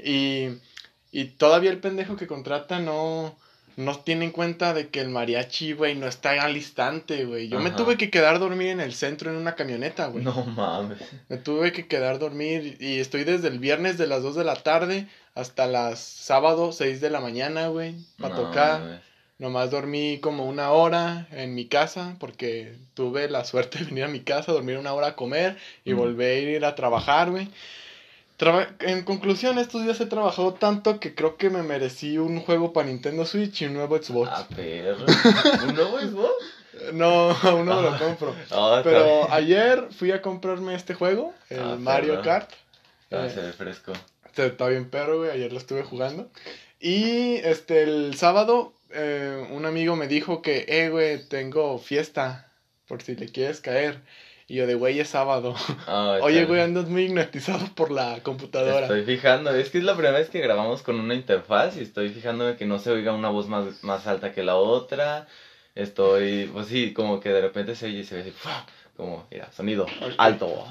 Y, 0.04 0.48
y 1.10 1.24
todavía 1.36 1.70
el 1.70 1.78
pendejo 1.78 2.16
que 2.16 2.26
contrata 2.28 2.78
no, 2.78 3.36
no 3.76 3.98
tiene 3.98 4.24
en 4.26 4.30
cuenta 4.30 4.74
de 4.74 4.88
que 4.88 5.00
el 5.00 5.08
mariachi, 5.08 5.72
güey, 5.72 5.94
no 5.94 6.06
está 6.06 6.30
al 6.42 6.56
instante, 6.56 7.24
güey. 7.24 7.48
Yo 7.48 7.58
me 7.60 7.70
tuve 7.70 7.96
que 7.96 8.10
quedar 8.10 8.38
dormir 8.38 8.68
en 8.68 8.80
el 8.80 8.92
centro 8.94 9.30
en 9.30 9.36
una 9.36 9.54
camioneta, 9.54 10.06
güey. 10.06 10.24
No 10.24 10.44
mames. 10.44 10.98
Me 11.28 11.36
tuve 11.38 11.72
que 11.72 11.86
quedar 11.86 12.18
dormir 12.18 12.76
y 12.80 12.98
estoy 13.00 13.24
desde 13.24 13.48
el 13.48 13.58
viernes 13.58 13.98
de 13.98 14.06
las 14.06 14.22
2 14.22 14.34
de 14.36 14.44
la 14.44 14.56
tarde 14.56 15.06
hasta 15.34 15.66
las 15.66 15.98
sábado 16.00 16.72
6 16.72 17.00
de 17.00 17.10
la 17.10 17.20
mañana, 17.20 17.68
güey, 17.68 17.94
para 18.18 18.34
No 18.34 18.42
tocar. 18.42 18.80
mames. 18.80 19.00
Nomás 19.38 19.70
dormí 19.70 20.18
como 20.20 20.44
una 20.44 20.70
hora 20.70 21.26
en 21.32 21.54
mi 21.54 21.64
casa 21.64 22.14
porque 22.20 22.74
tuve 22.92 23.26
la 23.30 23.42
suerte 23.46 23.78
de 23.78 23.84
venir 23.86 24.04
a 24.04 24.08
mi 24.08 24.20
casa, 24.20 24.52
dormir 24.52 24.76
una 24.76 24.92
hora 24.92 25.06
a 25.08 25.16
comer 25.16 25.56
y 25.82 25.94
Mm. 25.94 25.96
volver 25.96 26.46
a 26.46 26.50
ir 26.50 26.64
a 26.66 26.74
trabajar, 26.74 27.30
güey. 27.30 27.48
Traba- 28.40 28.68
en 28.80 29.02
conclusión, 29.02 29.58
estos 29.58 29.82
días 29.84 30.00
he 30.00 30.06
trabajado 30.06 30.54
tanto 30.54 30.98
que 30.98 31.14
creo 31.14 31.36
que 31.36 31.50
me 31.50 31.62
merecí 31.62 32.16
un 32.16 32.40
juego 32.40 32.72
para 32.72 32.86
Nintendo 32.88 33.26
Switch 33.26 33.60
y 33.60 33.66
un 33.66 33.74
nuevo 33.74 33.98
Xbox. 34.02 34.30
Ah, 34.32 34.46
perro. 34.56 35.04
¿Un 35.68 35.74
nuevo 35.74 36.00
Xbox? 36.00 36.32
No, 36.94 37.30
aún 37.42 37.66
no 37.66 37.82
me 37.82 37.90
lo 37.90 37.98
compro. 37.98 38.34
Ah, 38.50 38.80
Pero 38.82 39.04
bien. 39.04 39.26
ayer 39.30 39.88
fui 39.90 40.10
a 40.12 40.22
comprarme 40.22 40.74
este 40.74 40.94
juego, 40.94 41.34
el 41.50 41.60
Ah, 41.60 41.76
Mario 41.78 42.12
perro. 42.14 42.24
Kart. 42.24 42.50
Ah, 43.10 43.26
Eh, 43.26 43.30
se 43.34 43.40
ve 43.42 43.52
fresco. 43.52 43.92
Este, 44.24 44.46
Está 44.46 44.68
bien 44.68 44.88
perro, 44.88 45.18
güey. 45.18 45.30
Ayer 45.30 45.52
lo 45.52 45.58
estuve 45.58 45.82
jugando. 45.82 46.30
Y 46.80 47.34
este, 47.44 47.82
el 47.82 48.14
sábado, 48.16 48.72
eh, 48.94 49.46
un 49.50 49.66
amigo 49.66 49.96
me 49.96 50.06
dijo 50.08 50.40
que, 50.40 50.64
eh, 50.66 50.88
güey, 50.88 51.28
tengo 51.28 51.78
fiesta. 51.78 52.46
Por 52.88 53.02
si 53.02 53.16
le 53.16 53.26
quieres 53.26 53.60
caer. 53.60 54.00
Y 54.50 54.56
yo 54.56 54.66
de, 54.66 54.74
güey, 54.74 54.98
es 54.98 55.08
sábado. 55.10 55.54
Ah, 55.86 56.18
Oye, 56.22 56.44
güey, 56.44 56.60
andas 56.60 56.88
muy 56.88 57.04
hipnotizado 57.04 57.64
por 57.76 57.92
la 57.92 58.18
computadora. 58.24 58.80
Estoy 58.80 59.04
fijando, 59.04 59.54
es 59.54 59.70
que 59.70 59.78
es 59.78 59.84
la 59.84 59.94
primera 59.94 60.18
vez 60.18 60.28
que 60.28 60.40
grabamos 60.40 60.82
con 60.82 60.98
una 60.98 61.14
interfaz 61.14 61.76
y 61.76 61.82
estoy 61.82 62.08
fijándome 62.08 62.56
que 62.56 62.66
no 62.66 62.80
se 62.80 62.90
oiga 62.90 63.12
una 63.12 63.28
voz 63.28 63.46
más, 63.46 63.84
más 63.84 64.08
alta 64.08 64.32
que 64.32 64.42
la 64.42 64.56
otra. 64.56 65.28
Estoy, 65.76 66.50
pues 66.52 66.66
sí, 66.66 66.92
como 66.92 67.20
que 67.20 67.28
de 67.28 67.40
repente 67.42 67.76
se 67.76 67.86
oye 67.86 68.00
y 68.00 68.04
se 68.04 68.16
ve 68.16 68.20
así, 68.22 68.32
como, 68.96 69.24
mira, 69.30 69.52
sonido 69.52 69.86
alto. 70.18 70.66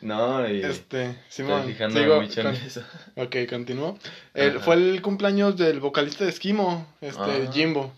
No, 0.00 0.48
y 0.48 0.62
Este, 0.62 1.16
Simón, 1.28 1.58
estoy 1.58 1.72
fijándome 1.72 2.04
sigo 2.04 2.20
mucho 2.20 2.42
con- 2.42 2.54
en 2.54 2.62
eso. 2.64 2.82
Ok, 3.16 3.36
continúo. 3.50 3.98
El- 4.32 4.60
fue 4.60 4.76
el 4.76 5.02
cumpleaños 5.02 5.56
del 5.56 5.80
vocalista 5.80 6.22
de 6.22 6.30
Esquimo, 6.30 6.86
este, 7.00 7.20
Ah. 7.20 7.50
Jimbo. 7.52 7.92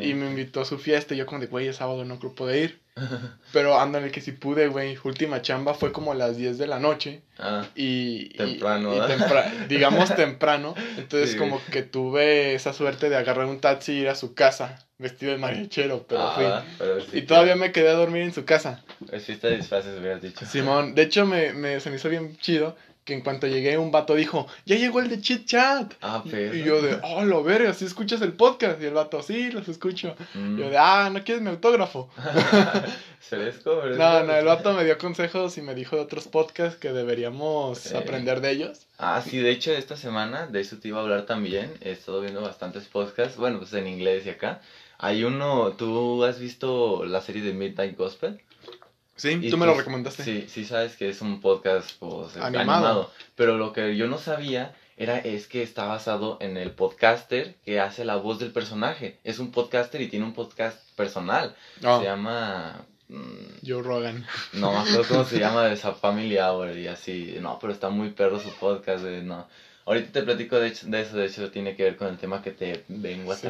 Y 0.00 0.14
me 0.14 0.26
invitó 0.26 0.60
a 0.60 0.64
su 0.64 0.78
fiesta 0.78 1.14
y 1.14 1.18
yo 1.18 1.26
como 1.26 1.40
de, 1.40 1.46
güey, 1.46 1.68
es 1.68 1.76
sábado, 1.76 2.04
no 2.04 2.18
creo 2.18 2.32
poder 2.34 2.64
ir. 2.64 2.81
Pero 3.52 3.78
ándale 3.78 4.10
que 4.10 4.20
si 4.20 4.32
pude, 4.32 4.68
güey. 4.68 4.98
Última 5.04 5.42
chamba 5.42 5.74
fue 5.74 5.92
como 5.92 6.12
a 6.12 6.14
las 6.14 6.36
10 6.36 6.58
de 6.58 6.66
la 6.66 6.78
noche. 6.78 7.22
Ah, 7.38 7.66
Y... 7.74 8.28
Temprano, 8.30 8.94
y 8.94 9.68
digamos 9.68 10.14
temprano. 10.14 10.74
Entonces 10.96 11.32
Sí, 11.32 11.36
como 11.38 11.60
que 11.70 11.82
tuve 11.82 12.54
esa 12.54 12.72
suerte 12.72 13.08
de 13.08 13.16
agarrar 13.16 13.46
un 13.46 13.60
taxi 13.60 13.92
y 13.92 14.00
ir 14.00 14.08
a 14.08 14.14
su 14.14 14.34
casa. 14.34 14.86
Vestido 14.98 15.32
de 15.32 15.38
mariachero, 15.38 16.06
pero 16.08 16.20
ah, 16.22 16.32
fui. 16.36 16.74
pero 16.78 17.00
sí, 17.00 17.18
Y 17.18 17.22
todavía 17.22 17.56
me 17.56 17.72
quedé 17.72 17.88
a 17.88 17.94
dormir 17.94 18.22
en 18.22 18.32
su 18.32 18.44
casa. 18.44 18.84
Es 19.10 19.24
fiesta 19.24 19.48
de 19.48 19.56
disfraces, 19.56 19.98
hubieras 19.98 20.22
dicho. 20.22 20.46
Simón, 20.46 20.94
de 20.94 21.02
hecho 21.02 21.26
me, 21.26 21.52
me, 21.52 21.80
se 21.80 21.90
me 21.90 21.96
hizo 21.96 22.08
bien 22.08 22.36
chido 22.38 22.76
que 23.04 23.14
en 23.14 23.22
cuanto 23.22 23.46
llegué 23.46 23.76
un 23.78 23.90
vato 23.90 24.14
dijo, 24.14 24.46
ya 24.64 24.76
llegó 24.76 25.00
el 25.00 25.08
de 25.08 25.20
Chit 25.20 25.46
Chat. 25.46 25.94
Ah, 26.00 26.22
pero. 26.28 26.54
Y 26.54 26.62
yo 26.62 26.80
de, 26.80 26.98
oh, 27.02 27.24
lo 27.24 27.42
verga, 27.42 27.74
¿sí 27.74 27.84
escuchas 27.84 28.22
el 28.22 28.32
podcast? 28.32 28.80
Y 28.80 28.86
el 28.86 28.94
vato, 28.94 29.22
sí, 29.22 29.50
los 29.50 29.68
escucho. 29.68 30.14
Mm. 30.34 30.58
Yo 30.58 30.70
de, 30.70 30.78
ah, 30.78 31.10
¿no 31.12 31.24
quieres 31.24 31.42
mi 31.42 31.50
autógrafo? 31.50 32.08
¿Fresco? 33.18 33.80
¿Fresco? 33.80 33.98
No, 33.98 34.24
no, 34.24 34.34
el 34.34 34.44
vato 34.44 34.72
me 34.74 34.84
dio 34.84 34.98
consejos 34.98 35.58
y 35.58 35.62
me 35.62 35.74
dijo 35.74 35.96
de 35.96 36.02
otros 36.02 36.28
podcasts 36.28 36.78
que 36.78 36.92
deberíamos 36.92 37.92
aprender 37.92 38.40
de 38.40 38.50
ellos. 38.50 38.86
Ah, 38.98 39.22
sí, 39.24 39.38
de 39.38 39.50
hecho, 39.50 39.72
esta 39.72 39.96
semana, 39.96 40.46
de 40.46 40.60
eso 40.60 40.78
te 40.78 40.88
iba 40.88 40.98
a 40.98 41.02
hablar 41.02 41.26
también. 41.26 41.72
He 41.80 41.90
estado 41.90 42.20
viendo 42.20 42.40
bastantes 42.40 42.84
podcasts, 42.84 43.36
bueno, 43.36 43.58
pues 43.58 43.72
en 43.72 43.88
inglés 43.88 44.26
y 44.26 44.30
acá. 44.30 44.60
Hay 44.98 45.24
uno, 45.24 45.72
¿tú 45.72 46.22
has 46.22 46.38
visto 46.38 47.04
la 47.04 47.20
serie 47.20 47.42
de 47.42 47.52
Midnight 47.52 47.96
Gospel? 47.96 48.40
Sí, 49.16 49.38
Y 49.42 49.50
tú 49.50 49.56
me 49.58 49.66
lo 49.66 49.72
pues, 49.72 49.84
recomendaste. 49.84 50.24
Sí, 50.24 50.46
sí 50.48 50.64
sabes 50.64 50.96
que 50.96 51.08
es 51.08 51.20
un 51.20 51.40
podcast 51.40 51.90
pues, 51.98 52.36
Animado. 52.36 52.60
animado. 52.60 53.10
Pero 53.36 53.56
lo 53.58 53.72
que 53.72 53.96
yo 53.96 54.06
no 54.08 54.18
sabía 54.18 54.74
era 54.96 55.18
es 55.18 55.46
que 55.48 55.62
está 55.62 55.84
basado 55.86 56.38
en 56.40 56.56
el 56.56 56.70
podcaster 56.72 57.54
que 57.64 57.80
hace 57.80 58.04
la 58.04 58.16
voz 58.16 58.38
del 58.38 58.52
personaje. 58.52 59.18
Es 59.24 59.38
un 59.38 59.50
podcaster 59.52 60.00
y 60.00 60.08
tiene 60.08 60.24
un 60.24 60.32
podcast 60.34 60.78
personal. 60.96 61.54
Oh, 61.84 61.98
Se 61.98 62.04
llama... 62.04 62.84
mm, 63.08 63.66
Joe 63.66 63.82
Rogan. 63.82 64.26
no 64.54 64.72
me 64.72 64.78
acuerdo 64.78 65.04
cómo 65.08 65.24
se 65.24 65.38
llama 65.40 65.64
de 65.66 65.74
esa 65.74 65.92
Family 65.94 66.38
Hour 66.38 66.76
y 66.76 66.88
así. 66.88 67.36
No, 67.40 67.58
pero 67.60 67.72
está 67.72 67.90
muy 67.90 68.10
perro 68.10 68.40
su 68.40 68.50
podcast, 68.54 69.02
güey, 69.04 69.22
no. 69.22 69.46
Ahorita 69.84 70.12
te 70.12 70.22
platico 70.22 70.60
de, 70.60 70.68
hecho- 70.68 70.86
de 70.86 71.00
eso, 71.02 71.16
de 71.16 71.26
hecho 71.26 71.50
tiene 71.50 71.74
que 71.74 71.82
ver 71.82 71.96
con 71.96 72.06
el 72.08 72.16
tema 72.16 72.40
que 72.40 72.52
te 72.52 72.84
vengo 72.88 73.32
a 73.32 73.36
Sí. 73.36 73.48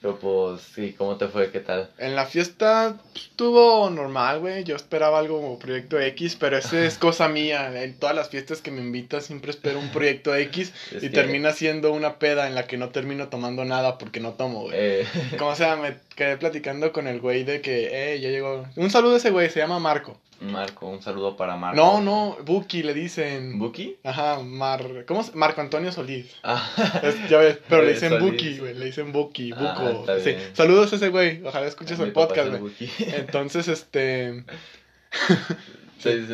Pero 0.00 0.18
pues, 0.18 0.62
sí, 0.74 0.94
¿cómo 0.96 1.16
te 1.16 1.28
fue? 1.28 1.50
¿Qué 1.50 1.60
tal? 1.60 1.90
En 1.98 2.16
la 2.16 2.24
fiesta 2.24 2.96
pues, 3.12 3.26
estuvo 3.26 3.90
normal, 3.90 4.40
güey. 4.40 4.64
Yo 4.64 4.74
esperaba 4.74 5.18
algo 5.18 5.40
como 5.40 5.58
Proyecto 5.58 6.00
X, 6.00 6.36
pero 6.40 6.56
ese 6.56 6.86
es 6.86 6.96
cosa 6.98 7.28
mía. 7.28 7.82
En 7.82 7.94
todas 7.94 8.16
las 8.16 8.30
fiestas 8.30 8.62
que 8.62 8.70
me 8.70 8.80
invitas 8.80 9.26
siempre 9.26 9.50
espero 9.50 9.78
un 9.78 9.90
Proyecto 9.90 10.34
X 10.34 10.72
Es 10.90 11.02
y 11.02 11.08
que, 11.08 11.10
termina 11.10 11.52
siendo 11.52 11.92
una 11.92 12.18
peda 12.18 12.46
en 12.46 12.54
la 12.54 12.66
que 12.66 12.78
no 12.78 12.88
termino 12.88 13.28
tomando 13.28 13.66
nada 13.66 13.98
porque 13.98 14.20
no 14.20 14.32
tomo, 14.32 14.62
güey. 14.62 14.72
Eh, 14.74 15.06
Como 15.38 15.54
sea, 15.54 15.76
me 15.76 15.96
quedé 16.20 16.36
platicando 16.36 16.92
con 16.92 17.06
el 17.06 17.18
güey 17.18 17.44
de 17.44 17.62
que, 17.62 17.88
eh, 18.14 18.20
ya 18.20 18.28
llegó. 18.28 18.66
Un 18.76 18.90
saludo 18.90 19.14
a 19.14 19.16
ese 19.16 19.30
güey, 19.30 19.48
se 19.48 19.58
llama 19.58 19.78
Marco. 19.78 20.18
Marco, 20.42 20.86
un 20.86 21.00
saludo 21.02 21.34
para 21.36 21.56
Marco. 21.56 21.76
No, 21.76 22.00
no, 22.02 22.36
Buki 22.44 22.82
le 22.82 22.92
dicen. 22.92 23.58
¿Buki? 23.58 23.96
Ajá, 24.04 24.38
Mar. 24.42 25.04
¿Cómo 25.06 25.22
se? 25.22 25.32
Marco 25.34 25.60
Antonio 25.62 25.90
Solís. 25.92 26.26
Ah, 26.42 26.62
Es- 27.02 27.28
ya 27.30 27.38
ves, 27.38 27.58
pero 27.68 27.82
le 27.82 27.90
Eh, 27.90 27.94
dicen 27.94 28.10
Solís. 28.10 28.30
Buki, 28.32 28.58
güey. 28.58 28.74
Le 28.74 28.84
dicen 28.86 29.12
Buki, 29.12 29.52
Ah, 29.56 29.76
Buco. 29.78 30.06
sí. 30.22 30.34
Saludos 30.52 30.92
a 30.92 30.96
ese 30.96 31.08
güey. 31.08 31.42
Ojalá 31.44 31.66
escuches 31.66 31.98
el 32.00 32.12
podcast, 32.12 32.52
es 32.52 32.60
güey. 32.60 32.72
Entonces, 32.98 33.66
este. 33.68 34.44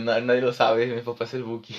"No, 0.02 0.20
nadie 0.20 0.40
lo 0.40 0.52
sabe, 0.52 0.86
mi 0.86 1.00
papá 1.00 1.24
es 1.24 1.34
el 1.34 1.42
Buki. 1.44 1.74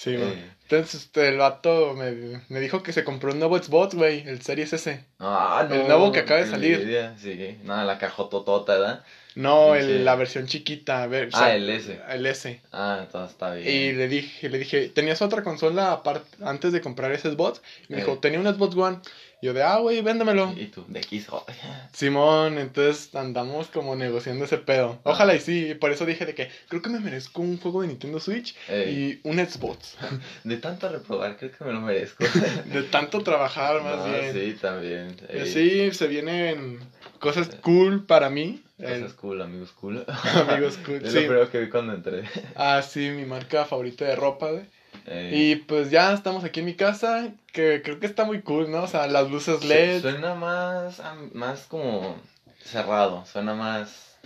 Sí, 0.00 0.14
güey. 0.16 0.28
Eh, 0.28 0.50
Entonces, 0.62 1.02
este, 1.06 1.26
el 1.28 1.38
vato 1.38 1.94
me, 1.94 2.40
me 2.48 2.60
dijo 2.60 2.84
que 2.84 2.92
se 2.92 3.02
compró 3.02 3.32
un 3.32 3.40
nuevo 3.40 3.58
Xbox, 3.58 3.96
güey. 3.96 4.20
El 4.28 4.40
Series 4.42 4.72
S. 4.72 5.04
Ah, 5.18 5.66
no. 5.68 5.74
El 5.74 5.88
nuevo 5.88 6.12
que 6.12 6.20
acaba 6.20 6.38
de 6.40 6.46
salir. 6.46 7.16
Sí, 7.20 7.58
nada, 7.64 7.84
la 7.84 7.98
cajototota, 7.98 8.74
¿verdad? 8.78 9.04
No, 9.34 9.72
Sí. 9.74 9.80
el- 9.80 10.04
la 10.04 10.14
versión 10.14 10.46
chiquita. 10.46 11.02
a 11.02 11.06
ver, 11.08 11.26
o 11.26 11.30
Ah, 11.32 11.38
sea, 11.46 11.56
el 11.56 11.68
S. 11.68 11.98
El 12.10 12.26
S. 12.26 12.60
Ah, 12.70 13.06
todo 13.10 13.26
está 13.26 13.54
bien. 13.54 13.68
Y 13.68 13.92
le 13.92 14.06
dije, 14.06 14.48
le 14.48 14.58
dije, 14.58 14.88
¿tenías 14.88 15.20
otra 15.20 15.42
consola 15.42 15.90
aparte 15.90 16.28
antes 16.44 16.72
de 16.72 16.80
comprar 16.80 17.10
ese 17.10 17.30
Xbox? 17.32 17.60
Y 17.88 17.92
me 17.94 17.98
Eh. 17.98 18.04
dijo, 18.04 18.18
tenía 18.18 18.38
un 18.38 18.46
Xbox 18.46 18.76
One. 18.76 18.98
Yo 19.40 19.54
de, 19.54 19.62
ah, 19.62 19.76
güey, 19.78 20.02
véndemelo. 20.02 20.52
Y 20.56 20.66
tú, 20.66 20.84
de 20.88 20.98
X, 20.98 21.28
Simón, 21.92 22.58
entonces 22.58 23.14
andamos 23.14 23.68
como 23.68 23.94
negociando 23.94 24.44
ese 24.44 24.58
pedo. 24.58 24.98
Ah. 25.04 25.10
Ojalá 25.10 25.34
y 25.36 25.40
sí, 25.40 25.74
por 25.80 25.92
eso 25.92 26.04
dije 26.06 26.26
de 26.26 26.34
que 26.34 26.50
creo 26.68 26.82
que 26.82 26.90
me 26.90 26.98
merezco 26.98 27.40
un 27.42 27.56
juego 27.58 27.82
de 27.82 27.88
Nintendo 27.88 28.18
Switch 28.18 28.56
Ey, 28.68 29.20
y 29.22 29.28
un 29.28 29.38
Xbox. 29.38 29.96
De 30.44 30.56
tanto 30.56 30.88
reprobar, 30.88 31.36
creo 31.36 31.52
que 31.52 31.64
me 31.64 31.72
lo 31.72 31.80
merezco. 31.80 32.24
De 32.72 32.82
tanto 32.84 33.22
trabajar, 33.22 33.82
más 33.82 33.98
No, 33.98 34.04
bien. 34.12 34.32
Sí, 34.32 34.58
también. 34.60 35.16
Y 35.32 35.36
Ey, 35.38 35.52
Sí, 35.52 35.90
se 35.96 36.06
vienen 36.08 36.80
cosas 37.20 37.48
cool 37.62 38.04
para 38.06 38.30
mí. 38.30 38.62
Cosas 38.76 39.12
cool, 39.14 39.42
amigos 39.42 39.72
cool. 39.72 40.04
Amigos 40.48 40.78
cool, 40.84 40.96
Es 40.96 41.12
sí. 41.12 41.20
lo 41.20 41.26
primero 41.26 41.50
que 41.50 41.60
vi 41.60 41.68
cuando 41.68 41.94
entré. 41.94 42.22
Ah, 42.54 42.80
sí, 42.82 43.10
mi 43.10 43.24
marca 43.24 43.64
favorita 43.64 44.04
de 44.04 44.14
ropa, 44.16 44.50
güey. 44.50 44.64
Ey. 45.06 45.52
Y 45.52 45.56
pues 45.56 45.90
ya 45.90 46.12
estamos 46.12 46.44
aquí 46.44 46.60
en 46.60 46.66
mi 46.66 46.74
casa, 46.74 47.32
que 47.52 47.82
creo 47.82 47.98
que 47.98 48.06
está 48.06 48.24
muy 48.24 48.42
cool, 48.42 48.70
¿no? 48.70 48.82
O 48.82 48.88
sea, 48.88 49.06
las 49.06 49.30
luces 49.30 49.64
LED. 49.64 50.02
Suena 50.02 50.34
más, 50.34 51.00
más 51.32 51.66
como 51.66 52.16
cerrado, 52.62 53.24
suena 53.26 53.54
más 53.54 54.18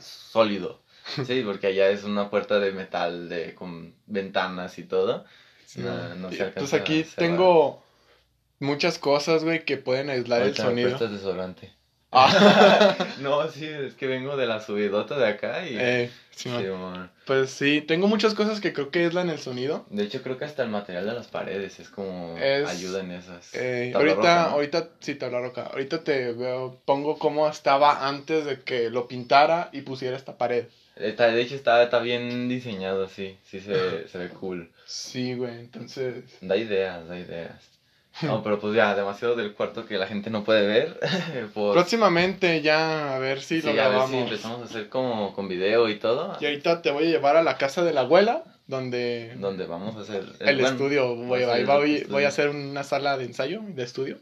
sólido. 0.00 0.80
Sí, 1.26 1.42
porque 1.42 1.68
allá 1.68 1.88
es 1.88 2.04
una 2.04 2.28
puerta 2.28 2.58
de 2.58 2.70
metal 2.70 3.30
de, 3.30 3.54
con 3.54 3.94
ventanas 4.04 4.78
y 4.78 4.82
todo. 4.82 5.24
Sí, 5.64 5.80
no, 5.80 6.14
no 6.16 6.30
se 6.30 6.44
Pues 6.48 6.74
aquí 6.74 7.02
tengo 7.16 7.82
muchas 8.58 8.98
cosas, 8.98 9.42
güey, 9.42 9.64
que 9.64 9.78
pueden 9.78 10.10
aislar 10.10 10.42
el 10.42 10.54
sonido. 10.54 10.98
desodorante. 10.98 11.72
Ah. 12.10 12.96
No, 13.20 13.48
sí, 13.50 13.66
es 13.66 13.94
que 13.94 14.06
vengo 14.06 14.36
de 14.36 14.46
la 14.46 14.60
subidota 14.60 15.18
de 15.18 15.26
acá 15.28 15.66
y... 15.66 15.76
Eh, 15.78 16.10
sí, 16.30 16.48
Sí, 16.48 16.48
man. 16.48 16.78
mon. 16.78 17.10
Pues 17.26 17.50
sí, 17.50 17.82
tengo 17.82 18.06
muchas 18.06 18.32
cosas 18.34 18.60
que 18.60 18.72
creo 18.72 18.90
que 18.90 19.00
aislan 19.04 19.28
el 19.28 19.38
sonido. 19.38 19.84
De 19.90 20.04
hecho, 20.04 20.22
creo 20.22 20.38
que 20.38 20.46
hasta 20.46 20.62
el 20.62 20.70
material 20.70 21.04
de 21.04 21.12
las 21.12 21.26
paredes 21.26 21.78
es 21.80 21.88
como 21.90 22.38
Es- 22.38 22.68
ayuda 22.68 23.00
en 23.00 23.10
esas. 23.10 23.54
Eh, 23.54 23.92
ahorita, 23.94 24.14
roca, 24.16 24.42
¿no? 24.44 24.54
ahorita, 24.54 24.88
sí, 25.00 25.14
tabla 25.16 25.40
roca. 25.40 25.64
Ahorita 25.64 26.02
te 26.04 26.32
veo, 26.32 26.80
pongo 26.86 27.18
cómo 27.18 27.46
estaba 27.48 28.08
antes 28.08 28.46
de 28.46 28.60
que 28.60 28.88
lo 28.88 29.06
pintara 29.08 29.68
y 29.72 29.82
pusiera 29.82 30.16
esta 30.16 30.38
pared. 30.38 30.64
Está- 30.96 31.26
de 31.28 31.42
hecho, 31.42 31.54
está, 31.56 31.82
está 31.82 31.98
bien 31.98 32.48
diseñado, 32.48 33.08
sí. 33.08 33.36
Sí 33.44 33.60
se, 33.60 34.08
se 34.08 34.16
ve 34.18 34.28
cool. 34.30 34.70
Sí, 34.86 35.34
güey, 35.34 35.58
entonces... 35.58 36.24
Da 36.40 36.56
ideas, 36.56 37.06
da 37.06 37.18
ideas. 37.18 37.62
No, 38.22 38.42
pero 38.42 38.58
pues 38.58 38.74
ya, 38.74 38.94
demasiado 38.94 39.36
del 39.36 39.52
cuarto 39.54 39.86
que 39.86 39.96
la 39.96 40.06
gente 40.06 40.30
no 40.30 40.44
puede 40.44 40.66
ver. 40.66 40.98
por... 41.54 41.74
Próximamente 41.74 42.62
ya, 42.62 43.14
a 43.14 43.18
ver 43.18 43.40
si 43.40 43.60
sí, 43.60 43.66
lo 43.66 43.72
a 43.72 43.74
ver 43.74 43.82
si 43.84 43.88
grabamos. 43.90 44.22
empezamos 44.30 44.60
a 44.60 44.64
hacer 44.64 44.88
como 44.88 45.32
con 45.34 45.48
video 45.48 45.88
y 45.88 45.96
todo. 45.96 46.36
Y 46.40 46.44
ahorita 46.46 46.82
te 46.82 46.90
voy 46.90 47.04
a 47.04 47.10
llevar 47.10 47.36
a 47.36 47.42
la 47.42 47.56
casa 47.56 47.84
de 47.84 47.92
la 47.92 48.00
abuela, 48.00 48.44
donde 48.66 49.34
Donde 49.36 49.64
vamos 49.66 49.96
a 49.96 50.00
hacer 50.00 50.24
el 50.40 50.56
bueno, 50.56 50.68
estudio, 50.68 51.14
voy, 51.14 51.42
a 51.42 51.52
ahí 51.54 51.64
voy, 51.64 51.94
estudio. 51.94 52.12
voy 52.12 52.24
a 52.24 52.28
hacer 52.28 52.50
una 52.50 52.84
sala 52.84 53.16
de 53.16 53.24
ensayo, 53.24 53.60
de 53.66 53.82
estudio. 53.82 54.18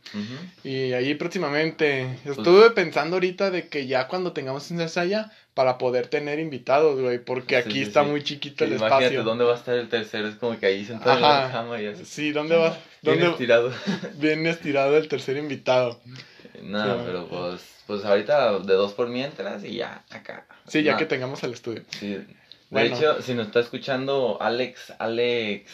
Y 0.62 0.92
ahí 0.92 1.14
próximamente, 1.14 2.18
Pues 2.24 2.38
estuve 2.38 2.70
pensando 2.70 3.16
ahorita 3.16 3.50
de 3.50 3.68
que 3.68 3.86
ya 3.86 4.06
cuando 4.08 4.32
tengamos 4.32 4.70
un 4.70 4.80
ensayo, 4.80 5.24
para 5.54 5.78
poder 5.78 6.08
tener 6.08 6.38
invitados, 6.38 7.00
güey, 7.00 7.18
porque 7.18 7.56
aquí 7.56 7.72
sí, 7.78 7.82
está 7.82 8.02
muy 8.02 8.22
chiquito 8.22 8.64
el 8.64 8.72
imagínate 8.74 9.04
espacio. 9.06 9.24
dónde 9.24 9.44
va 9.44 9.54
a 9.54 9.56
estar 9.56 9.74
el 9.74 9.88
tercero. 9.88 10.28
Es 10.28 10.34
como 10.34 10.58
que 10.58 10.66
ahí 10.66 10.84
sentado 10.84 11.16
en 11.16 11.22
la 11.22 11.48
cama 11.50 11.80
y 11.80 11.86
así. 11.86 12.04
Sí, 12.04 12.30
¿dónde 12.30 12.56
va? 12.56 12.76
Bien 13.12 13.20
¿Dónde 13.20 13.32
estirado. 13.32 13.72
viene 14.18 14.50
estirado 14.50 14.96
el 14.96 15.08
tercer 15.08 15.36
invitado? 15.36 16.00
Sí. 16.04 16.60
pero 16.62 17.26
pues, 17.28 17.60
pues 17.86 18.04
ahorita 18.04 18.58
de 18.60 18.74
dos 18.74 18.92
por 18.94 19.08
mientras 19.08 19.64
y 19.64 19.76
ya, 19.76 20.04
acá. 20.10 20.46
Sí, 20.66 20.82
ya 20.82 20.96
que 20.96 21.06
tengamos 21.06 21.42
el 21.44 21.52
estudio. 21.52 21.82
sí. 21.90 22.08
De 22.08 22.26
Bueno. 22.70 22.96
hecho, 22.96 23.22
si 23.22 23.32
nos 23.34 23.46
está 23.46 23.60
escuchando 23.60 24.38
Alex, 24.40 24.92
Alex, 24.98 25.70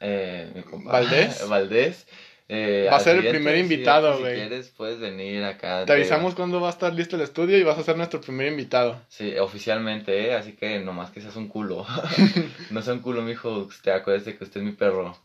eh, 0.00 0.50
mi 0.54 0.62
compa, 0.62 0.92
¿Valdés? 0.92 1.42
Valdés. 1.48 2.06
eh, 2.50 2.86
Va 2.92 2.96
a 2.96 3.00
ser 3.00 3.16
el 3.16 3.30
primer 3.30 3.56
invitado, 3.56 4.14
Si 4.16 4.20
güey. 4.22 4.34
quieres, 4.34 4.68
puedes 4.76 4.98
venir 5.00 5.42
acá. 5.44 5.86
Te 5.86 5.92
avisamos 5.94 6.34
cuándo 6.34 6.60
va 6.60 6.66
a 6.68 6.70
estar 6.70 6.92
listo 6.92 7.16
el 7.16 7.22
estudio 7.22 7.56
y 7.56 7.62
vas 7.62 7.78
a 7.78 7.82
ser 7.82 7.96
nuestro 7.96 8.20
primer 8.20 8.48
invitado. 8.48 9.00
Sí, 9.08 9.38
oficialmente, 9.38 10.26
¿eh? 10.28 10.34
Así 10.34 10.52
que 10.52 10.78
nomás 10.80 11.10
que 11.10 11.22
seas 11.22 11.36
un 11.36 11.48
culo. 11.48 11.86
no 12.70 12.82
sea 12.82 12.92
un 12.92 13.00
culo, 13.00 13.22
mijo. 13.22 13.50
Usted 13.60 13.92
acuérdese 13.92 14.36
que 14.36 14.44
usted 14.44 14.60
es 14.60 14.66
mi 14.66 14.72
perro. 14.72 15.16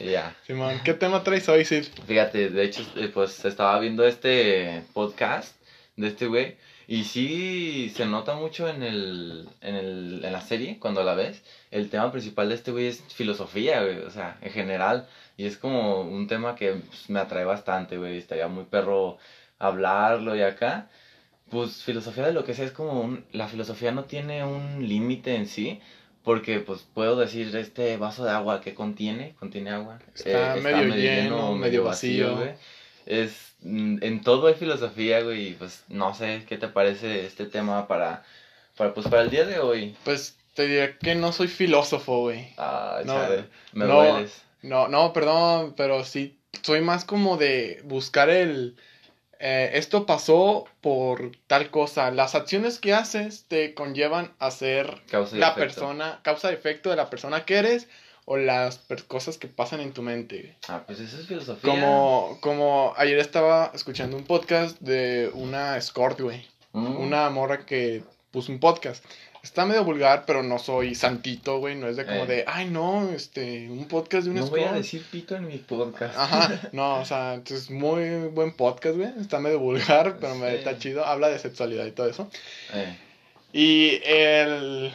Ya. 0.00 0.36
Simón, 0.46 0.80
¿qué 0.84 0.94
tema 0.94 1.22
traes 1.22 1.48
hoy, 1.48 1.64
Sid? 1.64 1.84
Fíjate, 2.06 2.50
de 2.50 2.64
hecho, 2.64 2.82
eh, 2.96 3.10
pues 3.12 3.44
estaba 3.44 3.78
viendo 3.80 4.04
este 4.06 4.84
podcast 4.92 5.56
de 5.96 6.08
este 6.08 6.26
güey 6.26 6.56
Y 6.86 7.04
sí 7.04 7.92
se 7.94 8.06
nota 8.06 8.34
mucho 8.34 8.68
en, 8.68 8.82
el, 8.82 9.48
en, 9.60 9.74
el, 9.74 10.24
en 10.24 10.32
la 10.32 10.40
serie, 10.40 10.78
cuando 10.78 11.02
la 11.02 11.14
ves. 11.14 11.42
El 11.70 11.90
tema 11.90 12.10
principal 12.12 12.48
de 12.48 12.54
este 12.54 12.70
güey 12.70 12.86
es 12.86 13.02
filosofía, 13.14 13.82
güey, 13.82 13.98
o 13.98 14.10
sea, 14.10 14.38
en 14.40 14.52
general. 14.52 15.08
Y 15.36 15.46
es 15.46 15.56
como 15.56 16.02
un 16.02 16.26
tema 16.26 16.54
que 16.54 16.72
pues, 16.74 17.10
me 17.10 17.20
atrae 17.20 17.44
bastante, 17.44 17.98
güey. 17.98 18.18
Estaría 18.18 18.48
muy 18.48 18.64
perro 18.64 19.18
hablarlo 19.58 20.36
y 20.36 20.42
acá. 20.42 20.88
Pues 21.50 21.82
filosofía 21.82 22.26
de 22.26 22.32
lo 22.32 22.44
que 22.44 22.54
sea 22.54 22.64
es 22.64 22.72
como 22.72 23.00
un... 23.00 23.24
La 23.32 23.48
filosofía 23.48 23.92
no 23.92 24.04
tiene 24.04 24.44
un 24.44 24.88
límite 24.88 25.34
en 25.34 25.46
sí. 25.46 25.80
Porque 26.24 26.60
pues 26.60 26.86
puedo 26.94 27.16
decir 27.16 27.54
este 27.56 27.96
vaso 27.96 28.24
de 28.24 28.30
agua 28.30 28.60
que 28.60 28.74
contiene, 28.74 29.34
contiene 29.40 29.70
agua. 29.70 29.98
Está, 30.14 30.56
Eh, 30.56 30.60
medio, 30.60 30.94
lleno, 30.94 31.54
medio 31.56 31.84
vacío. 31.84 32.36
güey. 32.36 32.50
Es, 33.06 33.54
mm, 33.62 33.98
en 34.02 34.20
todo 34.22 34.46
hay 34.46 34.54
filosofía, 34.54 35.20
güey, 35.22 35.48
y 35.48 35.52
pues 35.54 35.84
no 35.88 36.14
sé 36.14 36.44
qué 36.48 36.56
te 36.58 36.68
parece 36.68 37.26
este 37.26 37.46
tema 37.46 37.88
para, 37.88 38.22
para, 38.76 38.94
pues, 38.94 39.08
para 39.08 39.22
el 39.22 39.30
día 39.30 39.44
de 39.44 39.58
hoy. 39.58 39.96
Pues 40.04 40.36
te 40.54 40.68
diré 40.68 40.96
que 40.98 41.16
no 41.16 41.32
soy 41.32 41.48
filósofo, 41.48 42.20
güey. 42.20 42.52
Ah, 42.56 43.00
No, 43.04 43.18
me 43.72 43.86
no. 43.86 43.96
dueles. 43.96 44.42
No, 44.62 44.86
no, 44.86 45.12
perdón, 45.12 45.74
pero 45.76 46.04
sí, 46.04 46.38
soy 46.62 46.80
más 46.82 47.04
como 47.04 47.36
de 47.36 47.80
buscar 47.84 48.30
el... 48.30 48.76
eh, 49.44 49.70
esto 49.74 50.06
pasó 50.06 50.66
por 50.80 51.32
tal 51.48 51.70
cosa. 51.70 52.12
Las 52.12 52.36
acciones 52.36 52.78
que 52.78 52.94
haces 52.94 53.44
te 53.48 53.74
conllevan 53.74 54.32
a 54.38 54.52
ser 54.52 55.02
Causa 55.10 55.34
la 55.36 55.48
efecto. 55.48 55.60
persona, 55.60 56.20
causa 56.22 56.52
y 56.52 56.54
efecto 56.54 56.90
de 56.90 56.96
la 56.96 57.10
persona 57.10 57.44
que 57.44 57.56
eres 57.56 57.88
o 58.24 58.36
las 58.36 58.78
cosas 59.08 59.38
que 59.38 59.48
pasan 59.48 59.80
en 59.80 59.92
tu 59.92 60.02
mente. 60.02 60.56
Ah, 60.68 60.84
pues 60.86 61.00
eso 61.00 61.18
es 61.18 61.26
filosofía. 61.26 61.68
Como, 61.72 62.38
como 62.40 62.94
ayer 62.96 63.18
estaba 63.18 63.72
escuchando 63.74 64.16
un 64.16 64.22
podcast 64.22 64.78
de 64.80 65.28
una 65.34 65.76
escort, 65.76 66.20
güey. 66.20 66.46
Mm. 66.72 66.98
Una 66.98 67.28
morra 67.30 67.66
que 67.66 68.04
puso 68.30 68.52
un 68.52 68.60
podcast. 68.60 69.04
Está 69.42 69.66
medio 69.66 69.82
vulgar, 69.84 70.22
pero 70.24 70.42
no 70.44 70.58
soy 70.58 70.94
santito, 70.94 71.58
güey. 71.58 71.74
No 71.74 71.88
es 71.88 71.96
de 71.96 72.04
como 72.06 72.22
Eh. 72.22 72.26
de, 72.26 72.44
ay, 72.46 72.66
no, 72.70 73.10
este, 73.10 73.68
un 73.68 73.86
podcast 73.88 74.24
de 74.24 74.30
una 74.30 74.40
No 74.42 74.46
voy 74.46 74.62
a 74.62 74.72
decir 74.72 75.04
pito 75.10 75.34
en 75.34 75.48
mi 75.48 75.58
podcast. 75.58 76.16
Ajá, 76.16 76.60
no, 76.72 77.00
o 77.00 77.04
sea, 77.04 77.40
es 77.44 77.68
muy 77.70 78.28
buen 78.28 78.52
podcast, 78.52 78.96
güey. 78.96 79.10
Está 79.20 79.40
medio 79.40 79.58
vulgar, 79.58 80.16
pero 80.20 80.36
me 80.36 80.48
Sí. 80.50 80.56
está 80.56 80.78
chido. 80.78 81.04
Habla 81.04 81.28
de 81.28 81.38
sexualidad 81.40 81.84
y 81.86 81.90
todo 81.92 82.08
eso. 82.08 82.30
Eh, 82.72 82.96
Y 83.52 84.00
el. 84.04 84.94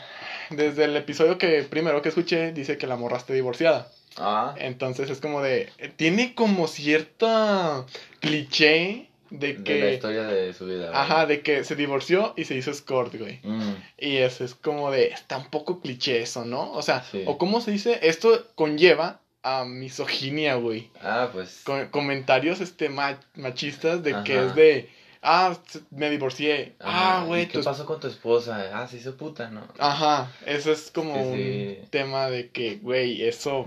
Desde 0.50 0.86
el 0.86 0.96
episodio 0.96 1.38
que 1.38 1.64
primero 1.64 2.02
que 2.02 2.08
escuché, 2.08 2.54
dice 2.54 2.78
que 2.78 2.88
la 2.88 2.96
morra 2.96 3.18
está 3.18 3.34
divorciada. 3.34 3.90
ah, 4.16 4.56
Entonces 4.58 5.10
es 5.10 5.20
como 5.20 5.42
de. 5.42 5.70
Tiene 5.98 6.34
como 6.34 6.68
cierta 6.68 7.86
cliché 8.22 9.10
de 9.30 9.54
de 9.54 9.58
la 9.58 9.64
que. 9.64 9.94
historia 9.94 10.24
de 10.24 10.54
su 10.54 10.66
vida. 10.66 10.88
güey. 10.90 10.96
Ajá, 11.00 11.26
de 11.26 11.42
que 11.42 11.64
se 11.64 11.76
divorció 11.76 12.34
y 12.38 12.46
se 12.46 12.56
hizo 12.56 12.72
escort, 12.72 13.14
güey. 13.16 13.40
Mm, 13.44 13.76
Y 13.98 14.18
eso 14.18 14.44
es 14.44 14.56
como 14.56 14.92
de. 14.92 15.08
Está 15.08 15.38
un 15.38 15.50
poco 15.50 15.80
cliché 15.82 16.22
eso, 16.22 16.46
¿no? 16.46 16.72
O 16.74 16.82
sea, 16.82 17.04
Sí. 17.04 17.24
o 17.26 17.38
cómo 17.38 17.62
se 17.62 17.72
dice, 17.72 18.00
esto 18.04 18.46
conlleva 18.56 19.20
a 19.44 19.64
misoginia, 19.66 20.56
güey. 20.56 20.90
Ah, 21.02 21.30
pues. 21.32 21.62
con- 21.64 21.88
comentarios 21.88 22.60
este 22.62 22.90
ma- 22.90 23.20
machistas 23.36 24.04
de 24.04 24.24
que 24.24 24.46
es 24.46 24.56
de 24.56 24.90
ah 25.22 25.58
me 25.92 26.10
divorcié 26.12 26.76
ajá, 26.80 27.22
ah 27.22 27.24
güey 27.26 27.44
¿y 27.44 27.46
¿Qué 27.48 27.58
tu 27.58 27.64
pasó 27.64 27.86
con 27.86 28.00
tu 28.00 28.08
esposa? 28.08 28.70
Ah, 28.74 28.88
se 28.88 28.98
hizo 28.98 29.16
puta, 29.18 29.50
¿no? 29.50 29.62
ajá 29.80 30.32
eso 30.46 30.72
es 30.72 30.92
como 30.92 31.14
que 31.34 31.80
un 31.84 31.90
tema 31.90 32.30
de 32.30 32.50
que 32.50 32.76
güey 32.78 33.24
eso 33.28 33.66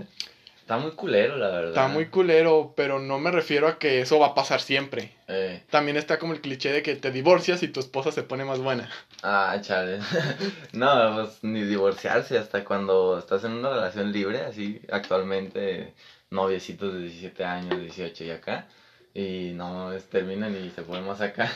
Está 0.71 0.81
muy 0.81 0.91
culero, 0.91 1.35
la 1.35 1.49
verdad. 1.49 1.69
está 1.71 1.87
muy 1.89 2.05
culero 2.05 2.73
pero 2.77 2.97
no 2.97 3.19
me 3.19 3.29
refiero 3.29 3.67
a 3.67 3.77
que 3.77 3.99
eso 3.99 4.19
va 4.19 4.27
a 4.27 4.35
pasar 4.35 4.61
siempre 4.61 5.11
Eh, 5.27 5.61
también 5.69 5.97
está 5.97 6.17
como 6.17 6.31
el 6.31 6.39
cliché 6.39 6.71
de 6.71 6.81
que 6.81 6.95
te 6.95 7.11
divorcias 7.11 7.61
y 7.61 7.67
tu 7.67 7.81
esposa 7.81 8.13
se 8.13 8.23
pone 8.23 8.45
más 8.45 8.59
buena 8.59 8.89
ah, 9.21 9.57
chale. 9.61 9.99
no, 10.71 11.13
pues 11.15 11.43
ni 11.43 11.63
divorciarse 11.63 12.37
hasta 12.37 12.63
cuando 12.63 13.19
estás 13.19 13.43
en 13.43 13.51
una 13.51 13.69
relación 13.69 14.13
libre, 14.13 14.39
así, 14.39 14.79
actualmente, 14.89 15.93
noviecitos 16.29 16.93
de 16.93 17.01
17 17.01 17.43
años, 17.43 17.81
18 17.81 18.23
y 18.23 18.31
acá. 18.31 18.67
Y 19.13 19.51
no, 19.53 19.91
terminan 20.09 20.55
y 20.55 20.69
se 20.69 20.83
ponen 20.83 21.05
más 21.05 21.19
acá. 21.19 21.51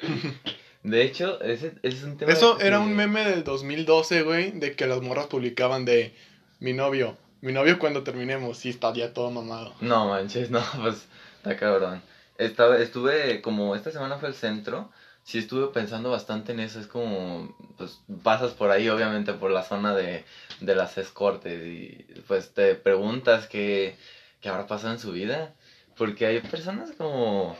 de 0.82 1.02
hecho, 1.02 1.38
ese, 1.42 1.74
ese 1.82 1.98
es 1.98 2.02
un 2.02 2.16
tema. 2.16 2.32
eso 2.32 2.58
era 2.60 2.80
un 2.80 2.96
meme 2.96 3.24
del 3.24 3.44
2012 3.44 4.22
güey 4.22 4.52
de 4.52 4.74
que 4.74 4.86
las 4.86 5.02
morras 5.02 5.26
publicaban 5.26 5.84
de 5.84 6.14
mi 6.60 6.72
novio 6.72 7.18
mi 7.40 7.52
novio 7.52 7.78
cuando 7.78 8.02
terminemos 8.02 8.58
sí 8.58 8.70
estaría 8.70 9.12
todo 9.12 9.30
mamado 9.30 9.74
No 9.80 10.08
manches, 10.08 10.50
no, 10.52 10.62
pues 10.80 11.06
está 11.36 11.56
cabrón. 11.56 12.02
Estaba, 12.36 12.78
estuve, 12.78 13.42
como 13.42 13.74
esta 13.74 13.90
semana 13.90 14.18
fue 14.18 14.28
el 14.28 14.34
centro, 14.34 14.90
sí 15.24 15.38
estuve 15.38 15.66
pensando 15.72 16.10
bastante 16.10 16.52
en 16.52 16.60
eso. 16.60 16.80
Es 16.80 16.86
como, 16.86 17.54
pues 17.76 18.00
pasas 18.22 18.52
por 18.52 18.70
ahí, 18.70 18.88
obviamente, 18.88 19.32
por 19.34 19.50
la 19.50 19.62
zona 19.62 19.94
de, 19.94 20.24
de 20.60 20.74
las 20.74 20.96
escortes 20.98 21.66
y 21.66 22.04
pues 22.26 22.54
te 22.54 22.74
preguntas 22.76 23.46
qué, 23.48 23.96
qué 24.40 24.48
habrá 24.48 24.66
pasado 24.66 24.92
en 24.94 25.00
su 25.00 25.12
vida. 25.12 25.54
Porque 25.96 26.26
hay 26.26 26.40
personas 26.40 26.92
como... 26.92 27.56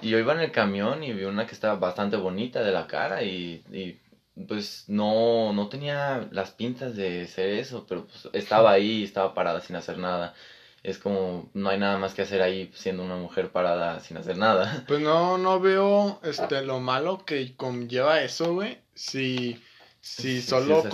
Y 0.00 0.08
yo 0.10 0.18
iba 0.18 0.32
en 0.32 0.40
el 0.40 0.50
camión 0.50 1.04
y 1.04 1.12
vi 1.12 1.24
una 1.24 1.46
que 1.46 1.54
estaba 1.54 1.76
bastante 1.76 2.16
bonita 2.16 2.62
de 2.64 2.72
la 2.72 2.86
cara 2.88 3.22
y, 3.22 3.62
y 3.70 4.00
pues 4.48 4.84
no, 4.88 5.52
no 5.52 5.68
tenía 5.68 6.28
las 6.30 6.50
pintas 6.50 6.96
de 6.96 7.26
ser 7.26 7.50
eso, 7.50 7.86
pero 7.88 8.06
pues 8.06 8.28
estaba 8.32 8.72
ahí, 8.72 9.04
estaba 9.04 9.34
parada 9.34 9.60
sin 9.60 9.76
hacer 9.76 9.98
nada. 9.98 10.34
Es 10.82 10.98
como, 10.98 11.48
no 11.54 11.68
hay 11.68 11.78
nada 11.78 11.98
más 11.98 12.14
que 12.14 12.22
hacer 12.22 12.42
ahí 12.42 12.70
siendo 12.74 13.04
una 13.04 13.16
mujer 13.16 13.50
parada 13.50 14.00
sin 14.00 14.16
hacer 14.16 14.36
nada. 14.36 14.84
Pues 14.88 15.00
no, 15.00 15.38
no 15.38 15.60
veo 15.60 16.20
este 16.24 16.62
lo 16.66 16.80
malo 16.80 17.24
que 17.24 17.54
conlleva 17.56 18.22
eso, 18.22 18.54
güey. 18.54 18.78
Si, 18.94 19.62
si 20.00 20.40
Sí, 20.40 20.42
solo 20.42 20.82
sí, 20.82 20.88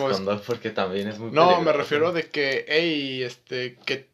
porque 0.47 0.71
también 0.71 1.09
es 1.09 1.19
muy 1.19 1.31
No, 1.31 1.61
me 1.63 1.73
refiero 1.73 2.13
de 2.13 2.29
que, 2.29 2.67
hey, 2.69 3.23
este, 3.23 3.77
que 3.87 4.09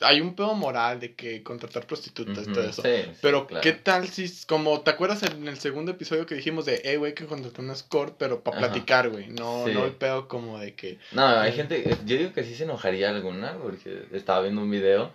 hay 0.00 0.20
un 0.20 0.34
pedo 0.34 0.54
moral 0.54 1.00
de 1.00 1.14
que 1.14 1.42
contratar 1.42 1.86
prostitutas 1.86 2.46
y 2.48 2.52
todo 2.52 2.64
eso. 2.64 2.82
sí, 2.82 2.88
sí, 3.04 3.18
Pero, 3.20 3.46
claro. 3.46 3.62
¿qué 3.62 3.72
tal 3.72 4.08
si, 4.08 4.30
como, 4.46 4.80
¿te 4.80 4.90
acuerdas 4.90 5.22
en 5.22 5.46
el 5.46 5.58
segundo 5.58 5.92
episodio 5.92 6.26
que 6.26 6.34
dijimos 6.34 6.64
de, 6.64 6.80
hey, 6.84 6.96
güey, 6.96 7.14
que 7.14 7.26
contratar 7.26 7.60
un 7.64 7.70
escort, 7.70 8.16
pero 8.18 8.42
para 8.42 8.58
platicar, 8.58 9.10
güey? 9.10 9.28
No, 9.28 9.64
Sí. 9.66 9.72
no 9.72 9.84
el 9.84 9.92
pedo 9.92 10.26
como 10.28 10.58
de 10.58 10.74
que, 10.74 10.98
No, 11.12 11.26
hay 11.26 11.50
Sí. 11.52 11.56
gente, 11.58 11.84
yo 12.06 12.16
digo 12.16 12.32
que 12.32 12.44
sí 12.44 12.54
se 12.54 12.64
enojaría 12.64 13.10
alguna, 13.10 13.56
porque 13.62 14.04
estaba 14.12 14.40
viendo 14.42 14.62
un 14.62 14.70
video 14.70 15.12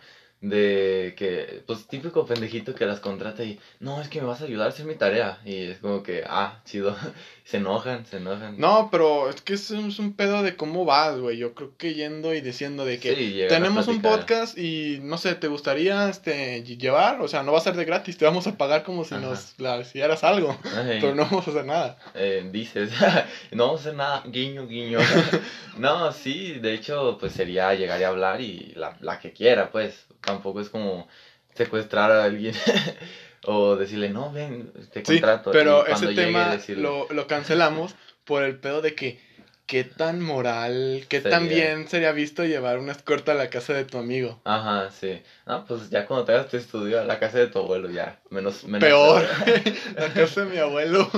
de 0.50 1.14
que, 1.18 1.64
pues 1.66 1.88
típico 1.88 2.26
pendejito 2.26 2.76
que 2.76 2.86
las 2.86 3.00
contrata 3.00 3.44
y, 3.44 3.60
no, 3.80 4.02
es 4.02 4.10
que 4.10 4.22
me 4.22 4.28
vas 4.28 4.42
a 4.42 4.46
ayudar 4.46 4.68
a 4.68 4.70
hacer 4.70 4.86
mi 4.86 4.96
tarea. 4.96 5.40
Y 5.46 5.72
es 5.72 5.80
como 5.80 6.04
que, 6.04 6.24
ah, 6.28 6.62
chido, 6.66 6.96
se 7.46 7.58
enojan, 7.58 8.06
se 8.06 8.18
enojan. 8.18 8.60
no, 8.60 8.90
pero 8.92 9.30
es 9.30 9.42
que 9.42 9.54
es 9.54 9.72
un, 9.72 9.90
es 9.90 10.00
un 10.00 10.14
pedo 10.14 10.44
de 10.44 10.56
cómo 10.56 10.86
vas, 10.86 11.18
güey. 11.20 11.38
Yo 11.38 11.54
creo 11.54 11.76
que 11.78 11.94
yendo 11.94 12.34
y 12.34 12.42
diciendo 12.42 12.86
de 12.86 13.00
que, 13.00 13.16
Sí, 13.16 13.42
tenemos 13.50 13.88
un 13.88 14.02
podcast 14.02 14.58
y 14.58 15.00
no 15.02 15.18
sé, 15.18 15.36
¿te 15.36 15.48
gustaría 15.48 16.10
este 16.10 16.64
llevar? 16.64 17.22
O 17.22 17.28
sea, 17.28 17.44
no 17.44 17.52
va 17.52 17.58
a 17.58 17.62
ser 17.62 17.76
de 17.76 17.86
gratis, 17.86 18.18
te 18.18 18.26
vamos 18.26 18.46
a 18.48 18.58
pagar 18.58 18.84
como 18.84 19.04
si 19.04 19.16
Ajá. 19.16 19.26
nos 19.26 19.56
la 19.60 19.80
hicieras 19.80 20.24
algo, 20.24 20.58
Ay, 20.76 21.00
pero 21.02 21.16
no 21.16 21.24
vamos 21.26 21.48
a 21.48 21.52
hacer 21.52 21.66
nada. 21.66 21.98
eh, 22.14 22.48
dices, 22.52 22.92
no 23.52 23.66
vamos 23.68 23.82
a 23.82 23.84
hacer 23.84 23.96
nada, 23.96 24.24
guiño, 24.28 24.68
guiño. 24.68 25.00
no, 25.78 26.12
sí, 26.12 26.54
de 26.60 26.74
hecho, 26.74 27.18
pues 27.20 27.34
sería 27.34 27.74
llegar 27.74 28.00
y 28.00 28.04
hablar 28.04 28.42
y 28.42 28.74
la, 28.76 28.98
la 29.02 29.20
que 29.20 29.34
quiera, 29.34 29.72
pues. 29.72 30.06
Tampoco 30.36 30.62
es 30.62 30.70
como 30.70 31.08
secuestrar 31.54 32.12
a 32.12 32.24
alguien 32.26 32.54
o 33.46 33.76
decirle, 33.76 34.10
no, 34.10 34.32
ven, 34.32 34.72
te 34.92 35.00
Sí, 35.00 35.14
contrato. 35.14 35.52
pero 35.52 35.86
ese 35.88 36.08
tema 36.10 36.50
decirle, 36.50 36.84
lo, 36.84 37.08
lo 37.10 37.28
cancelamos 37.28 37.96
por 38.26 38.44
el 38.44 38.58
pedo 38.58 38.82
de 38.82 38.96
que 38.96 39.20
qué 39.66 39.84
tan 39.84 40.22
moral, 40.22 41.06
qué 41.10 41.22
tan 41.22 41.48
bien 41.48 41.88
sería 41.88 42.12
visto 42.12 42.44
llevar 42.46 42.78
una 42.78 42.92
escorta 42.92 43.32
a 43.32 43.36
la 43.36 43.50
casa 43.50 43.74
de 43.74 43.86
tu 43.86 43.98
amigo. 43.98 44.40
Ajá, 44.44 44.92
sí. 44.92 45.22
No, 45.48 45.66
pues 45.66 45.90
ya 45.90 46.06
cuando 46.06 46.26
te 46.26 46.34
hagas 46.34 46.50
tu 46.50 46.58
estudio 46.58 47.02
a 47.02 47.06
la 47.06 47.18
casa 47.18 47.40
de 47.40 47.48
tu 47.48 47.60
abuelo, 47.60 47.90
ya. 47.90 48.20
Menos, 48.30 48.64
menos 48.66 48.82
Peor, 48.88 49.26
la 49.96 50.14
casa 50.14 50.46
de 50.46 50.52
mi 50.52 50.58
abuelo. 50.58 51.10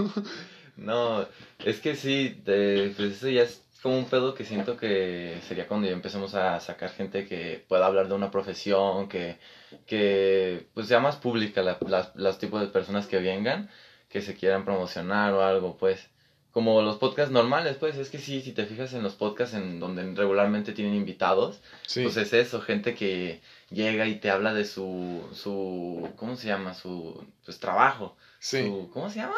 No, 0.78 1.28
es 1.66 1.80
que 1.80 1.96
sí, 1.96 2.40
de- 2.46 2.94
pues 2.96 3.14
eso 3.18 3.28
ya 3.30 3.42
es 3.44 3.64
como 3.88 4.00
un 4.00 4.06
pedo 4.10 4.34
que 4.34 4.44
siento 4.44 4.76
que 4.76 5.40
sería 5.48 5.66
cuando 5.66 5.88
ya 5.88 5.94
empecemos 5.94 6.36
a 6.36 6.60
sacar 6.60 6.90
gente 6.90 7.26
que 7.26 7.64
pueda 7.70 7.86
hablar 7.86 8.10
de 8.10 8.16
una 8.16 8.30
profesión, 8.32 9.08
que, 9.08 9.38
que 9.86 10.68
pues 10.74 10.88
sea 10.90 11.00
más 11.00 11.16
pública 11.16 11.62
la, 11.62 11.78
las, 11.88 12.14
los 12.18 12.38
tipos 12.38 12.60
de 12.60 12.68
personas 12.68 13.08
que 13.08 13.20
vengan, 13.20 13.70
que 14.10 14.22
se 14.22 14.36
quieran 14.36 14.66
promocionar 14.66 15.32
o 15.34 15.42
algo, 15.42 15.78
pues. 15.78 16.10
Como 16.52 16.82
los 16.82 16.98
podcasts 16.98 17.32
normales, 17.32 17.78
pues 17.80 17.96
es 17.98 18.10
que 18.10 18.20
sí, 18.20 18.42
si 18.42 18.52
te 18.52 18.66
fijas 18.66 18.92
en 18.94 19.04
los 19.04 19.14
podcasts 19.16 19.56
en 19.56 19.80
donde 19.80 20.02
regularmente 20.16 20.74
tienen 20.74 20.96
invitados, 20.96 21.62
Sí. 21.86 22.04
pues 22.04 22.18
es 22.18 22.34
eso, 22.34 22.60
gente 22.60 22.94
que 22.94 23.40
llega 23.70 24.06
y 24.08 24.16
te 24.16 24.32
habla 24.32 24.54
de 24.54 24.66
su, 24.66 25.24
su, 25.34 26.10
¿cómo 26.18 26.36
se 26.36 26.48
llama? 26.48 26.74
Su, 26.74 27.24
pues 27.46 27.58
trabajo. 27.60 28.18
sí. 28.40 28.64
Su- 28.66 28.90
¿Cómo 28.92 29.10
se 29.10 29.20
llama? 29.20 29.38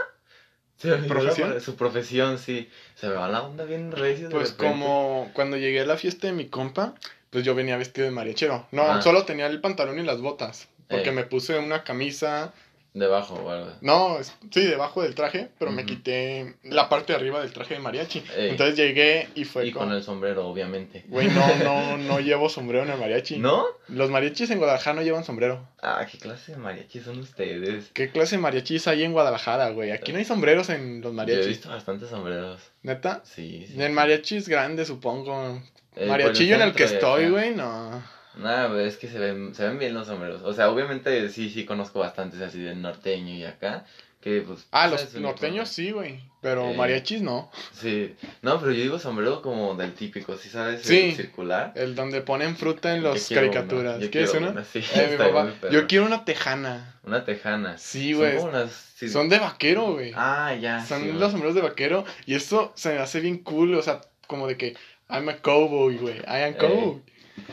Su 1.61 1.75
profesión, 1.75 2.37
sí. 2.39 2.69
Se 2.95 3.07
me 3.07 3.13
va 3.15 3.27
la 3.27 3.41
onda 3.43 3.65
bien 3.65 3.91
recio. 3.91 4.29
Pues 4.29 4.51
repente. 4.51 4.73
como 4.73 5.29
cuando 5.33 5.57
llegué 5.57 5.81
a 5.81 5.85
la 5.85 5.97
fiesta 5.97 6.27
de 6.27 6.33
mi 6.33 6.47
compa, 6.47 6.95
pues 7.29 7.43
yo 7.43 7.53
venía 7.55 7.77
vestido 7.77 8.05
de 8.05 8.11
mariachero. 8.11 8.67
No, 8.71 8.83
Ah. 8.83 9.01
solo 9.01 9.25
tenía 9.25 9.47
el 9.47 9.59
pantalón 9.61 9.99
y 9.99 10.03
las 10.03 10.21
botas. 10.21 10.67
Porque 10.87 11.09
Eh. 11.09 11.13
me 11.13 11.23
puse 11.23 11.57
una 11.59 11.83
camisa 11.83 12.53
Debajo 12.93 13.49
algo. 13.51 13.71
No, 13.81 14.17
sí, 14.51 14.61
debajo 14.61 15.03
del 15.03 15.13
traje, 15.13 15.49
pero 15.59 15.71
me 15.71 15.85
quité 15.85 16.55
la 16.63 16.89
parte 16.89 17.13
de 17.13 17.19
arriba 17.19 17.39
del 17.39 17.53
traje 17.53 17.75
de 17.75 17.79
mariachi. 17.79 18.23
Ey. 18.35 18.49
Entonces 18.49 18.75
llegué 18.75 19.29
y 19.35 19.45
fue 19.45 19.67
Y 19.67 19.71
con 19.71 19.91
el 19.91 20.01
sombrero, 20.01 20.47
obviamente. 20.47 21.05
Güey, 21.07 21.27
no, 21.29 21.55
no, 21.63 21.97
no 21.97 22.19
llevo 22.19 22.49
sombrero 22.49 22.83
en 22.85 22.89
el 22.91 22.97
mariachi. 22.97 23.37
¿No? 23.37 23.63
Los 23.89 24.09
mariachis 24.09 24.49
en 24.49 24.57
Guadalajara 24.57 24.95
no 24.95 25.01
llevan 25.03 25.23
sombrero. 25.23 25.67
Ah, 25.81 26.05
¿qué 26.11 26.17
clase 26.17 26.53
de 26.53 26.57
mariachi 26.57 26.99
son 26.99 27.19
ustedes? 27.19 27.91
¿Qué 27.93 28.09
clase 28.09 28.37
de 28.37 28.41
mariachis 28.41 28.87
hay 28.87 29.03
en 29.03 29.13
Guadalajara, 29.13 29.69
güey? 29.69 29.91
Aquí 29.91 30.11
no 30.11 30.17
hay 30.17 30.25
sombreros 30.25 30.69
en 30.69 31.01
los 31.01 31.03
Yo 31.03 31.09
he 31.11 31.13
mariachis. 31.13 31.47
visto 31.47 31.69
bastantes 31.69 32.09
sombreros. 32.09 32.59
¿Neta? 32.81 33.21
Sí, 33.23 33.65
sí. 33.67 33.75
En 33.75 33.81
el 33.81 33.91
mariachi 33.91 34.37
es 34.37 34.49
grande, 34.49 34.83
supongo. 34.85 35.61
Eh, 35.95 36.07
Mariachillo 36.07 36.55
en 36.55 36.61
el 36.61 36.73
que 36.73 36.85
estoy, 36.85 37.29
güey, 37.29 37.53
no. 37.53 38.01
Nada, 38.39 38.81
es 38.83 38.97
que 38.97 39.07
se 39.07 39.19
ven, 39.19 39.53
se 39.53 39.67
ven 39.67 39.77
bien 39.79 39.93
los 39.93 40.07
sombreros. 40.07 40.41
O 40.43 40.53
sea, 40.53 40.69
obviamente 40.69 41.29
sí, 41.29 41.49
sí 41.49 41.65
conozco 41.65 41.99
bastantes 41.99 42.41
así 42.41 42.59
del 42.59 42.81
norteño 42.81 43.33
y 43.33 43.43
acá. 43.43 43.85
Que 44.21 44.41
pues. 44.41 44.67
Ah, 44.71 44.87
pues, 44.89 45.13
los 45.13 45.21
norteños 45.21 45.69
sí, 45.69 45.91
güey. 45.91 46.19
Pero 46.41 46.69
Eh, 46.69 46.73
mariachis 46.75 47.21
no. 47.21 47.49
Sí. 47.73 48.15
No, 48.41 48.59
pero 48.59 48.71
yo 48.73 48.81
digo 48.81 48.99
sombrero 48.99 49.41
como 49.41 49.75
del 49.75 49.93
típico, 49.93 50.35
¿sí 50.37 50.49
sabes? 50.49 50.81
Sí. 50.83 50.99
El 51.11 51.15
circular. 51.15 51.71
El 51.75 51.95
donde 51.95 52.19
ponen 52.21 52.57
fruta 52.57 52.95
en 52.95 53.03
las 53.03 53.29
caricaturas. 53.29 53.95
una, 53.95 54.03
yo 54.05 54.11
¿Quieres 54.11 54.33
una? 54.33 54.49
una, 54.49 54.63
sí, 54.65 54.79
Eh, 54.93 55.07
mi 55.11 55.17
papá. 55.17 55.53
Yo 55.71 55.87
quiero 55.87 56.05
una 56.05 56.25
tejana. 56.25 56.99
Una 57.03 57.23
tejana. 57.23 57.77
Sí, 57.77 58.11
Son 58.13 58.19
güey. 58.19 58.51
las- 58.51 58.91
sí. 58.97 59.07
Son 59.07 59.29
de 59.29 59.39
vaquero, 59.39 59.93
güey. 59.93 60.11
Ah, 60.15 60.53
ya. 60.53 60.83
Son 60.85 61.01
sí, 61.01 61.11
los 61.13 61.31
sombreros 61.31 61.55
de 61.55 61.61
vaquero. 61.61 62.03
Y 62.25 62.35
esto 62.35 62.73
se 62.75 62.93
me 62.93 62.99
hace 62.99 63.21
bien 63.21 63.37
cool. 63.39 63.73
O 63.75 63.81
sea, 63.81 64.01
como 64.27 64.47
de 64.47 64.57
que 64.57 64.75
I'm 65.09 65.29
a 65.29 65.37
cowboy, 65.37 65.95
güey. 65.97 66.17
I 66.19 66.43
am 66.43 66.53
Eh, 66.53 66.57
cowboy. 66.57 67.01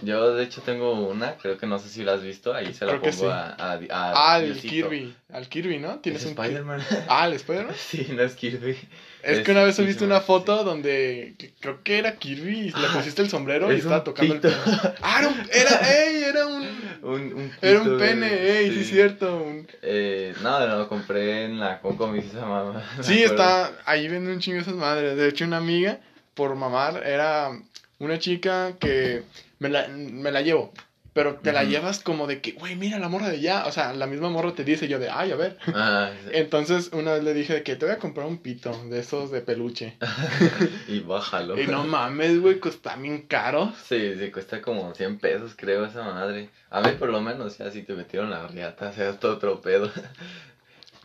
Yo 0.03 0.35
de 0.35 0.45
hecho 0.45 0.63
tengo 0.63 0.93
una, 1.09 1.35
creo 1.37 1.57
que 1.59 1.67
no 1.67 1.79
sé 1.79 1.89
si 1.89 2.03
la 2.05 2.15
has 2.15 2.23
visto, 2.23 2.55
ahí 2.55 2.73
se 2.75 2.85
la 2.85 2.93
Creo 2.93 3.03
pongo 3.03 3.13
sí. 3.13 3.27
a, 3.27 3.55
a, 3.59 3.79
a- 3.91 4.35
Al 4.35 4.45
Diosito. 4.47 4.69
Kirby. 4.69 5.15
Al 5.33 5.49
Kirby, 5.49 5.79
¿no? 5.79 5.93
¿Es 5.95 6.03
Tienes 6.03 6.23
un. 6.25 6.29
Spider-Man? 6.31 6.83
Ah, 7.09 7.23
al 7.25 7.33
Spider-Man. 7.35 7.75
sí, 7.79 8.07
no 8.11 8.23
es 8.23 8.35
Kirby. 8.35 8.77
Es 9.23 9.39
Es 9.39 9.45
que 9.45 9.51
una 9.53 9.65
vez 9.65 9.75
subiste 9.77 10.05
una 10.05 10.21
sí. 10.21 10.27
foto 10.27 10.63
donde 10.63 11.35
creo 11.61 11.83
que 11.83 11.99
era 11.99 12.17
Kirby 12.17 12.59
y 12.59 12.71
le 12.71 12.87
Ah, 12.87 12.91
pusiste 12.95 13.23
el 13.23 13.29
sombrero 13.31 13.71
y 13.73 13.75
es 13.77 13.81
estaba 13.81 14.05
tocando 14.05 14.35
pito. 14.35 14.49
el 14.49 14.55
pene. 14.55 14.95
Ah, 15.03 15.19
era 15.21 15.29
un, 15.29 15.41
era, 15.53 15.81
ey, 16.05 16.23
era 16.23 16.47
un, 16.47 16.63
Un, 17.03 17.21
un 17.35 17.53
era 17.61 17.83
un 17.83 17.99
pene, 17.99 18.59
ey, 18.59 18.71
sí, 18.73 18.81
es 18.81 18.89
cierto. 18.89 19.37
un- 19.39 19.67
Eh, 19.83 20.35
no, 20.43 20.65
lo 20.67 20.89
compré 20.89 21.45
en 21.45 21.59
la 21.59 21.81
Coco, 21.81 22.15
esa 22.15 22.47
mamá. 22.47 22.83
me 22.99 23.03
Sí, 23.03 23.23
está, 23.23 23.73
ahí 23.85 24.07
venden 24.09 24.35
un 24.35 24.41
chingo 24.41 24.61
esas 24.61 24.75
madres. 24.75 25.17
De 25.17 25.29
hecho, 25.29 25.45
una 25.45 25.57
amiga, 25.57 25.99
por 26.35 26.55
mamar, 26.55 27.03
era 27.05 27.51
una 27.99 28.19
chica 28.19 28.75
que 28.79 29.23
me 29.59 29.69
la, 29.69 29.89
me 29.89 30.31
la 30.31 30.43
llevo. 30.43 30.73
Pero 31.17 31.37
te 31.37 31.51
la 31.51 31.65
llevas 31.65 32.01
como 32.01 32.27
de 32.27 32.43
que, 32.43 32.53
güey, 32.53 32.77
mira 32.77 32.99
la 32.99 33.09
morra 33.09 33.31
de 33.31 33.37
allá. 33.37 33.65
O 33.65 33.73
sea, 33.73 33.95
la 33.95 34.07
misma 34.07 34.29
morra 34.29 34.53
te 34.53 34.65
dice 34.65 34.87
yo 34.87 34.99
de, 34.99 35.09
ay, 35.09 35.33
a 35.33 35.37
ver. 35.37 35.57
Ah, 35.69 36.11
sí. 36.13 36.31
Entonces, 36.35 36.91
una 36.93 37.15
vez 37.15 37.25
le 37.25 37.33
dije 37.33 37.55
de 37.55 37.63
que 37.63 37.75
te 37.75 37.87
voy 37.87 37.95
a 37.95 37.99
comprar 37.99 38.27
un 38.27 38.37
pito 38.37 38.71
de 38.91 38.99
esos 38.99 39.31
de 39.31 39.41
peluche. 39.41 39.97
y 40.89 41.01
bájalo. 41.01 41.59
Y 41.59 41.69
no 41.69 41.85
mames, 41.85 42.39
güey, 42.39 42.61
cuesta 42.61 42.97
bien 42.97 43.23
caro. 43.23 43.73
Sí, 43.83 44.15
sí, 44.19 44.31
cuesta 44.31 44.61
como 44.61 44.95
100 44.95 45.19
pesos, 45.19 45.55
creo, 45.57 45.87
esa 45.87 46.05
madre. 46.05 46.51
A 46.69 46.83
mí, 46.83 46.91
por 46.99 47.09
lo 47.09 47.23
menos, 47.23 47.57
ya 47.57 47.71
si 47.71 47.83
te 47.83 47.95
metieron 47.95 48.29
la 48.29 48.47
riata, 48.47 48.93
sea 48.93 49.19
todo 49.19 49.37
otro 49.37 49.63
pedo. 49.63 49.91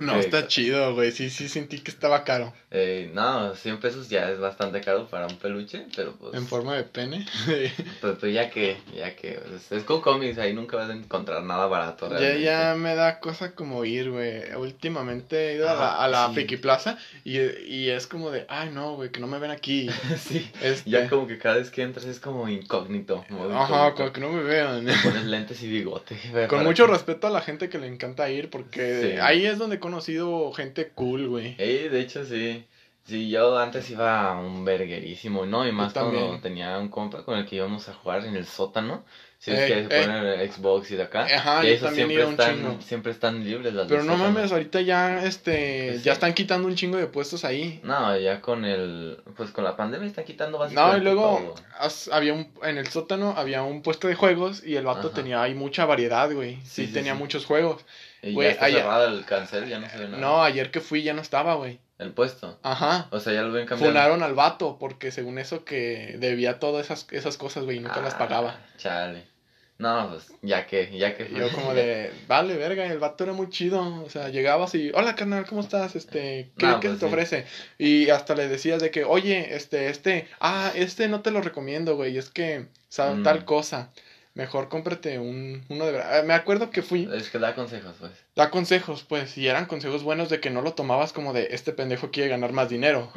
No, 0.01 0.15
Eh, 0.15 0.19
está 0.19 0.47
chido, 0.47 0.93
güey. 0.95 1.11
Sí, 1.11 1.29
sí, 1.29 1.47
sentí 1.47 1.79
que 1.79 1.91
estaba 1.91 2.23
caro. 2.23 2.53
Eh, 2.71 3.11
no, 3.13 3.53
100 3.55 3.79
pesos 3.79 4.09
ya 4.09 4.29
es 4.31 4.39
bastante 4.39 4.81
caro 4.81 5.07
para 5.07 5.27
un 5.27 5.37
peluche, 5.37 5.85
pero 5.95 6.13
pues. 6.15 6.33
En 6.33 6.47
forma 6.47 6.75
de 6.75 6.83
pene. 6.83 7.25
Pues, 8.01 8.17
pues 8.19 8.33
ya 8.33 8.49
que, 8.49 8.77
ya 8.95 9.15
que. 9.15 9.39
pues, 9.47 9.71
es 9.71 9.83
con 9.83 10.01
cómics, 10.01 10.37
ahí 10.39 10.53
nunca 10.53 10.77
vas 10.77 10.89
a 10.89 10.93
encontrar 10.93 11.43
nada 11.43 11.67
barato. 11.67 12.09
ya, 12.09 12.17
Realmente. 12.17 12.43
ya 12.43 12.75
me 12.75 12.95
da 12.95 13.19
cosa 13.19 13.53
como 13.53 13.85
ir, 13.85 14.09
güey. 14.09 14.53
Últimamente 14.55 15.51
he 15.51 15.55
ido 15.55 15.69
a 15.69 15.73
la, 15.75 15.95
a 16.03 16.07
la 16.07 16.27
sí. 16.29 16.33
Friki 16.33 16.57
Plaza 16.57 16.97
y, 17.23 17.37
y 17.39 17.89
es 17.89 18.07
como 18.07 18.31
de, 18.31 18.45
ay, 18.49 18.69
no, 18.71 18.95
güey, 18.95 19.11
que 19.11 19.19
no 19.19 19.27
me 19.27 19.37
ven 19.39 19.51
aquí. 19.51 19.89
sí. 20.17 20.49
Este, 20.61 20.89
Ya 20.89 21.07
como 21.09 21.27
que 21.27 21.37
cada 21.37 21.55
vez 21.57 21.69
que 21.69 21.83
entras 21.83 22.05
es 22.05 22.19
como 22.19 22.47
incógnito. 22.49 23.23
modo 23.29 23.53
Ajá, 23.55 23.89
incógnito. 23.89 23.95
como 23.97 24.13
que 24.13 24.21
no 24.21 24.31
me 24.31 24.43
vean. 24.43 24.85
Pones 25.03 25.25
lentes 25.25 25.61
y 25.61 25.67
bigote. 25.69 26.17
Con 26.49 26.63
mucho 26.63 26.85
que- 26.87 26.93
respeto 26.93 27.27
a 27.27 27.29
la 27.29 27.41
gente 27.41 27.69
que 27.69 27.77
le 27.77 27.87
encanta 27.87 28.29
ir, 28.31 28.49
porque 28.49 29.11
Sí. 29.13 29.19
ahí 29.21 29.45
es 29.45 29.57
donde 29.59 29.75
he 29.75 29.79
conocido 29.91 30.51
gente 30.53 30.89
cool, 30.95 31.27
güey. 31.27 31.55
Eh, 31.57 31.89
de 31.91 31.99
hecho 32.01 32.23
sí. 32.25 32.65
Sí, 33.03 33.29
yo 33.29 33.57
antes 33.57 33.89
iba 33.89 34.29
a 34.31 34.39
un 34.39 34.63
verguerísimo, 34.63 35.45
¿no? 35.47 35.67
Y 35.67 35.71
más 35.71 35.91
cuando 35.91 36.39
tenía 36.39 36.77
un 36.77 36.87
compa 36.89 37.25
con 37.25 37.37
el 37.37 37.45
que 37.47 37.55
íbamos 37.55 37.89
a 37.89 37.93
jugar 37.95 38.23
en 38.25 38.35
el 38.35 38.45
sótano. 38.45 39.03
Si 39.39 39.49
Ey, 39.49 39.57
es 39.57 39.65
que 39.65 39.83
se 39.97 40.05
ponen 40.05 40.23
el 40.23 40.51
Xbox 40.51 40.91
y 40.91 40.95
de 40.97 41.03
acá. 41.03 41.25
Ajá, 41.25 41.63
y 41.63 41.69
yo 41.69 41.73
esos 41.73 41.87
también 41.87 42.07
siempre 42.09 42.13
iba 42.15 42.25
un 42.27 42.31
están, 42.39 42.55
chingo. 42.55 42.81
siempre 42.83 43.11
están 43.11 43.43
libres 43.43 43.73
las 43.73 43.87
Pero 43.87 44.03
no 44.03 44.13
sótano. 44.13 44.31
mames, 44.33 44.51
ahorita 44.51 44.81
ya, 44.81 45.25
este, 45.25 45.87
Pues 45.93 46.03
ya 46.03 46.11
sí. 46.11 46.15
están 46.15 46.33
quitando 46.35 46.67
un 46.67 46.75
chingo 46.75 46.97
de 46.97 47.07
puestos 47.07 47.43
ahí. 47.43 47.79
No, 47.83 48.15
ya 48.19 48.39
con 48.39 48.65
el. 48.65 49.17
Pues 49.35 49.49
con 49.49 49.63
la 49.63 49.75
pandemia 49.75 50.07
están 50.07 50.23
quitando 50.25 50.59
No, 50.59 50.63
básicamente. 50.63 50.99
y 50.99 51.01
luego 51.03 51.55
todo. 51.57 52.13
había 52.13 52.33
un, 52.35 52.51
en 52.61 52.77
el 52.77 52.87
sótano 52.87 53.33
había 53.35 53.63
un 53.63 53.81
puesto 53.81 54.07
de 54.07 54.13
juegos 54.13 54.63
y 54.63 54.75
el 54.75 54.85
vato 54.85 55.07
Ajá. 55.07 55.15
tenía 55.15 55.41
ahí 55.41 55.55
mucha 55.55 55.85
variedad, 55.85 56.31
güey. 56.31 56.57
Sí, 56.57 56.61
Sí, 56.83 56.87
sí, 56.87 56.93
tenía 56.93 57.15
muchos 57.15 57.45
juegos. 57.47 57.83
Y 58.21 58.33
ya 58.35 58.49
está 58.49 58.67
cerrado 58.69 59.07
el 59.07 59.25
cancel, 59.25 59.67
ya 59.67 59.79
no 59.79 59.89
se 59.89 59.97
ve 59.97 60.05
nada. 60.07 60.17
No, 60.21 60.43
ayer 60.43 60.69
que 60.71 60.79
fui 60.81 61.03
ya 61.03 61.13
no 61.13 61.21
estaba, 61.21 61.55
güey. 61.55 61.79
El 61.97 62.11
puesto. 62.13 62.59
Ajá. 62.63 63.07
O 63.11 63.19
sea, 63.19 63.33
ya 63.33 63.41
lo 63.43 63.51
ven 63.51 63.65
cambiando. 63.67 63.93
Funaron 63.99 64.23
al 64.23 64.33
vato 64.33 64.77
porque 64.79 65.11
según 65.11 65.37
eso 65.37 65.63
que 65.65 66.15
debía 66.19 66.59
todas 66.59 66.85
esas, 66.85 67.07
esas 67.11 67.37
cosas, 67.37 67.63
güey, 67.63 67.77
y 67.77 67.79
nunca 67.79 68.01
las 68.01 68.15
Ah, 68.15 68.17
pagaba. 68.17 68.59
Chale. 68.77 69.29
No, 69.77 70.09
pues 70.11 70.31
ya 70.43 70.67
que, 70.67 70.95
ya 70.95 71.15
que. 71.17 71.27
Yo 71.33 71.51
como 71.51 71.73
de, 71.73 72.11
vale, 72.27 72.55
verga, 72.55 72.85
el 72.85 72.99
vato 72.99 73.23
era 73.23 73.33
muy 73.33 73.49
chido. 73.49 74.03
O 74.03 74.09
sea, 74.11 74.29
llegabas 74.29 74.75
y, 74.75 74.91
hola 74.93 75.15
carnal, 75.15 75.47
¿cómo 75.47 75.61
estás? 75.61 75.95
Este, 75.95 76.51
¿qué, 76.57 76.65
No, 76.67 76.79
qué 76.79 76.89
pues 76.89 76.99
te 76.99 77.05
sí. 77.07 77.11
ofrece? 77.11 77.45
Y 77.79 78.09
hasta 78.11 78.35
le 78.35 78.47
decías 78.47 78.79
de 78.81 78.91
que, 78.91 79.03
oye, 79.05 79.55
este, 79.55 79.89
este, 79.89 80.27
ah, 80.39 80.71
este 80.75 81.07
no 81.07 81.21
te 81.21 81.31
lo 81.31 81.41
recomiendo, 81.41 81.95
güey, 81.95 82.15
es 82.17 82.29
que, 82.29 82.67
sabe, 82.89 83.15
Mm. 83.15 83.23
tal 83.23 83.45
cosa. 83.45 83.91
Mejor 84.33 84.69
cómprate 84.69 85.19
un, 85.19 85.63
uno 85.69 85.85
de 85.85 85.91
verdad. 85.91 86.19
Eh, 86.19 86.23
Me 86.23 86.33
acuerdo 86.33 86.69
que 86.69 86.81
fui, 86.81 87.09
Es 87.13 87.29
que 87.29 87.37
da 87.39 87.53
consejos, 87.53 87.95
pues. 87.99 88.11
da 88.35 88.49
consejos, 88.49 89.03
pues, 89.03 89.37
y 89.37 89.47
eran 89.47 89.65
consejos 89.65 90.03
buenos 90.03 90.29
de 90.29 90.39
que 90.39 90.49
no 90.49 90.61
lo 90.61 90.73
tomabas 90.73 91.11
como 91.11 91.33
de, 91.33 91.49
este 91.51 91.73
pendejo 91.73 92.11
quiere 92.11 92.29
ganar 92.29 92.53
más 92.53 92.69
dinero. 92.69 93.11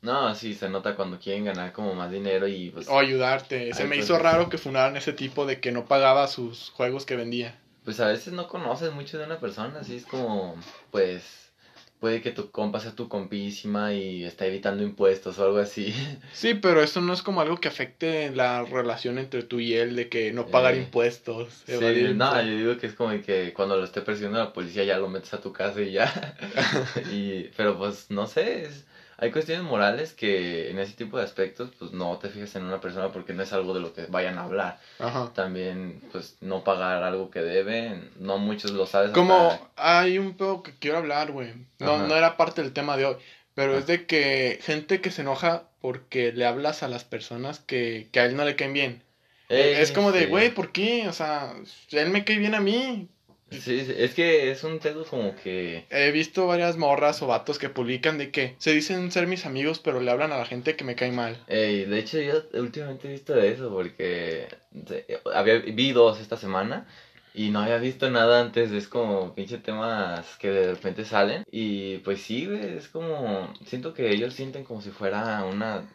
No, 0.00 0.34
sí, 0.34 0.54
se 0.54 0.68
nota 0.68 0.96
cuando 0.96 1.18
quieren 1.20 1.44
ganar 1.44 1.72
como 1.72 1.94
más 1.94 2.10
dinero 2.10 2.48
y 2.48 2.70
pues, 2.70 2.88
O 2.88 2.98
ayudarte. 2.98 3.72
Se 3.74 3.84
me 3.84 3.96
pues, 3.96 4.06
hizo 4.06 4.18
raro 4.18 4.48
que 4.48 4.58
funaran 4.58 4.96
ese 4.96 5.12
tipo 5.12 5.46
de 5.46 5.60
que 5.60 5.70
no 5.70 5.84
pagaba 5.84 6.26
sus 6.28 6.70
juegos 6.70 7.06
que 7.06 7.14
vendía. 7.14 7.56
pues 7.84 8.00
a 8.00 8.06
veces 8.08 8.32
no 8.32 8.48
conoces 8.48 8.92
mucho 8.92 9.18
de 9.18 9.26
una 9.26 9.38
persona, 9.38 9.80
así 9.80 9.96
es 9.96 10.06
como, 10.06 10.56
pues, 10.90 11.41
puede 12.02 12.20
que 12.20 12.32
tu 12.32 12.50
compa 12.50 12.80
sea 12.80 12.96
tu 12.96 13.08
compísima 13.08 13.94
y 13.94 14.24
está 14.24 14.44
evitando 14.46 14.82
impuestos 14.82 15.38
o 15.38 15.44
algo 15.44 15.58
así. 15.58 15.94
Sí, 16.34 16.54
pero 16.54 16.82
eso 16.82 17.00
no 17.00 17.12
es 17.12 17.22
como 17.22 17.40
algo 17.40 17.58
que 17.58 17.68
afecte 17.68 18.30
la 18.34 18.64
relación 18.64 19.18
entre 19.18 19.44
tú 19.44 19.60
y 19.60 19.74
él 19.74 19.94
de 19.94 20.08
que 20.08 20.32
no 20.32 20.48
pagar 20.48 20.74
Eh, 20.74 20.78
impuestos. 20.78 21.62
Sí, 21.64 21.74
no, 22.14 22.42
yo 22.42 22.56
digo 22.56 22.78
que 22.78 22.88
es 22.88 22.94
como 22.94 23.12
que 23.22 23.52
cuando 23.52 23.76
lo 23.76 23.84
esté 23.84 24.00
persiguiendo 24.00 24.38
la 24.40 24.52
policía 24.52 24.82
ya 24.82 24.98
lo 24.98 25.08
metes 25.08 25.32
a 25.34 25.40
tu 25.40 25.52
casa 25.52 25.80
y 25.80 25.92
ya. 25.92 26.10
y, 27.12 27.44
pero 27.56 27.78
pues 27.78 28.10
no 28.10 28.26
sé, 28.26 28.64
es- 28.64 28.84
hay 29.18 29.30
cuestiones 29.30 29.64
morales 29.64 30.12
que 30.12 30.70
en 30.70 30.78
ese 30.78 30.94
tipo 30.94 31.18
de 31.18 31.24
aspectos 31.24 31.70
pues 31.78 31.92
no 31.92 32.18
te 32.18 32.28
fijas 32.28 32.54
en 32.56 32.64
una 32.64 32.80
persona 32.80 33.08
porque 33.12 33.32
no 33.32 33.42
es 33.42 33.52
algo 33.52 33.72
de 33.74 33.80
lo 33.80 33.92
que 33.92 34.06
vayan 34.06 34.38
a 34.38 34.44
hablar. 34.44 34.78
Ajá. 34.98 35.30
También 35.34 36.00
pues 36.12 36.36
no 36.40 36.64
pagar 36.64 37.02
algo 37.02 37.30
que 37.30 37.40
deben, 37.40 38.10
no 38.18 38.38
muchos 38.38 38.70
lo 38.72 38.86
saben. 38.86 39.12
Como 39.12 39.70
hay 39.76 40.18
un 40.18 40.34
poco 40.36 40.62
que 40.64 40.72
quiero 40.78 40.98
hablar, 40.98 41.30
güey. 41.32 41.52
No, 41.78 41.92
Ajá. 41.94 42.06
no 42.06 42.16
era 42.16 42.36
parte 42.36 42.62
del 42.62 42.72
tema 42.72 42.96
de 42.96 43.06
hoy. 43.06 43.16
Pero 43.54 43.74
Ah. 43.74 43.78
es 43.78 43.86
de 43.86 44.06
que 44.06 44.58
gente 44.62 45.00
que 45.00 45.10
se 45.10 45.22
enoja 45.22 45.64
porque 45.80 46.32
le 46.32 46.46
hablas 46.46 46.82
a 46.82 46.88
las 46.88 47.04
personas 47.04 47.60
que, 47.60 48.08
que 48.12 48.20
a 48.20 48.24
él 48.24 48.34
no 48.36 48.44
le 48.44 48.56
caen 48.56 48.72
bien. 48.72 49.02
es 49.48 49.92
como 49.92 50.10
de, 50.12 50.26
güey, 50.26 50.50
¿por 50.54 50.72
qué? 50.72 51.06
O 51.08 51.12
sea, 51.12 51.52
él 51.90 52.08
me 52.08 52.24
cae 52.24 52.38
bien 52.38 52.54
a 52.54 52.60
mí. 52.60 53.08
Sí, 53.60 53.86
es 53.96 54.14
que 54.14 54.50
es 54.50 54.64
un 54.64 54.78
pedo 54.78 55.04
como 55.04 55.34
que... 55.36 55.84
He 55.90 56.10
visto 56.10 56.46
varias 56.46 56.76
morras 56.76 57.22
o 57.22 57.26
vatos 57.26 57.58
que 57.58 57.68
publican 57.68 58.18
de 58.18 58.30
que 58.30 58.54
se 58.58 58.72
dicen 58.72 59.10
ser 59.10 59.26
mis 59.26 59.46
amigos, 59.46 59.78
pero 59.78 60.00
le 60.00 60.10
hablan 60.10 60.32
a 60.32 60.38
la 60.38 60.46
gente 60.46 60.76
que 60.76 60.84
me 60.84 60.94
cae 60.94 61.12
mal. 61.12 61.36
Ey, 61.48 61.84
de 61.84 61.98
hecho, 61.98 62.20
yo 62.20 62.42
últimamente 62.54 63.08
he 63.08 63.12
visto 63.12 63.36
eso 63.36 63.70
porque 63.70 64.48
había, 65.34 65.58
vi 65.58 65.92
dos 65.92 66.20
esta 66.20 66.36
semana 66.36 66.86
y 67.34 67.50
no 67.50 67.60
había 67.60 67.78
visto 67.78 68.10
nada 68.10 68.40
antes. 68.40 68.72
Es 68.72 68.88
como 68.88 69.34
pinche 69.34 69.58
temas 69.58 70.36
que 70.38 70.50
de 70.50 70.74
repente 70.74 71.04
salen. 71.04 71.44
Y 71.50 71.98
pues 71.98 72.22
sí, 72.22 72.48
es 72.50 72.88
como. 72.88 73.52
Siento 73.64 73.94
que 73.94 74.10
ellos 74.10 74.34
sienten 74.34 74.64
como 74.64 74.82
si 74.82 74.90
fuera 74.90 75.44
una. 75.44 75.88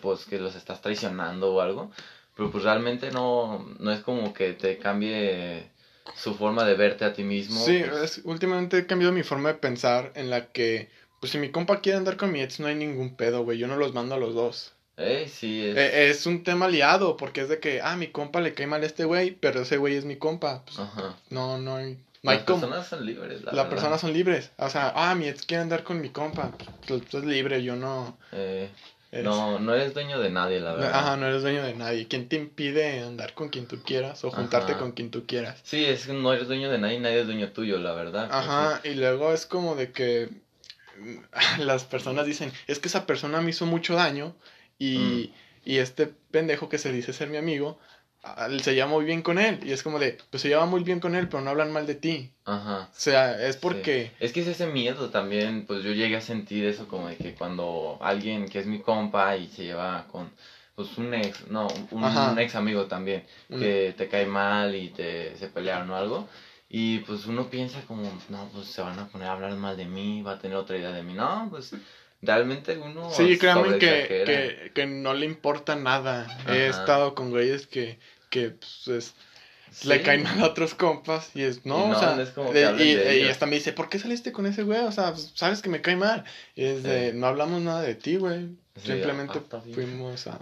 Pues 0.00 0.24
que 0.24 0.38
los 0.38 0.54
estás 0.56 0.82
traicionando 0.82 1.54
o 1.54 1.60
algo. 1.60 1.90
Pero 2.36 2.50
pues 2.50 2.64
realmente 2.64 3.10
no, 3.10 3.64
no 3.78 3.92
es 3.92 4.00
como 4.00 4.34
que 4.34 4.54
te 4.54 4.78
cambie 4.78 5.70
su 6.14 6.34
forma 6.34 6.64
de 6.64 6.74
verte 6.74 7.04
a 7.04 7.12
ti 7.12 7.22
mismo. 7.22 7.64
Sí, 7.64 7.82
pues, 7.88 8.18
es- 8.18 8.24
últimamente 8.24 8.78
he 8.78 8.86
cambiado 8.86 9.12
mi 9.12 9.22
forma 9.22 9.48
de 9.50 9.54
pensar 9.54 10.12
en 10.14 10.30
la 10.30 10.46
que, 10.46 10.88
pues 11.20 11.32
si 11.32 11.38
mi 11.38 11.50
compa 11.50 11.80
quiere 11.80 11.98
andar 11.98 12.16
con 12.16 12.30
mi 12.32 12.42
ex, 12.42 12.60
no 12.60 12.66
hay 12.66 12.74
ningún 12.74 13.16
pedo, 13.16 13.44
güey. 13.44 13.58
Yo 13.58 13.66
no 13.66 13.76
los 13.76 13.94
mando 13.94 14.14
a 14.14 14.18
los 14.18 14.34
dos. 14.34 14.72
ey, 14.96 15.28
sí, 15.28 15.64
es. 15.66 15.76
Eh, 15.76 16.08
es 16.10 16.24
un 16.26 16.44
tema 16.44 16.68
liado, 16.68 17.16
porque 17.16 17.40
es 17.40 17.48
de 17.48 17.58
que, 17.58 17.80
ah, 17.82 17.96
mi 17.96 18.08
compa 18.08 18.40
le 18.40 18.54
cae 18.54 18.66
mal 18.68 18.82
a 18.82 18.86
este 18.86 19.04
güey, 19.04 19.32
pero 19.32 19.62
ese 19.62 19.76
güey 19.76 19.96
es 19.96 20.04
mi 20.04 20.16
compa. 20.16 20.64
Pues, 20.64 20.78
Ajá. 20.78 21.16
no, 21.30 21.58
no 21.58 21.76
hay, 21.76 21.98
No 22.22 22.32
Las 22.32 22.42
personas 22.44 22.86
son 22.86 23.04
libres, 23.04 23.42
la 23.42 23.52
Las 23.52 23.66
personas 23.66 24.00
son 24.00 24.12
libres. 24.12 24.50
O 24.56 24.70
sea, 24.70 24.92
ah, 24.94 25.14
mi 25.14 25.26
ex 25.28 25.44
quiere 25.44 25.62
andar 25.62 25.82
con 25.84 26.00
mi 26.00 26.10
compa. 26.10 26.52
Pues 26.86 27.04
tú 27.06 27.18
es 27.18 27.24
libre, 27.24 27.62
yo 27.64 27.74
no. 27.76 28.16
Eh, 28.32 28.68
eres- 29.14 29.24
no, 29.24 29.58
no 29.58 29.74
eres 29.74 29.94
dueño 29.94 30.18
de 30.20 30.30
nadie, 30.30 30.60
la 30.60 30.72
verdad. 30.74 30.90
Ajá, 30.94 31.16
no 31.16 31.26
eres 31.26 31.42
dueño 31.42 31.62
de 31.62 31.74
nadie. 31.74 32.06
¿Quién 32.08 32.28
te 32.28 32.36
impide 32.36 33.00
andar 33.00 33.34
con 33.34 33.48
quien 33.48 33.66
tú 33.66 33.80
quieras 33.82 34.24
o 34.24 34.30
juntarte 34.30 34.72
Ajá. 34.72 34.80
con 34.80 34.92
quien 34.92 35.10
tú 35.10 35.24
quieras? 35.26 35.60
Sí, 35.62 35.84
es 35.84 36.06
que 36.06 36.12
no 36.12 36.32
eres 36.32 36.48
dueño 36.48 36.70
de 36.70 36.78
nadie, 36.78 36.98
nadie 37.00 37.20
es 37.20 37.26
dueño 37.26 37.50
tuyo, 37.52 37.78
la 37.78 37.92
verdad. 37.92 38.28
pues, 38.28 38.40
Ajá, 38.48 38.80
y 38.84 38.94
luego 38.94 39.32
es 39.32 39.46
como 39.46 39.76
de 39.76 39.92
que 39.92 40.28
mm, 40.98 41.16
las 41.60 41.84
personas 41.84 42.26
dicen, 42.26 42.52
es 42.66 42.78
que 42.78 42.88
esa 42.88 43.06
persona 43.06 43.40
me 43.40 43.50
hizo 43.50 43.66
mucho 43.66 43.94
daño 43.94 44.34
y, 44.78 44.98
Mm. 44.98 45.70
y 45.70 45.78
este 45.78 46.06
pendejo 46.30 46.68
que 46.68 46.78
se 46.78 46.92
dice 46.92 47.12
ser 47.12 47.28
mi 47.28 47.36
amigo 47.36 47.78
se 48.60 48.74
lleva 48.74 48.86
muy 48.86 49.04
bien 49.04 49.22
con 49.22 49.38
él. 49.38 49.60
Y 49.64 49.72
es 49.72 49.82
como 49.82 49.98
de, 49.98 50.18
pues 50.30 50.42
se 50.42 50.48
lleva 50.48 50.66
muy 50.66 50.82
bien 50.82 51.00
con 51.00 51.14
él, 51.14 51.28
pero 51.28 51.42
no 51.42 51.50
hablan 51.50 51.72
mal 51.72 51.86
de 51.86 51.94
ti. 51.94 52.30
Ajá. 52.44 52.88
O 52.90 52.98
sea, 52.98 53.46
es 53.46 53.54
sí. 53.54 53.60
porque... 53.62 54.12
Es 54.20 54.32
que 54.32 54.40
es 54.40 54.48
ese 54.48 54.66
miedo 54.66 55.10
también, 55.10 55.66
pues 55.66 55.82
yo 55.82 55.92
llegué 55.92 56.16
a 56.16 56.20
sentir 56.20 56.64
eso 56.64 56.88
como 56.88 57.08
de 57.08 57.16
que 57.16 57.34
cuando 57.34 57.98
alguien 58.00 58.48
que 58.48 58.58
es 58.58 58.66
mi 58.66 58.80
compa 58.80 59.36
y 59.36 59.48
se 59.48 59.64
lleva 59.64 60.06
con 60.10 60.30
pues 60.74 60.98
un 60.98 61.14
ex, 61.14 61.46
no, 61.48 61.68
un, 61.92 62.38
ex 62.38 62.54
amigo 62.56 62.86
también, 62.86 63.24
que 63.48 63.94
te 63.96 64.08
cae 64.08 64.26
mal 64.26 64.74
y 64.74 64.88
te 64.88 65.36
se 65.36 65.46
pelearon 65.46 65.90
o 65.90 65.96
algo. 65.96 66.28
Y 66.68 66.98
pues 67.00 67.26
uno 67.26 67.48
piensa 67.48 67.82
como, 67.82 68.10
no, 68.28 68.48
pues 68.52 68.66
se 68.66 68.82
van 68.82 68.98
a 68.98 69.06
poner 69.06 69.28
a 69.28 69.32
hablar 69.32 69.52
mal 69.52 69.76
de 69.76 69.84
mí, 69.84 70.22
va 70.22 70.32
a 70.32 70.38
tener 70.40 70.56
otra 70.56 70.76
idea 70.76 70.90
de 70.90 71.04
mí. 71.04 71.14
No, 71.14 71.46
pues 71.48 71.72
realmente 72.22 72.76
uno... 72.76 73.08
Sí, 73.12 73.38
créanme 73.38 73.78
que, 73.78 74.24
que, 74.26 74.72
que 74.74 74.86
no 74.86 75.14
le 75.14 75.26
importa 75.26 75.76
nada. 75.76 76.26
He 76.48 76.66
estado 76.66 77.14
con 77.14 77.30
güeyes 77.30 77.68
que, 77.68 78.00
que 78.34 78.50
pues, 78.50 78.88
es- 78.88 79.14
le 79.86 80.02
caen 80.02 80.22
mal 80.24 80.40
a 80.40 80.46
otros 80.46 80.74
compas 80.74 81.30
y 81.34 81.42
es, 81.42 81.64
no, 81.66 81.86
Y 81.86 81.88
no, 81.90 81.96
o 81.96 81.98
sea, 82.00 82.14
no 82.16 82.22
es 82.22 82.30
como 82.30 82.52
de- 82.52 82.60
que 82.60 82.64
hablen 82.66 82.86
y, 82.88 82.94
de 82.94 83.16
y 83.16 83.18
ellos. 83.20 83.30
hasta 83.32 83.46
me 83.46 83.56
dice, 83.56 83.72
¿por 83.72 83.88
qué 83.88 83.98
saliste 83.98 84.30
con 84.32 84.46
ese 84.46 84.62
güey? 84.62 84.80
O 84.80 84.92
sea, 84.92 85.12
pues, 85.12 85.32
sabes 85.34 85.62
que 85.62 85.68
me 85.68 85.80
cae 85.80 85.96
mal. 85.96 86.24
Y 86.54 86.64
es 86.64 86.82
de, 86.82 87.12
no 87.12 87.26
hablamos 87.26 87.60
nada 87.62 87.80
de 87.82 87.94
ti, 87.94 88.16
güey. 88.16 88.48
Sí, 88.76 88.88
Simplemente 88.92 89.40
ah, 89.52 89.60
fuimos 89.72 90.26
a... 90.26 90.38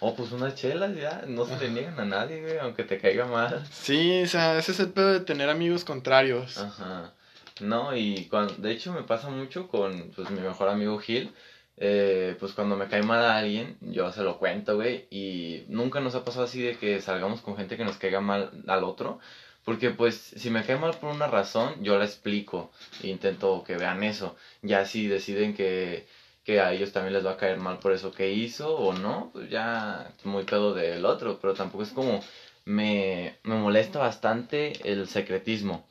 O 0.00 0.14
pues 0.14 0.30
unas 0.32 0.54
chelas 0.56 0.94
ya, 0.94 1.24
no 1.26 1.46
se 1.46 1.54
Ajá. 1.54 1.64
niegan 1.68 1.98
a 1.98 2.04
nadie, 2.04 2.42
güey, 2.42 2.58
aunque 2.58 2.84
te 2.84 2.98
caiga 2.98 3.24
mal. 3.26 3.64
Sí, 3.72 4.22
o 4.22 4.26
sea, 4.26 4.58
ese 4.58 4.72
es 4.72 4.80
el 4.80 4.90
pedo 4.90 5.12
de 5.12 5.20
tener 5.20 5.48
amigos 5.48 5.84
contrarios. 5.84 6.58
Ajá. 6.58 7.12
No, 7.60 7.96
y 7.96 8.26
cuando, 8.26 8.54
de 8.54 8.72
hecho 8.72 8.92
me 8.92 9.02
pasa 9.04 9.30
mucho 9.30 9.68
con 9.68 10.10
pues 10.14 10.28
mi 10.30 10.40
mejor 10.40 10.68
amigo 10.68 10.98
Gil. 10.98 11.32
Eh, 11.78 12.36
pues 12.40 12.52
cuando 12.52 12.76
me 12.76 12.88
cae 12.88 13.02
mal 13.02 13.24
a 13.24 13.36
alguien, 13.36 13.76
yo 13.80 14.10
se 14.12 14.22
lo 14.22 14.38
cuento, 14.38 14.76
güey. 14.76 15.06
Y 15.10 15.64
nunca 15.68 16.00
nos 16.00 16.14
ha 16.14 16.24
pasado 16.24 16.44
así 16.46 16.62
de 16.62 16.76
que 16.78 17.00
salgamos 17.00 17.40
con 17.42 17.56
gente 17.56 17.76
que 17.76 17.84
nos 17.84 17.98
caiga 17.98 18.20
mal 18.20 18.50
al 18.66 18.84
otro. 18.84 19.18
Porque 19.64 19.90
pues 19.90 20.14
si 20.16 20.50
me 20.50 20.64
cae 20.64 20.78
mal 20.78 20.94
por 20.98 21.12
una 21.14 21.26
razón, 21.26 21.82
yo 21.82 21.98
la 21.98 22.04
explico. 22.04 22.70
E 23.02 23.08
intento 23.08 23.64
que 23.64 23.76
vean 23.76 24.02
eso. 24.04 24.36
Ya 24.62 24.86
si 24.86 25.06
deciden 25.08 25.54
que, 25.54 26.06
que 26.44 26.60
a 26.60 26.72
ellos 26.72 26.92
también 26.92 27.14
les 27.14 27.26
va 27.26 27.32
a 27.32 27.36
caer 27.36 27.58
mal 27.58 27.78
por 27.78 27.92
eso 27.92 28.12
que 28.12 28.32
hizo 28.32 28.76
o 28.76 28.92
no, 28.94 29.30
pues 29.32 29.50
ya 29.50 30.12
es 30.18 30.24
muy 30.26 30.44
pedo 30.44 30.74
del 30.74 31.04
otro. 31.04 31.38
Pero 31.40 31.54
tampoco 31.54 31.84
es 31.84 31.90
como... 31.90 32.22
Me, 32.64 33.38
me 33.44 33.54
molesta 33.56 34.00
bastante 34.00 34.72
el 34.90 35.06
secretismo 35.08 35.86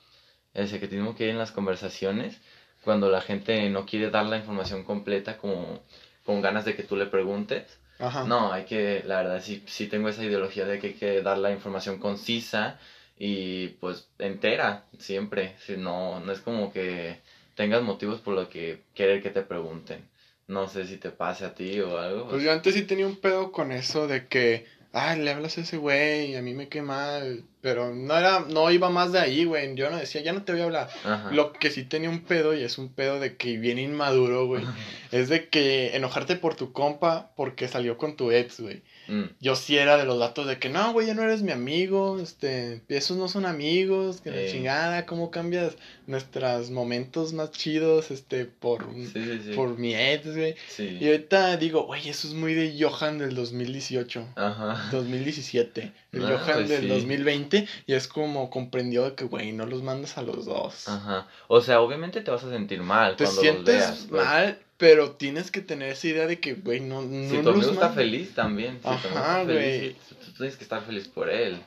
el 0.56 0.70
secretismo 0.70 1.16
que 1.16 1.26
hay 1.26 1.30
en 1.32 1.38
las 1.38 1.52
conversaciones 1.52 2.40
cuando 2.86 3.10
la 3.10 3.20
gente 3.20 3.70
no 3.70 3.86
quiere 3.86 4.10
dar 4.10 4.26
la 4.28 4.38
información 4.38 4.84
completa 4.84 5.38
como 5.38 5.82
con 6.24 6.41
ganas 6.41 6.64
de 6.64 6.76
que 6.76 6.84
tú 6.84 6.95
le 6.95 7.07
preguntes. 7.07 7.80
Ajá. 7.99 8.26
No, 8.26 8.53
hay 8.53 8.64
que, 8.66 9.03
la 9.06 9.18
verdad, 9.18 9.41
sí, 9.41 9.64
sí 9.68 9.88
tengo 9.88 10.07
esa 10.07 10.24
ideología 10.24 10.66
de 10.66 10.80
que 10.80 10.88
hay 10.88 10.94
que 10.94 11.22
dar 11.22 11.38
la 11.38 11.52
información 11.52 11.99
concisa 11.99 12.80
y 13.18 13.70
pues 13.80 14.07
entera, 14.20 14.86
siempre. 14.99 15.56
Si 15.66 15.78
no, 15.78 16.20
no 16.20 16.32
es 16.32 16.40
como 16.40 16.72
que 16.72 17.20
tengas 17.56 17.82
motivos 17.82 18.22
por 18.22 18.34
lo 18.36 18.49
que 18.49 18.82
querer 18.94 19.22
que 19.22 19.30
te 19.30 19.41
pregunten. 19.41 20.07
No 20.48 20.68
sé 20.68 20.86
si 20.86 20.98
te 20.98 21.10
pase 21.10 21.45
a 21.45 21.56
ti 21.56 21.80
o 21.80 21.98
algo. 21.98 22.30
Pues 22.30 22.44
yo 22.44 22.52
antes 22.52 22.76
sí 22.76 22.84
tenía 22.84 23.07
un 23.07 23.16
pedo 23.16 23.52
con 23.52 23.72
eso 23.72 24.07
de 24.07 24.28
que, 24.28 24.68
ay, 24.96 25.20
le 25.20 25.32
hablas 25.32 25.58
a 25.58 25.62
ese 25.62 25.76
güey 25.76 26.36
a 26.36 26.42
mí 26.42 26.54
me 26.54 26.70
cae 26.70 26.82
mal. 26.82 27.44
Pero 27.62 27.94
no 27.94 28.18
era, 28.18 28.46
no 28.48 28.72
iba 28.72 28.90
más 28.90 29.12
de 29.12 29.20
ahí, 29.20 29.44
güey. 29.44 29.76
Yo 29.76 29.90
no 29.90 29.98
decía, 29.98 30.22
ya 30.22 30.34
no 30.34 30.44
te 30.44 30.54
voy 30.54 30.62
a 30.62 30.66
hablar. 30.66 30.90
Ajá. 31.04 31.32
Lo 31.32 31.52
que 31.52 31.70
sí 31.70 31.84
tenía 31.84 32.10
un 32.10 32.22
pedo, 32.22 32.54
y 32.54 32.64
es 32.64 32.78
un 32.78 32.90
pedo 32.90 33.20
de 33.20 33.36
que 33.36 33.58
bien 33.58 33.78
inmaduro, 33.78 34.46
güey, 34.48 34.64
es 35.12 35.30
de 35.30 35.50
que 35.50 35.96
enojarte 35.96 36.36
por 36.38 36.56
tu 36.56 36.72
compa 36.72 37.32
porque 37.36 37.68
salió 37.68 37.98
con 37.98 38.16
tu 38.16 38.32
ex, 38.32 38.60
güey. 38.62 38.82
Mm, 39.07 39.23
Yo 39.40 39.56
sí 39.56 39.77
era 39.77 39.98
de 39.98 40.06
los 40.06 40.19
datos 40.19 40.48
de 40.48 40.57
que 40.60 40.69
no, 40.69 40.94
güey, 40.94 41.07
ya 41.07 41.14
no 41.14 41.23
eres 41.23 41.41
mi 41.41 41.52
amigo, 41.52 42.19
este, 42.19 42.82
esos 42.90 43.18
no 43.18 43.27
son 43.27 43.45
amigos, 43.45 44.22
que 44.22 44.32
la 44.32 44.52
chingada, 44.52 45.06
cómo 45.06 45.32
cambias 45.32 45.73
nuestros 46.07 46.69
momentos 46.72 47.34
más 47.34 47.52
chidos, 47.52 48.11
este, 48.11 48.45
por, 48.45 48.84
un- 48.86 49.06
sí, 49.11 49.23
sí, 49.23 49.41
sí. 49.45 49.52
por 49.56 49.77
mi 49.77 49.95
ex, 49.95 50.36
güey. 50.36 50.56
Sí. 50.68 50.98
Y 51.02 51.06
ahorita 51.07 51.57
digo, 51.57 51.86
güey, 51.86 52.07
eso 52.10 52.27
es 52.27 52.34
muy 52.34 52.53
de 52.53 52.76
Johan 52.80 53.18
del 53.18 53.36
2018. 53.36 54.27
Ajá. 54.36 54.90
2017, 54.91 55.91
el 56.11 56.26
Ah, 56.26 56.30
Johan 56.40 56.56
pues 56.56 56.69
del 56.69 56.82
sí. 56.82 56.88
2020 56.88 57.68
y 57.88 57.94
es 57.94 58.07
como 58.07 58.49
comprendió 58.49 59.15
que, 59.15 59.26
güey, 59.26 59.52
no 59.52 59.65
los 59.65 59.82
mandas 59.84 60.18
a 60.18 60.22
los 60.22 60.45
dos. 60.45 60.88
Ajá. 60.88 61.27
O 61.48 61.61
sea, 61.61 61.82
obviamente 61.82 62.22
te 62.22 62.32
vas 62.32 62.44
a 62.44 62.49
sentir 62.49 62.82
mal 62.82 63.15
Te 63.15 63.23
cuando 63.26 63.41
sientes 63.41 63.65
los 63.65 63.65
veas. 63.68 64.06
pues. 64.10 64.26
mal, 64.26 64.60
pero 64.77 65.11
tienes 65.11 65.52
que 65.52 65.61
tener 65.61 65.89
esa 65.91 66.07
idea 66.07 66.27
de 66.27 66.39
que, 66.39 66.53
güey, 66.53 66.80
no, 66.80 67.02
no 67.02 67.30
Si 67.30 67.41
tu 67.41 67.49
amigo 67.49 67.72
está 67.72 67.89
feliz 67.91 68.34
también. 68.34 68.80
Si 68.81 68.88
Ajá, 68.89 69.43
güey. 69.43 69.93
tú 69.93 70.31
tienes 70.38 70.57
que 70.57 70.64
estar 70.64 70.84
feliz 70.84 71.07
por 71.07 71.30
él. 71.30 71.61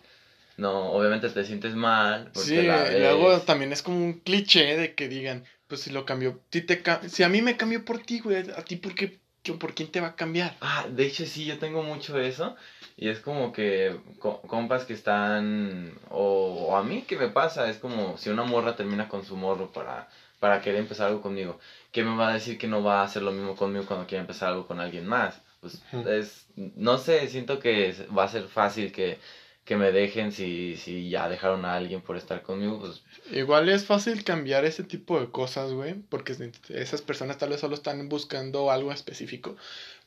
No, 0.57 0.91
obviamente 0.93 1.29
te 1.29 1.45
sientes 1.45 1.75
mal. 1.75 2.31
Porque 2.35 2.49
Sí, 2.49 2.57
la 2.63 2.91
luego 2.91 3.39
también 3.41 3.73
es 3.73 3.83
como 3.83 3.99
un 4.05 4.15
cliché 4.15 4.77
de 4.77 4.95
que 4.95 5.09
digan, 5.09 5.45
pues 5.69 5.83
si 5.83 5.91
lo 5.91 6.05
cambió, 6.05 6.41
si, 6.51 6.63
te 6.63 6.83
ca- 6.83 7.01
si 7.09 7.23
a 7.23 7.29
mí 7.29 7.43
me 7.43 7.57
cambió 7.57 7.85
por 7.85 8.01
ti, 8.01 8.19
güey, 8.19 8.39
a 8.39 8.63
ti 8.65 8.75
por 8.77 8.95
qué, 8.97 9.21
por 9.61 9.73
quién 9.75 9.91
te 9.91 10.01
va 10.01 10.09
a 10.09 10.17
cambiar. 10.17 10.57
Ah, 10.61 10.87
de 10.91 11.07
hecho 11.07 11.25
sí, 11.27 11.45
yo 11.45 11.59
tengo 11.59 11.83
mucho 11.85 12.19
eso. 12.19 12.57
Y 12.97 13.09
es 13.09 13.21
como 13.21 13.53
que 13.53 13.97
co- 14.19 14.41
compas 14.43 14.85
que 14.85 14.95
están. 14.95 15.93
O, 16.11 16.67
o 16.71 16.77
a 16.77 16.83
mí 16.83 17.03
que 17.03 17.17
me 17.17 17.29
pasa, 17.29 17.71
es 17.71 17.79
como 17.79 18.19
si 18.19 18.29
una 18.31 18.43
morra 18.43 18.75
termina 18.75 19.09
con 19.09 19.25
su 19.25 19.37
morro 19.37 19.73
para, 19.73 20.09
para 20.41 20.61
querer 20.61 20.81
empezar 20.81 21.07
algo 21.07 21.23
conmigo. 21.23 21.61
¿Qué 21.99 22.05
me 22.05 22.15
va 22.15 22.29
a 22.29 22.35
decir 22.35 22.59
que 22.59 22.69
no 22.69 22.85
va 22.85 23.01
a 23.01 23.05
hacer 23.07 23.23
lo 23.23 23.33
mismo 23.33 23.57
conmigo 23.57 23.85
cuando 23.85 24.07
quiera 24.07 24.21
empezar 24.21 24.51
algo 24.51 24.69
con 24.69 24.79
alguien 24.79 25.05
más? 25.05 25.41
Pues 25.61 25.83
es. 26.07 26.47
No 26.55 26.97
sé, 26.97 27.27
siento 27.27 27.59
que 27.59 27.93
va 28.17 28.23
a 28.23 28.29
ser 28.29 28.45
fácil 28.45 28.93
que, 28.93 29.19
que 29.65 29.75
me 29.77 29.91
dejen 29.91 30.31
si, 30.31 30.77
si 30.77 31.11
ya 31.11 31.29
dejaron 31.29 31.65
a 31.65 31.75
alguien 31.75 32.01
por 32.01 32.17
estar 32.17 32.43
conmigo. 32.43 32.79
Pues 32.79 33.03
Igual 33.33 33.69
es 33.69 33.85
fácil 33.85 34.23
cambiar 34.23 34.65
ese 34.65 34.85
tipo 34.85 35.19
de 35.19 35.29
cosas, 35.33 35.73
güey, 35.73 35.95
porque 35.95 36.35
es- 36.35 36.41
esas 36.71 37.03
personas 37.03 37.37
tal 37.37 37.49
vez 37.49 37.59
solo 37.59 37.75
están 37.75 38.09
buscando 38.09 38.71
algo 38.71 38.93
específico, 38.93 39.57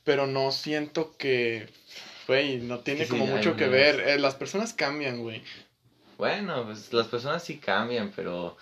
pero 0.05 0.27
no 0.27 0.53
siento 0.53 1.13
que, 1.17 1.67
güey, 2.25 2.59
no 2.59 2.79
tiene 2.79 3.03
sí, 3.03 3.09
como 3.11 3.25
mucho 3.25 3.57
que 3.57 3.67
ver. 3.67 3.99
Eh, 4.07 4.17
las 4.17 4.35
personas 4.35 4.73
cambian, 4.73 5.19
güey. 5.23 5.43
bueno, 6.17 6.63
pues 6.67 6.93
las 6.93 7.07
personas 7.07 7.43
sí 7.43 7.57
cambian, 7.57 8.13
pero 8.15 8.55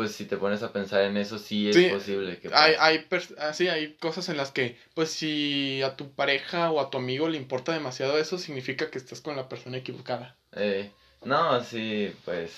pues 0.00 0.12
si 0.12 0.24
te 0.24 0.38
pones 0.38 0.62
a 0.62 0.72
pensar 0.72 1.02
en 1.02 1.18
eso, 1.18 1.38
sí 1.38 1.68
es 1.68 1.76
Sí, 1.76 1.88
posible 1.90 2.38
que 2.38 2.48
Hay, 2.54 2.72
pase. 2.72 2.78
hay, 2.80 3.06
ah, 3.38 3.52
sí, 3.52 3.68
hay 3.68 3.92
cosas 4.00 4.30
en 4.30 4.38
las 4.38 4.50
que, 4.50 4.78
pues 4.94 5.10
si 5.10 5.82
a 5.82 5.94
tu 5.94 6.10
pareja 6.12 6.70
o 6.70 6.80
a 6.80 6.88
tu 6.88 6.96
amigo 6.96 7.28
le 7.28 7.36
importa 7.36 7.74
demasiado 7.74 8.16
eso, 8.18 8.38
significa 8.38 8.90
que 8.90 8.96
estás 8.96 9.20
con 9.20 9.36
la 9.36 9.46
persona 9.50 9.76
equivocada. 9.76 10.36
Eh, 10.56 10.90
no, 11.22 11.62
sí, 11.62 12.14
pues. 12.24 12.50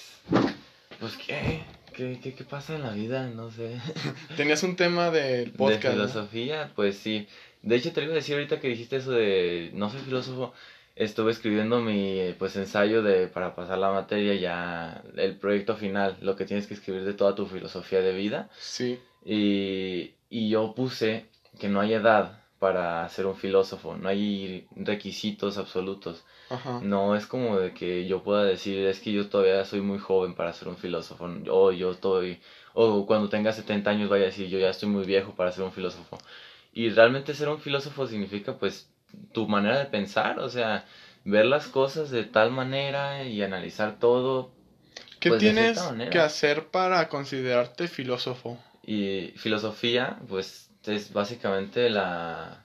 Pues 1.00 1.16
qué. 1.16 1.64
¿Qué, 1.92 2.20
qué, 2.22 2.32
qué 2.32 2.44
pasa 2.44 2.76
en 2.76 2.82
la 2.82 2.92
vida? 2.92 3.26
No 3.26 3.50
sé. 3.50 3.76
Tenías 4.36 4.62
un 4.62 4.76
tema 4.76 5.10
del 5.10 5.46
de 5.46 5.58
podcast. 5.58 5.84
¿no? 5.84 5.90
filosofía, 5.94 6.70
pues 6.76 6.96
sí. 6.96 7.26
De 7.62 7.74
hecho, 7.74 7.90
te 7.92 8.04
iba 8.04 8.12
a 8.12 8.14
decir 8.14 8.36
ahorita 8.36 8.60
que 8.60 8.68
dijiste 8.68 8.98
eso 8.98 9.10
de 9.10 9.70
no 9.74 9.90
soy 9.90 9.98
filósofo. 10.02 10.54
Estuve 10.94 11.32
escribiendo 11.32 11.80
mi 11.80 12.34
pues 12.38 12.56
ensayo 12.56 13.02
de 13.02 13.26
para 13.26 13.54
pasar 13.54 13.78
la 13.78 13.90
materia 13.90 14.34
ya 14.34 15.02
el 15.16 15.36
proyecto 15.36 15.74
final, 15.76 16.16
lo 16.20 16.36
que 16.36 16.44
tienes 16.44 16.66
que 16.66 16.74
escribir 16.74 17.04
de 17.04 17.14
toda 17.14 17.34
tu 17.34 17.46
filosofía 17.46 18.00
de 18.00 18.12
vida. 18.12 18.50
Sí. 18.58 19.00
Y, 19.24 20.14
y 20.28 20.50
yo 20.50 20.74
puse 20.74 21.26
que 21.58 21.68
no 21.68 21.80
hay 21.80 21.94
edad 21.94 22.42
para 22.58 23.08
ser 23.08 23.26
un 23.26 23.34
filósofo, 23.34 23.96
no 23.96 24.08
hay 24.08 24.68
requisitos 24.76 25.58
absolutos. 25.58 26.24
Ajá. 26.48 26.80
No 26.80 27.16
es 27.16 27.26
como 27.26 27.58
de 27.58 27.74
que 27.74 28.06
yo 28.06 28.22
pueda 28.22 28.44
decir, 28.44 28.86
es 28.86 29.00
que 29.00 29.12
yo 29.12 29.28
todavía 29.28 29.64
soy 29.64 29.80
muy 29.80 29.98
joven 29.98 30.34
para 30.34 30.52
ser 30.52 30.68
un 30.68 30.76
filósofo, 30.76 31.28
o 31.50 31.72
yo 31.72 31.90
estoy, 31.90 32.40
o 32.74 33.04
cuando 33.04 33.28
tenga 33.28 33.52
70 33.52 33.90
años 33.90 34.08
vaya 34.08 34.24
a 34.24 34.26
decir, 34.26 34.48
yo 34.48 34.60
ya 34.60 34.70
estoy 34.70 34.88
muy 34.88 35.04
viejo 35.04 35.32
para 35.34 35.50
ser 35.50 35.64
un 35.64 35.72
filósofo. 35.72 36.18
Y 36.72 36.88
realmente 36.90 37.34
ser 37.34 37.48
un 37.48 37.58
filósofo 37.58 38.06
significa 38.06 38.56
pues 38.56 38.91
tu 39.32 39.48
manera 39.48 39.78
de 39.78 39.86
pensar, 39.86 40.38
o 40.38 40.48
sea, 40.48 40.84
ver 41.24 41.46
las 41.46 41.66
cosas 41.68 42.10
de 42.10 42.24
tal 42.24 42.50
manera 42.50 43.24
y 43.24 43.42
analizar 43.42 43.98
todo. 43.98 44.50
¿Qué 45.20 45.30
pues, 45.30 45.40
tienes 45.40 45.80
que 46.10 46.18
hacer 46.18 46.66
para 46.66 47.08
considerarte 47.08 47.88
filósofo? 47.88 48.58
Y 48.82 49.32
filosofía, 49.36 50.18
pues 50.28 50.70
es 50.86 51.12
básicamente 51.12 51.88
la, 51.90 52.64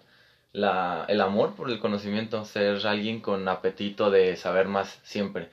la, 0.54 1.06
el 1.08 1.22
amor 1.22 1.56
por 1.56 1.70
el 1.70 1.80
conocimiento, 1.80 2.44
ser 2.46 2.86
alguien 2.88 3.22
con 3.22 3.48
apetito 3.48 4.10
de 4.10 4.36
saber 4.36 4.68
más 4.68 5.00
siempre. 5.04 5.50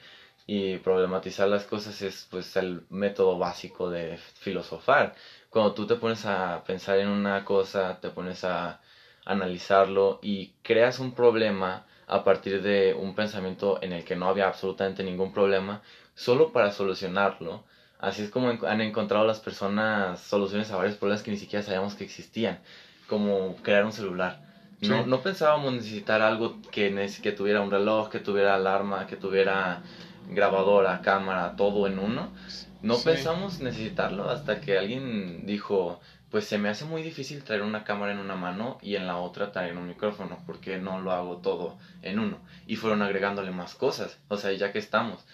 Y 0.47 0.79
problematizar 0.79 1.49
las 1.49 1.65
cosas 1.65 2.03
es 2.03 2.27
pues 2.31 2.57
el 2.57 2.83
método 2.91 3.39
básico 3.39 3.91
de 3.91 4.19
filosofar. 4.19 5.15
Cuando 5.51 5.73
tú 5.75 5.87
te 5.87 5.97
pones 5.97 6.27
a 6.27 6.65
pensar 6.67 6.99
en 6.99 7.09
una 7.09 7.45
cosa, 7.45 7.99
te 8.01 8.11
pones 8.11 8.45
a 8.45 8.81
analizarlo 9.25 10.19
y 10.23 10.53
creas 10.63 10.99
un 10.99 11.15
problema 11.15 11.87
a 12.07 12.25
partir 12.25 12.63
de 12.63 12.95
un 12.95 13.15
pensamiento 13.15 13.79
en 13.83 13.93
el 13.93 14.05
que 14.05 14.17
no 14.17 14.29
había 14.29 14.49
absolutamente 14.49 15.03
ningún 15.03 15.33
problema, 15.33 15.83
solo 16.15 16.53
para 16.53 16.71
solucionarlo. 16.71 17.65
Así 17.99 18.23
es 18.23 18.31
como 18.31 18.51
han 18.51 18.81
encontrado 18.81 19.25
las 19.25 19.41
personas 19.41 20.21
soluciones 20.21 20.71
a 20.71 20.77
varios 20.77 20.97
problemas 20.97 21.23
que 21.23 21.31
ni 21.31 21.39
siquiera 21.39 21.65
sabíamos 21.65 21.95
que 21.95 22.05
existían, 22.05 22.61
como 23.09 23.57
crear 23.63 23.85
un 23.85 23.93
celular. 23.93 24.41
No, 24.83 25.07
no 25.07 25.23
pensábamos 25.23 25.73
necesitar 25.73 26.21
algo 26.21 26.61
que, 26.71 27.09
que 27.23 27.33
tuviera 27.33 27.63
un 27.63 27.71
reloj, 27.71 28.11
que 28.11 28.19
tuviera 28.19 28.55
alarma, 28.55 29.07
que 29.07 29.17
tuviera 29.17 29.83
grabadora, 30.29 31.01
cámara, 31.01 31.57
todo 31.57 31.87
en 31.87 31.99
uno. 31.99 32.33
No 32.83 32.99
pensamos 32.99 33.61
necesitarlo 33.61 34.29
hasta 34.29 34.61
que 34.61 34.77
alguien 34.77 35.47
dijo, 35.47 36.01
pues 36.35 36.47
se 36.47 36.59
me 36.59 36.69
hace 36.69 36.85
muy 36.85 37.05
difícil 37.05 37.45
traer 37.45 37.63
una 37.63 37.85
cámara 37.85 38.11
en 38.11 38.19
una 38.19 38.35
mano 38.35 38.77
y 38.83 38.97
en 38.97 39.07
la 39.07 39.19
otra 39.19 39.53
traer 39.53 39.77
un 39.77 39.87
micrófono, 39.87 40.43
porque 40.47 40.79
no 40.79 41.01
lo 41.01 41.13
hago 41.13 41.37
todo 41.37 41.79
en 42.03 42.19
uno. 42.19 42.41
Y 42.67 42.75
fueron 42.75 43.03
agregándole 43.03 43.53
más 43.53 43.77
cosas, 43.77 44.19
o 44.27 44.37
sea, 44.37 44.53
ya 44.53 44.73
que 44.73 44.81
estamos. 44.81 45.25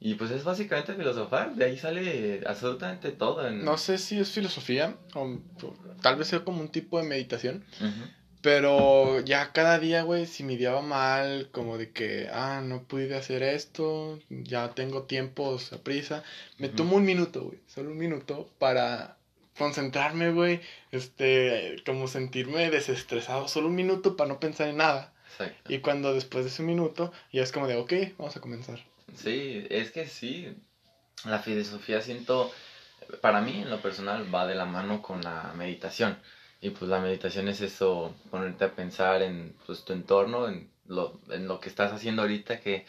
Y 0.00 0.14
pues 0.14 0.32
es 0.32 0.42
básicamente 0.42 0.94
filosofar, 0.94 1.54
de 1.54 1.64
ahí 1.64 1.78
sale 1.78 2.42
absolutamente 2.44 3.12
todo. 3.12 3.48
No 3.52 3.78
sé 3.78 3.98
si 3.98 4.18
es 4.18 4.32
filosofía, 4.32 4.96
o 5.14 5.38
tal 6.02 6.16
vez 6.16 6.26
sea 6.26 6.40
como 6.40 6.60
un 6.60 6.70
tipo 6.70 7.00
de 7.00 7.06
meditación, 7.06 7.64
pero 8.42 9.20
ya 9.20 9.52
cada 9.52 9.78
día, 9.78 10.02
güey, 10.02 10.26
si 10.26 10.42
me 10.42 10.54
iba 10.54 10.82
mal, 10.82 11.50
como 11.52 11.78
de 11.78 11.92
que, 11.92 12.28
ah, 12.32 12.62
no 12.64 12.82
pude 12.82 13.14
hacer 13.16 13.44
esto, 13.44 14.18
ya 14.28 14.70
tengo 14.70 15.04
tiempos 15.04 15.72
a 15.72 15.78
prisa, 15.78 16.24
me 16.58 16.68
tomo 16.68 16.96
un 16.96 17.04
minuto, 17.04 17.44
güey, 17.44 17.60
solo 17.68 17.92
un 17.92 17.98
minuto 17.98 18.50
para 18.58 19.17
concentrarme, 19.58 20.32
güey, 20.32 20.60
este, 20.92 21.82
como 21.84 22.08
sentirme 22.08 22.70
desestresado, 22.70 23.48
solo 23.48 23.68
un 23.68 23.74
minuto 23.74 24.16
para 24.16 24.28
no 24.28 24.40
pensar 24.40 24.68
en 24.68 24.78
nada. 24.78 25.12
Exacto. 25.32 25.72
Y 25.72 25.80
cuando 25.80 26.14
después 26.14 26.44
de 26.44 26.50
ese 26.50 26.62
minuto, 26.62 27.12
ya 27.32 27.42
es 27.42 27.52
como 27.52 27.66
de, 27.66 27.76
ok, 27.76 27.92
vamos 28.16 28.36
a 28.36 28.40
comenzar. 28.40 28.78
Sí, 29.14 29.66
es 29.70 29.90
que 29.90 30.06
sí, 30.06 30.56
la 31.24 31.38
filosofía 31.40 32.00
siento, 32.00 32.50
para 33.20 33.40
mí 33.40 33.62
en 33.62 33.70
lo 33.70 33.80
personal 33.80 34.32
va 34.34 34.46
de 34.46 34.54
la 34.54 34.64
mano 34.64 35.02
con 35.02 35.20
la 35.22 35.52
meditación. 35.56 36.18
Y 36.60 36.70
pues 36.70 36.90
la 36.90 37.00
meditación 37.00 37.48
es 37.48 37.60
eso, 37.60 38.14
ponerte 38.30 38.64
a 38.64 38.74
pensar 38.74 39.22
en 39.22 39.54
pues, 39.66 39.84
tu 39.84 39.92
entorno, 39.92 40.48
en 40.48 40.70
lo, 40.86 41.20
en 41.30 41.46
lo 41.46 41.60
que 41.60 41.68
estás 41.68 41.92
haciendo 41.92 42.22
ahorita, 42.22 42.60
que, 42.60 42.84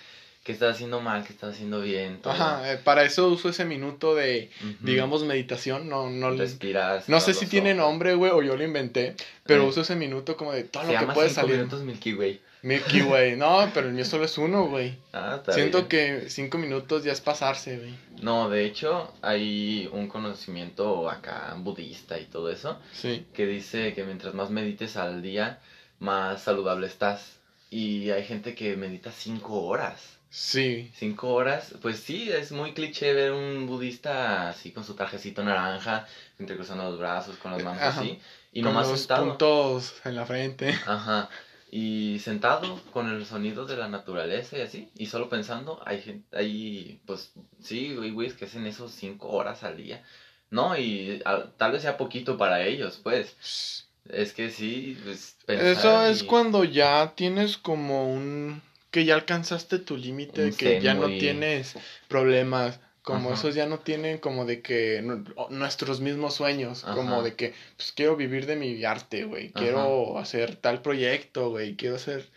que 0.49 0.53
estás 0.53 0.77
haciendo 0.77 0.99
mal, 0.99 1.23
que 1.23 1.31
estás 1.31 1.53
haciendo 1.53 1.79
bien. 1.79 2.19
Ajá, 2.23 2.73
eh, 2.73 2.79
para 2.83 3.03
eso 3.03 3.27
uso 3.27 3.49
ese 3.49 3.65
minuto 3.65 4.15
de, 4.15 4.49
digamos, 4.79 5.23
meditación. 5.23 5.87
No, 5.87 6.09
no, 6.09 6.31
Respiras. 6.31 7.07
No 7.07 7.19
sé 7.19 7.35
si 7.35 7.45
tiene 7.45 7.75
nombre, 7.75 8.15
güey, 8.15 8.31
o 8.31 8.41
yo 8.41 8.57
lo 8.57 8.63
inventé, 8.63 9.15
pero 9.43 9.67
uso 9.67 9.81
ese 9.81 9.95
minuto 9.95 10.35
como 10.35 10.51
de 10.51 10.63
todo 10.63 10.91
lo 10.91 10.99
que 10.99 11.05
puede 11.13 11.29
salir. 11.29 11.57
minutos 11.57 11.83
Milky 11.83 12.15
Way. 12.15 12.41
Milky 12.63 13.03
Way, 13.03 13.35
no, 13.35 13.69
pero 13.75 13.89
el 13.89 13.93
mío 13.93 14.05
solo 14.05 14.25
es 14.25 14.39
uno, 14.39 14.65
güey. 14.65 14.97
Ah, 15.13 15.35
está 15.37 15.53
Siento 15.53 15.87
que 15.87 16.31
cinco 16.31 16.57
minutos 16.57 17.03
ya 17.03 17.11
es 17.11 17.21
pasarse, 17.21 17.77
güey. 17.77 17.93
No, 18.23 18.49
de 18.49 18.65
hecho, 18.65 19.13
hay 19.21 19.87
un 19.93 20.07
conocimiento 20.07 21.11
acá 21.11 21.55
budista 21.59 22.19
y 22.19 22.25
todo 22.25 22.49
eso. 22.49 22.79
Sí. 22.91 23.23
Que 23.35 23.45
dice 23.45 23.93
que 23.93 24.03
mientras 24.03 24.33
más 24.33 24.49
medites 24.49 24.97
al 24.97 25.21
día, 25.21 25.59
más 25.99 26.41
saludable 26.41 26.87
estás. 26.87 27.37
Y 27.69 28.09
hay 28.09 28.23
gente 28.23 28.55
que 28.55 28.75
medita 28.75 29.11
cinco 29.11 29.61
horas. 29.61 30.17
Sí. 30.29 30.91
Cinco 30.95 31.33
horas, 31.33 31.73
pues 31.81 31.99
sí, 31.99 32.31
es 32.31 32.51
muy 32.51 32.73
cliché 32.73 33.13
ver 33.13 33.31
un 33.31 33.65
budista 33.65 34.49
así 34.49 34.71
con 34.71 34.83
su 34.83 34.93
trajecito 34.93 35.43
naranja, 35.43 36.07
entrecruzando 36.37 36.83
los 36.83 36.99
brazos, 36.99 37.37
con 37.37 37.51
las 37.51 37.63
manos 37.63 37.81
así. 37.81 38.19
Y 38.51 38.61
con 38.61 38.73
nomás 38.73 38.89
los 38.89 39.07
puntos 39.07 39.95
en 40.05 40.15
la 40.15 40.25
frente. 40.25 40.69
Ajá 40.85 41.29
y 41.71 42.19
sentado 42.19 42.81
con 42.91 43.09
el 43.09 43.25
sonido 43.25 43.65
de 43.65 43.77
la 43.77 43.87
naturaleza 43.87 44.57
y 44.57 44.61
así, 44.61 44.89
y 44.97 45.05
solo 45.05 45.29
pensando, 45.29 45.81
hay 45.85 46.01
gente, 46.01 46.37
hay, 46.37 46.99
pues, 47.05 47.31
sí, 47.61 47.95
güeyes 47.95 48.33
que 48.33 48.45
hacen 48.45 48.65
eso 48.65 48.89
cinco 48.89 49.29
horas 49.29 49.63
al 49.63 49.77
día, 49.77 50.03
¿no? 50.49 50.75
Y 50.77 51.21
tal 51.57 51.71
vez 51.71 51.83
sea 51.83 51.97
poquito 51.97 52.37
para 52.37 52.65
ellos, 52.65 52.99
pues. 53.03 53.85
Es 54.09 54.33
que 54.33 54.49
sí, 54.49 54.97
pues, 55.03 55.37
Eso 55.45 56.03
es 56.05 56.23
cuando 56.23 56.63
ya 56.63 57.13
tienes 57.15 57.57
como 57.57 58.11
un... 58.11 58.61
que 58.91 59.05
ya 59.05 59.15
alcanzaste 59.15 59.79
tu 59.79 59.97
límite, 59.97 60.51
que 60.51 60.81
ya 60.81 60.93
no 60.93 61.07
tienes 61.07 61.75
problemas 62.07 62.79
como 63.01 63.33
esos 63.33 63.55
ya 63.55 63.65
no 63.65 63.79
tienen 63.79 64.19
como 64.19 64.45
de 64.45 64.61
que 64.61 65.03
nuestros 65.49 65.99
mismos 65.99 66.35
sueños, 66.35 66.83
como 66.83 67.23
de 67.23 67.35
que 67.35 67.53
pues 67.75 67.91
quiero 67.91 68.15
vivir 68.15 68.45
de 68.45 68.55
mi 68.55 68.83
arte, 68.83 69.23
güey, 69.23 69.51
quiero 69.51 70.19
hacer 70.19 70.55
tal 70.55 70.81
proyecto, 70.81 71.49
güey, 71.49 71.75
quiero 71.75 71.97
ser 71.97 72.29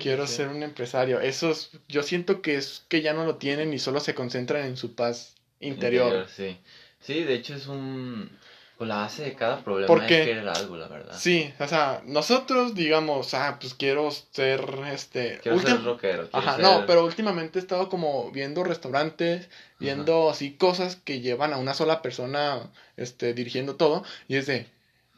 quiero 0.00 0.26
ser 0.26 0.48
un 0.48 0.62
empresario. 0.62 1.20
Esos 1.20 1.70
yo 1.88 2.02
siento 2.02 2.42
que 2.42 2.56
es 2.56 2.84
que 2.88 3.02
ya 3.02 3.14
no 3.14 3.24
lo 3.24 3.36
tienen 3.36 3.72
y 3.72 3.78
solo 3.78 4.00
se 4.00 4.14
concentran 4.14 4.66
en 4.66 4.76
su 4.76 4.94
paz 4.94 5.36
interior. 5.60 6.26
sí. 6.34 6.58
Sí, 7.00 7.24
de 7.24 7.32
hecho 7.32 7.54
es 7.54 7.66
un 7.66 8.30
pues 8.80 8.88
la 8.88 8.96
base 8.96 9.24
de 9.24 9.34
cada 9.34 9.62
problema 9.62 9.94
es 10.06 10.24
querer 10.24 10.48
algo, 10.48 10.74
la 10.78 10.88
verdad. 10.88 11.14
Sí, 11.14 11.52
o 11.58 11.68
sea, 11.68 12.00
nosotros 12.06 12.74
digamos, 12.74 13.34
ah, 13.34 13.58
pues 13.60 13.74
quiero 13.74 14.10
ser 14.10 14.64
este. 14.90 15.38
Quiero 15.42 15.58
ser 15.58 15.84
rockero. 15.84 16.30
Ajá, 16.32 16.56
no, 16.56 16.86
pero 16.86 17.04
últimamente 17.04 17.58
he 17.58 17.60
estado 17.60 17.90
como 17.90 18.30
viendo 18.30 18.64
restaurantes, 18.64 19.50
viendo 19.78 20.30
así 20.30 20.52
cosas 20.52 20.96
que 20.96 21.20
llevan 21.20 21.52
a 21.52 21.58
una 21.58 21.74
sola 21.74 22.00
persona 22.00 22.70
este, 22.96 23.34
dirigiendo 23.34 23.76
todo, 23.76 24.02
y 24.28 24.36
es 24.36 24.46
de. 24.46 24.66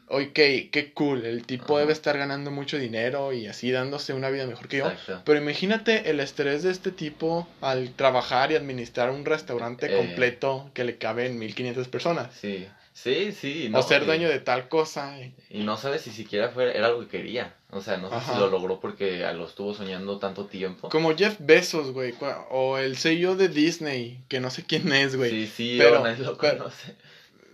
Ok, 0.09 0.33
qué 0.33 0.91
cool, 0.93 1.25
el 1.25 1.45
tipo 1.45 1.77
debe 1.77 1.93
estar 1.93 2.17
ganando 2.17 2.51
mucho 2.51 2.77
dinero 2.77 3.31
y 3.31 3.47
así 3.47 3.71
dándose 3.71 4.11
una 4.11 4.29
vida 4.29 4.45
mejor 4.45 4.67
que 4.67 4.79
yo. 4.79 4.91
Pero 5.23 5.39
imagínate 5.39 6.09
el 6.09 6.19
estrés 6.19 6.63
de 6.63 6.71
este 6.71 6.91
tipo 6.91 7.47
al 7.61 7.93
trabajar 7.93 8.51
y 8.51 8.57
administrar 8.57 9.09
un 9.09 9.23
restaurante 9.23 9.85
eh. 9.85 9.97
completo 9.97 10.69
que 10.73 10.83
le 10.83 10.97
caben 10.97 11.39
1500 11.39 11.87
personas. 11.87 12.35
Sí. 12.35 12.67
Sí, 12.93 13.31
sí. 13.31 13.69
No, 13.69 13.79
o 13.79 13.83
ser 13.83 14.05
dueño 14.05 14.29
de 14.29 14.39
tal 14.39 14.69
cosa. 14.69 15.17
Y 15.49 15.63
no 15.63 15.77
sabes 15.77 16.03
si 16.03 16.11
siquiera 16.11 16.49
fue, 16.49 16.77
era 16.77 16.87
algo 16.87 17.01
que 17.01 17.07
quería. 17.07 17.55
O 17.71 17.81
sea, 17.81 17.97
no 17.97 18.09
sé 18.09 18.31
si 18.31 18.39
lo 18.39 18.49
logró 18.49 18.79
porque 18.79 19.19
lo 19.33 19.47
estuvo 19.47 19.73
soñando 19.73 20.19
tanto 20.19 20.45
tiempo. 20.45 20.89
Como 20.89 21.15
Jeff 21.15 21.37
Bezos, 21.39 21.91
güey. 21.91 22.13
O 22.51 22.77
el 22.77 22.95
CEO 22.95 23.35
de 23.35 23.49
Disney, 23.49 24.23
que 24.27 24.39
no 24.39 24.51
sé 24.51 24.63
quién 24.65 24.93
es, 24.93 25.15
güey. 25.15 25.31
Sí, 25.31 25.47
sí, 25.47 25.75
pero, 25.79 26.03
lo 26.05 26.37
conoce. 26.37 26.95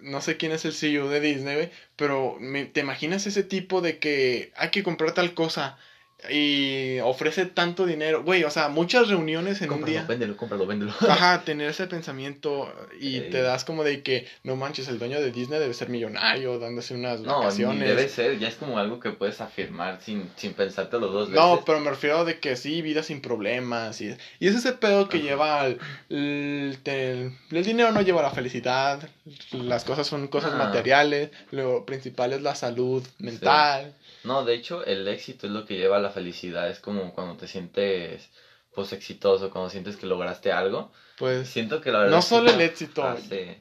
no 0.01 0.21
sé 0.21 0.35
quién 0.35 0.51
es 0.51 0.65
el 0.65 0.73
CEO 0.73 1.09
de 1.09 1.21
Disney, 1.21 1.55
güey. 1.55 1.71
Pero 1.95 2.37
¿te 2.73 2.81
imaginas 2.81 3.25
ese 3.25 3.43
tipo 3.43 3.79
de 3.79 3.97
que 3.97 4.51
hay 4.57 4.71
que 4.71 4.83
comprar 4.83 5.13
tal 5.13 5.33
cosa? 5.33 5.77
Y 6.29 6.99
ofrece 6.99 7.45
tanto 7.45 7.85
dinero, 7.85 8.23
güey, 8.23 8.43
o 8.43 8.49
sea, 8.49 8.67
muchas 8.67 9.07
reuniones 9.07 9.61
en 9.61 9.71
un 9.71 9.85
día. 9.85 10.03
Véndelo, 10.03 10.35
cómpralo, 10.35 10.67
véndelo. 10.67 10.91
Ajá, 11.07 11.43
tener 11.45 11.69
ese 11.69 11.87
pensamiento 11.87 12.73
y 12.99 13.21
te 13.21 13.41
das 13.41 13.63
como 13.63 13.85
de 13.85 14.03
que, 14.03 14.27
no 14.43 14.57
manches, 14.57 14.89
el 14.89 14.99
dueño 14.99 15.21
de 15.21 15.31
Disney 15.31 15.59
debe 15.59 15.73
ser 15.73 15.87
millonario, 15.87 16.59
dándose 16.59 16.93
unas 16.93 17.21
no, 17.21 17.39
vacaciones. 17.39 17.87
debe 17.87 18.09
ser, 18.09 18.37
ya 18.37 18.49
es 18.49 18.55
como 18.55 18.77
algo 18.77 18.99
que 18.99 19.11
puedes 19.11 19.39
afirmar 19.39 20.01
sin, 20.01 20.29
sin 20.35 20.53
pensarte 20.53 20.99
los 20.99 21.13
dos 21.13 21.29
veces. 21.29 21.41
No, 21.41 21.63
pero 21.65 21.79
me 21.79 21.89
refiero 21.89 22.25
de 22.25 22.39
que 22.39 22.57
sí, 22.57 22.81
vida 22.81 23.01
sin 23.01 23.21
problemas. 23.21 24.01
Y, 24.01 24.15
y 24.39 24.47
es 24.47 24.55
ese 24.55 24.73
pedo 24.73 25.07
que 25.07 25.21
lleva 25.21 25.61
al. 25.61 25.79
El, 26.09 26.77
el, 26.83 27.63
dinero 27.63 27.91
no 27.93 28.01
lleva 28.01 28.21
la 28.21 28.31
felicidad, 28.31 29.07
las 29.53 29.85
cosas 29.85 30.05
son 30.05 30.27
cosas 30.27 30.53
materiales, 30.55 31.29
lo 31.51 31.85
principal 31.85 32.33
es 32.33 32.41
la 32.41 32.55
salud 32.55 33.07
mental. 33.19 33.93
No, 34.23 34.43
de 34.43 34.55
hecho, 34.55 34.85
el 34.85 35.07
éxito 35.07 35.47
es 35.47 35.53
lo 35.53 35.65
que 35.65 35.77
lleva 35.77 35.97
a 35.97 36.01
la 36.01 36.09
felicidad. 36.09 36.69
Es 36.69 36.79
como 36.79 37.13
cuando 37.13 37.37
te 37.37 37.47
sientes 37.47 38.29
pues 38.73 38.93
exitoso, 38.93 39.49
cuando 39.49 39.69
sientes 39.69 39.97
que 39.97 40.05
lograste 40.05 40.51
algo. 40.51 40.91
Pues 41.17 41.49
siento 41.49 41.81
que 41.81 41.91
la 41.91 41.99
verdad. 41.99 42.15
No 42.15 42.21
solo 42.21 42.51
el 42.51 42.61
éxito. 42.61 43.03
Ah, 43.03 43.17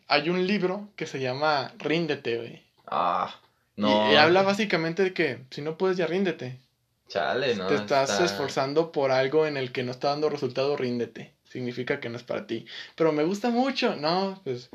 Hay 0.08 0.28
un 0.28 0.46
libro 0.46 0.90
que 0.96 1.06
se 1.06 1.20
llama 1.20 1.72
Ríndete, 1.78 2.36
güey. 2.36 2.62
Ah, 2.86 3.34
no. 3.76 4.12
Y, 4.12 4.16
habla 4.16 4.42
básicamente 4.42 5.02
de 5.02 5.12
que 5.12 5.44
si 5.50 5.62
no 5.62 5.76
puedes 5.76 5.96
ya 5.96 6.06
ríndete. 6.06 6.60
Chale, 7.08 7.54
¿no? 7.56 7.66
Te 7.68 7.76
estás 7.76 8.20
esforzando 8.20 8.92
por 8.92 9.10
algo 9.10 9.46
en 9.46 9.56
el 9.56 9.72
que 9.72 9.82
no 9.82 9.92
está 9.92 10.08
dando 10.08 10.28
resultado, 10.28 10.76
ríndete. 10.76 11.34
Significa 11.44 12.00
que 12.00 12.10
no 12.10 12.16
es 12.18 12.22
para 12.22 12.46
ti. 12.46 12.66
Pero 12.94 13.12
me 13.12 13.24
gusta 13.24 13.48
mucho, 13.48 13.96
¿no? 13.96 14.40
Pues 14.44 14.68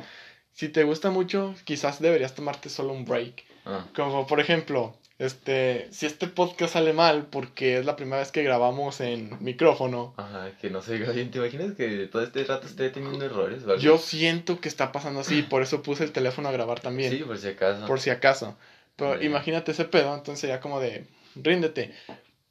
si 0.52 0.70
te 0.70 0.84
gusta 0.84 1.12
mucho, 1.12 1.54
quizás 1.64 2.02
deberías 2.02 2.34
tomarte 2.34 2.70
solo 2.70 2.94
un 2.94 3.06
break. 3.06 3.44
Ah. 3.66 3.86
Como 3.96 4.26
por 4.26 4.40
ejemplo, 4.40 4.98
este, 5.20 5.88
si 5.92 6.06
este 6.06 6.28
podcast 6.28 6.74
sale 6.74 6.92
mal 6.94 7.28
porque 7.28 7.78
es 7.78 7.86
la 7.86 7.96
primera 7.96 8.18
vez 8.20 8.32
que 8.32 8.44
grabamos 8.44 9.00
en 9.00 9.38
micrófono. 9.44 10.14
Ajá, 10.18 10.52
que 10.60 10.70
no 10.70 10.82
se 10.82 10.98
bien. 10.98 11.32
¿Te 11.32 11.38
imaginas 11.38 11.74
que 11.74 12.08
todo 12.08 12.24
este 12.24 12.44
rato 12.44 12.68
esté 12.68 12.90
teniendo 12.90 13.24
errores? 13.24 13.64
Yo 13.80 13.98
siento 13.98 14.60
que 14.60 14.68
está 14.70 14.92
pasando 14.92 15.20
así, 15.22 15.44
por 15.44 15.62
eso 15.62 15.82
puse 15.82 16.04
el 16.04 16.12
teléfono 16.12 16.50
a 16.50 16.52
grabar 16.52 16.80
también. 16.80 17.12
Sí, 17.12 17.24
por 17.24 17.38
si 17.38 17.48
acaso. 17.50 17.86
Por 17.86 18.00
si 18.00 18.10
acaso. 18.10 18.58
Pero 18.96 19.22
imagínate 19.24 19.72
ese 19.72 19.86
pedo, 19.86 20.14
entonces 20.16 20.48
ya 20.50 20.60
como 20.60 20.80
de, 20.80 21.06
ríndete. 21.36 21.94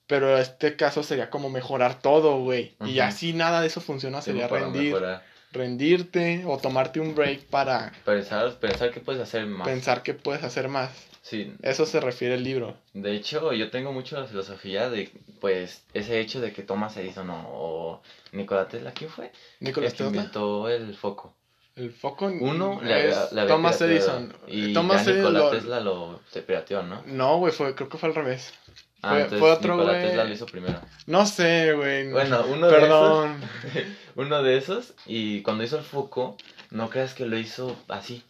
Pero 0.06 0.36
este 0.38 0.76
caso 0.76 1.02
sería 1.02 1.30
como 1.30 1.48
mejorar 1.50 2.00
todo, 2.00 2.38
güey. 2.40 2.74
Y 2.84 2.98
así 3.00 3.32
nada 3.32 3.60
de 3.60 3.68
eso 3.68 3.80
funciona, 3.80 4.20
sería 4.20 4.48
rendir, 4.48 4.94
mejorar. 4.94 5.24
rendirte 5.52 6.42
o 6.46 6.58
tomarte 6.58 7.00
un 7.00 7.14
break 7.14 7.44
para 7.44 7.92
Pensar, 8.04 8.52
pensar 8.58 8.90
que 8.90 9.00
puedes 9.00 9.22
hacer 9.22 9.46
más. 9.46 9.66
pensar 9.66 10.02
que 10.02 10.14
puedes 10.14 10.42
hacer 10.42 10.68
más. 10.68 10.90
Sí, 11.22 11.54
Eso 11.62 11.86
se 11.86 12.00
refiere 12.00 12.34
el 12.34 12.42
libro. 12.42 12.76
de 12.94 13.14
hecho 13.14 13.52
yo 13.52 13.70
tengo 13.70 13.92
mucho 13.92 14.20
la 14.20 14.26
filosofía 14.26 14.90
de, 14.90 15.10
pues, 15.40 15.84
ese 15.94 16.18
hecho 16.20 16.40
de 16.40 16.52
que 16.52 16.62
Thomas 16.64 16.96
Edison 16.96 17.28
o, 17.30 18.02
Nikola 18.32 18.66
Tesla, 18.68 18.92
¿quién 18.92 19.08
fue? 19.08 19.30
Que 19.60 19.72
Tesla. 19.72 20.06
inventó 20.06 20.68
el 20.68 20.94
foco. 20.96 21.34
El 21.76 21.90
foco 21.92 22.26
Uno 22.26 22.80
es 22.82 22.88
le 22.88 22.94
había, 22.94 23.28
le 23.32 23.46
Thomas 23.46 23.80
Edison. 23.80 24.34
Y 24.48 24.74
Thomas 24.74 25.06
ya 25.06 25.12
Edison 25.12 25.32
Nikola 25.32 25.38
lo- 25.38 25.50
Tesla 25.56 25.80
lo 25.80 26.20
se 26.30 26.42
pirateó, 26.42 26.82
¿no? 26.82 27.02
No, 27.06 27.38
güey, 27.38 27.52
fue, 27.52 27.74
creo 27.74 27.88
que 27.88 27.98
fue 27.98 28.08
al 28.08 28.14
revés. 28.16 28.52
Ah, 29.00 29.10
Fue- 29.10 29.18
entonces 29.22 29.38
fue 29.38 29.50
otro 29.52 29.76
Nikola. 29.76 30.00
Tesla 30.00 30.24
lo 30.24 30.32
hizo 30.34 30.46
primero. 30.46 30.80
No 31.06 31.24
sé, 31.24 31.72
güey. 31.72 32.10
Bueno, 32.10 32.44
uno 32.48 32.66
de 32.66 32.72
Perdón. 32.78 33.40
Uno 34.16 34.42
de 34.42 34.58
esos, 34.58 34.92
y 35.06 35.40
cuando 35.40 35.64
hizo 35.64 35.78
el 35.78 35.84
foco, 35.84 36.36
no 36.70 36.90
creas 36.90 37.14
que 37.14 37.24
lo 37.24 37.38
hizo 37.38 37.74
así. 37.88 38.22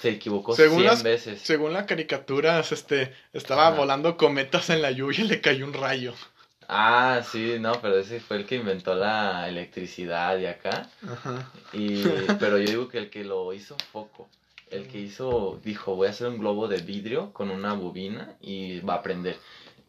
Se 0.00 0.10
equivocó 0.10 0.54
Según 0.54 0.78
100 0.80 0.86
las- 0.86 1.02
veces. 1.02 1.40
Según 1.42 1.72
la 1.72 1.86
caricatura, 1.86 2.60
este, 2.60 3.12
estaba 3.32 3.70
volando 3.70 4.16
cometas 4.16 4.70
en 4.70 4.82
la 4.82 4.90
lluvia 4.90 5.20
y 5.20 5.28
le 5.28 5.40
cayó 5.40 5.64
un 5.66 5.72
rayo. 5.72 6.14
Ah, 6.68 7.20
sí, 7.30 7.56
no, 7.60 7.80
pero 7.82 7.98
ese 7.98 8.20
fue 8.20 8.38
el 8.38 8.46
que 8.46 8.56
inventó 8.56 8.94
la 8.94 9.48
electricidad 9.48 10.38
y 10.38 10.46
acá. 10.46 10.88
Ajá. 11.06 11.50
Y, 11.72 12.02
pero 12.38 12.58
yo 12.58 12.66
digo 12.66 12.88
que 12.88 12.98
el 12.98 13.10
que 13.10 13.24
lo 13.24 13.52
hizo 13.52 13.76
foco. 13.92 14.28
El 14.70 14.88
que 14.88 14.98
hizo, 14.98 15.60
dijo, 15.62 15.94
voy 15.94 16.06
a 16.08 16.10
hacer 16.10 16.26
un 16.28 16.38
globo 16.38 16.66
de 16.68 16.78
vidrio 16.78 17.32
con 17.32 17.50
una 17.50 17.74
bobina 17.74 18.34
y 18.40 18.80
va 18.80 18.94
a 18.94 19.02
prender. 19.02 19.36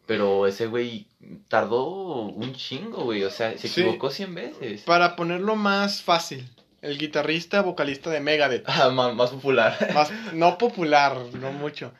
Pero 0.06 0.46
ese 0.46 0.66
güey 0.66 1.06
tardó 1.48 1.86
un 2.20 2.54
chingo, 2.54 3.04
güey. 3.04 3.24
O 3.24 3.30
sea, 3.30 3.56
se 3.58 3.66
Sí. 3.68 3.80
equivocó 3.80 4.10
100 4.10 4.34
veces. 4.34 4.82
Para 4.82 5.16
ponerlo 5.16 5.56
más 5.56 6.02
fácil, 6.02 6.46
el 6.82 6.98
guitarrista 6.98 7.62
vocalista 7.62 8.10
de 8.10 8.20
Megadeth. 8.20 8.64
Ah, 8.68 8.90
más, 8.90 9.14
más 9.14 9.30
popular. 9.30 9.76
Más, 9.94 10.10
no 10.32 10.58
popular, 10.58 11.16
no 11.34 11.52
mucho. 11.52 11.92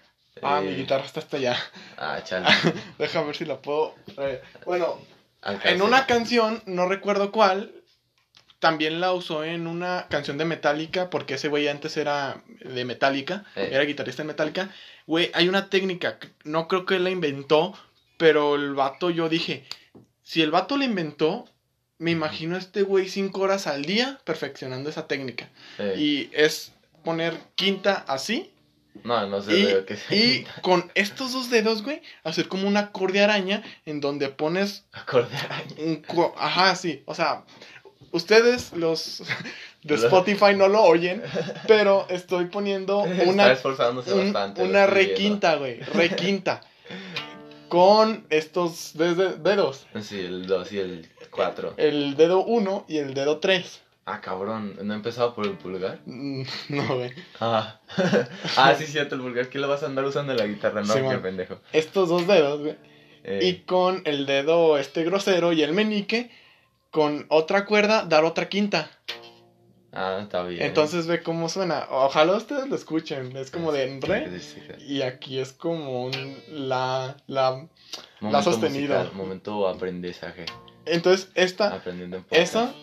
Ah, 0.43 0.61
Eh, 0.63 0.67
mi 0.69 0.75
guitarra 0.77 1.05
está 1.05 1.21
hasta 1.21 1.37
allá. 1.39 1.57
Ah, 1.97 2.21
chale. 2.23 2.47
Déjame 2.99 3.27
ver 3.29 3.37
si 3.37 3.45
la 3.45 3.61
puedo. 3.61 3.95
Bueno, 4.65 4.99
en 5.65 5.81
una 5.83 6.07
canción, 6.07 6.63
no 6.67 6.87
recuerdo 6.89 7.33
cuál, 7.33 7.73
también 8.59 9.01
la 9.01 9.13
usó 9.13 9.45
en 9.45 9.67
una 9.67 10.07
canción 10.11 10.39
de 10.39 10.45
Metallica, 10.45 11.09
porque 11.11 11.35
ese 11.35 11.49
güey 11.49 11.69
antes 11.69 11.97
era 11.97 12.43
de 12.61 12.85
Metallica, 12.85 13.45
Eh. 13.55 13.71
era 13.73 13.85
guitarrista 13.85 14.23
de 14.23 14.29
Metallica. 14.29 14.71
Güey, 15.07 15.31
hay 15.35 15.49
una 15.49 15.71
técnica, 15.71 16.19
no 16.45 16.69
creo 16.69 16.85
que 16.85 16.97
él 16.97 17.05
la 17.05 17.11
inventó, 17.11 17.75
pero 18.19 18.57
el 18.57 18.75
vato, 18.75 19.11
yo 19.11 19.29
dije, 19.29 19.65
si 20.23 20.43
el 20.43 20.51
vato 20.51 20.77
la 20.77 20.85
inventó, 20.85 21.45
me 21.99 22.11
imagino 22.11 22.57
a 22.57 22.59
este 22.59 22.83
güey 22.83 23.09
cinco 23.09 23.41
horas 23.41 23.67
al 23.67 23.85
día 23.85 24.19
perfeccionando 24.25 24.91
esa 24.91 25.07
técnica. 25.07 25.49
Y 25.97 26.29
es 26.33 26.73
poner 27.05 27.35
quinta 27.55 28.05
así 28.09 28.51
No, 29.05 29.27
no 29.29 29.41
sé 29.41 29.53
y, 29.59 29.63
de 29.65 29.97
se 29.97 30.17
y 30.17 30.47
con 30.63 30.91
estos 30.95 31.33
dos 31.33 31.51
dedos, 31.51 31.83
güey, 31.83 32.03
hacer 32.25 32.49
como 32.49 32.67
una 32.67 32.81
acorde 32.81 33.21
araña 33.23 33.63
en 33.87 34.01
donde 34.01 34.29
pones 34.29 34.85
Acorde 34.93 35.37
araña. 35.37 35.75
un... 35.79 36.03
Ajá, 36.37 36.75
sí. 36.75 37.03
O 37.07 37.15
sea, 37.15 37.45
ustedes, 38.13 38.73
los 38.73 39.23
de 39.83 39.95
Spotify, 39.95 40.55
no 40.57 40.67
lo 40.69 40.83
oyen, 40.83 41.23
pero 41.69 42.07
estoy 42.11 42.47
poniendo 42.47 43.05
Está 43.07 43.25
una, 43.31 43.53
esforzándose 43.53 44.13
un- 44.13 44.33
bastante. 44.33 44.63
una 44.65 44.81
estoy 44.85 44.95
re 44.95 45.01
viendo. 45.05 45.21
quinta, 45.21 45.55
güey. 45.57 45.81
Re 45.81 46.17
quinta. 46.17 46.61
Con 47.69 48.27
estos 48.31 48.93
dedos. 48.95 49.87
Sí, 50.01 50.21
el 50.21 50.47
2 50.47 50.73
y 50.73 50.79
el 50.79 51.09
4. 51.37 51.75
El 51.77 52.17
dedo 52.17 52.43
1 52.45 52.87
y 52.89 52.99
el 52.99 53.15
dedo 53.15 53.39
3. 53.39 53.83
Ah, 54.09 54.21
cabrón, 54.21 54.77
¿no 54.83 54.93
he 54.93 54.97
empezado 54.97 55.35
por 55.35 55.47
el 55.47 55.53
pulgar? 55.53 55.99
No, 56.07 56.97
güey. 56.97 57.13
Ah, 57.41 57.81
ah 58.57 58.75
sí, 58.77 58.87
cierto, 58.87 59.15
el 59.17 59.21
pulgar. 59.21 59.49
¿Qué 59.49 59.59
lo 59.59 59.69
vas 59.69 59.83
a 59.83 59.87
andar 59.87 60.05
usando 60.05 60.33
en 60.33 60.39
la 60.39 60.47
guitarra? 60.47 60.83
No, 60.83 60.93
Sí, 60.93 61.01
qué 61.09 61.19
pendejo. 61.19 61.61
Estos 61.73 62.09
dos 62.09 62.27
dedos, 62.27 62.61
güey. 62.61 62.77
Eh, 63.25 63.41
Y 63.43 63.55
con 63.65 64.03
el 64.05 64.25
dedo 64.27 64.79
este 64.79 65.03
grosero 65.03 65.53
y 65.53 65.63
el 65.63 65.73
meñique, 65.73 66.31
con 66.93 67.27
otra 67.29 67.67
cuerda, 67.67 68.05
dar 68.05 68.25
otra 68.25 68.49
quinta. 68.49 68.89
Ah, 69.93 70.21
está 70.23 70.43
bien. 70.45 70.63
Entonces 70.63 71.07
ve 71.07 71.23
cómo 71.23 71.49
suena. 71.49 71.87
Ojalá 71.91 72.35
ustedes 72.35 72.69
lo 72.69 72.77
escuchen. 72.77 73.35
Es 73.37 73.51
como 73.51 73.73
de 73.73 73.99
re. 74.03 74.31
Y 74.87 75.01
aquí 75.03 75.39
es 75.39 75.53
como 75.55 76.05
un 76.05 76.13
la. 76.49 77.17
la 77.27 77.67
Momento 78.21 78.51
sostenido. 78.51 78.95
musical, 78.95 79.11
momento 79.17 79.67
aprendizaje. 79.67 80.45
Entonces, 80.87 81.29
esta. 81.35 81.75
Aprendiendo 81.75 82.17
en. 82.17 82.27
Esa 82.31 82.75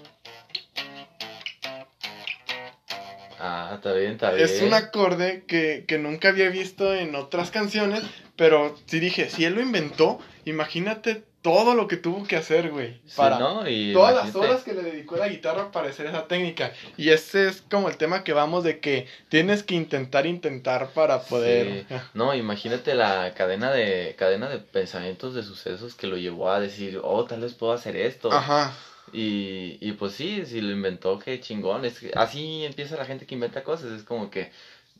Ah, 3.46 3.74
está 3.76 3.92
bien, 3.92 4.14
está 4.14 4.32
bien. 4.32 4.46
es 4.46 4.62
un 4.62 4.74
acorde 4.74 5.44
que, 5.46 5.84
que 5.86 5.98
nunca 5.98 6.30
había 6.30 6.48
visto 6.48 6.94
en 6.94 7.14
otras 7.14 7.52
canciones. 7.52 8.02
Pero 8.38 8.78
sí 8.86 9.02
dije, 9.02 9.30
si 9.30 9.44
él 9.44 9.56
lo 9.56 9.62
inventó, 9.62 10.20
imagínate 10.46 11.26
todo 11.44 11.76
lo 11.76 11.90
que 11.90 11.98
tuvo 11.98 12.24
que 12.24 12.38
hacer, 12.38 12.72
güey. 12.72 12.94
Sí, 13.06 13.18
Para 13.18 13.38
¿no? 13.38 13.70
Y 13.70 13.92
todas 13.92 14.16
las 14.16 14.34
horas 14.34 14.64
que 14.64 14.74
le 14.74 14.82
dedicó 14.82 15.16
a 15.16 15.20
la 15.20 15.28
guitarra 15.28 15.72
para 15.72 15.90
hacer 15.90 16.06
esa 16.06 16.26
técnica. 16.26 16.72
Y 16.98 17.10
ese 17.10 17.50
es 17.50 17.62
como 17.70 17.90
el 17.90 17.98
tema 17.98 18.24
que 18.24 18.32
vamos 18.32 18.64
de 18.64 18.80
que 18.80 19.08
tienes 19.28 19.62
que 19.62 19.76
intentar, 19.76 20.26
intentar 20.26 20.92
para 20.92 21.22
poder. 21.24 21.86
Sí. 21.88 21.96
No, 22.14 22.34
imagínate 22.34 22.96
la 22.96 23.34
cadena 23.36 23.72
de 23.72 24.16
cadena 24.18 24.48
de 24.48 24.60
pensamientos, 24.60 25.36
de 25.36 25.44
sucesos 25.44 25.96
que 25.96 26.08
lo 26.08 26.16
llevó 26.16 26.50
a 26.50 26.62
decir, 26.62 27.02
oh, 27.04 27.26
tal 27.26 27.42
vez 27.42 27.54
puedo 27.54 27.74
hacer 27.74 27.98
esto. 27.98 28.32
Ajá. 28.32 28.74
Y, 29.12 29.78
y 29.82 29.92
pues 29.92 30.14
sí, 30.14 30.46
si 30.46 30.62
lo 30.62 30.72
inventó, 30.72 31.20
qué 31.20 31.42
chingón. 31.42 31.84
Es 31.84 32.00
que 32.00 32.12
así 32.16 32.64
empieza 32.64 32.96
la 32.96 33.06
gente 33.06 33.26
que 33.26 33.36
inventa 33.36 33.64
cosas. 33.64 33.92
Es 33.92 34.04
como 34.04 34.32
que. 34.32 34.50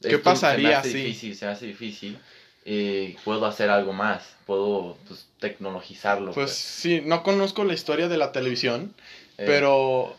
¿Qué 0.02 0.10
esto 0.10 0.24
pasaría 0.24 0.68
se 0.68 0.74
me 0.74 0.76
hace 0.76 0.98
difícil, 0.98 1.36
se 1.38 1.46
me 1.46 1.52
hace 1.54 1.66
difícil. 1.68 2.20
Y 2.66 3.10
puedo 3.26 3.46
hacer 3.46 3.70
algo 3.70 3.94
más. 3.94 4.24
Puedo 4.46 4.98
pues, 5.08 5.28
tecnologizarlo. 5.40 6.32
Pues 6.32 6.52
sí, 6.52 7.02
no 7.04 7.24
conozco 7.24 7.64
la 7.64 7.74
historia 7.74 8.08
de 8.08 8.18
la 8.18 8.32
televisión, 8.32 8.94
Eh, 9.38 9.44
pero. 9.46 10.16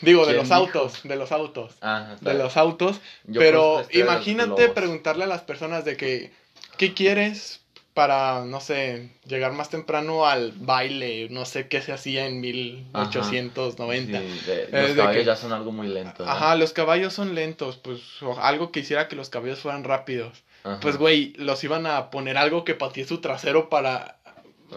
Digo, 0.00 0.20
de 0.26 0.34
¿quién 0.34 0.36
los 0.38 0.48
dijo? 0.48 0.54
autos, 0.78 1.02
de 1.02 1.16
los 1.16 1.32
autos. 1.32 1.74
ah, 1.82 2.14
De 2.20 2.34
los 2.34 2.56
autos. 2.56 3.00
Yo 3.24 3.40
pero 3.40 3.84
imagínate 3.90 4.68
preguntarle 4.68 5.24
a 5.24 5.26
las 5.26 5.42
personas 5.42 5.84
de 5.84 5.96
que. 5.96 6.30
¿Qué 6.78 6.94
quieres 6.94 7.60
para, 7.92 8.44
no 8.46 8.60
sé, 8.60 9.10
llegar 9.26 9.52
más 9.52 9.68
temprano 9.70 10.24
al 10.26 10.52
baile? 10.52 11.28
No 11.30 11.44
sé 11.44 11.66
qué 11.68 11.82
se 11.82 11.92
hacía 11.92 12.26
en 12.26 12.40
1890. 12.40 14.20
Sí, 14.20 14.40
de- 14.46 14.62
Es 14.64 14.70
los 14.72 14.88
de 14.90 14.96
caballos 14.96 15.16
que- 15.20 15.24
ya 15.26 15.36
son 15.36 15.52
algo 15.52 15.72
muy 15.72 15.88
lento. 15.88 16.24
¿no? 16.24 16.30
Ajá, 16.30 16.54
los 16.56 16.72
caballos 16.72 17.12
son 17.12 17.34
lentos, 17.34 17.76
pues 17.76 18.00
algo 18.40 18.72
que 18.72 18.80
hiciera 18.80 19.08
que 19.08 19.16
los 19.16 19.28
caballos 19.30 19.60
fueran 19.60 19.84
rápidos. 19.84 20.42
Ajá. 20.64 20.78
Pues, 20.80 20.96
güey, 20.96 21.32
los 21.36 21.62
iban 21.64 21.86
a 21.86 22.10
poner 22.10 22.36
algo 22.38 22.64
que 22.64 22.74
patee 22.74 23.04
su 23.04 23.20
trasero 23.20 23.68
para 23.68 24.18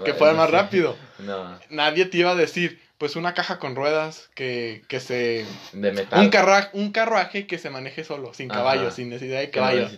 que 0.03 0.14
fuera 0.14 0.34
más 0.34 0.49
rápido. 0.49 0.95
No, 1.20 1.57
Nadie 1.70 2.06
te 2.06 2.18
iba 2.18 2.32
a 2.32 2.36
decir, 2.36 2.82
pues 2.98 3.16
una 3.16 3.34
caja 3.34 3.57
con 3.57 3.76
ruedas 3.76 4.30
que, 4.36 4.84
que 4.90 4.99
se... 4.99 5.45
de 5.72 5.91
metal. 5.94 6.20
Un, 6.20 6.30
carra- 6.30 6.70
un 6.74 6.91
carruaje 6.91 7.48
que 7.48 7.57
se 7.57 7.70
maneje 7.70 8.03
solo, 8.03 8.34
sin 8.34 8.49
caballos, 8.49 8.94
sin 8.95 9.10
necesidad 9.10 9.40
de 9.40 9.49
caballos. 9.49 9.94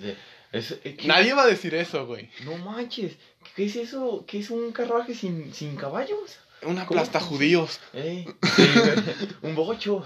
es- 0.51 0.71
eh, 0.83 0.95
¿qué- 0.95 1.07
Nadie 1.07 1.33
va 1.33 1.41
a 1.43 1.47
decir 1.47 1.73
eso, 1.73 2.05
güey. 2.05 2.29
No 2.45 2.55
manches, 2.57 3.13
¿qué 3.55 3.65
es 3.65 3.75
eso? 3.75 4.25
¿Qué 4.27 4.39
es 4.39 4.51
un 4.51 4.71
carruaje 4.71 5.15
sin, 5.15 5.51
sin 5.53 5.75
caballos? 5.75 6.37
Una 6.61 6.87
plasta 6.87 7.19
judíos. 7.19 7.79
Ey, 7.93 8.27
sí, 8.55 8.69
un 9.41 9.55
bocho. 9.55 10.03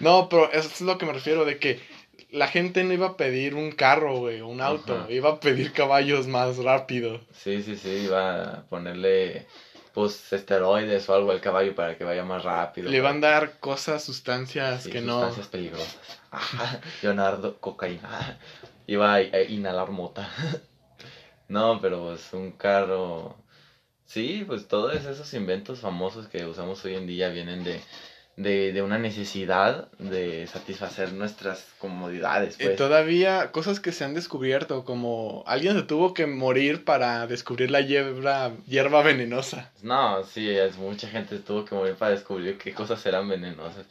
No, 0.00 0.28
pero 0.28 0.52
eso 0.52 0.68
es 0.68 0.80
lo 0.82 0.98
que 0.98 1.06
me 1.06 1.12
refiero, 1.14 1.44
de 1.46 1.58
que 1.58 1.80
la 2.34 2.48
gente 2.48 2.82
no 2.84 2.92
iba 2.92 3.06
a 3.06 3.16
pedir 3.16 3.54
un 3.54 3.70
carro, 3.72 4.18
güey, 4.18 4.40
o 4.40 4.48
un 4.48 4.60
auto. 4.60 4.94
Ajá. 4.96 5.10
Iba 5.10 5.30
a 5.30 5.40
pedir 5.40 5.72
caballos 5.72 6.26
más 6.26 6.56
rápidos. 6.58 7.20
Sí, 7.32 7.62
sí, 7.62 7.76
sí, 7.76 7.88
iba 8.06 8.42
a 8.42 8.62
ponerle 8.64 9.46
pues 9.92 10.32
esteroides 10.32 11.08
o 11.08 11.14
algo 11.14 11.30
al 11.30 11.40
caballo 11.40 11.72
para 11.76 11.96
que 11.96 12.02
vaya 12.02 12.24
más 12.24 12.42
rápido. 12.42 12.90
Le 12.90 13.00
van 13.00 13.22
a 13.24 13.28
dar 13.28 13.60
cosas, 13.60 14.02
sustancias 14.02 14.82
Sí, 14.82 14.90
que 14.90 15.00
no... 15.00 15.12
sustancias 15.20 15.46
peligrosas. 15.46 15.96
Ajá, 16.32 16.80
Leonardo, 17.02 17.56
cocaína. 17.60 18.38
Iba 18.88 19.12
a, 19.14 19.16
a 19.16 19.40
inhalar 19.48 19.90
mota. 19.90 20.28
No, 21.46 21.78
pero 21.80 22.14
es 22.14 22.32
un 22.32 22.52
carro. 22.52 23.36
Sí, 24.06 24.44
pues 24.46 24.66
todos 24.66 24.94
esos 24.94 25.32
inventos 25.34 25.80
famosos 25.80 26.26
que 26.26 26.46
usamos 26.46 26.82
hoy 26.86 26.94
en 26.94 27.06
día 27.06 27.28
vienen 27.28 27.62
de, 27.64 27.82
de, 28.36 28.72
de 28.72 28.82
una 28.82 28.98
necesidad 28.98 29.88
de 29.98 30.46
satisfacer 30.46 31.12
nuestras 31.12 31.66
comodidades. 31.78 32.56
Y 32.58 32.64
Pues. 32.64 32.76
todavía 32.76 33.52
cosas 33.52 33.78
que 33.80 33.92
se 33.92 34.04
han 34.04 34.14
descubierto, 34.14 34.84
como 34.84 35.44
alguien 35.46 35.76
se 35.76 35.82
tuvo 35.82 36.14
que 36.14 36.26
morir 36.26 36.84
para 36.84 37.26
descubrir 37.26 37.70
la 37.70 37.80
hierba, 37.80 38.52
hierba 38.66 39.02
venenosa. 39.02 39.70
No, 39.82 40.24
sí, 40.24 40.50
es, 40.50 40.76
mucha 40.78 41.08
gente 41.08 41.38
tuvo 41.38 41.64
que 41.64 41.74
morir 41.74 41.94
para 41.94 42.12
descubrir 42.12 42.58
qué 42.58 42.72
cosas 42.72 43.04
eran 43.06 43.28
venenosas. 43.28 43.86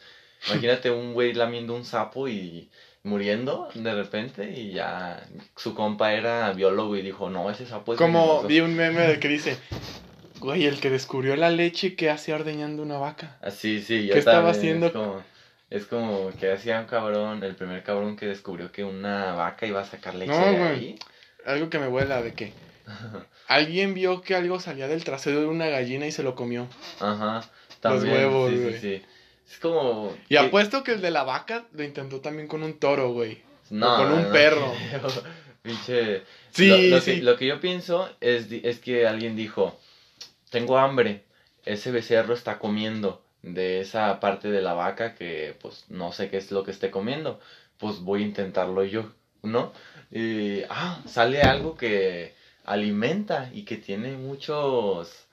Imagínate 0.47 0.91
un 0.91 1.13
güey 1.13 1.33
lamiendo 1.33 1.73
un 1.73 1.85
sapo 1.85 2.27
y 2.27 2.69
muriendo 3.03 3.69
de 3.73 3.93
repente 3.93 4.49
y 4.57 4.73
ya 4.73 5.25
su 5.55 5.73
compa 5.73 6.13
era 6.13 6.51
biólogo 6.53 6.97
y 6.97 7.01
dijo, 7.01 7.29
no, 7.29 7.49
ese 7.49 7.65
sapo 7.65 7.93
es 7.93 7.97
Como 7.97 8.19
venenoso". 8.41 8.47
vi 8.47 8.59
un 8.59 8.75
meme 8.75 9.19
que 9.19 9.27
dice, 9.29 9.57
Güey, 10.43 10.65
el 10.65 10.79
que 10.81 10.89
descubrió 10.89 11.35
la 11.37 11.49
leche 11.49 11.95
que 11.95 12.09
hacía 12.09 12.35
ordeñando 12.35 12.83
una 12.83 12.97
vaca. 12.97 13.37
Ah, 13.41 13.49
sí, 13.49 13.81
sí, 13.81 14.07
yo 14.07 14.13
¿Qué 14.13 14.19
estaba 14.19 14.49
haciendo? 14.49 14.87
Es 14.87 14.91
como, 14.91 15.23
es 15.69 15.85
como 15.85 16.29
que 16.37 16.51
hacía 16.51 16.81
un 16.81 16.85
cabrón, 16.85 17.41
el 17.43 17.55
primer 17.55 17.81
cabrón 17.81 18.17
que 18.17 18.25
descubrió 18.25 18.69
que 18.71 18.83
una 18.83 19.33
vaca 19.35 19.65
iba 19.65 19.79
a 19.79 19.85
sacar 19.85 20.15
leche 20.15 20.31
No, 20.31 20.45
de 20.45 20.51
güey. 20.57 20.69
ahí. 20.69 20.95
Algo 21.45 21.69
que 21.69 21.79
me 21.79 21.87
vuela 21.87 22.21
de 22.21 22.33
que 22.33 22.51
alguien 23.47 23.93
vio 23.93 24.21
que 24.21 24.35
algo 24.35 24.59
salía 24.59 24.89
del 24.89 25.05
trasero 25.05 25.39
de 25.39 25.45
una 25.47 25.67
gallina 25.67 26.07
y 26.07 26.11
se 26.11 26.23
lo 26.23 26.35
comió. 26.35 26.67
Ajá, 26.99 27.49
también. 27.79 28.13
huevos, 28.13 28.49
sí, 28.51 28.57
güey. 28.57 28.73
sí, 28.73 28.79
sí. 28.79 29.01
Es 29.49 29.59
como... 29.59 30.13
Y 30.27 30.35
que- 30.35 30.39
apuesto 30.39 30.83
que 30.83 30.91
el 30.91 31.01
de 31.01 31.11
la 31.11 31.23
vaca 31.23 31.63
lo 31.71 31.83
intentó 31.83 32.19
también 32.19 32.49
con 32.49 32.63
un 32.63 32.79
toro, 32.79 33.13
güey. 33.13 33.41
No, 33.69 33.93
o 33.93 33.97
con 33.97 34.11
un 34.11 34.23
no 34.23 34.31
perro. 34.33 34.73
Pinche. 35.61 36.23
Sí, 36.51 36.67
lo, 36.67 36.77
lo 36.97 37.01
sí. 37.01 37.15
Que, 37.15 37.21
lo 37.21 37.37
que 37.37 37.45
yo 37.47 37.61
pienso 37.61 38.09
es, 38.19 38.47
es 38.51 38.79
que 38.79 39.07
alguien 39.07 39.37
dijo: 39.37 39.79
Tengo 40.53 40.77
hambre. 40.77 41.23
Ese 41.65 41.89
becerro 41.89 42.35
está 42.35 42.59
comiendo 42.59 43.23
de 43.41 43.81
esa 43.81 44.19
parte 44.19 44.51
de 44.51 44.61
la 44.61 44.73
vaca 44.73 45.15
que, 45.15 45.57
pues, 45.59 45.85
no 45.89 46.11
sé 46.11 46.29
qué 46.29 46.37
es 46.37 46.51
lo 46.51 46.63
que 46.63 46.69
esté 46.69 46.91
comiendo. 46.91 47.39
Pues 47.79 48.01
voy 48.01 48.21
a 48.21 48.27
intentarlo 48.27 48.83
yo, 48.83 49.11
¿no? 49.41 49.73
Y. 50.11 50.61
Ah, 50.69 51.01
sale 51.07 51.41
algo 51.41 51.73
que 51.73 52.35
alimenta 52.65 53.49
y 53.51 53.65
que 53.65 53.77
tiene 53.77 54.15
muchos 54.15 55.25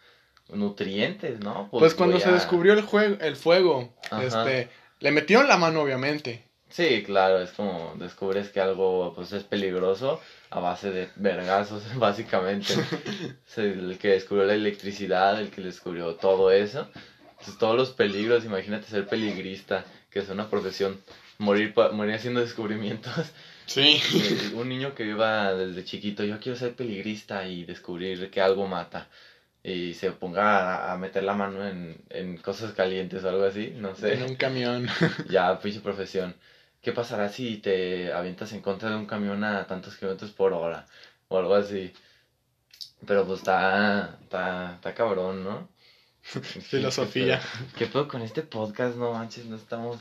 nutrientes, 0.49 1.39
¿no? 1.41 1.69
Pues, 1.71 1.93
cuando 1.93 2.19
se 2.19 2.33
descubrió 2.33 2.73
el, 2.73 2.81
juego, 2.81 3.19
el 3.21 3.37
fuego, 3.37 3.93
Ajá. 4.11 4.25
este, 4.25 4.71
le 5.01 5.11
metieron 5.11 5.49
la 5.49 5.59
mano, 5.59 5.83
obviamente. 5.83 6.50
Sí, 6.71 7.03
claro, 7.05 7.43
es 7.43 7.51
como 7.51 7.95
descubres 7.99 8.49
que 8.51 8.61
algo 8.61 9.13
pues 9.15 9.33
es 9.33 9.43
peligroso 9.45 10.21
a 10.51 10.61
base 10.61 10.91
de 10.91 11.09
vergazos, 11.17 11.83
básicamente. 11.97 12.75
Es 13.47 13.59
el 13.59 13.99
que 13.99 14.09
descubrió 14.11 14.47
la 14.47 14.55
electricidad, 14.55 15.41
el 15.41 15.51
que 15.51 15.63
descubrió 15.63 16.15
todo 16.17 16.51
eso. 16.53 16.89
Entonces, 17.31 17.59
todos 17.59 17.77
los 17.77 17.91
peligros, 17.91 18.45
imagínate 18.45 18.87
ser 18.87 19.09
peligrista, 19.09 19.85
que 20.11 20.21
es 20.21 20.29
una 20.29 20.49
profesión, 20.49 21.01
morir, 21.39 21.75
morir 21.93 22.15
haciendo 22.15 22.41
descubrimientos. 22.41 23.13
Sí. 23.67 24.01
Eh, 24.15 24.53
Un 24.55 24.69
niño 24.69 24.95
que 24.95 25.05
viva 25.05 25.55
desde 25.55 25.85
chiquito, 25.85 26.25
yo 26.25 26.39
quiero 26.39 26.57
ser 26.59 26.75
peligrista 26.77 27.47
y 27.47 27.65
descubrir 27.65 28.31
que 28.31 28.41
algo 28.41 28.67
mata. 28.69 29.09
Y 29.63 29.95
se 29.95 30.13
ponga 30.13 30.91
a, 30.91 30.93
a 30.93 30.97
meter 30.99 31.23
la 31.25 31.35
mano 31.35 31.67
en, 31.67 31.97
en 32.11 32.37
cosas 32.39 32.73
calientes 32.73 33.25
o 33.25 33.29
algo 33.29 33.45
así, 33.45 33.73
no 33.77 33.95
sé. 33.95 34.15
En 34.15 34.23
un 34.23 34.37
camión. 34.37 34.89
Ya, 35.29 35.59
pinche 35.61 35.81
profesión. 35.81 36.35
¿Qué 36.83 36.93
pasará 36.93 37.29
si 37.29 37.59
te 37.59 38.13
avientas 38.13 38.53
en 38.53 38.61
contra 38.63 38.91
de 38.91 38.97
un 38.97 39.07
camión 39.07 39.45
a 39.45 39.67
tantos 39.67 39.97
kilómetros 39.97 40.31
por 40.31 40.53
hora? 40.53 40.87
O 41.29 41.39
algo 41.39 41.55
así. 41.55 41.93
Pero 43.07 43.27
pues 43.27 43.41
está, 43.41 44.19
está, 44.23 44.75
está 44.75 44.95
cabrón, 44.95 45.45
¿no? 45.45 45.69
Filosofía. 46.43 47.41
¿Qué 47.77 47.87
pedo 47.87 48.09
con 48.09 48.23
este 48.23 48.43
podcast? 48.43 48.97
No 48.97 49.13
manches, 49.13 49.47
no 49.47 49.57
estamos, 49.57 49.99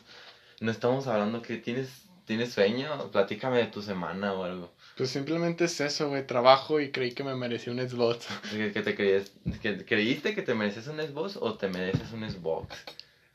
no 0.60 0.72
estamos 0.72 1.08
hablando 1.08 1.42
que 1.42 1.58
tienes, 1.58 1.90
tienes 2.26 2.54
sueño. 2.54 3.10
Platícame 3.12 3.58
de 3.58 3.68
tu 3.68 3.82
semana 3.82 4.34
o 4.34 4.44
algo. 4.44 4.72
Pues 4.98 5.10
simplemente 5.12 5.66
es 5.66 5.80
eso, 5.82 6.10
güey. 6.10 6.26
Trabajo 6.28 6.80
y 6.82 6.92
creí 6.92 7.14
que 7.14 7.24
me 7.24 7.36
merecía 7.36 7.72
un 7.74 7.80
Xbox. 7.80 8.28
¿Qué, 8.52 8.72
qué 8.74 8.82
te 8.82 8.96
creías? 8.96 9.32
¿Que- 9.62 9.86
¿Creíste 9.86 10.34
que 10.36 10.42
te 10.42 10.54
mereces 10.54 10.88
un 10.88 10.98
Xbox 11.00 11.38
o 11.40 11.56
te 11.56 11.68
mereces 11.70 12.12
un 12.12 12.30
Xbox? 12.30 12.76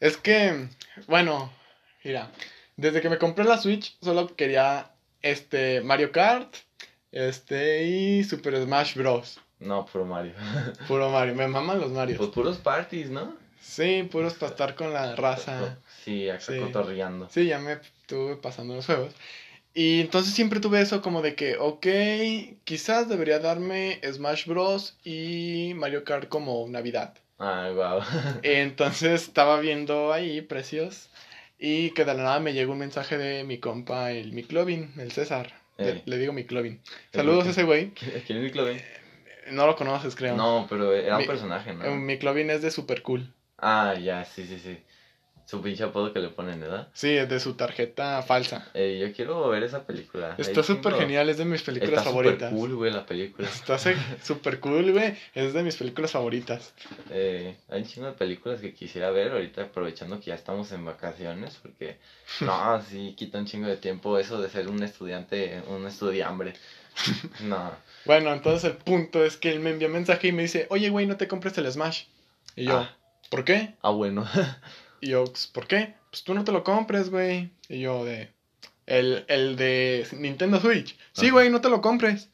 Es 0.01 0.17
que, 0.19 0.69
bueno, 1.07 1.51
mira, 2.05 2.31
desde 2.77 3.01
que 3.01 3.09
me 3.09 3.19
compré 3.19 3.45
la 3.45 3.59
Switch 3.59 3.97
solo 4.03 4.35
quería 4.35 4.91
este 5.23 5.81
Mario 5.81 6.13
Kart, 6.13 6.55
este 7.13 7.85
y 7.85 8.25
Super 8.25 8.57
Smash 8.63 8.95
Bros. 8.97 9.39
No, 9.61 9.87
puro 9.87 10.05
Mario. 10.05 10.35
Puro 10.89 11.11
Mario, 11.11 11.35
me 11.35 11.47
maman 11.49 11.81
los 11.81 11.91
Mario. 11.93 12.17
Pues 12.19 12.31
puros 12.31 12.59
parties, 12.59 13.09
¿no? 13.11 13.35
Sí, 13.61 14.07
puros 14.11 14.35
para 14.35 14.51
estar 14.51 14.75
con 14.75 14.93
la 14.93 15.17
raza. 15.17 15.79
Sí, 16.05 16.29
acá 16.29 16.41
Sí. 16.41 16.59
cotorreando. 16.59 17.29
Sí, 17.31 17.47
ya 17.47 17.59
me 17.59 17.73
estuve 17.75 18.37
pasando 18.37 18.75
los 18.75 18.85
juegos. 18.85 19.15
Y 19.73 20.03
entonces 20.03 20.35
siempre 20.35 20.61
tuve 20.61 20.83
eso 20.83 21.01
como 21.01 21.23
de 21.23 21.35
que, 21.35 21.57
ok, 21.57 21.87
quizás 22.65 23.09
debería 23.09 23.39
darme 23.39 24.01
Smash 24.13 24.47
Bros. 24.47 24.97
y 25.03 25.73
Mario 25.77 26.05
Kart 26.05 26.29
como 26.29 26.67
Navidad. 26.69 27.15
Ay, 27.39 27.73
wow. 27.75 28.01
Entonces 28.43 29.23
estaba 29.23 29.59
viendo 29.61 30.13
ahí 30.13 30.43
precios 30.43 31.09
y 31.67 31.91
que 31.93 32.05
de 32.05 32.15
la 32.15 32.23
nada 32.23 32.41
me 32.41 32.53
llegó 32.53 32.73
un 32.73 32.79
mensaje 32.79 33.17
de 33.17 33.43
mi 33.45 33.59
compa, 33.59 34.13
el 34.13 34.33
Miclovin, 34.33 34.93
el 34.99 35.13
César. 35.13 35.53
Le, 35.79 36.03
le 36.05 36.19
digo 36.19 36.33
Miclovin. 36.33 36.81
Saludos 37.13 37.47
a 37.47 37.51
ese 37.51 37.63
güey. 37.65 37.91
¿Quién 38.27 38.39
es 38.39 38.45
Nickelodeon? 38.45 38.81
No 39.51 39.67
lo 39.67 39.75
conoces, 39.77 40.15
creo. 40.15 40.37
No, 40.37 40.67
pero 40.69 40.93
era 40.95 41.15
un 41.17 41.23
Mi- 41.23 41.27
personaje, 41.27 41.71
Eh, 41.71 41.75
¿no? 41.75 41.97
Miclovin 41.97 42.51
es 42.51 42.63
de 42.63 42.71
Super 42.71 43.03
Cool. 43.03 43.33
Ah, 43.59 43.95
ya, 44.01 44.25
sí, 44.25 44.47
sí, 44.47 44.59
sí. 44.59 44.79
Su 45.47 45.61
pinche 45.61 45.85
apodo 45.85 46.13
que 46.13 46.21
le 46.21 46.29
ponen, 46.29 46.59
¿verdad? 46.59 46.89
Sí, 46.95 47.11
es 47.11 47.29
de 47.29 47.39
su 47.39 47.53
tarjeta 47.55 48.23
falsa. 48.23 48.67
Eh, 48.73 48.99
yo 49.01 49.15
quiero 49.15 49.47
ver 49.49 49.63
esa 49.63 49.85
película. 49.87 50.35
Está 50.39 50.63
súper 50.63 50.95
genial, 50.95 51.29
es 51.29 51.37
de 51.37 51.45
mis 51.45 51.63
películas 51.63 51.99
Está 51.99 52.05
favoritas. 52.05 52.49
súper 52.51 52.59
cool, 52.59 52.75
güey, 52.77 52.93
la 52.93 53.05
película. 53.05 53.47
Está 53.55 53.77
súper 54.23 54.59
cool, 54.61 54.93
güey. 54.93 55.15
Es 55.35 55.53
de 55.53 55.63
mis 55.63 55.77
películas 55.77 56.13
favoritas. 56.13 56.73
Eh, 57.11 57.57
hay 57.69 57.83
un 57.83 57.87
chingo 57.87 58.07
de 58.07 58.15
películas 58.15 58.61
que 58.61 58.73
quisiera 58.73 59.11
ver 59.11 59.33
ahorita, 59.33 59.63
aprovechando 59.65 60.19
que 60.19 60.27
ya 60.27 60.35
estamos 60.35 60.73
en 60.73 60.85
vacaciones, 60.85 61.59
porque 61.61 61.99
no, 62.41 62.83
sí 62.83 63.15
quita 63.17 63.37
un 63.39 63.45
chingo 63.47 63.67
de 63.69 63.77
tiempo 63.77 64.19
eso 64.19 64.41
de 64.41 64.49
ser 64.49 64.69
un 64.69 64.83
estudiante, 64.83 65.63
un 65.69 65.87
estudiambre. 65.87 66.55
No, 67.41 67.71
Bueno, 68.07 68.33
entonces 68.33 68.71
el 68.71 68.77
punto 68.77 69.25
es 69.25 69.37
que 69.37 69.51
él 69.51 69.59
me 69.61 69.71
envía 69.71 69.89
mensaje 69.89 70.29
y 70.29 70.33
me 70.33 70.43
dice, 70.43 70.67
oye, 70.71 70.89
güey, 70.91 71.07
no 71.07 71.17
te 71.17 71.27
compres 71.29 71.59
el 71.59 71.71
Smash. 71.71 72.05
Y 72.57 72.65
yo, 72.67 72.79
Ah. 72.79 72.97
¿por 73.31 73.45
qué? 73.45 73.75
ah, 73.83 73.91
bueno. 73.91 74.27
Y 75.05 75.11
yo, 75.11 75.25
"Pues, 75.27 75.47
¿por 75.49 75.67
qué? 75.67 75.93
Pues 76.11 76.25
tú 76.25 76.33
no 76.33 76.45
te 76.45 76.53
lo 76.53 76.65
compres, 76.65 77.11
güey. 77.11 77.51
Y 77.69 77.81
yo, 77.81 78.07
de, 78.07 78.31
el, 78.87 79.27
el 79.29 79.55
de 79.57 80.07
Nintendo 80.13 80.59
Switch. 80.61 80.97
Sí, 81.13 81.29
güey, 81.29 81.51
no 81.51 81.61
te 81.61 81.69
lo 81.69 81.83
compres. 81.83 82.31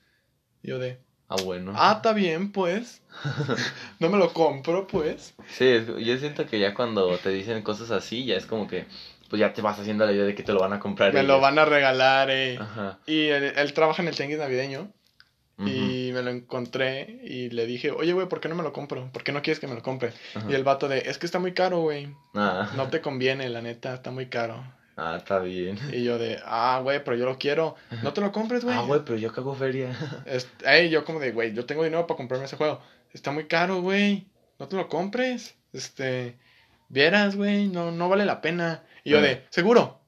Y 0.62 0.68
yo 0.68 0.78
de, 0.78 1.00
ah, 1.28 1.34
bueno. 1.44 1.72
ah, 1.74 1.94
está 1.96 2.12
bien, 2.12 2.52
pues. 2.52 3.02
No 3.98 4.08
me 4.08 4.18
lo 4.18 4.32
compro, 4.32 4.86
pues. 4.86 5.34
Sí, 5.48 5.68
yo 5.98 6.16
siento 6.18 6.46
que 6.46 6.60
ya 6.60 6.72
cuando 6.72 7.18
te 7.18 7.30
dicen 7.30 7.60
cosas 7.62 7.90
así, 7.90 8.24
ya 8.24 8.36
es 8.36 8.46
como 8.46 8.68
que, 8.68 8.86
pues 9.28 9.40
ya 9.40 9.52
te 9.52 9.62
vas 9.62 9.80
haciendo 9.80 10.06
la 10.06 10.12
idea 10.12 10.24
de 10.24 10.36
que 10.36 10.44
te 10.44 10.52
lo 10.52 10.60
van 10.60 10.72
a 10.72 10.78
comprar. 10.78 11.12
Me 11.12 11.24
lo 11.24 11.40
van 11.40 11.58
a 11.58 11.64
regalar, 11.64 12.30
eh. 12.30 12.56
Ajá. 12.56 13.00
Y 13.04 13.26
él, 13.26 13.52
él 13.56 13.72
trabaja 13.72 14.00
en 14.00 14.06
el 14.08 14.14
tianguis 14.14 14.38
navideño. 14.38 14.92
Y 15.66 16.10
me 16.12 16.22
lo 16.22 16.30
encontré 16.30 17.20
y 17.24 17.50
le 17.50 17.66
dije, 17.66 17.90
oye, 17.90 18.12
güey, 18.12 18.28
¿por 18.28 18.40
qué 18.40 18.48
no 18.48 18.54
me 18.54 18.62
lo 18.62 18.72
compro? 18.72 19.10
¿Por 19.12 19.22
qué 19.22 19.32
no 19.32 19.42
quieres 19.42 19.60
que 19.60 19.66
me 19.66 19.74
lo 19.74 19.82
compre? 19.82 20.12
Y 20.48 20.54
el 20.54 20.64
vato 20.64 20.88
de, 20.88 20.98
es 21.00 21.18
que 21.18 21.26
está 21.26 21.38
muy 21.38 21.52
caro, 21.52 21.80
güey. 21.82 22.14
Ah, 22.34 22.70
No 22.76 22.88
te 22.88 23.00
conviene, 23.00 23.48
la 23.50 23.60
neta, 23.60 23.94
está 23.94 24.10
muy 24.10 24.26
caro. 24.26 24.62
ah, 24.96 25.16
está 25.18 25.38
bien. 25.38 25.78
Y 25.92 26.02
yo 26.04 26.18
de, 26.18 26.38
ah, 26.44 26.80
güey, 26.82 27.02
pero 27.04 27.16
yo 27.16 27.26
lo 27.26 27.36
quiero. 27.38 27.74
No 28.02 28.12
te 28.12 28.20
lo 28.20 28.32
compres, 28.32 28.64
güey. 28.64 28.76
Ah, 28.76 28.82
güey, 28.82 29.00
pero 29.04 29.18
yo 29.18 29.32
cago 29.32 29.54
feria. 29.54 29.90
Ey, 30.64 30.88
yo 30.90 31.04
como 31.04 31.20
de, 31.20 31.32
güey, 31.32 31.52
yo 31.54 31.66
tengo 31.66 31.84
dinero 31.84 32.06
para 32.06 32.16
comprarme 32.16 32.46
ese 32.46 32.56
juego. 32.56 32.80
Está 33.12 33.30
muy 33.30 33.44
caro, 33.46 33.80
güey. 33.82 34.28
No 34.58 34.68
te 34.68 34.76
lo 34.76 34.88
compres. 34.88 35.54
Este, 35.72 36.38
vieras, 36.88 37.36
güey, 37.36 37.68
no, 37.68 37.90
no 37.90 38.08
vale 38.08 38.24
la 38.24 38.40
pena. 38.40 38.82
Y 39.04 39.10
yo 39.10 39.20
de, 39.20 39.44
seguro. 39.50 40.00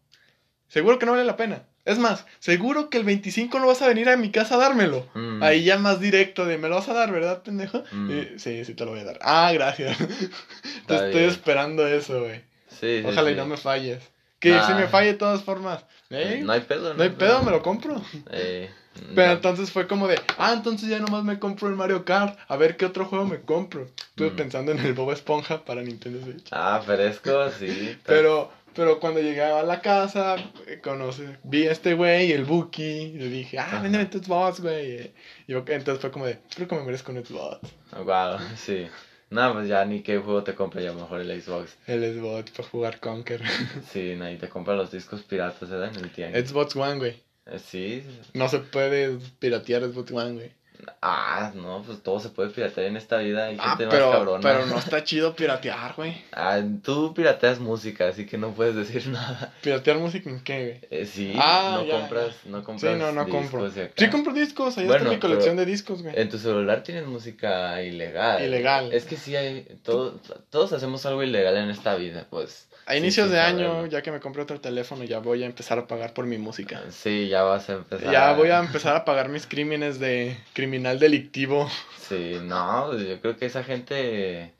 Seguro 0.68 0.98
que 0.98 1.06
no 1.06 1.12
vale 1.12 1.24
la 1.24 1.36
pena. 1.36 1.64
Es 1.84 1.98
más, 1.98 2.24
seguro 2.38 2.90
que 2.90 2.98
el 2.98 3.04
25 3.04 3.59
no 3.59 3.66
vas 3.66 3.82
a 3.82 3.88
venir 3.88 4.09
a 4.09 4.16
mi 4.16 4.30
casa 4.30 4.54
a 4.54 4.59
dármelo. 4.59 5.09
Mm, 5.14 5.42
Ahí 5.42 5.64
ya 5.64 5.78
más 5.78 5.98
directo 6.00 6.46
de, 6.46 6.56
¿me 6.59 6.68
lo 6.68 6.76
vas 6.76 6.88
a 6.88 6.94
dar, 6.94 7.10
verdad, 7.10 7.42
pendejo? 7.42 7.82
Mm. 7.90 8.10
Y, 8.10 8.38
sí, 8.38 8.64
sí 8.64 8.74
te 8.74 8.84
lo 8.84 8.92
voy 8.92 9.00
a 9.00 9.04
dar. 9.04 9.18
Ah, 9.22 9.50
gracias. 9.52 9.96
te 10.86 10.94
estoy 10.94 11.10
bien. 11.10 11.30
esperando 11.30 11.86
eso, 11.86 12.20
güey. 12.20 12.40
sí, 12.68 13.00
sí, 13.00 13.04
Ojalá 13.04 13.30
y 13.30 13.34
sí. 13.34 13.40
no 13.40 13.46
me 13.46 13.56
falles. 13.56 14.02
Que 14.38 14.50
Nah. 14.50 14.66
si 14.66 14.74
me 14.74 14.86
falle 14.88 15.12
de 15.12 15.18
todas 15.18 15.42
formas. 15.42 15.84
¿eh? 16.10 16.40
No 16.44 16.52
hay 16.52 16.60
pedo, 16.60 16.94
No 16.94 17.02
hay 17.02 17.10
pedo, 17.10 17.42
me 17.42 17.50
lo 17.50 17.62
compro. 17.62 18.00
Eh, 18.30 18.70
Pero 19.14 19.28
no. 19.28 19.32
entonces 19.34 19.70
fue 19.72 19.86
como 19.88 20.06
de, 20.06 20.20
ah, 20.38 20.52
entonces 20.52 20.88
ya 20.88 20.98
nomás 20.98 21.24
me 21.24 21.38
compro 21.38 21.68
el 21.68 21.74
Mario 21.74 22.04
Kart. 22.04 22.38
A 22.48 22.56
ver 22.56 22.76
qué 22.76 22.84
otro 22.86 23.06
juego 23.06 23.24
me 23.26 23.40
compro. 23.40 23.88
Estuve 24.10 24.30
Mm. 24.30 24.36
pensando 24.36 24.72
en 24.72 24.78
el 24.80 24.92
Bob 24.92 25.10
Esponja 25.12 25.64
para 25.64 25.82
Nintendo 25.82 26.22
Switch. 26.24 26.46
Ah, 26.52 26.80
fresco, 26.84 27.50
sí. 27.59 27.96
Pero, 28.06 28.52
pero 28.74 28.99
cuando 29.01 29.20
llegué 29.20 29.43
a 29.43 29.62
la 29.62 29.81
casa, 29.81 30.36
eh, 30.66 30.81
conocí, 30.82 31.24
vi 31.44 31.66
a 31.66 31.73
este 31.73 31.94
güey, 31.94 32.32
el 32.32 32.44
Buki, 32.44 32.82
y 32.82 33.19
le 33.19 33.28
dije, 33.28 33.59
ah, 33.59 33.81
véndeme 33.82 34.07
tu 34.07 34.19
Xbox, 34.19 34.61
güey. 34.61 35.12
Y 35.47 35.53
yo, 35.53 35.65
entonces 35.66 36.01
fue 36.01 36.11
como 36.11 36.27
de, 36.27 36.39
creo 36.55 36.69
que 36.69 36.74
me 36.77 36.82
merezco 36.85 37.12
un 37.12 37.24
Xbox. 37.24 37.59
Wow, 38.05 38.39
sí. 38.57 38.86
No, 39.31 39.55
pues 39.55 39.66
ya 39.66 39.85
ni 39.86 40.03
qué 40.03 40.19
juego 40.19 40.44
te 40.44 40.55
compra 40.55 40.82
ya 40.82 40.93
mejor 40.93 41.20
el 41.23 41.43
Xbox. 41.43 41.77
El 41.86 42.15
Xbox 42.15 42.51
para 42.51 42.69
jugar 42.69 43.01
Conker. 43.01 43.43
Sí, 43.90 44.15
nadie 44.16 44.36
te 44.36 44.49
compra 44.49 44.74
los 44.74 44.90
discos 44.90 45.23
piratas, 45.23 45.70
¿verdad? 45.70 45.90
En 45.97 46.05
el 46.05 46.11
tianguis. 46.11 46.49
Xbox 46.51 46.77
One, 46.77 46.97
güey. 46.99 47.23
Eh, 47.47 47.59
Sí, 47.59 48.05
No 48.35 48.49
se 48.49 48.59
puede 48.59 49.19
piratear 49.39 49.82
Xbox 49.85 50.12
One, 50.12 50.32
güey. 50.32 50.53
Ah, 51.00 51.52
no, 51.54 51.82
pues 51.84 52.02
todo 52.02 52.20
se 52.20 52.28
puede 52.28 52.50
piratear 52.50 52.86
en 52.86 52.96
esta 52.96 53.18
vida. 53.18 53.46
Hay 53.46 53.56
Ah, 53.59 53.70
gente 53.76 53.86
pero, 53.88 54.06
más 54.09 54.16
cabrona. 54.16 54.40
pero 54.42 54.66
no 54.66 54.78
está 54.78 55.04
chido 55.04 55.34
piratear, 55.34 55.94
güey. 55.94 56.16
Ah, 56.32 56.60
tú 56.82 57.14
pirateas 57.14 57.59
música, 57.60 58.09
así 58.09 58.26
que 58.26 58.38
no 58.38 58.50
puedes 58.52 58.74
decir 58.74 59.06
nada. 59.09 59.52
¿Piratear 59.62 59.98
música 59.98 60.30
en 60.30 60.40
qué, 60.42 60.64
güey? 60.64 60.80
Eh, 61.02 61.06
sí, 61.06 61.32
Ah, 61.38 61.78
no 61.78 61.84
ya, 61.84 62.00
compras, 62.00 62.34
no 62.46 62.64
compras 62.64 62.92
Sí, 62.92 62.98
no, 62.98 63.12
no 63.12 63.24
discos 63.24 63.50
compro. 63.50 63.70
Sí 63.96 64.10
compro 64.10 64.32
discos, 64.32 64.78
ahí 64.78 64.86
Bueno, 64.86 65.04
está 65.04 65.14
mi 65.14 65.20
colección 65.20 65.56
de 65.56 65.66
discos, 65.66 66.02
güey. 66.02 66.14
En 66.20 66.28
tu 66.28 66.38
celular 66.38 66.82
tienes 66.82 67.06
música 67.06 67.82
ilegal. 67.82 68.42
Ilegal. 68.44 68.92
Es 68.92 69.04
que 69.04 69.16
sí 69.16 69.34
hay, 69.36 69.62
todo, 69.82 70.20
todos 70.50 70.72
hacemos 70.72 71.04
algo 71.06 71.22
ilegal 71.22 71.56
en 71.56 71.70
esta 71.70 71.94
vida, 71.94 72.26
pues. 72.30 72.68
A 72.86 72.92
sí, 72.92 72.98
inicios 72.98 73.30
de 73.30 73.40
año, 73.40 73.66
saberlo. 73.68 73.86
ya 73.86 74.02
que 74.02 74.10
me 74.10 74.20
compré 74.20 74.42
otro 74.42 74.60
teléfono, 74.60 75.04
ya 75.04 75.18
voy 75.20 75.42
a 75.42 75.46
empezar 75.46 75.78
a 75.78 75.86
pagar 75.86 76.12
por 76.14 76.26
mi 76.26 76.38
música. 76.38 76.82
Sí, 76.90 77.28
ya 77.28 77.42
vas 77.42 77.68
a 77.68 77.74
empezar. 77.74 78.12
Ya 78.12 78.32
voy 78.32 78.48
a 78.50 78.59
empezar 78.59 78.96
a 78.96 79.04
pagar 79.04 79.28
mis 79.28 79.46
crímenes 79.46 79.98
de 80.00 80.36
criminal 80.52 80.98
delictivo. 80.98 81.68
Sí, 82.12 82.36
no, 82.42 82.88
pues 82.90 83.06
yo 83.09 83.20
creo 83.22 83.38
que 83.38 83.46
esa 83.46 83.64
gente, 83.64 84.52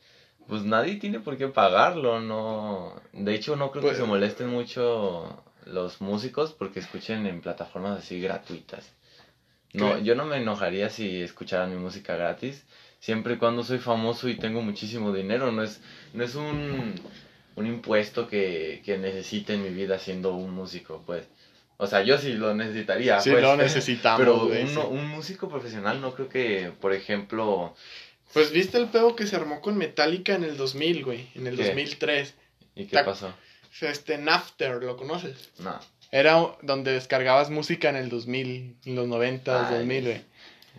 pues 0.49 0.63
nadie 0.63 0.95
tiene 0.97 1.21
por 1.21 1.37
qué 1.37 1.49
pagarlo, 1.49 2.19
no. 2.21 2.95
De 3.13 3.35
hecho, 3.35 3.57
no 3.57 3.71
creo 3.73 3.83
Pues- 3.83 3.97
que 3.97 4.01
se 4.03 4.07
molesten 4.09 4.49
mucho 4.49 5.43
los 5.67 6.01
músicos 6.01 6.53
porque 6.55 6.81
escuchen 6.81 7.27
en 7.27 7.43
plataformas 7.43 7.99
así 7.99 8.21
gratuitas. 8.23 8.91
No, 9.75 9.97
¿Qué? 9.97 10.05
yo 10.05 10.15
no 10.15 10.25
me 10.25 10.37
enojaría 10.39 10.89
si 10.89 11.21
escucharan 11.21 11.71
mi 11.71 11.77
música 11.77 12.15
gratis, 12.17 12.65
siempre 13.01 13.35
y 13.35 13.37
cuando 13.37 13.65
soy 13.65 13.79
famoso 13.79 14.29
y 14.31 14.37
tengo 14.37 14.63
muchísimo 14.63 15.13
dinero, 15.13 15.53
no 15.53 15.63
es, 15.63 15.83
no 16.15 16.25
es 16.25 16.35
un, 16.35 16.95
un 17.57 17.67
impuesto 17.67 18.29
que, 18.29 18.83
que 18.85 18.99
necesite 18.99 19.55
en 19.55 19.63
mi 19.63 19.71
vida 19.71 19.99
siendo 19.99 20.35
un 20.35 20.51
músico, 20.55 21.03
pues. 21.07 21.25
O 21.79 21.87
sea, 21.87 22.03
yo 22.03 22.17
sí 22.19 22.35
lo 22.35 22.55
necesitaría, 22.55 23.21
Sí, 23.21 23.31
pues. 23.31 23.43
lo 23.43 23.57
necesitamos, 23.57 24.21
Pero 24.21 24.47
güey, 24.47 24.63
un, 24.63 24.69
sí. 24.69 24.79
un 24.89 25.09
músico 25.09 25.49
profesional 25.49 26.01
no 26.01 26.15
creo 26.15 26.29
que, 26.29 26.73
por 26.81 26.93
ejemplo, 26.93 27.75
Pues 28.33 28.53
viste 28.53 28.79
el 28.79 28.87
pedo 28.89 29.17
que 29.17 29.27
se 29.27 29.37
armó 29.37 29.61
con 29.61 29.77
Metallica 29.77 30.35
en 30.35 30.45
el 30.45 30.57
2000, 30.57 31.05
güey, 31.05 31.29
en 31.35 31.47
el 31.47 31.57
¿Qué? 31.57 31.67
2003. 31.67 32.35
¿y 32.77 32.85
qué 32.87 32.97
Ta- 32.97 33.05
pasó? 33.05 33.35
Este 33.81 34.17
Napster, 34.19 34.83
¿lo 34.83 34.97
conoces? 34.97 35.51
No. 35.59 35.79
Era 36.13 36.57
donde 36.63 36.93
descargabas 36.93 37.49
música 37.51 37.89
en 37.89 37.97
el 37.97 38.11
2000, 38.11 38.77
en 38.85 38.95
los 38.95 39.09
90, 39.09 39.69
Ay, 39.69 39.75
2000, 39.79 40.05
güey. 40.05 40.23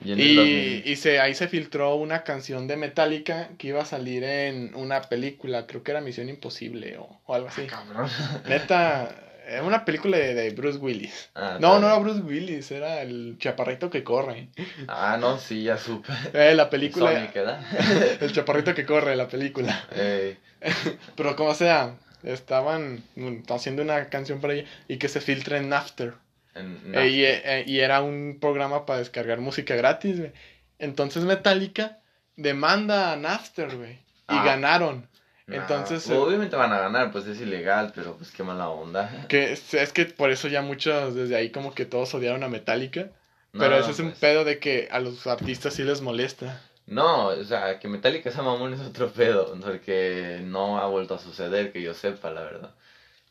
Y 0.03 0.11
Y, 0.13 0.35
2000, 0.35 0.83
y 0.87 0.95
se, 0.95 1.19
ahí 1.19 1.33
se 1.35 1.47
filtró 1.47 1.95
una 1.95 2.23
canción 2.23 2.67
de 2.67 2.77
Metallica 2.77 3.49
que 3.57 3.67
iba 3.69 3.81
a 3.81 3.85
salir 3.85 4.23
en 4.23 4.75
una 4.75 5.01
película, 5.01 5.65
creo 5.67 5.83
que 5.83 5.91
era 5.91 6.01
Misión 6.01 6.29
Imposible 6.29 6.97
o, 6.97 7.21
o 7.25 7.35
algo 7.35 7.47
así. 7.47 7.65
cabrón. 7.67 8.09
Neta, 8.47 9.15
era 9.47 9.63
una 9.63 9.85
película 9.85 10.17
de, 10.17 10.33
de 10.33 10.49
Bruce 10.51 10.79
Willis. 10.79 11.29
Ah, 11.35 11.57
No, 11.59 11.79
no 11.79 11.87
era. 11.87 11.97
Bruce 11.99 12.21
Willis, 12.21 12.71
era 12.71 13.01
el 13.01 13.35
chaparrito 13.39 13.89
que 13.89 14.03
corre. 14.03 14.47
Ah, 14.87 15.17
no, 15.19 15.37
sí, 15.37 15.63
ya 15.63 15.77
supe. 15.77 16.11
Eh, 16.33 16.53
la 16.55 16.69
película. 16.69 17.11
Sonic, 17.13 17.33
¿verdad? 17.33 17.61
El 18.21 18.31
chaparrito 18.31 18.73
que 18.73 18.85
corre, 18.85 19.15
la 19.15 19.27
película. 19.27 19.87
Ey, 19.95 20.37
Pero 21.15 21.35
como 21.35 21.53
sea, 21.53 21.95
estaban 22.23 23.03
mm, 23.15 23.51
haciendo 23.51 23.81
una 23.81 24.05
canción 24.09 24.39
para 24.39 24.53
ella 24.53 24.67
y 24.87 24.97
que 24.97 25.09
se 25.09 25.19
filtra 25.21 25.57
en 25.57 25.69
Napster. 25.69 26.13
Eh, 26.55 27.07
y, 27.09 27.23
eh, 27.25 27.63
y 27.65 27.79
era 27.79 28.01
un 28.01 28.37
programa 28.39 28.85
para 28.85 28.99
descargar 28.99 29.39
música 29.39 29.75
gratis, 29.75 30.19
güey. 30.19 30.31
Entonces 30.79 31.23
Metallica 31.23 31.99
demanda 32.35 33.11
a 33.11 33.15
Napster, 33.15 33.75
güey. 33.75 33.93
Y 33.93 33.99
Ah. 34.37 34.43
ganaron. 34.45 35.07
nah, 35.47 35.55
entonces, 35.57 36.09
eh, 36.09 36.13
Obviamente 36.15 36.55
van 36.55 36.71
a 36.71 36.79
ganar, 36.79 37.11
pues 37.11 37.25
es 37.27 37.39
ilegal, 37.41 37.91
pero 37.93 38.15
pues 38.15 38.31
qué 38.31 38.43
mala 38.43 38.69
onda. 38.69 39.09
Que 39.27 39.53
es, 39.53 39.73
es 39.73 39.91
que 39.91 40.05
por 40.05 40.29
eso 40.31 40.47
ya 40.47 40.61
muchos 40.61 41.15
desde 41.15 41.35
ahí 41.35 41.49
como 41.49 41.73
que 41.73 41.85
todos 41.85 42.13
odiaron 42.13 42.43
a 42.43 42.49
Metallica. 42.49 43.09
Pero 43.51 43.69
No, 43.69 43.77
ese 43.77 43.91
es 43.91 43.99
un 43.99 44.09
pues, 44.09 44.19
pedo 44.19 44.45
de 44.45 44.57
que 44.59 44.87
a 44.91 44.99
los 44.99 45.27
artistas 45.27 45.75
sí 45.75 45.83
les 45.83 46.01
molesta. 46.01 46.61
No, 46.87 47.27
o 47.27 47.43
sea, 47.43 47.79
que 47.79 47.87
Metallica 47.87 48.31
sea 48.31 48.41
mamón 48.41 48.73
es 48.73 48.79
otro 48.81 49.09
pedo, 49.11 49.55
porque 49.61 50.41
no 50.43 50.79
ha 50.79 50.87
vuelto 50.87 51.15
a 51.15 51.19
suceder, 51.19 51.71
que 51.71 51.81
yo 51.81 51.93
sepa, 51.93 52.31
la 52.31 52.41
verdad. 52.41 52.71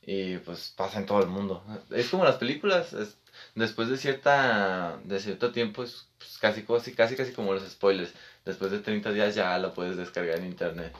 Y 0.04 0.38
pues 0.38 0.72
pasa 0.76 0.98
en 0.98 1.06
todo 1.06 1.20
el 1.22 1.28
mundo. 1.28 1.64
Es 1.90 2.08
como 2.10 2.24
las 2.24 2.36
películas, 2.36 2.92
es- 2.92 3.16
después 3.54 3.88
de 3.88 3.96
cierta 3.96 4.98
de 5.04 5.20
cierto 5.20 5.52
tiempo 5.52 5.82
es 5.84 6.08
pues, 6.18 6.38
casi, 6.38 6.62
casi, 6.64 6.92
casi, 6.94 7.16
casi 7.16 7.32
como 7.32 7.52
los 7.54 7.68
spoilers. 7.70 8.12
Después 8.44 8.70
de 8.72 8.80
30 8.80 9.12
días 9.12 9.34
ya 9.34 9.56
lo 9.58 9.72
puedes 9.74 9.96
descargar 9.96 10.38
en 10.38 10.46
internet. 10.46 10.92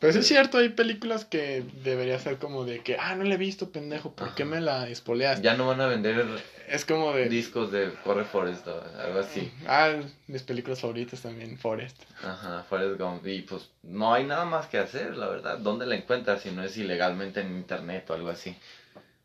Pero 0.00 0.12
sí 0.12 0.20
es 0.20 0.28
cierto, 0.28 0.58
hay 0.58 0.68
películas 0.68 1.24
que 1.24 1.64
debería 1.82 2.18
ser 2.18 2.38
como 2.38 2.64
de 2.64 2.80
que, 2.80 2.96
ah, 2.98 3.16
no 3.16 3.24
la 3.24 3.34
he 3.34 3.38
visto, 3.38 3.70
pendejo, 3.70 4.12
¿por 4.12 4.34
qué 4.34 4.44
me 4.44 4.60
la 4.60 4.88
espoleaste? 4.88 5.42
Ya 5.42 5.56
no 5.56 5.66
van 5.66 5.80
a 5.80 5.86
vender 5.88 6.24
Es 6.68 6.84
como 6.84 7.12
de... 7.12 7.28
discos 7.28 7.72
de 7.72 7.92
Corre 8.04 8.24
Forest 8.24 8.68
o 8.68 8.82
algo 9.00 9.18
así. 9.18 9.52
Ah, 9.66 9.94
mis 10.28 10.42
películas 10.42 10.80
favoritas 10.80 11.20
también, 11.22 11.58
Forest. 11.58 12.00
Ajá, 12.22 12.64
Forrest 12.68 13.00
Gump. 13.00 13.26
Y 13.26 13.42
pues 13.42 13.70
no 13.82 14.14
hay 14.14 14.24
nada 14.24 14.44
más 14.44 14.66
que 14.66 14.78
hacer, 14.78 15.16
la 15.16 15.28
verdad. 15.28 15.58
¿Dónde 15.58 15.86
la 15.86 15.96
encuentras 15.96 16.42
si 16.42 16.52
no 16.52 16.62
es 16.62 16.76
ilegalmente 16.76 17.40
en 17.40 17.56
internet 17.56 18.08
o 18.10 18.14
algo 18.14 18.30
así? 18.30 18.56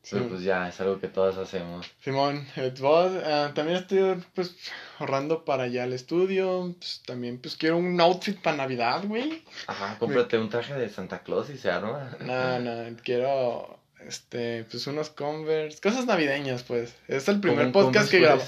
Sí. 0.04 0.18
Pero 0.18 0.28
pues 0.28 0.44
ya, 0.44 0.68
es 0.68 0.80
algo 0.82 1.00
que 1.00 1.08
todos 1.08 1.38
hacemos. 1.38 1.90
Simón, 2.02 2.46
vos, 2.82 3.12
ah, 3.26 3.52
también 3.56 3.78
estoy 3.78 4.22
pues 4.36 4.54
ahorrando 5.00 5.46
para 5.46 5.64
allá 5.64 5.84
al 5.84 5.94
estudio, 5.94 6.76
pues 6.78 7.02
también 7.06 7.40
pues 7.40 7.56
quiero 7.56 7.78
un 7.78 8.00
outfit 8.02 8.40
para 8.42 8.58
Navidad, 8.58 9.04
güey. 9.06 9.42
Ajá, 9.66 9.98
cómprate 9.98 10.38
un 10.38 10.50
traje 10.50 10.74
de 10.74 10.90
Santa 10.90 11.24
Claus 11.24 11.50
y 11.50 11.58
se 11.58 11.72
arma. 11.72 12.18
No, 12.20 12.60
no, 12.60 12.98
quiero 13.02 13.80
este 14.08 14.66
pues 14.70 14.86
unos 14.88 15.10
Converse, 15.10 15.80
cosas 15.82 16.06
navideñas, 16.06 16.64
pues. 16.64 16.96
Es 17.08 17.28
el 17.28 17.40
primer 17.40 17.72
podcast 17.72 18.10
que 18.10 18.20
grabo. 18.20 18.42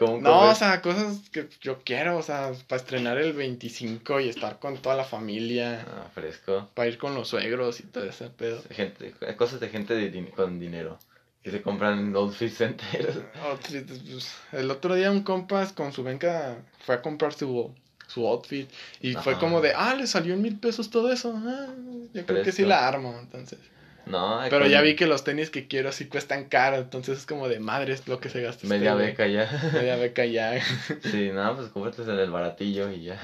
un 0.00 0.22
No, 0.22 0.50
o 0.50 0.54
sea, 0.54 0.80
cosas 0.82 1.18
que 1.30 1.48
yo 1.60 1.80
quiero, 1.84 2.16
o 2.18 2.22
sea, 2.22 2.52
para 2.68 2.80
estrenar 2.80 3.18
el 3.18 3.32
25 3.32 4.20
y 4.20 4.28
estar 4.28 4.58
con 4.58 4.76
toda 4.78 4.96
la 4.96 5.04
familia, 5.04 5.84
Ah, 5.88 6.08
fresco. 6.14 6.68
para 6.74 6.88
ir 6.88 6.98
con 6.98 7.14
los 7.14 7.28
suegros 7.28 7.80
y 7.80 7.84
todo 7.84 8.04
ese 8.04 8.28
pedo. 8.30 8.62
Gente, 8.70 9.14
cosas 9.36 9.60
de 9.60 9.68
gente 9.68 9.94
de 9.94 10.10
din- 10.12 10.30
con 10.30 10.58
dinero. 10.58 10.98
Que 11.42 11.50
se 11.50 11.60
compran 11.60 12.14
outfits 12.14 12.60
enteros. 12.60 13.16
Pues, 13.68 14.32
el 14.52 14.70
otro 14.70 14.94
día 14.94 15.10
un 15.10 15.22
compas 15.24 15.72
con 15.72 15.92
su 15.92 16.04
venca 16.04 16.56
fue 16.86 16.94
a 16.96 17.02
comprar 17.02 17.32
su, 17.34 17.74
su 18.06 18.26
outfit 18.28 18.70
y 19.00 19.14
fue 19.14 19.38
como 19.38 19.60
de, 19.60 19.72
ah, 19.74 19.94
le 19.96 20.06
salió 20.06 20.34
en 20.34 20.42
mil 20.42 20.58
pesos 20.58 20.88
todo 20.90 21.12
eso. 21.12 21.34
Ah, 21.36 21.66
yo 22.14 22.24
creo 22.26 22.44
que 22.44 22.52
sí 22.52 22.64
la 22.64 22.86
armo, 22.86 23.16
entonces. 23.20 23.58
No, 24.06 24.40
Pero 24.50 24.66
ya 24.66 24.80
vi 24.82 24.96
que 24.96 25.06
los 25.06 25.24
tenis 25.24 25.50
que 25.50 25.68
quiero 25.68 25.92
sí 25.92 26.06
cuestan 26.06 26.44
caro, 26.46 26.76
entonces 26.78 27.18
es 27.18 27.26
como 27.26 27.48
de 27.48 27.60
madre 27.60 27.92
es 27.92 28.08
lo 28.08 28.18
que 28.20 28.28
se 28.28 28.42
gasta. 28.42 28.64
este 28.64 28.68
Media 28.68 28.94
beca 28.94 29.26
ya. 29.26 29.48
Media 29.72 29.96
beca 29.96 30.24
ya. 30.24 30.60
Sí, 31.10 31.30
nada, 31.32 31.56
pues 31.56 31.68
cómprate 31.68 32.02
en 32.02 32.10
el 32.18 32.30
baratillo 32.30 32.90
y 32.90 33.04
ya. 33.04 33.20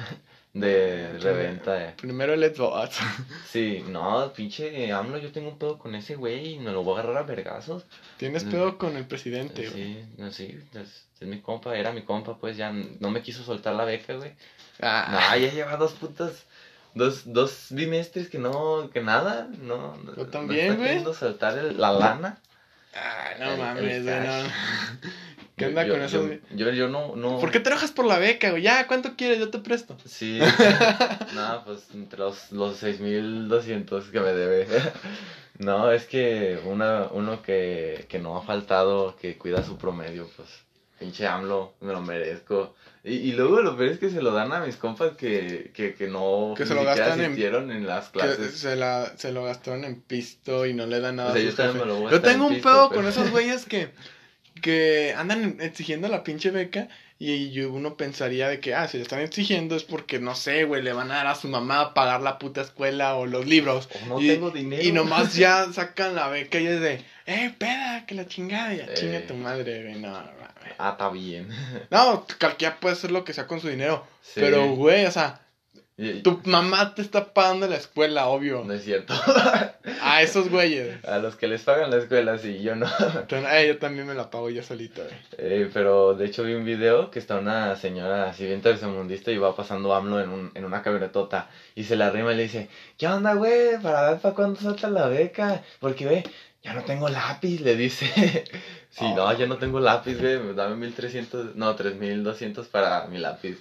De 0.55 1.19
reventa. 1.21 1.85
eh. 1.89 1.95
Primero 2.01 2.33
el 2.35 2.43
Xbox. 2.55 2.99
Sí, 3.51 3.85
no, 3.89 4.33
pinche 4.33 4.91
AMLO, 4.93 5.19
yo 5.19 5.31
tengo 5.33 5.51
un 5.51 5.59
pedo 5.59 5.79
con 5.79 5.95
ese 5.95 6.15
güey 6.17 6.55
y 6.55 6.59
me 6.59 6.71
lo 6.73 6.83
voy 6.83 6.97
a 6.97 7.01
agarrar 7.01 7.19
a 7.19 7.27
vergazos. 7.27 7.85
Tienes 8.17 8.45
pedo 8.45 8.79
con 8.79 8.97
el 8.97 9.05
presidente, 9.07 9.69
güey. 9.69 9.95
Sí, 9.95 10.05
no, 10.17 10.31
sí, 10.33 10.59
es, 10.75 11.07
es 11.21 11.29
mi 11.29 11.41
compa, 11.41 11.77
era 11.77 11.93
mi 11.93 12.03
compa, 12.03 12.39
pues 12.39 12.57
ya 12.57 12.73
no 12.73 13.11
me 13.11 13.23
quiso 13.23 13.43
soltar 13.45 13.75
la 13.75 13.85
beca, 13.85 14.15
güey. 14.15 14.33
Ah, 14.81 15.31
No, 15.33 15.37
ya 15.39 15.53
lleva 15.53 15.77
dos 15.77 15.93
putas, 15.95 16.45
dos, 16.95 17.23
dos 17.33 17.67
bimestres 17.71 18.29
que 18.29 18.39
no, 18.39 18.91
que 18.93 19.01
nada, 19.01 19.49
no. 19.63 19.97
no- 20.05 20.17
Yo 20.17 20.25
no 20.25 20.31
también, 20.31 20.77
güey. 20.77 20.89
queriendo 20.89 21.15
soltar 21.15 21.57
el- 21.59 21.79
la 21.81 21.93
lana. 21.93 22.39
ah, 22.95 23.31
no 23.39 23.53
El- 23.53 23.59
mames, 23.59 24.05
güey, 24.05 24.17
no. 24.21 24.33
¿Qué 25.57 25.67
onda 25.67 25.85
yo, 25.85 25.95
con 25.95 26.03
eso? 26.03 26.29
Yo, 26.51 26.57
yo, 26.57 26.71
yo 26.71 26.89
no, 26.89 27.17
no. 27.17 27.41
¿Por 27.41 27.51
qué 27.51 27.59
te 27.59 27.69
enojas 27.69 27.91
por 27.91 28.05
la 28.05 28.19
beca, 28.19 28.51
güey? 28.51 28.63
Ya, 28.63 28.87
¿cuánto 28.87 29.17
quieres? 29.17 29.41
Yo 29.41 29.51
te 29.51 29.59
presto. 29.59 29.97
Sí. 30.05 30.39
no, 31.35 31.65
pues 31.65 31.83
entre 31.95 32.21
los, 32.21 32.53
los 32.53 32.77
6200 32.77 34.05
que 34.11 34.21
me 34.21 34.33
debe. 34.33 34.69
no, 35.59 35.91
es 35.91 36.05
que 36.07 36.61
una, 36.65 37.09
uno 37.11 37.43
que, 37.43 38.07
que 38.09 38.21
no 38.21 38.37
ha 38.37 38.43
faltado, 38.43 39.17
que 39.17 39.37
cuida 39.37 39.65
su 39.65 39.77
promedio, 39.77 40.29
pues. 40.37 40.49
Pinche 41.01 41.27
AMLO, 41.27 41.75
me 41.81 41.93
lo 41.93 42.03
merezco. 42.03 42.75
Y, 43.09 43.15
y 43.15 43.33
luego 43.33 43.61
lo 43.63 43.77
peor 43.77 43.91
es 43.91 43.99
que 43.99 44.11
se 44.11 44.21
lo 44.23 44.33
dan 44.33 44.53
a 44.53 44.61
mis 44.61 44.77
compas 44.77 45.17
que, 45.17 45.71
que, 45.75 45.95
que 45.95 46.07
no 46.09 46.55
Que 46.57 46.67
se 46.67 46.75
lo 46.75 46.85
gastan 46.85 47.19
en- 47.21 47.27
asistieron 47.27 47.71
en, 47.71 47.87
las 47.87 48.11
clases. 48.11 48.55
se, 48.59 48.77
la, 48.77 49.13
se 49.17 49.33
lo 49.33 49.45
gastaron 49.45 49.85
en 49.85 50.01
pisto 50.01 50.67
y 50.67 50.75
no 50.75 50.87
le 50.87 51.01
dan 51.01 51.17
nada 51.17 51.31
O 51.31 51.33
sea, 51.35 51.43
yo 51.43 51.55
también 51.55 51.79
me 51.79 51.87
lo 51.87 51.95
voy 52.01 52.07
a 52.07 52.11
Yo 52.11 52.17
gastar 52.17 52.31
en 52.31 52.35
tengo 52.37 52.47
un 52.49 52.55
pisto, 52.55 52.69
pedo 52.69 52.89
pero- 52.91 53.01
con 53.01 53.09
esos 53.11 53.31
güeyes 53.33 53.65
que, 53.67 53.89
que 54.63 55.15
andan 55.17 55.57
exigiendo 55.61 56.09
la 56.09 56.23
pinche 56.25 56.51
beca 56.51 56.89
y 57.21 57.59
uno 57.63 57.97
pensaría 57.97 58.49
de 58.49 58.61
que, 58.61 58.77
ah, 58.77 58.87
si 58.87 58.97
le 58.97 59.03
están 59.03 59.19
exigiendo 59.21 59.75
es 59.75 59.83
porque, 59.83 60.21
no 60.21 60.37
sé, 60.37 60.63
güey, 60.63 60.83
le 60.83 60.93
van 60.93 61.11
a 61.11 61.17
dar 61.17 61.27
a 61.27 61.35
su 61.35 61.49
mamá 61.49 61.81
a 61.81 61.93
pagar 61.95 62.21
la 62.23 62.39
puta 62.39 62.61
escuela 62.61 63.17
o 63.17 63.27
los 63.27 63.45
libros. 63.45 63.89
O 64.05 64.07
no 64.07 64.21
y, 64.23 64.29
tengo 64.29 64.51
dinero. 64.53 64.81
Y 64.85 64.93
nomás 64.93 65.35
ya 65.35 65.67
sacan 65.73 66.15
la 66.15 66.29
beca 66.29 66.61
y 66.61 66.69
es 66.69 66.81
de, 66.81 67.01
eh, 67.27 67.53
peda, 67.59 68.05
que 68.07 68.15
la 68.15 68.29
chingada, 68.29 68.73
ya 68.73 68.85
Eh. 68.85 68.95
chinga 68.95 69.27
tu 69.27 69.35
madre, 69.35 69.83
güey, 69.83 69.99
no, 70.01 70.17
Ah, 70.79 70.91
está 70.93 71.11
bien. 71.11 71.49
No, 71.91 72.27
cualquiera 72.39 72.79
puede 72.81 72.95
hacer 72.95 73.11
lo 73.11 73.25
que 73.25 73.33
sea 73.33 73.47
con 73.47 73.61
su 73.61 73.69
dinero. 73.69 74.05
Sí. 74.23 74.41
Pero, 74.41 74.69
güey, 74.75 75.07
o 75.07 75.11
sea, 75.11 75.41
Y- 76.01 76.23
Tu 76.23 76.41
mamá 76.45 76.95
te 76.95 77.03
está 77.03 77.33
pagando 77.35 77.67
la 77.67 77.75
escuela, 77.77 78.29
obvio. 78.29 78.63
No 78.65 78.73
es 78.73 78.85
cierto. 78.85 79.15
A 80.01 80.23
esos 80.23 80.49
güeyes. 80.49 81.05
A 81.05 81.19
los 81.19 81.35
que 81.35 81.49
les 81.49 81.63
pagan 81.63 81.91
la 81.91 81.97
escuela, 81.97 82.39
sí, 82.39 82.61
yo 82.63 82.77
no. 82.77 82.87
Entonces, 83.21 83.49
eh, 83.53 83.67
yo 83.67 83.79
también 83.79 84.07
me 84.07 84.15
la 84.15 84.31
pago 84.31 84.49
yo 84.49 84.63
solito, 84.63 85.03
eh. 85.03 85.11
Eh, 85.39 85.71
pero 85.75 86.15
de 86.15 86.27
hecho 86.27 86.45
vi 86.45 86.55
un 86.55 86.65
video 86.65 87.11
que 87.11 87.19
está 87.19 87.39
una 87.39 87.75
señora 87.75 88.29
así 88.31 88.45
bien 88.47 88.63
tercermundista 88.63 89.33
y 89.33 89.39
va 89.39 89.57
pasando 89.57 89.93
AMLO 89.93 90.21
en, 90.21 90.29
un, 90.31 90.53
en 90.55 90.65
una 90.65 90.83
camionetota 90.83 91.49
y 91.75 91.83
se 91.83 91.97
la 91.97 92.07
arrima 92.07 92.33
y 92.33 92.37
le 92.37 92.43
dice, 92.45 92.69
¿qué 92.97 93.09
onda, 93.09 93.35
güey? 93.35 93.79
Para 93.83 94.11
ver 94.11 94.21
para 94.21 94.35
cuándo 94.37 94.61
salta 94.61 94.89
la 94.89 95.09
beca. 95.09 95.63
Porque, 95.81 96.07
ve, 96.07 96.23
ya 96.63 96.75
no 96.75 96.83
tengo 96.85 97.09
lápiz, 97.09 97.61
le 97.61 97.75
dice. 97.75 98.45
Sí, 98.91 99.05
Oh. 99.05 99.15
no, 99.17 99.39
ya 99.39 99.47
no 99.47 99.57
tengo 99.59 99.81
lápiz, 99.81 100.19
güey, 100.21 100.55
dame 100.55 100.77
1300, 100.77 101.57
no, 101.57 101.75
3200 101.77 102.67
para 102.69 103.07
mi 103.07 103.19
lápiz. 103.19 103.59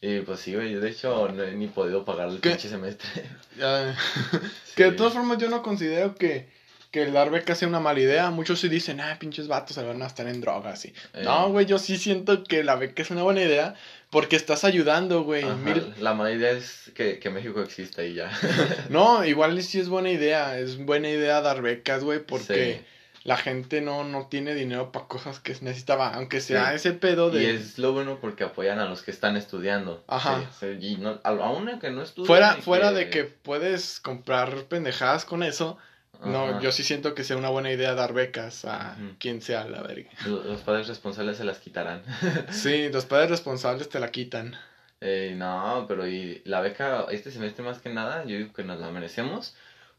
Y 0.00 0.20
pues 0.20 0.40
sí, 0.40 0.54
güey, 0.54 0.74
de 0.74 0.90
hecho 0.90 1.28
no 1.28 1.42
he 1.44 1.52
ni 1.52 1.68
podido 1.68 2.04
pagar 2.04 2.28
el 2.28 2.40
¿Qué? 2.40 2.50
pinche 2.50 2.68
semestre. 2.68 3.08
Ya. 3.58 3.96
Que 4.74 4.84
de 4.84 4.92
todas 4.92 5.12
formas 5.12 5.38
yo 5.38 5.48
no 5.50 5.62
considero 5.62 6.14
que, 6.16 6.48
que 6.90 7.02
el 7.02 7.12
dar 7.12 7.30
becas 7.30 7.58
sea 7.58 7.68
una 7.68 7.78
mala 7.78 8.00
idea. 8.00 8.30
Muchos 8.30 8.58
sí 8.60 8.68
dicen, 8.68 9.00
ah, 9.00 9.16
pinches 9.20 9.46
vatos 9.46 9.74
se 9.76 9.82
van 9.84 10.02
a 10.02 10.06
estar 10.06 10.26
en 10.26 10.40
drogas. 10.40 10.86
Y... 10.86 10.88
Eh. 11.14 11.22
No, 11.22 11.50
güey, 11.50 11.66
yo 11.66 11.78
sí 11.78 11.98
siento 11.98 12.42
que 12.42 12.64
la 12.64 12.74
beca 12.76 13.02
es 13.02 13.10
una 13.10 13.22
buena 13.22 13.42
idea 13.42 13.74
porque 14.10 14.34
estás 14.36 14.64
ayudando, 14.64 15.22
güey. 15.22 15.44
Mil- 15.44 15.94
La 16.00 16.14
mala 16.14 16.32
idea 16.32 16.50
es 16.52 16.90
que, 16.94 17.18
que 17.18 17.28
México 17.30 17.60
exista 17.62 18.02
y 18.02 18.14
ya. 18.14 18.30
No, 18.88 19.24
igual 19.24 19.62
sí 19.62 19.78
es 19.78 19.88
buena 19.90 20.10
idea. 20.10 20.58
Es 20.58 20.78
buena 20.78 21.10
idea 21.10 21.40
dar 21.42 21.60
becas, 21.62 22.02
güey, 22.02 22.18
porque 22.20 22.80
Sí. 22.80 22.86
La 23.24 23.36
gente 23.36 23.80
no, 23.80 24.04
no 24.04 24.26
tiene 24.26 24.54
dinero 24.54 24.90
para 24.92 25.06
cosas 25.06 25.38
que 25.38 25.52
necesitaba. 25.60 26.12
Aunque 26.14 26.40
sea 26.40 26.70
Sí. 26.70 26.76
ese 26.76 26.92
pedo 26.92 27.30
de... 27.30 27.42
Y 27.42 27.46
es 27.46 27.78
lo 27.78 27.92
bueno 27.92 28.18
porque 28.20 28.42
apoyan 28.44 28.78
a 28.80 28.86
los 28.86 29.02
que 29.02 29.10
están 29.12 29.36
estudiando. 29.36 30.02
Ajá. 30.08 30.40
Sí, 30.58 30.66
sí, 30.80 30.86
y 30.86 30.96
no, 30.96 31.20
a- 31.22 31.28
aún 31.28 31.78
que 31.80 31.90
no 31.90 32.02
estudian. 32.02 32.26
Fuera, 32.26 32.52
fuera 32.56 32.92
de 32.92 33.10
que 33.10 33.24
puedes 33.24 34.00
comprar 34.00 34.64
pendejadas 34.64 35.24
con 35.24 35.42
eso, 35.42 35.78
no, 36.24 36.46
Ajá. 36.48 36.60
yo 36.60 36.72
sí 36.72 36.82
siento 36.84 37.14
que 37.14 37.24
sea 37.24 37.36
una 37.36 37.48
buena 37.48 37.70
idea 37.72 37.94
dar 37.94 38.12
becas 38.12 38.64
a 38.64 38.96
Ujú. 38.98 39.14
quien 39.18 39.40
sea 39.42 39.64
la 39.66 39.82
verga. 39.82 40.10
Lo- 40.26 40.42
Los 40.44 40.60
padres 40.62 40.88
responsables 40.88 41.36
se 41.36 41.44
las 41.44 41.58
quitarán. 41.58 42.02
Sí, 42.50 42.88
los 42.90 43.04
padres 43.06 43.30
responsables 43.30 43.88
te 43.88 44.00
la 44.00 44.10
quitan. 44.10 44.56
Eh, 45.00 45.34
no, 45.36 45.84
pero 45.88 46.06
y 46.06 46.42
la 46.44 46.60
beca 46.60 47.06
este 47.10 47.30
semestre 47.32 47.64
más 47.64 47.78
que 47.80 47.88
nada, 47.90 48.24
yo 48.24 48.36
digo 48.36 48.52
que 48.52 48.62
nos 48.62 48.78
la 48.78 48.90
merecemos 48.90 49.54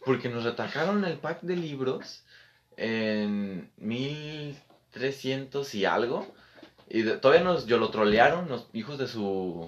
porque 0.05 0.29
nos 0.29 0.43
retacaron 0.45 1.03
el 1.03 1.17
pack 1.17 1.41
de 1.41 1.55
libros 1.57 2.23
en 2.77 3.69
1300 3.77 5.73
y 5.75 5.85
algo. 5.85 6.27
Y 6.89 7.01
de- 7.03 7.17
todavía 7.17 7.43
nos 7.43 7.65
yo 7.65 7.77
lo 7.77 7.89
trolearon 7.89 8.49
los 8.49 8.67
hijos 8.73 8.97
de 8.97 9.07
su 9.07 9.67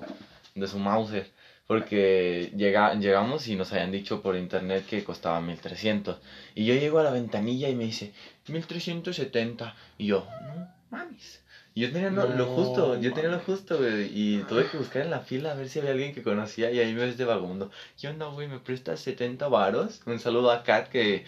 de 0.54 0.68
su 0.68 0.80
Mauser 0.80 1.32
porque 1.68 2.52
llega, 2.56 2.94
llegamos 2.94 3.48
y 3.48 3.56
nos 3.56 3.74
habían 3.74 3.92
dicho 3.92 4.22
por 4.22 4.36
internet 4.36 4.86
que 4.88 5.04
costaba 5.04 5.42
1300 5.42 6.20
y 6.54 6.66
yo 6.66 6.76
llego 6.76 7.00
a 7.00 7.04
la 7.04 7.10
ventanilla 7.10 7.68
y 7.70 7.76
me 7.76 7.86
dice 7.86 8.14
1370 8.48 9.76
y 9.98 10.06
yo 10.08 10.28
no 10.44 10.68
mames 10.92 11.42
yo 11.76 11.92
tenía 11.92 12.10
lo, 12.12 12.28
lo 12.30 12.46
No, 12.46 12.54
justo 12.54 13.02
yo 13.02 13.12
tenía 13.14 13.32
lo 13.32 13.40
justo 13.40 13.78
güey 13.78 14.06
y 14.14 14.44
tuve 14.48 14.66
que 14.70 14.78
buscar 14.78 15.02
en 15.02 15.10
la 15.10 15.20
fila 15.22 15.52
a 15.52 15.56
ver 15.56 15.68
si 15.68 15.80
había 15.80 15.92
alguien 15.92 16.14
que 16.14 16.22
conocía 16.24 16.72
y 16.72 16.80
ahí 16.80 16.94
me 16.94 17.02
ves 17.02 17.18
de 17.18 17.26
vagabundo. 17.26 17.70
¿qué 18.00 18.08
onda 18.08 18.28
güey 18.28 18.48
me 18.48 18.60
prestas 18.60 19.00
70 19.02 19.48
varos? 19.50 20.02
un 20.06 20.20
saludo 20.20 20.52
a 20.52 20.64
Kat 20.64 20.88
que 20.88 21.26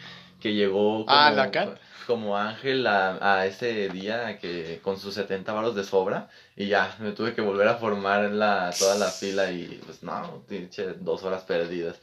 que 0.48 0.53
llegó 0.53 1.06
como, 1.06 1.07
Ah, 1.10 1.76
como 2.06 2.38
ángel 2.38 2.88
a, 2.88 3.18
a 3.40 3.45
ese 3.45 3.90
día 3.90 4.38
que 4.40 4.80
con 4.82 4.98
sus 4.99 5.14
70 5.15 5.52
varos 5.52 5.76
de 5.76 5.84
sobra 5.84 6.30
y 6.56 6.68
ya 6.68 6.95
me 6.99 7.11
tuve 7.11 7.34
que 7.34 7.41
volver 7.41 7.68
a 7.68 7.76
formar 7.76 8.24
en 8.24 8.40
la 8.40 8.72
toda 8.78 8.95
la 8.95 9.07
fila 9.10 9.52
y 9.52 9.82
pues 9.86 10.03
no, 10.03 10.44
pinche 10.48 10.94
dos 10.99 11.24
horas 11.24 11.44
perdidas. 11.44 11.98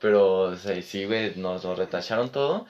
Pero 0.00 0.34
o 0.50 0.56
sea, 0.56 0.80
sí, 0.82 1.04
güey, 1.06 1.34
nos 1.36 1.64
lo 1.64 1.74
retacharon 1.74 2.30
todo 2.30 2.66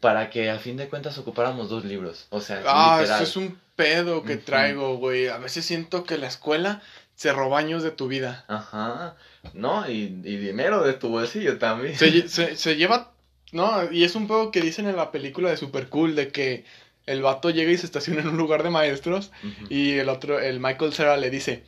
para 0.00 0.28
que 0.30 0.50
a 0.50 0.58
fin 0.58 0.76
de 0.76 0.88
cuentas 0.88 1.16
ocupáramos 1.18 1.68
dos 1.70 1.84
libros. 1.84 2.26
O 2.30 2.40
sea, 2.40 2.62
Ah, 2.66 2.98
literal. 3.00 3.22
eso 3.22 3.30
es 3.30 3.36
un 3.36 3.58
pedo 3.76 4.22
que 4.22 4.36
traigo, 4.36 4.96
güey. 4.98 5.28
A 5.28 5.38
veces 5.38 5.64
siento 5.64 6.04
que 6.04 6.18
la 6.18 6.26
escuela 6.26 6.82
se 7.14 7.32
roba 7.32 7.58
años 7.58 7.82
de 7.82 7.90
tu 7.90 8.08
vida. 8.08 8.44
Ajá. 8.48 9.16
No, 9.54 9.88
y, 9.90 10.20
y 10.24 10.36
dinero 10.36 10.82
de 10.84 10.92
tu 10.94 11.08
bolsillo 11.08 11.58
también. 11.58 11.96
Se, 11.96 12.28
se, 12.28 12.56
se 12.56 12.76
lleva... 12.76 13.12
No, 13.54 13.90
y 13.92 14.02
es 14.02 14.16
un 14.16 14.26
pedo 14.26 14.50
que 14.50 14.60
dicen 14.60 14.88
en 14.88 14.96
la 14.96 15.12
película 15.12 15.48
de 15.48 15.56
Super 15.56 15.88
Cool, 15.88 16.16
de 16.16 16.28
que 16.28 16.64
el 17.06 17.22
vato 17.22 17.50
llega 17.50 17.70
y 17.70 17.78
se 17.78 17.86
estaciona 17.86 18.20
en 18.20 18.28
un 18.28 18.36
lugar 18.36 18.64
de 18.64 18.70
maestros 18.70 19.30
y 19.70 19.92
el 19.92 20.08
otro, 20.08 20.40
el 20.40 20.58
Michael 20.58 20.92
Cera 20.92 21.16
le 21.16 21.30
dice, 21.30 21.62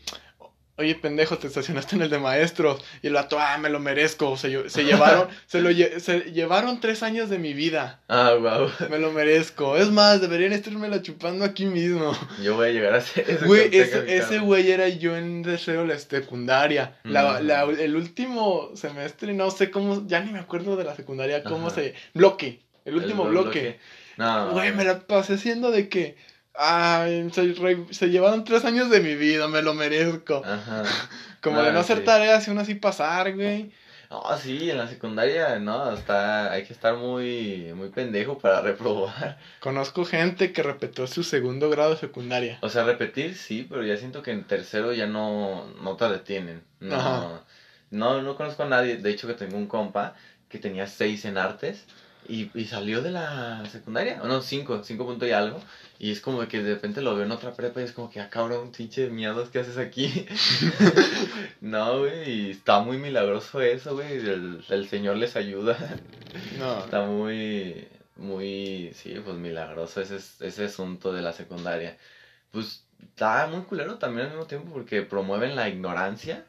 oye 0.79 0.95
pendejo, 0.95 1.39
te 1.39 1.47
estacionaste 1.47 1.97
en 1.97 2.03
el 2.03 2.11
de 2.11 2.19
maestros. 2.19 2.85
Y 3.03 3.07
el 3.07 3.15
vato, 3.15 3.39
ah, 3.41 3.57
me 3.59 3.71
lo 3.71 3.81
merezco. 3.81 4.37
Se, 4.37 4.69
se 4.69 4.85
llevaron, 4.85 5.29
se 5.47 5.61
lo 5.61 5.71
lle- 5.71 5.99
se 6.01 6.33
llevaron 6.33 6.81
tres 6.81 7.03
años 7.03 7.31
de 7.31 7.39
mi 7.39 7.55
vida. 7.55 8.01
Ah, 8.09 8.35
wow. 8.39 8.71
Me 8.91 8.99
lo 8.99 9.11
merezco. 9.13 9.77
Es 9.77 9.91
más, 9.91 10.21
deberían 10.21 10.53
estármela 10.53 11.01
chupando 11.03 11.45
aquí 11.45 11.67
mismo. 11.67 12.13
Yo 12.43 12.57
voy 12.57 12.69
a 12.69 12.73
llegar 12.73 12.95
a 12.95 13.01
ser 13.01 13.25
ese 13.29 13.45
Güey, 13.47 13.69
ese, 13.77 14.17
ese 14.17 14.39
güey 14.39 14.71
era 14.71 14.89
yo 14.89 15.17
en 15.17 15.43
deseo 15.43 15.85
la 15.87 15.99
secundaria. 15.99 16.97
La, 17.05 17.41
Mm. 17.41 17.47
la- 17.47 17.63
el 17.65 17.97
último 17.97 18.71
semestre, 18.75 19.33
no 19.33 19.51
sé 19.51 19.71
cómo, 19.71 20.07
ya 20.07 20.21
ni 20.21 20.31
me 20.33 20.39
acuerdo 20.39 20.77
de 20.77 20.85
la 20.85 20.95
secundaria, 20.95 21.43
cómo 21.43 21.69
Ajá. 21.69 21.77
se... 21.77 21.95
Bloque, 22.15 22.61
el 22.85 22.97
último 22.97 23.25
El 23.25 23.31
bloque. 23.31 23.79
No, 24.19 24.51
Güey, 24.53 24.73
me 24.73 24.85
la 24.85 25.01
pasé 25.01 25.35
haciendo 25.35 25.71
de 25.71 25.89
que... 25.89 26.17
Ay, 26.59 27.29
se, 27.33 27.53
re- 27.55 27.87
se 27.91 28.09
llevaron 28.09 28.45
tres 28.45 28.65
años 28.65 28.91
de 28.91 29.01
mi 29.01 29.15
vida, 29.15 29.49
me 29.49 29.63
lo 29.63 29.75
merezco. 29.75 30.43
Ajá. 30.45 30.83
Como 31.43 31.63
de 31.63 31.73
no 31.73 31.79
ah, 31.79 31.83
hacer 31.83 31.99
sí. 31.99 32.05
tareas 32.05 32.47
y 32.47 32.51
aún 32.51 32.59
así 32.59 32.75
pasar, 32.75 33.35
güey. 33.35 33.73
No, 34.11 34.23
sí, 34.39 34.71
en 34.71 34.79
la 34.79 34.87
secundaria, 34.87 35.59
no, 35.59 35.93
está, 35.93 36.53
hay 36.53 36.65
que 36.65 36.73
estar 36.73 36.97
muy, 36.97 37.73
muy 37.75 37.89
pendejo 37.89 38.39
para 38.39 38.61
reprobar. 38.63 39.39
Conozco 39.61 40.05
gente 40.05 40.53
que 40.53 40.63
repetió 40.63 41.07
su 41.09 41.25
segundo 41.25 41.69
grado 41.71 41.91
de 41.91 41.97
secundaria. 41.97 42.59
O 42.63 42.69
sea, 42.69 42.85
repetir 42.85 43.35
sí, 43.37 43.67
pero 43.69 43.83
ya 43.85 43.97
siento 43.97 44.23
que 44.23 44.31
en 44.31 44.45
tercero 44.45 44.93
ya 44.93 45.07
no, 45.07 45.67
no 45.83 45.97
te 45.97 46.09
detienen. 46.09 46.63
No, 46.81 46.95
Ajá. 46.95 47.41
no, 47.91 48.23
no 48.23 48.37
conozco 48.37 48.63
a 48.63 48.67
nadie. 48.69 48.97
De 48.97 49.11
hecho, 49.11 49.27
que 49.27 49.35
tengo 49.35 49.57
un 49.57 49.67
compa 49.67 50.15
que 50.49 50.59
tenía 50.59 50.87
seis 50.87 51.25
en 51.25 51.37
artes 51.37 51.85
y, 52.29 52.51
y 52.59 52.65
salió 52.67 53.03
de 53.03 53.11
la 53.11 53.65
secundaria. 53.71 54.21
O 54.23 54.29
no, 54.29 54.41
cinco, 54.41 54.83
cinco 54.85 55.05
punto 55.05 55.27
y 55.27 55.33
algo. 55.33 55.61
Y 55.99 56.13
es 56.13 56.21
como 56.21 56.47
que 56.47 56.63
de 56.63 56.75
repente 56.75 57.01
lo 57.01 57.15
veo 57.15 57.25
en 57.25 57.33
otra 57.33 57.53
prepa 57.55 57.81
y 57.81 57.85
es 57.85 57.93
como 57.93 58.11
que, 58.11 58.21
ah, 58.21 58.29
cabrón, 58.29 58.71
pinche 58.71 59.09
miados, 59.09 59.49
¿qué 59.49 59.61
haces 59.61 59.79
aquí? 59.79 60.27
no, 61.61 62.01
güey, 62.01 62.31
y 62.31 62.51
está 62.51 62.81
muy 62.81 62.99
milagroso 62.99 63.61
eso, 63.63 63.95
güey. 63.95 64.13
El, 64.19 64.63
el 64.69 64.89
Señor 64.89 65.17
les 65.17 65.37
ayuda. 65.37 65.77
No, 66.59 66.81
Está 66.81 67.07
muy, 67.07 67.89
muy, 68.17 68.93
sí, 68.95 69.15
pues 69.25 69.37
milagroso 69.37 70.01
ese, 70.03 70.17
ese 70.17 70.65
asunto 70.67 71.13
de 71.13 71.23
la 71.23 71.33
secundaria. 71.33 71.97
Pues 72.51 72.85
está 73.03 73.47
muy 73.47 73.63
culero 73.63 73.97
también 73.97 74.27
al 74.27 74.33
mismo 74.33 74.47
tiempo 74.47 74.73
porque 74.73 75.03
promueven 75.03 75.57
la 75.57 75.69
ignorancia, 75.69 76.45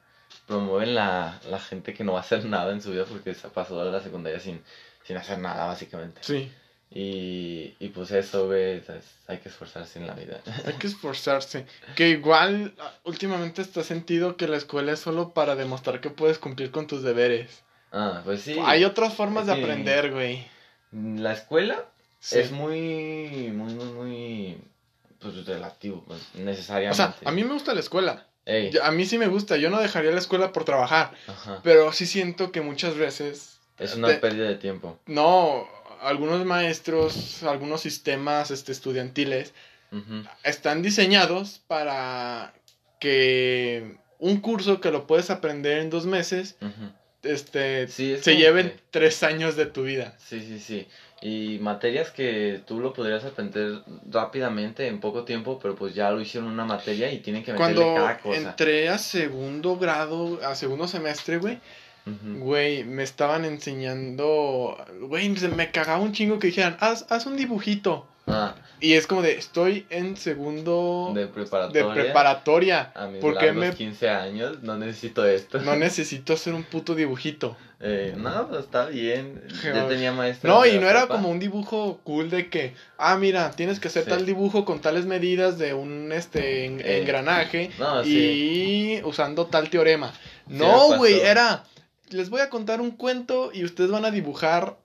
promueven 0.46 0.94
la, 0.94 1.40
la 1.50 1.60
gente 1.60 1.94
que 1.94 2.04
no 2.04 2.14
va 2.14 2.20
a 2.20 2.22
hacer 2.22 2.44
nada 2.46 2.72
en 2.74 2.82
su 2.82 2.92
vida 2.92 3.06
porque 3.06 3.34
se 3.34 3.48
pasó 3.50 3.80
a 3.80 3.86
la 3.86 4.02
secundaria 4.02 4.40
sin, 4.42 4.62
sin 5.04 5.16
hacer 5.18 5.40
nada, 5.40 5.66
básicamente. 5.68 6.20
sí. 6.22 6.52
Y, 6.90 7.76
y 7.80 7.90
pues 7.90 8.12
eso, 8.12 8.48
güey, 8.48 8.82
hay 9.28 9.38
que 9.40 9.50
esforzarse 9.50 10.00
en 10.00 10.08
la 10.08 10.14
vida. 10.14 10.40
Hay 10.66 10.74
que 10.74 10.88
esforzarse. 10.88 11.66
Que 11.96 12.10
igual 12.10 12.74
últimamente 13.04 13.62
está 13.62 13.84
sentido 13.84 14.38
que 14.38 14.48
la 14.48 14.58
escuela 14.58 14.94
es 14.94 15.00
solo 15.00 15.34
para 15.34 15.56
demostrar 15.56 16.00
que 16.02 16.10
puedes 16.10 16.40
cumplir 16.40 16.72
con 16.72 16.88
tus 16.88 17.04
deberes. 17.04 17.64
Ah, 17.92 18.22
pues 18.24 18.42
sí. 18.42 18.58
Hay 18.64 18.86
otras 18.86 19.14
formas 19.14 19.46
de 19.48 19.54
aprender, 19.54 20.12
güey. 20.12 20.48
La 20.92 21.34
escuela 21.34 21.86
Sí. 22.20 22.40
es 22.40 22.52
muy, 22.52 23.52
muy, 23.54 23.74
muy, 23.74 23.86
muy, 23.86 24.58
pues 25.20 25.46
relativo, 25.46 26.04
pues, 26.08 26.20
O 26.36 26.40
necesariamente. 26.40 26.96
sea, 26.98 27.16
a 27.26 27.32
mí 27.32 27.44
me 27.44 27.54
gusta 27.54 27.74
la 27.74 27.80
escuela. 27.80 28.26
Ey, 28.46 28.72
A 28.82 28.92
mí 28.92 29.06
sí 29.06 29.18
me 29.18 29.28
gusta. 29.28 29.58
Yo 29.58 29.70
no 29.70 29.80
dejaría 29.80 30.12
la 30.12 30.18
escuela 30.20 30.52
por 30.54 30.64
trabajar. 30.66 31.12
ajá. 31.28 31.60
Pero 31.64 31.92
sí 31.92 32.06
siento 32.06 32.52
que 32.52 32.62
muchas 32.62 32.96
veces. 32.96 33.60
Es 33.78 33.94
una 33.96 34.08
te- 34.08 34.16
pérdida 34.16 34.48
de 34.48 34.56
tiempo. 34.56 34.98
No, 35.06 35.68
algunos 36.02 36.46
maestros, 36.46 37.44
algunos 37.44 37.82
sistemas 37.82 38.52
este, 38.52 38.72
estudiantiles 38.72 39.54
están 40.44 40.82
diseñados 40.82 41.62
para 41.68 42.54
que 43.00 43.96
un 44.20 44.42
curso 44.42 44.82
que 44.82 44.92
lo 44.92 45.08
puedes 45.08 45.30
aprender 45.30 45.78
en 45.80 45.90
dos 45.90 46.06
meses, 46.06 46.58
este, 47.24 47.88
Sí, 47.88 48.14
es 48.14 48.24
se 48.24 48.36
lleven 48.36 48.70
que- 48.72 48.80
tres 48.92 49.24
años 49.24 49.56
de 49.56 49.66
tu 49.66 49.84
vida. 49.84 50.16
Sí, 50.20 50.40
sí, 50.42 50.60
sí. 50.60 50.88
Y 51.22 51.58
materias 51.60 52.12
que 52.12 52.62
tú 52.68 52.80
lo 52.80 52.94
podrías 52.94 53.24
aprender 53.26 53.82
rápidamente 54.10 54.88
en 54.88 55.00
poco 55.00 55.24
tiempo, 55.24 55.58
pero 55.60 55.74
pues 55.76 55.96
ya 55.96 56.12
lo 56.12 56.22
hicieron 56.22 56.50
una 56.50 56.64
materia 56.66 57.12
y 57.12 57.20
tienen 57.20 57.44
que 57.44 57.54
meterle 57.54 57.76
Cuando 57.76 57.96
cada 57.96 58.18
cosa. 58.20 58.38
entré 58.38 58.90
a 58.90 58.98
segundo 59.00 59.78
grado, 59.78 60.40
a 60.46 60.54
segundo 60.54 60.88
semestre, 60.88 61.38
güey, 61.38 61.60
Ujú. 62.08 62.40
güey, 62.40 62.84
me 62.84 63.04
estaban 63.04 63.46
enseñando, 63.46 64.78
güey, 65.02 65.30
me 65.56 65.72
cagaba 65.72 66.00
un 66.00 66.14
chingo 66.14 66.40
que 66.40 66.48
dijeran, 66.48 66.78
haz, 66.80 67.06
haz 67.10 67.26
un 67.26 67.38
dibujito. 67.38 68.08
Ah, 68.30 68.56
Y 68.82 68.94
es 68.94 69.08
como 69.08 69.22
de, 69.22 69.38
estoy 69.38 69.86
en 69.90 70.18
segundo 70.18 71.12
de 71.16 71.22
de 71.22 71.28
preparatoria. 71.86 72.92
A 72.94 73.08
mis 73.08 73.22
¿Por 73.22 73.38
qué 73.38 73.46
largos 73.48 73.66
me 73.68 73.74
15 73.74 74.10
años 74.10 74.62
no 74.64 74.78
necesito 74.78 75.26
esto. 75.26 75.60
no 75.62 75.76
necesito 75.78 76.34
hacer 76.34 76.54
un 76.54 76.64
puto 76.64 76.94
dibujito? 76.94 77.56
Eh, 77.80 78.16
no, 78.18 78.50
pues 78.50 78.66
está 78.66 78.88
bien. 78.88 79.42
Ya 79.64 79.88
tenía 79.88 80.12
maestra. 80.12 80.50
No, 80.50 80.66
y 80.66 80.78
no 80.78 80.90
era 80.90 81.02
prepa. 81.02 81.16
como 81.16 81.30
un 81.30 81.40
dibujo 81.40 82.00
cool 82.04 82.30
de 82.30 82.50
que, 82.50 82.74
ah, 82.98 83.16
mira, 83.18 83.52
tienes 83.52 83.80
que 83.80 83.88
hacer 83.88 84.04
Sí. 84.04 84.10
tal 84.10 84.26
dibujo 84.26 84.66
con 84.66 84.82
tales 84.82 85.06
medidas 85.06 85.58
de 85.58 85.74
un 85.74 86.12
este 86.12 86.66
en- 86.66 86.82
Eh, 86.82 87.00
engranaje 87.00 87.72
No, 87.80 88.04
sí. 88.04 89.00
y 89.00 89.04
usando 89.06 89.46
tal 89.46 89.70
teorema. 89.70 90.12
No, 90.48 90.98
güey, 90.98 91.20
era 91.22 91.64
les 92.10 92.30
voy 92.30 92.42
a 92.42 92.50
contar 92.50 92.82
un 92.82 92.92
cuento 92.92 93.52
y 93.54 93.64
ustedes 93.64 93.92
van 93.92 94.06
a 94.06 94.12
dibujar 94.12 94.78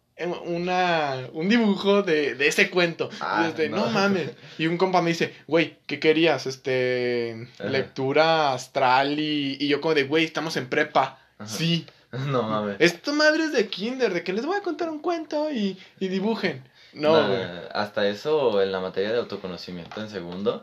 una 0.44 1.28
un 1.32 1.49
dibujo 1.49 2.03
de, 2.03 2.35
de 2.35 2.47
ese 2.47 2.70
cuento. 2.70 3.09
Ah, 3.20 3.49
desde, 3.49 3.69
no. 3.69 3.78
no. 3.78 3.90
mames. 3.90 4.31
Y 4.59 4.66
un 4.66 4.77
compa 4.77 5.03
me 5.03 5.11
dice, 5.11 5.35
güey, 5.47 5.78
¿qué 5.86 5.99
querías? 5.99 6.47
Este, 6.47 7.49
Ajá. 7.59 7.69
lectura 7.70 8.53
astral 8.53 9.19
y, 9.19 9.57
y 9.59 9.69
yo 9.69 9.81
como 9.81 9.94
de, 9.94 10.05
güey, 10.05 10.24
estamos 10.24 10.57
en 10.57 10.69
prepa. 10.69 11.19
Ajá. 11.39 11.49
Sí. 11.49 11.86
No 12.12 12.43
mames. 12.43 12.77
Esto 12.78 13.15
madre 13.15 13.44
es 13.44 13.53
de 13.55 13.69
kinder, 13.69 14.12
de 14.12 14.23
que 14.23 14.35
les 14.35 14.44
voy 14.44 14.59
a 14.59 14.61
contar 14.61 14.90
un 14.90 14.99
cuento 14.99 15.51
y, 15.51 15.78
y 15.99 16.09
dibujen. 16.09 16.62
No, 16.93 17.12
Nah, 17.27 17.69
hasta 17.73 18.07
eso 18.07 18.61
en 18.61 18.70
la 18.70 18.81
materia 18.81 19.12
de 19.12 19.19
autoconocimiento 19.19 19.99
en 20.03 20.11
segundo. 20.11 20.62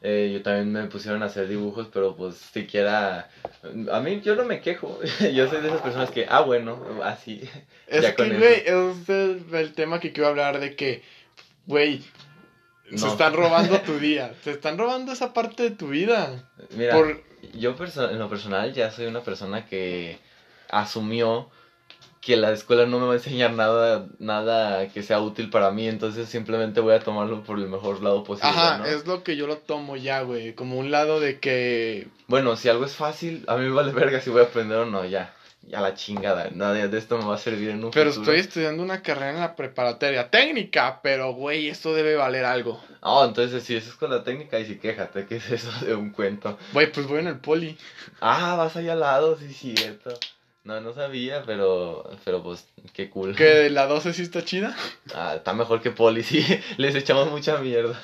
Eh, 0.00 0.30
yo 0.32 0.42
también 0.42 0.72
me 0.72 0.84
pusieron 0.84 1.22
a 1.22 1.26
hacer 1.26 1.48
dibujos, 1.48 1.88
pero 1.92 2.14
pues 2.16 2.36
siquiera... 2.36 3.30
A 3.92 4.00
mí 4.00 4.20
yo 4.20 4.36
no 4.36 4.44
me 4.44 4.60
quejo. 4.60 4.98
yo 5.34 5.48
soy 5.48 5.60
de 5.60 5.68
esas 5.68 5.82
personas 5.82 6.10
que, 6.10 6.26
ah, 6.28 6.40
bueno, 6.40 6.80
así. 7.02 7.48
Es 7.86 8.02
ya 8.02 8.14
que, 8.14 8.28
güey, 8.28 8.62
es 8.66 9.08
el, 9.08 9.44
el 9.52 9.72
tema 9.72 9.98
que 9.98 10.12
quiero 10.12 10.28
hablar 10.28 10.60
de 10.60 10.76
que, 10.76 11.02
güey, 11.66 12.02
se 12.94 13.06
están 13.06 13.34
robando 13.34 13.80
tu 13.80 13.98
día. 13.98 14.34
Se 14.44 14.52
están 14.52 14.78
robando 14.78 15.12
esa 15.12 15.32
parte 15.32 15.62
de 15.64 15.70
tu 15.70 15.88
vida. 15.88 16.48
Mira, 16.70 16.94
Por, 16.94 17.22
yo 17.54 17.74
en 17.78 18.18
lo 18.18 18.28
personal 18.28 18.72
ya 18.72 18.90
soy 18.90 19.06
una 19.06 19.22
persona 19.22 19.66
que 19.66 20.18
asumió 20.68 21.50
que 22.28 22.36
la 22.36 22.50
escuela 22.52 22.84
no 22.84 23.00
me 23.00 23.06
va 23.06 23.12
a 23.12 23.16
enseñar 23.16 23.52
nada, 23.54 24.06
nada 24.18 24.86
que 24.88 25.02
sea 25.02 25.18
útil 25.18 25.48
para 25.48 25.70
mí, 25.70 25.88
entonces 25.88 26.28
simplemente 26.28 26.80
voy 26.80 26.92
a 26.92 27.00
tomarlo 27.00 27.42
por 27.42 27.58
el 27.58 27.68
mejor 27.70 28.02
lado 28.02 28.22
posible. 28.22 28.50
ajá, 28.50 28.76
¿no? 28.76 28.84
es 28.84 29.06
lo 29.06 29.22
que 29.24 29.34
yo 29.34 29.46
lo 29.46 29.56
tomo 29.56 29.96
ya, 29.96 30.20
güey. 30.20 30.54
Como 30.54 30.76
un 30.76 30.90
lado 30.90 31.20
de 31.20 31.38
que, 31.38 32.06
Bueno, 32.26 32.54
si 32.56 32.68
algo 32.68 32.84
es 32.84 32.94
fácil, 32.94 33.44
a 33.48 33.56
mí 33.56 33.64
me 33.64 33.70
vale 33.74 33.92
verga 33.92 34.20
si 34.20 34.28
voy 34.28 34.42
a 34.42 34.44
aprender 34.44 34.76
o 34.76 34.84
no, 34.84 35.06
ya. 35.06 35.32
Ya 35.62 35.80
la 35.80 35.94
chingada, 35.94 36.50
nada 36.52 36.74
de 36.74 36.98
esto 36.98 37.16
me 37.16 37.24
va 37.24 37.34
a 37.36 37.38
servir 37.38 37.70
en 37.70 37.82
un 37.82 37.90
pero 37.92 38.10
futuro. 38.12 38.32
estoy 38.32 38.40
estudiando 38.46 38.82
una 38.82 39.00
carrera 39.02 39.30
en 39.30 39.40
la 39.40 39.56
preparatoria 39.56 40.30
técnica, 40.30 41.00
pero, 41.02 41.32
güey, 41.32 41.68
esto 41.70 41.94
debe 41.94 42.14
valer 42.14 42.44
algo. 42.44 42.78
Oh, 43.00 43.24
entonces 43.24 43.62
si 43.62 43.74
eso 43.74 43.88
es 43.88 43.96
con 43.96 44.10
la 44.10 44.22
técnica 44.22 44.58
y 44.60 44.66
si 44.66 44.76
quéjate, 44.78 45.24
¿qué 45.24 45.36
es 45.36 45.50
eso 45.50 45.70
de 45.86 45.94
un 45.94 46.10
cuento? 46.10 46.58
Güey, 46.74 46.92
pues 46.92 47.06
voy 47.06 47.20
en 47.20 47.28
el 47.28 47.38
poli. 47.38 47.78
Ah, 48.20 48.54
vas 48.56 48.76
allá 48.76 48.92
al 48.92 49.00
lado, 49.00 49.38
sí, 49.38 49.50
cierto. 49.74 50.10
No, 50.64 50.80
no 50.80 50.92
sabía, 50.92 51.42
pero, 51.46 52.10
pero 52.24 52.42
pues, 52.42 52.68
qué 52.92 53.08
cool. 53.08 53.34
Que 53.34 53.70
la 53.70 53.86
12 53.86 54.12
sí 54.12 54.22
está 54.22 54.44
chida. 54.44 54.76
Ah, 55.14 55.34
está 55.36 55.54
mejor 55.54 55.80
que 55.80 55.90
Poli, 55.90 56.22
sí. 56.24 56.44
Les 56.76 56.94
echamos 56.94 57.30
mucha 57.30 57.58
mierda. 57.58 57.98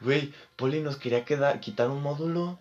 Güey, 0.00 0.32
Poli 0.56 0.80
nos 0.80 0.96
quería 0.96 1.24
quedar, 1.24 1.60
quitar 1.60 1.88
un 1.88 2.02
módulo. 2.02 2.58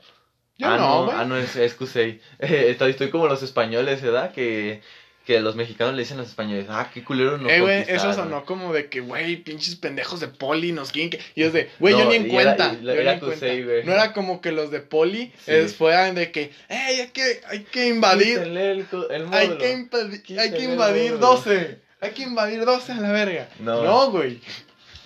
Yo 0.57 0.68
ah, 0.68 0.78
no, 0.78 1.06
güey. 1.06 1.18
Ah, 1.18 1.26
no, 1.26 1.38
es, 1.38 1.56
es. 1.56 1.76
Eh, 1.95 2.20
estoy 2.80 3.10
como 3.12 3.28
los 3.28 3.44
españoles, 3.44 4.02
¿verdad? 4.02 4.32
Que, 4.32 4.82
que 5.26 5.39
los 5.39 5.56
mexicanos 5.56 5.95
le 5.95 6.03
dicen 6.03 6.18
a 6.18 6.22
los 6.22 6.30
españoles, 6.30 6.68
ah, 6.69 6.89
qué 6.93 7.03
culero 7.03 7.38
nos 7.38 7.52
eh, 7.52 7.60
güey, 7.60 7.80
eso 7.81 7.88
conquistaron". 7.88 8.15
sonó 8.15 8.45
como 8.45 8.73
de 8.73 8.89
que, 8.89 8.99
güey, 9.02 9.38
pinches 9.38 9.76
pendejos 9.76 10.19
de 10.19 10.27
poli 10.27 10.72
nos 10.72 10.91
quieren 10.91 11.10
que... 11.10 11.19
Y 11.34 11.43
es 11.43 11.52
de, 11.53 11.69
güey, 11.80 11.93
No, 11.95 12.02
yo 12.03 12.10
ni 12.10 12.15
en 12.18 12.27
cuenta. 12.30 12.72
era- 12.72 12.81
yo 12.81 12.91
era 12.91 13.14
ni 13.15 13.19
cuenta. 13.22 13.45
güey. 13.45 13.84
No 13.85 13.91
era 13.93 14.14
como 14.14 14.39
que 14.41 14.52
los 14.52 14.69
de 14.72 14.81
poli 14.81 15.34
Sí. 15.43 15.52
es, 15.52 15.76
fueran 15.76 16.14
de 16.15 16.31
que, 16.31 16.52
hey, 16.69 16.99
hay 17.02 17.07
que, 17.07 17.41
hay 17.47 17.60
que 17.64 17.88
invadir, 17.88 18.38
el, 18.38 18.57
el 18.57 18.85
hay 19.31 19.57
que, 19.57 20.39
hay 20.39 20.52
que 20.52 20.64
invadir 20.64 21.11
módulo. 21.14 21.27
12. 21.35 21.80
Hay 22.02 22.11
que 22.11 22.23
invadir 22.23 22.64
12 22.65 22.91
a 22.91 22.95
la 23.02 23.11
verga. 23.11 23.49
No. 23.60 23.84
No, 23.84 24.11
güey. 24.11 24.39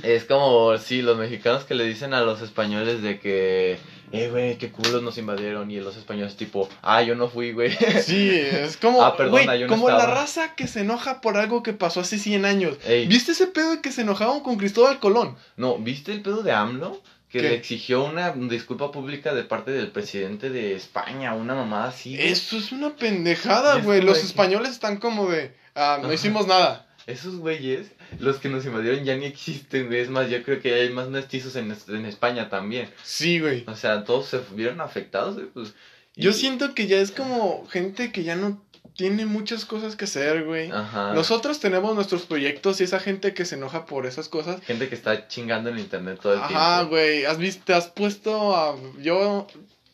Es 0.03 0.26
como, 0.26 0.77
sí, 0.77 1.01
los 1.01 1.17
mexicanos 1.17 1.63
que 1.63 1.76
le 1.76 1.85
dicen 1.85 2.13
a 2.13 2.21
los 2.21 2.41
españoles 2.41 3.01
de 3.01 3.19
que, 3.19 3.80
eh, 4.11 4.30
güey, 4.30 4.57
qué 4.57 4.71
culos 4.71 5.01
nos 5.03 5.17
invadieron. 5.17 5.69
Y 5.71 5.80
los 5.80 5.97
españoles 5.97 6.35
tipo, 6.35 6.69
ah, 6.81 7.01
yo 7.01 7.15
no 7.15 7.27
fui, 7.27 7.51
güey. 7.51 7.71
Sí, 8.03 8.30
es 8.30 8.77
como, 8.77 9.03
Ah, 9.05 9.15
perdona, 9.15 9.43
güey, 9.43 9.59
yo 9.59 9.67
no 9.67 9.73
como 9.73 9.89
la 9.89 10.05
raza 10.05 10.55
que 10.55 10.67
se 10.67 10.81
enoja 10.81 11.21
por 11.21 11.38
algo 11.38 11.63
que 11.63 11.73
pasó 11.73 12.01
hace 12.01 12.17
100 12.17 12.45
años. 12.45 12.77
Ey, 12.85 13.07
¿Viste 13.07 13.34
ese 13.34 13.47
pedo 13.47 13.71
de 13.71 13.81
que 13.81 13.91
se 13.91 14.01
enojaban 14.01 14.41
con 14.41 14.57
Cristóbal 14.57 14.99
Colón? 14.99 15.35
No, 15.57 15.77
¿viste 15.77 16.11
el 16.11 16.21
pedo 16.21 16.43
de 16.43 16.51
AMLO? 16.51 17.01
Que 17.30 17.41
¿Qué? 17.41 17.49
le 17.49 17.55
exigió 17.55 18.03
una 18.05 18.31
disculpa 18.31 18.91
pública 18.91 19.35
de 19.35 19.43
parte 19.43 19.69
del 19.69 19.91
presidente 19.91 20.49
de 20.49 20.73
España, 20.76 21.35
una 21.35 21.53
mamada 21.53 21.89
así. 21.89 22.19
Eso 22.19 22.57
es 22.57 22.71
una 22.71 22.95
pendejada, 22.95 23.80
güey. 23.81 24.01
Los 24.01 24.23
españoles 24.23 24.71
están 24.71 24.97
como 24.97 25.30
de, 25.30 25.53
ah, 25.76 25.99
no 26.01 26.11
hicimos 26.11 26.47
nada. 26.47 26.88
Esos 27.05 27.35
güeyes, 27.35 27.91
los 28.19 28.38
que 28.38 28.49
nos 28.49 28.65
invadieron 28.65 29.03
ya 29.06 29.15
ni 29.15 29.26
existen, 29.26 29.88
güey. 29.88 29.99
Es 29.99 30.10
más, 30.10 30.30
yo 30.30 30.41
creo 30.44 30.60
que 30.61 30.73
hay 30.73 30.90
más 30.90 31.10
mestizos 31.10 31.56
en, 31.56 31.76
en 31.90 32.06
España 32.06 32.49
también. 32.49 32.90
Sí, 33.03 33.40
güey. 33.40 33.64
O 33.68 33.76
sea, 33.76 34.03
todos 34.03 34.27
se 34.27 34.40
vieron 34.53 34.81
afectados, 34.81 35.36
güey. 35.36 35.48
Pues, 35.48 35.73
y- 36.15 36.23
Yo 36.23 36.34
siento 36.34 36.73
que 36.73 36.88
ya 36.88 36.98
es 36.99 37.11
como 37.11 37.65
gente 37.68 38.11
que 38.11 38.23
ya 38.23 38.36
no 38.36 38.61
tiene 38.95 39.26
muchas 39.26 39.64
cosas 39.64 39.95
que 39.95 40.03
hacer, 40.06 40.44
güey. 40.44 40.69
Ajá. 40.72 41.14
Nosotros 41.14 41.60
tenemos 41.61 41.95
nuestros 41.95 42.23
proyectos 42.23 42.81
y 42.81 42.84
esa 42.84 42.99
gente 42.99 43.34
que 43.34 43.45
se 43.45 43.56
enoja 43.56 43.86
por 43.86 44.06
esas 44.06 44.27
cosas. 44.27 44.61
Gente 44.64 44.90
que 44.90 44.95
está 44.95 45.27
chingando 45.30 45.69
en 45.69 45.80
internet 45.80 46.19
todo 46.22 46.34
el 46.34 46.40
Ajá, 46.40 46.77
tiempo. 46.80 46.90
güey. 46.95 47.23
Has 47.26 47.38
visto, 47.38 47.64
te 47.65 47.73
has 47.73 47.88
puesto 47.88 48.53
a. 48.56 48.76
Yo 49.02 49.48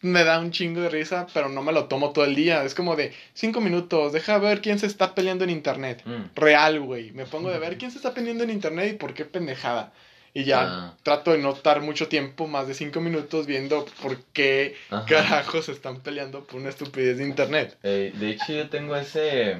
me 0.05 0.23
da 0.23 0.39
un 0.39 0.51
chingo 0.51 0.81
de 0.81 0.89
risa, 0.89 1.27
pero 1.33 1.49
no 1.49 1.61
me 1.63 1.71
lo 1.73 1.85
tomo 1.85 2.11
todo 2.11 2.25
el 2.25 2.35
día. 2.35 2.63
Es 2.63 2.75
como 2.75 2.95
de 2.95 3.13
cinco 3.33 3.59
minutos, 3.61 4.13
deja 4.13 4.37
ver 4.37 4.61
quién 4.61 4.79
se 4.79 4.85
está 4.87 5.13
peleando 5.15 5.43
en 5.43 5.49
internet. 5.49 6.01
Mm. 6.05 6.35
Real, 6.35 6.79
güey. 6.79 7.11
Me 7.11 7.25
pongo 7.25 7.49
de 7.51 7.59
ver 7.65 7.77
quién 7.77 7.91
se 7.91 7.97
está 7.97 8.13
peleando 8.13 8.43
en 8.43 8.49
internet 8.51 8.93
y 8.93 8.97
por 8.97 9.13
qué 9.13 9.25
pendejada. 9.25 9.91
Y 10.37 10.43
ya 10.43 10.61
Ah. 10.63 10.93
trato 11.01 11.31
de 11.31 11.37
no 11.37 11.53
estar 11.53 11.79
mucho 11.81 12.09
tiempo, 12.09 12.45
más 12.45 12.67
de 12.67 12.73
cinco 12.73 12.99
minutos, 12.99 13.47
viendo 13.47 13.85
por 14.01 14.17
qué 14.33 14.75
Ajá. 14.89 15.05
carajos 15.05 15.69
están 15.69 16.01
peleando 16.01 16.43
por 16.43 16.59
una 16.59 16.69
estupidez 16.69 17.17
de 17.19 17.25
internet. 17.25 17.77
Eh, 17.83 18.11
de 18.13 18.29
hecho, 18.31 18.51
yo 18.51 18.67
tengo 18.69 18.97
ese, 18.97 19.55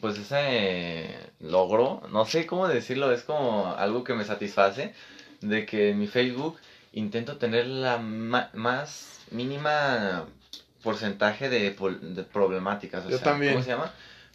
pues 0.00 0.18
ese 0.18 1.08
logro, 1.40 2.02
no 2.12 2.26
sé 2.26 2.44
cómo 2.46 2.68
decirlo, 2.68 3.10
es 3.12 3.22
como 3.22 3.74
algo 3.78 4.04
que 4.04 4.12
me 4.12 4.24
satisface, 4.24 4.92
de 5.40 5.64
que 5.64 5.88
en 5.90 5.98
mi 5.98 6.06
Facebook 6.06 6.58
intento 6.92 7.36
tener 7.36 7.66
la 7.66 7.98
más 7.98 9.20
mínima 9.30 10.26
porcentaje 10.82 11.48
de, 11.48 11.70
pol- 11.72 12.14
de 12.14 12.22
problemáticas. 12.24 13.06
O 13.06 13.10
Yo 13.10 13.18
sea, 13.18 13.24
también. 13.24 13.52
¿Cómo 13.52 13.64
se 13.64 13.70
llama? 13.70 13.92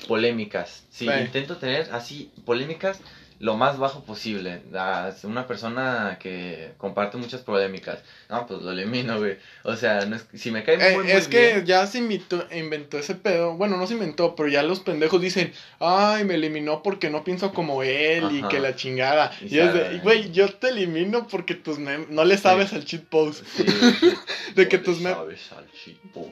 Polémicas. 0.07 0.84
Sí, 0.90 1.06
Sí. 1.07 1.11
intento 1.22 1.57
tener 1.57 1.90
así 1.94 2.32
polémicas 2.45 2.99
lo 3.40 3.57
más 3.57 3.78
bajo 3.78 4.03
posible. 4.06 4.62
Es 5.10 5.24
una 5.26 5.45
persona 5.45 6.18
que 6.22 6.72
comparte 6.78 7.18
muchas 7.18 7.41
polémicas. 7.41 7.99
No, 8.30 8.48
pues 8.48 8.62
lo 8.62 8.72
elimino, 8.72 9.20
güey. 9.20 9.38
O 9.64 9.76
sea, 9.76 10.06
no 10.06 10.16
es, 10.16 10.26
si 10.36 10.52
me 10.52 10.64
cae 10.64 10.76
Eh, 10.76 10.95
muy, 10.98 11.12
es 11.12 11.28
que 11.28 11.53
bien- 11.56 11.66
ya 11.66 11.86
se 11.86 11.99
invitó- 11.99 12.48
inventó 12.56 12.98
ese 12.98 13.14
pedo. 13.16 13.56
Bueno, 13.56 13.78
no 13.78 13.86
se 13.88 13.94
inventó, 13.94 14.36
pero 14.36 14.48
ya 14.49 14.64
los 14.64 14.80
pendejos 14.80 15.22
dicen, 15.22 15.52
ay, 15.80 16.24
me 16.24 16.36
eliminó 16.36 16.82
porque 16.82 17.10
no 17.10 17.24
pienso 17.24 17.53
como 17.53 17.84
él 17.84 18.30
y 18.32 18.40
Ajá. 18.40 18.48
que 18.49 18.60
la 18.60 18.76
chingada. 18.76 19.32
Y 19.41 19.56
Y, 19.56 19.60
es 19.60 19.74
de, 19.74 19.99
güey, 19.99 20.32
yo 20.32 20.49
te 20.53 20.70
elimino 20.70 21.28
porque 21.28 21.56
tus 21.56 21.78
memes, 21.78 22.07
no 22.10 22.24
le 22.24 22.38
sabes 22.38 22.72
al 22.74 22.86
cheat 22.86 23.03
post. 23.03 23.44
Sí, 23.56 23.64
sí. 23.99 24.14
De 24.56 24.68
que 24.70 24.78
No 24.78 24.84
tus 24.84 24.99
memes... 25.02 25.40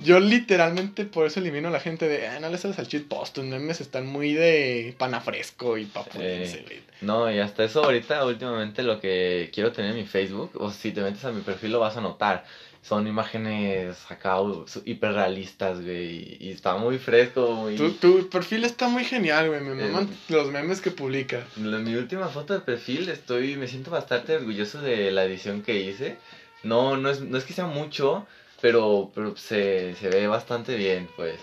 Yo 0.01 0.19
literalmente 0.19 1.05
por 1.05 1.27
eso 1.27 1.39
elimino 1.39 1.67
a 1.67 1.71
la 1.71 1.79
gente 1.79 2.07
de, 2.07 2.27
"Ah, 2.27 2.39
no 2.39 2.49
le 2.49 2.57
sabes 2.57 2.79
al 2.79 2.87
cheat 2.87 3.03
post, 3.07 3.35
tus 3.35 3.43
memes 3.43 3.81
están 3.81 4.07
muy 4.07 4.33
de 4.33 4.95
panafresco 4.97 5.77
y 5.77 5.85
papulense, 5.85 6.61
güey". 6.65 6.81
No, 7.03 7.31
y 7.31 7.39
hasta 7.39 7.63
eso 7.63 7.83
ahorita 7.83 8.25
últimamente 8.25 8.81
lo 8.83 8.99
que 8.99 9.49
quiero 9.53 9.71
tener 9.71 9.91
en 9.91 9.97
mi 9.97 10.05
Facebook, 10.05 10.51
o 10.55 10.71
si 10.71 10.91
te 10.91 11.01
metes 11.01 11.23
a 11.25 11.31
mi 11.31 11.41
perfil 11.41 11.73
lo 11.73 11.79
vas 11.79 11.97
a 11.97 12.01
notar, 12.01 12.45
son 12.81 13.07
imágenes 13.07 13.95
acá 14.09 14.37
hiperrealistas, 14.85 15.81
güey, 15.81 16.37
y 16.39 16.51
está 16.51 16.75
muy 16.75 16.97
fresco, 16.97 17.51
muy... 17.51 17.75
Tu, 17.75 17.91
tu 17.93 18.29
perfil 18.29 18.63
está 18.65 18.87
muy 18.87 19.05
genial, 19.05 19.47
güey, 19.49 19.61
me 19.61 19.71
Eh. 19.71 19.87
maman 19.87 20.09
los 20.29 20.49
memes 20.51 20.81
que 20.81 20.91
publica. 20.91 21.43
En 21.57 21.83
mi 21.83 21.95
última 21.95 22.27
foto 22.27 22.53
de 22.53 22.59
perfil 22.59 23.09
estoy, 23.09 23.55
me 23.55 23.67
siento 23.67 23.91
bastante 23.91 24.35
orgulloso 24.35 24.81
de 24.81 25.11
la 25.11 25.23
edición 25.25 25.61
que 25.61 25.79
hice. 25.81 26.17
No, 26.63 26.97
no 26.97 27.09
es, 27.09 27.21
no 27.21 27.37
es 27.37 27.43
que 27.43 27.53
sea 27.53 27.65
mucho, 27.67 28.25
pero, 28.61 29.11
pero 29.13 29.35
se, 29.37 29.95
se 29.95 30.09
ve 30.09 30.27
bastante 30.27 30.75
bien, 30.75 31.07
pues. 31.15 31.35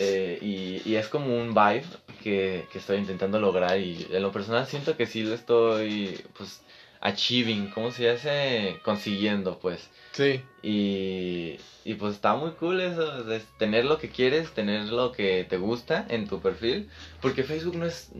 Eh, 0.00 0.38
y, 0.40 0.88
y 0.88 0.96
es 0.96 1.08
como 1.08 1.36
un 1.36 1.54
vibe 1.54 1.84
que, 2.22 2.66
que 2.72 2.78
estoy 2.78 2.98
intentando 2.98 3.40
lograr 3.40 3.78
y 3.78 4.06
en 4.10 4.22
lo 4.22 4.30
personal 4.32 4.66
siento 4.66 4.96
que 4.96 5.06
sí 5.06 5.22
lo 5.24 5.34
estoy, 5.34 6.20
pues, 6.36 6.62
achieving, 7.00 7.70
¿cómo 7.70 7.90
se 7.90 8.10
dice? 8.10 8.80
Consiguiendo, 8.84 9.58
pues. 9.58 9.88
Sí. 10.12 10.40
Y, 10.62 11.58
y 11.84 11.94
pues 11.94 12.14
está 12.14 12.34
muy 12.34 12.50
cool 12.52 12.80
eso, 12.80 13.24
de 13.24 13.40
tener 13.58 13.84
lo 13.84 13.98
que 13.98 14.08
quieres, 14.08 14.50
tener 14.52 14.84
lo 14.86 15.12
que 15.12 15.46
te 15.48 15.56
gusta 15.56 16.06
en 16.08 16.26
tu 16.26 16.40
perfil, 16.40 16.88
porque 17.20 17.44
Facebook 17.44 17.76
no 17.76 17.86
es, 17.86 18.10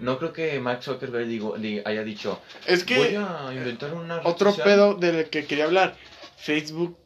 no 0.00 0.18
creo 0.18 0.32
que 0.32 0.58
Mark 0.60 0.82
Zuckerberg 0.82 1.26
digo, 1.26 1.56
di- 1.58 1.82
haya 1.84 2.02
dicho, 2.02 2.40
Es 2.66 2.84
que 2.84 2.96
voy 2.96 3.14
a 3.16 3.50
inventar 3.52 3.92
una 3.94 4.20
otro 4.24 4.50
social". 4.50 4.64
pedo 4.66 4.94
del 4.94 5.28
que 5.30 5.44
quería 5.44 5.64
hablar. 5.64 5.96
Facebook 6.36 6.98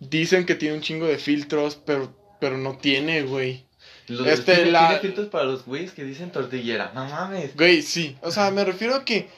dicen 0.00 0.44
que 0.46 0.54
tiene 0.54 0.74
un 0.76 0.82
chingo 0.82 1.06
de 1.06 1.18
filtros, 1.18 1.76
pero, 1.84 2.12
pero 2.40 2.56
no 2.58 2.76
tiene, 2.78 3.22
güey. 3.22 3.64
Los, 4.08 4.26
Este, 4.26 4.54
tiene, 4.56 4.70
la- 4.70 4.86
tiene 4.88 5.00
filtros 5.00 5.26
para 5.28 5.44
los 5.44 5.64
güeyes 5.66 5.92
que 5.92 6.04
dicen 6.04 6.30
tortillera. 6.30 6.92
No 6.94 7.04
mames. 7.06 7.56
Güey, 7.56 7.82
sí. 7.82 8.16
O 8.22 8.30
sea, 8.30 8.50
me 8.50 8.64
refiero 8.64 8.94
a 8.94 9.04
que 9.04 9.28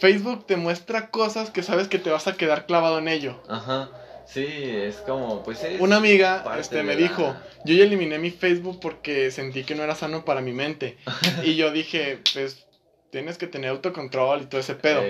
Facebook 0.00 0.46
te 0.46 0.56
muestra 0.56 1.10
cosas 1.10 1.50
que 1.50 1.62
sabes 1.62 1.88
que 1.88 1.98
te 1.98 2.10
vas 2.10 2.26
a 2.26 2.34
quedar 2.36 2.66
clavado 2.66 2.98
en 2.98 3.08
ello. 3.08 3.42
Ajá. 3.48 3.90
Sí, 4.26 4.46
es 4.46 4.96
como, 4.96 5.42
pues 5.42 5.62
es. 5.64 5.80
Una 5.80 5.96
amiga 5.96 6.44
este, 6.58 6.82
me 6.84 6.94
la- 6.94 7.00
dijo, 7.00 7.34
yo 7.64 7.74
ya 7.74 7.84
eliminé 7.84 8.18
mi 8.18 8.30
Facebook 8.30 8.78
porque 8.80 9.30
sentí 9.32 9.64
que 9.64 9.74
no 9.74 9.82
era 9.82 9.94
sano 9.96 10.24
para 10.24 10.40
mi 10.40 10.52
mente. 10.52 10.98
y 11.44 11.56
yo 11.56 11.72
dije, 11.72 12.20
pues 12.32 12.64
tienes 13.10 13.38
que 13.38 13.48
tener 13.48 13.70
autocontrol 13.70 14.42
y 14.42 14.46
todo 14.46 14.60
ese 14.60 14.74
pedo. 14.76 15.02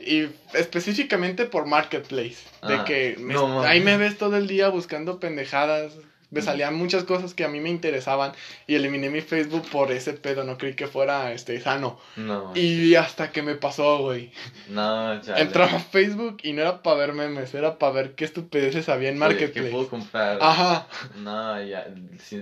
Y 0.00 0.26
específicamente 0.54 1.44
por 1.46 1.66
Marketplace. 1.66 2.36
De 2.66 2.74
Ah, 2.74 2.84
que 2.84 3.14
me- 3.18 3.34
no 3.34 3.46
mames. 3.46 3.70
ahí 3.70 3.80
me 3.80 3.96
ves 3.96 4.18
todo 4.18 4.36
el 4.36 4.48
día 4.48 4.68
buscando 4.70 5.20
pendejadas. 5.20 5.92
Me 6.34 6.42
salían 6.42 6.74
muchas 6.74 7.04
cosas 7.04 7.32
que 7.34 7.44
a 7.44 7.48
mí 7.48 7.60
me 7.60 7.70
interesaban 7.70 8.32
y 8.66 8.74
eliminé 8.74 9.08
mi 9.08 9.20
Facebook 9.20 9.68
por 9.70 9.92
ese 9.92 10.12
pedo. 10.14 10.44
No 10.44 10.58
creí 10.58 10.74
que 10.74 10.86
fuera 10.86 11.32
este, 11.32 11.60
sano. 11.60 11.98
no. 12.16 12.52
Y 12.54 12.94
hasta 12.96 13.30
que 13.32 13.42
me 13.42 13.54
pasó, 13.54 13.98
güey. 13.98 14.32
No, 14.68 15.20
chale. 15.22 15.40
Entraba 15.40 15.72
a 15.76 15.80
Facebook 15.80 16.38
y 16.42 16.52
no 16.52 16.62
era 16.62 16.82
para 16.82 16.96
ver 16.96 17.12
memes, 17.12 17.54
era 17.54 17.78
para 17.78 17.92
ver 17.92 18.14
qué 18.14 18.24
estupideces 18.24 18.88
había 18.88 19.08
en 19.10 19.22
Oye, 19.22 19.36
¿Qué 19.36 19.44
Marketplace. 19.44 19.70
puedo 19.70 19.88
comprar? 19.88 20.38
Ajá, 20.40 20.86
No, 21.16 21.62
ya. 21.62 21.86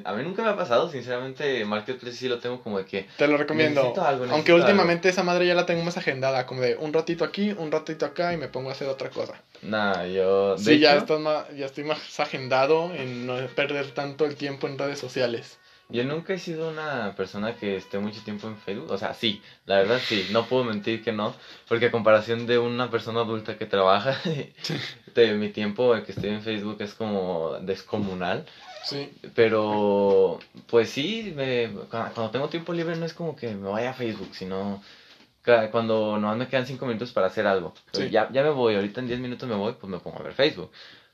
a 0.04 0.12
mí 0.14 0.22
nunca 0.24 0.42
me 0.42 0.48
ha 0.50 0.56
pasado, 0.56 0.90
sinceramente. 0.90 1.64
Marketplace 1.64 2.16
sí 2.16 2.28
lo 2.28 2.38
tengo 2.38 2.62
como 2.62 2.78
de 2.78 2.84
que. 2.86 3.06
te 3.16 3.26
lo 3.28 3.36
recomiendo. 3.36 3.80
Necesito 3.82 4.04
algo, 4.06 4.24
Aunque 4.30 4.52
últimamente 4.52 5.08
esa 5.08 5.22
madre 5.22 5.46
ya 5.46 5.54
la 5.54 5.66
tengo 5.66 5.82
más 5.82 5.96
agendada, 5.96 6.46
como 6.46 6.60
de 6.62 6.76
un 6.76 6.92
ratito 6.92 7.24
aquí, 7.24 7.50
un 7.56 7.70
ratito 7.70 8.06
acá 8.06 8.32
y 8.32 8.36
me 8.36 8.48
pongo 8.48 8.70
a 8.70 8.72
hacer 8.72 8.88
otra 8.88 9.10
cosa. 9.10 9.34
Nah, 9.62 10.04
yo. 10.06 10.56
De 10.56 10.62
Sí, 10.62 10.78
ya, 10.80 10.96
estás 10.96 11.20
más, 11.20 11.46
ya 11.56 11.66
estoy 11.66 11.84
más 11.84 12.20
agendado 12.20 12.92
en 12.94 13.26
no 13.26 13.34
perder 13.54 13.92
tanto 13.92 14.24
el 14.24 14.36
tiempo 14.36 14.66
en 14.66 14.78
redes 14.78 14.98
sociales. 14.98 15.58
Yo 15.88 16.04
nunca 16.04 16.32
he 16.32 16.38
sido 16.38 16.70
una 16.70 17.14
persona 17.16 17.54
que 17.54 17.76
esté 17.76 17.98
mucho 17.98 18.22
tiempo 18.22 18.48
en 18.48 18.56
Facebook. 18.56 18.90
O 18.90 18.96
sea, 18.96 19.12
sí, 19.12 19.42
la 19.66 19.76
verdad 19.76 20.00
sí, 20.02 20.26
no 20.32 20.46
puedo 20.46 20.64
mentir 20.64 21.04
que 21.04 21.12
no. 21.12 21.34
Porque 21.68 21.86
a 21.86 21.90
comparación 21.90 22.46
de 22.46 22.58
una 22.58 22.90
persona 22.90 23.20
adulta 23.20 23.58
que 23.58 23.66
trabaja, 23.66 24.18
de 25.14 25.34
mi 25.34 25.50
tiempo 25.50 25.92
que 26.04 26.12
estoy 26.12 26.30
en 26.30 26.42
Facebook 26.42 26.78
es 26.80 26.94
como 26.94 27.58
descomunal. 27.60 28.46
Sí, 28.84 29.10
Pero, 29.34 30.40
pues 30.66 30.90
sí, 30.90 31.32
me, 31.36 31.70
cuando 31.88 32.30
tengo 32.30 32.48
tiempo 32.48 32.72
libre 32.72 32.96
no 32.96 33.06
es 33.06 33.12
como 33.12 33.36
que 33.36 33.54
me 33.54 33.68
vaya 33.68 33.90
a 33.90 33.94
Facebook, 33.94 34.34
sino 34.34 34.82
cuando 35.70 36.18
nomás 36.18 36.36
me 36.36 36.48
quedan 36.48 36.66
5 36.66 36.86
minutos 36.86 37.12
para 37.12 37.26
hacer 37.26 37.46
algo. 37.46 37.74
Sí. 37.92 38.10
Ya, 38.10 38.30
ya 38.32 38.42
me 38.42 38.50
voy, 38.50 38.74
ahorita 38.74 39.00
en 39.00 39.08
10 39.08 39.20
minutos 39.20 39.48
me 39.48 39.56
voy, 39.56 39.72
pues 39.72 39.90
me 39.90 39.98
pongo 39.98 40.18
a 40.18 40.22
ver 40.22 40.32
Facebook. 40.32 40.70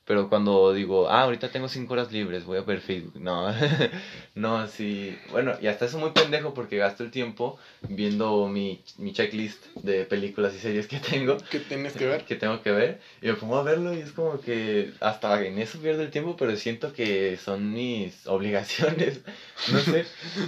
Pero 0.08 0.30
cuando 0.30 0.72
digo, 0.72 1.10
ah, 1.10 1.24
ahorita 1.24 1.50
tengo 1.50 1.68
5 1.68 1.92
horas 1.92 2.10
libres, 2.10 2.46
voy 2.46 2.56
a 2.56 2.62
ver 2.62 2.80
Facebook. 2.80 3.20
No, 3.20 3.52
no, 4.34 4.66
sí. 4.66 5.18
Bueno, 5.30 5.52
y 5.60 5.66
hasta 5.66 5.84
eso 5.84 5.98
muy 5.98 6.12
pendejo 6.12 6.54
porque 6.54 6.78
gasto 6.78 7.04
el 7.04 7.10
tiempo 7.10 7.58
viendo 7.82 8.48
mi, 8.48 8.82
mi 8.96 9.12
checklist 9.12 9.66
de 9.82 10.06
películas 10.06 10.54
y 10.54 10.58
series 10.58 10.86
que 10.88 10.98
tengo 10.98 11.36
¿qué 11.50 11.60
tienes 11.60 11.92
que 11.92 12.06
ver? 12.06 12.24
que 12.24 12.36
tengo 12.36 12.62
que 12.62 12.72
ver 12.72 13.00
y 13.22 13.26
me 13.26 13.34
pongo 13.34 13.56
a 13.58 13.62
verlo 13.62 13.94
y 13.94 13.98
es 14.00 14.12
como 14.12 14.40
que 14.40 14.92
hasta 15.00 15.44
en 15.44 15.58
eso 15.58 15.78
pierdo 15.78 16.02
el 16.02 16.10
tiempo 16.10 16.36
pero 16.36 16.56
siento 16.56 16.92
que 16.92 17.36
son 17.36 17.72
mis 17.72 18.26
obligaciones 18.26 19.20
no 19.72 19.78
sé 19.78 20.04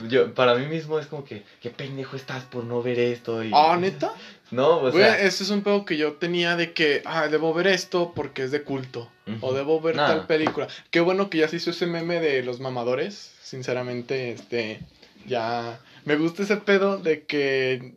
yo 0.09 0.35
para 0.35 0.55
mí 0.57 0.67
mismo 0.67 0.99
es 0.99 1.07
como 1.07 1.25
que 1.25 1.45
qué 1.61 1.71
pendejo 1.71 2.17
estás 2.17 2.45
por 2.45 2.65
no 2.65 2.83
ver 2.83 2.99
esto 2.99 3.45
y 3.45 3.53
Ah, 3.55 3.77
¿neta? 3.81 4.11
no 4.51 4.79
o 4.79 4.81
Güey, 4.91 4.93
sea 5.05 5.21
ese 5.21 5.45
es 5.45 5.51
un 5.51 5.63
pedo 5.63 5.85
que 5.85 5.97
yo 5.97 6.15
tenía 6.15 6.57
de 6.57 6.73
que, 6.73 7.03
ah, 7.05 7.29
debo 7.29 7.53
ver 7.55 7.67
esto 7.67 8.13
porque 8.15 8.43
es 8.45 8.51
de 8.51 8.63
culto. 8.63 9.11
O 9.43 9.53
debo 9.53 9.81
ver 9.81 9.95
Nah. 9.97 10.07
tal 10.09 10.27
película. 10.27 10.67
Qué 10.91 11.01
bueno 11.01 11.31
que 11.31 11.39
ya 11.39 11.49
se 11.49 11.57
hizo 11.57 11.71
ese 11.71 11.87
meme 11.87 12.19
de 12.21 12.43
los 12.43 12.59
mamadores. 12.61 13.33
Sinceramente, 13.43 14.33
este, 14.33 14.81
ya... 15.27 15.79
Me 16.05 16.17
gusta 16.17 16.43
ese 16.43 16.57
pedo 16.57 16.97
de 16.99 17.25
que... 17.25 17.95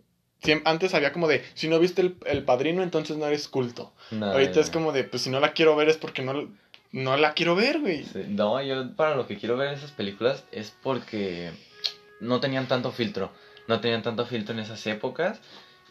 antes 0.66 0.94
había 0.94 1.12
como 1.12 1.28
de, 1.28 1.44
si 1.56 1.68
no 1.68 1.80
viste 1.80 2.02
el, 2.02 2.18
el 2.26 2.44
padrino, 2.44 2.84
entonces 2.84 3.18
no 3.18 3.26
eres 3.26 3.48
culto. 3.48 3.94
Ahorita 4.22 4.60
es 4.60 4.70
como 4.70 4.92
de, 4.92 5.06
pues 5.06 5.24
si 5.24 5.30
no 5.32 5.40
la 5.40 5.54
quiero 5.54 5.76
ver 5.76 5.90
es 5.90 5.98
porque 5.98 6.22
no, 6.22 6.48
no 6.92 7.18
la 7.18 7.34
quiero 7.34 7.56
ver, 7.56 7.80
güey. 7.80 8.04
Sí, 8.04 8.26
no 8.28 8.62
yo 8.62 8.96
para 8.96 9.16
lo 9.16 9.26
que 9.26 9.38
quiero 9.38 9.58
ver 9.58 9.74
esas 9.74 9.92
películas 9.92 10.44
es 10.52 10.76
porque 10.84 11.52
no 12.20 12.40
tenían 12.40 12.68
tanto 12.68 12.92
filtro 12.92 13.32
no 13.68 13.80
tenían 13.80 14.04
tanto 14.04 14.26
filtro 14.26 14.54
en 14.54 14.60
esas 14.60 14.86
épocas 14.88 15.40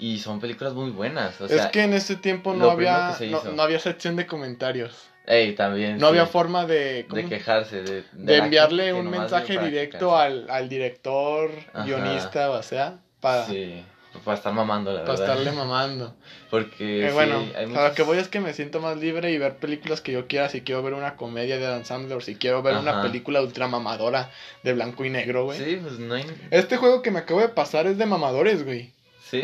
y 0.03 0.19
son 0.19 0.41
películas 0.41 0.73
muy 0.74 0.91
buenas 0.91 1.41
o 1.41 1.47
sea 1.47 1.65
es 1.66 1.70
que 1.70 1.85
en 1.85 1.93
ese 1.95 2.16
tiempo 2.16 2.55
no 2.55 2.70
había, 2.70 3.16
no, 3.55 3.62
había 3.62 3.79
sección 3.79 4.16
de 4.16 4.27
comentarios. 4.27 5.09
ey, 5.27 5.55
también 5.55 5.99
No 5.99 6.07
sí, 6.07 6.11
había 6.11 6.27
forma 6.27 6.66
de... 6.66 7.07
¿cómo? 7.09 7.23
de 7.23 7.29
quejarse 7.29 7.83
de, 7.83 8.05
de 8.12 8.37
enviarle 8.39 8.87
que 8.87 8.93
un 8.95 9.09
mensaje 9.09 9.55
para 9.55 9.66
directo 9.69 10.16
al, 10.16 10.51
al 10.51 10.69
director, 10.69 11.51
Ajá. 11.73 11.85
guionista, 11.85 12.51
o 12.51 12.62
sea, 12.65 12.99
para, 13.20 13.47
Sí, 13.47 13.85
para 14.24 14.37
estar 14.37 14.53
mamando, 14.53 14.93
la 14.93 15.05
para 15.05 15.12
verdad. 15.19 15.37
estarle 15.39 15.53
mamando. 15.57 16.16
Porque 16.51 17.05
Eh, 17.07 17.09
sí, 17.09 17.15
bueno, 17.15 17.37
hay 17.57 17.65
a 17.74 17.89
lo 17.89 17.95
que 17.95 18.03
voy 18.03 18.19
es 18.19 18.27
que 18.29 18.41
me 18.41 18.53
siento 18.55 18.81
más 18.81 18.97
libre 18.97 19.31
y 19.31 19.39
ver 19.39 19.57
películas 19.57 20.01
que 20.01 20.11
yo 20.12 20.27
quiera. 20.27 20.49
Si 20.49 20.62
quiero 20.62 20.83
ver 20.83 20.95
una 20.95 21.16
comedia 21.16 21.57
de 21.59 21.65
Adam 21.66 21.85
Sandler, 21.85 22.20
si 22.23 22.35
quiero 22.35 22.61
ver 22.62 22.74
una 22.77 23.01
película 23.03 23.41
ultra 23.41 23.69
mamadora 23.69 24.31
de 24.65 24.73
blanco 24.74 25.05
y 25.05 25.11
negro, 25.11 25.45
güey. 25.45 25.59
Sí, 25.59 25.79
pues 25.81 25.99
no 26.01 26.15
hay... 26.15 26.27
Este 26.51 26.77
juego 26.77 27.01
que 27.03 27.11
me 27.12 27.20
acabo 27.20 27.41
de 27.41 27.49
pasar 27.49 27.87
es 27.87 27.97
de 27.97 28.05
mamadores, 28.07 28.65
güey. 28.65 28.91
Sí, 29.33 29.41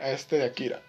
este 0.00 0.38
de 0.38 0.44
Akira. 0.44 0.80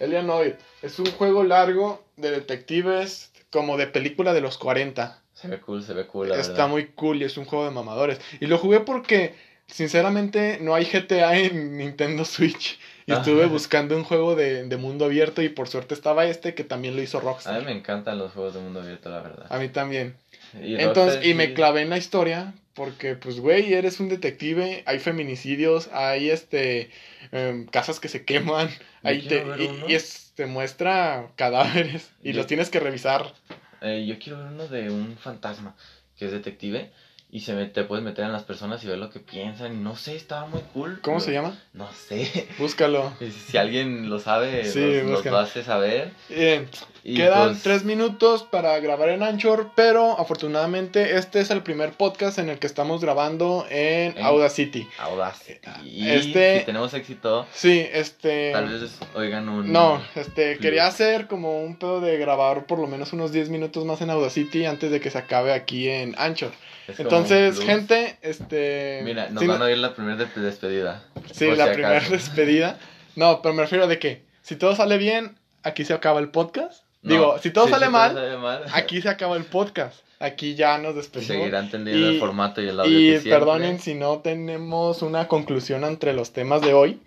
Eleanor, 0.00 0.56
es 0.82 0.98
un 0.98 1.06
juego 1.06 1.44
largo 1.44 2.04
de 2.16 2.30
detectives 2.32 3.30
como 3.50 3.76
de 3.76 3.86
película 3.86 4.32
de 4.32 4.40
los 4.40 4.58
40. 4.58 5.22
Se 5.32 5.46
ve 5.46 5.60
cool, 5.60 5.82
se 5.84 5.94
ve 5.94 6.06
cool, 6.06 6.30
la 6.30 6.36
Está 6.36 6.52
verdad. 6.52 6.68
muy 6.68 6.86
cool 6.88 7.22
y 7.22 7.24
es 7.24 7.36
un 7.36 7.44
juego 7.44 7.64
de 7.64 7.70
mamadores. 7.70 8.20
Y 8.40 8.46
lo 8.46 8.58
jugué 8.58 8.80
porque, 8.80 9.34
sinceramente, 9.68 10.58
no 10.60 10.74
hay 10.74 10.84
GTA 10.84 11.36
en 11.36 11.76
Nintendo 11.76 12.24
Switch. 12.24 12.78
Y 13.06 13.12
Ajá. 13.12 13.20
estuve 13.20 13.46
buscando 13.46 13.96
un 13.96 14.02
juego 14.02 14.34
de, 14.34 14.64
de 14.64 14.76
mundo 14.76 15.04
abierto 15.04 15.42
y 15.42 15.48
por 15.48 15.68
suerte 15.68 15.94
estaba 15.94 16.24
este 16.24 16.54
que 16.54 16.64
también 16.64 16.96
lo 16.96 17.02
hizo 17.02 17.18
A 17.18 17.20
Rockstar. 17.20 17.60
mí 17.60 17.66
me 17.66 17.72
encantan 17.72 18.18
los 18.18 18.32
juegos 18.32 18.54
de 18.54 18.60
mundo 18.60 18.80
abierto, 18.80 19.10
la 19.10 19.20
verdad. 19.20 19.46
A 19.48 19.58
mí 19.58 19.68
también. 19.68 20.16
Y 20.60 20.74
Entonces, 20.74 21.14
Rockstar 21.16 21.26
y 21.26 21.34
me 21.34 21.54
clavé 21.54 21.82
en 21.82 21.90
la 21.90 21.98
historia 21.98 22.54
porque, 22.74 23.14
pues, 23.14 23.40
güey, 23.40 23.72
eres 23.72 24.00
un 24.00 24.08
detective, 24.08 24.82
hay 24.86 24.98
feminicidios, 24.98 25.88
hay, 25.92 26.30
este, 26.30 26.90
em, 27.32 27.66
casas 27.66 28.00
que 28.00 28.08
se 28.08 28.24
queman, 28.24 28.68
ahí 29.02 29.22
te, 29.22 29.36
y, 29.58 29.66
uno. 29.68 29.88
y 29.88 29.94
es- 29.94 30.32
te 30.34 30.46
muestra 30.46 31.30
cadáveres 31.36 32.10
y 32.22 32.32
Yo- 32.32 32.38
los 32.38 32.46
tienes 32.48 32.70
que 32.70 32.80
revisar. 32.80 33.32
eh, 33.80 34.04
yo 34.06 34.18
quiero 34.18 34.38
ver 34.38 34.48
uno 34.48 34.66
de 34.66 34.90
un 34.90 35.16
fantasma 35.16 35.76
que 36.18 36.26
es 36.26 36.32
detective 36.32 36.90
y 37.34 37.40
se 37.40 37.52
me- 37.52 37.66
te 37.66 37.82
puedes 37.82 38.04
meter 38.04 38.24
en 38.24 38.32
las 38.32 38.44
personas 38.44 38.82
y 38.84 38.86
ver 38.86 38.96
lo 38.98 39.10
que 39.10 39.18
piensan. 39.18 39.82
No 39.82 39.96
sé, 39.96 40.14
estaba 40.14 40.46
muy 40.46 40.60
cool. 40.72 41.00
¿Cómo 41.02 41.18
se 41.18 41.32
llama? 41.32 41.58
No 41.72 41.88
sé. 41.92 42.46
Búscalo. 42.58 43.12
Si 43.48 43.58
alguien 43.58 44.08
lo 44.08 44.20
sabe, 44.20 44.64
Sí, 44.64 45.00
nos, 45.04 45.24
lo 45.24 45.38
hace 45.38 45.64
saber. 45.64 46.12
Bien. 46.28 46.68
Y 47.02 47.16
Quedan 47.16 47.50
pues, 47.50 47.62
tres 47.64 47.84
minutos 47.84 48.44
para 48.44 48.78
grabar 48.78 49.08
en 49.08 49.22
Anchor, 49.24 49.72
pero 49.74 50.18
afortunadamente 50.18 51.16
este 51.18 51.40
es 51.40 51.50
el 51.50 51.62
primer 51.62 51.90
podcast 51.92 52.38
en 52.38 52.48
el 52.50 52.58
que 52.60 52.66
estamos 52.68 53.00
grabando 53.02 53.66
en 53.68 54.16
En- 54.16 54.24
Audacity. 54.24 54.86
Audacity. 55.00 55.68
Y 55.84 56.08
Este- 56.08 56.60
si 56.60 56.64
tenemos 56.66 56.94
éxito, 56.94 57.46
Sí, 57.52 57.84
este... 57.92 58.52
tal 58.52 58.68
vez 58.68 58.98
oigan 59.16 59.48
un... 59.48 59.72
No, 59.72 60.00
este, 60.14 60.52
plus. 60.52 60.62
quería 60.62 60.86
hacer 60.86 61.26
como 61.26 61.62
un 61.64 61.76
pedo 61.76 62.00
de 62.00 62.16
grabar 62.16 62.64
por 62.66 62.78
lo 62.78 62.86
menos 62.86 63.12
unos 63.12 63.32
10 63.32 63.48
minutos 63.50 63.84
más 63.84 64.00
en 64.00 64.10
Audacity 64.10 64.64
antes 64.64 64.90
de 64.92 65.00
que 65.00 65.10
se 65.10 65.18
acabe 65.18 65.52
aquí 65.52 65.88
en 65.88 66.14
Anchor. 66.16 66.52
Es 66.88 67.00
Entonces, 67.00 67.58
gente, 67.60 68.18
este... 68.22 69.00
Mira, 69.04 69.28
nos 69.30 69.42
sí, 69.42 69.46
van 69.48 69.62
a 69.62 69.66
oír 69.66 69.78
la 69.78 69.94
primera 69.94 70.16
de- 70.16 70.40
despedida. 70.40 71.02
sí, 71.32 71.46
la 71.54 71.66
si 71.68 71.74
primera 71.74 72.00
despedida. 72.10 72.78
No, 73.16 73.40
pero 73.42 73.54
me 73.54 73.62
refiero 73.62 73.86
de 73.86 73.98
que 73.98 74.22
si 74.42 74.56
todo 74.56 74.74
sale 74.76 74.98
bien, 74.98 75.38
aquí 75.62 75.84
se 75.84 75.94
acaba 75.94 76.20
el 76.20 76.28
podcast. 76.30 76.84
No, 77.02 77.12
Digo, 77.14 77.38
si 77.38 77.50
todo 77.50 77.66
sí, 77.66 77.70
sale 77.72 77.86
si 77.86 77.92
mal, 77.92 78.14
sale 78.14 78.36
mal, 78.38 78.64
aquí 78.72 79.00
se 79.02 79.08
acaba 79.08 79.36
el 79.36 79.44
podcast. 79.44 80.00
Aquí 80.20 80.54
ya 80.54 80.78
nos 80.78 80.94
despedimos. 80.94 81.26
seguirán 81.36 81.70
teniendo 81.70 82.06
Y- 82.10 82.14
el 82.14 82.20
formato 82.20 82.62
y 82.62 82.68
el 82.68 82.80
audio 82.80 82.98
Y 82.98 83.22
que 83.22 83.28
perdonen 83.30 83.78
si 83.78 83.94
no 83.94 84.18
tenemos 84.20 85.02
una 85.02 85.28
conclusión 85.28 85.84
entre 85.84 86.14
los 86.14 86.32
temas 86.32 86.62
de 86.62 86.72
hoy, 86.72 87.00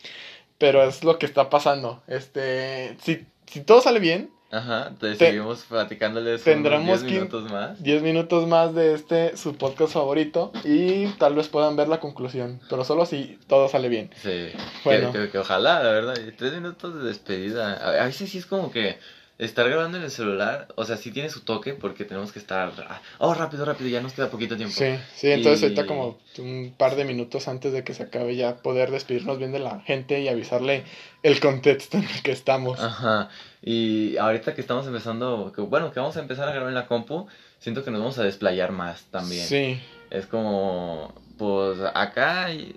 pero 0.60 0.84
es 0.84 1.04
lo 1.04 1.18
que 1.18 1.26
está 1.26 1.50
pasando. 1.50 2.04
Este, 2.08 2.96
si, 3.02 3.26
si 3.48 3.62
todo 3.62 3.82
sale 3.82 4.00
bien, 4.00 4.30
Ajá, 4.50 4.88
entonces 4.90 5.18
Te- 5.18 5.26
seguimos 5.26 5.64
platicándoles 5.66 6.42
tendremos 6.44 6.86
unos 6.88 7.02
10 7.02 7.12
que- 7.12 7.20
minutos 7.20 7.52
más. 7.52 7.84
10 7.84 8.02
minutos 8.02 8.48
más 8.48 8.74
de 8.74 8.94
este 8.94 9.36
su 9.36 9.56
podcast 9.58 9.92
favorito 9.94 10.54
y 10.64 11.08
tal 11.18 11.36
vez 11.36 11.50
puedan 11.50 11.76
ver 11.76 11.90
la 11.90 12.00
conclusión, 12.00 12.62
pero 12.70 12.86
solo 12.86 13.06
si 13.06 13.38
todo 13.48 13.68
sale 13.68 13.90
bien. 13.90 14.10
Sí, 14.22 14.48
Bueno. 14.86 15.12
que, 15.12 15.20
que- 15.24 15.30
que 15.32 15.38
ojalá, 15.40 15.84
la 15.84 15.92
verdad. 15.92 16.16
y 16.26 16.32
Tres 16.32 16.54
minutos 16.54 16.96
de 16.96 17.04
despedida. 17.10 17.74
A 18.02 18.06
veces 18.06 18.30
sí 18.30 18.38
es 18.38 18.46
como 18.46 18.72
que 18.72 18.98
estar 19.40 19.70
grabando 19.70 19.98
en 19.98 20.04
el 20.04 20.10
celular, 20.12 20.68
o 20.76 20.84
sea, 20.86 20.98
sí 20.98 21.12
tiene 21.12 21.30
su 21.30 21.42
toque 21.42 21.74
porque 21.74 22.06
tenemos 22.06 22.32
que 22.32 22.40
estar, 22.40 22.72
ah, 22.90 23.02
oh, 23.20 23.34
rápido, 23.36 23.66
rápido, 23.66 23.90
ya 23.90 24.02
nos 24.02 24.14
queda 24.14 24.30
poquito 24.32 24.58
tiempo. 24.58 24.76
Sí, 24.76 24.96
sí, 25.16 25.32
entonces 25.32 25.62
Y- 25.62 25.64
ahorita 25.66 25.86
como 25.86 26.18
un 26.40 26.74
par 26.76 26.96
de 26.96 27.06
minutos 27.06 27.48
antes 27.48 27.72
de 27.72 27.84
que 27.84 27.94
se 27.94 28.04
acabe 28.04 28.36
ya 28.36 28.58
poder 28.58 28.90
despedirnos 28.90 29.38
bien 29.38 29.52
de 29.52 29.60
la 29.60 29.80
gente 29.82 30.20
y 30.22 30.28
avisarle 30.28 30.84
el 31.22 31.40
contexto 31.40 31.98
en 31.98 32.04
el 32.06 32.22
que 32.24 32.32
estamos. 32.32 32.80
Ajá, 32.80 33.30
y 33.62 34.18
ahorita 34.18 34.56
que 34.56 34.62
estamos 34.62 34.88
empezando, 34.88 35.52
que, 35.56 35.62
bueno, 35.62 35.92
que 35.92 36.00
vamos 36.00 36.18
a 36.18 36.22
empezar 36.22 36.48
a 36.48 36.52
grabar 36.52 36.70
en 36.70 36.76
la 36.76 36.88
compu, 36.88 37.28
siento 37.60 37.84
que 37.84 37.92
nos 37.92 38.00
vamos 38.00 38.18
a 38.18 38.24
desplayar 38.24 38.72
más 38.72 39.04
también. 39.12 39.46
Sí, 39.46 39.80
Es 40.10 40.26
como, 40.26 41.14
pues 41.38 41.78
acá, 41.94 42.52
y- 42.54 42.76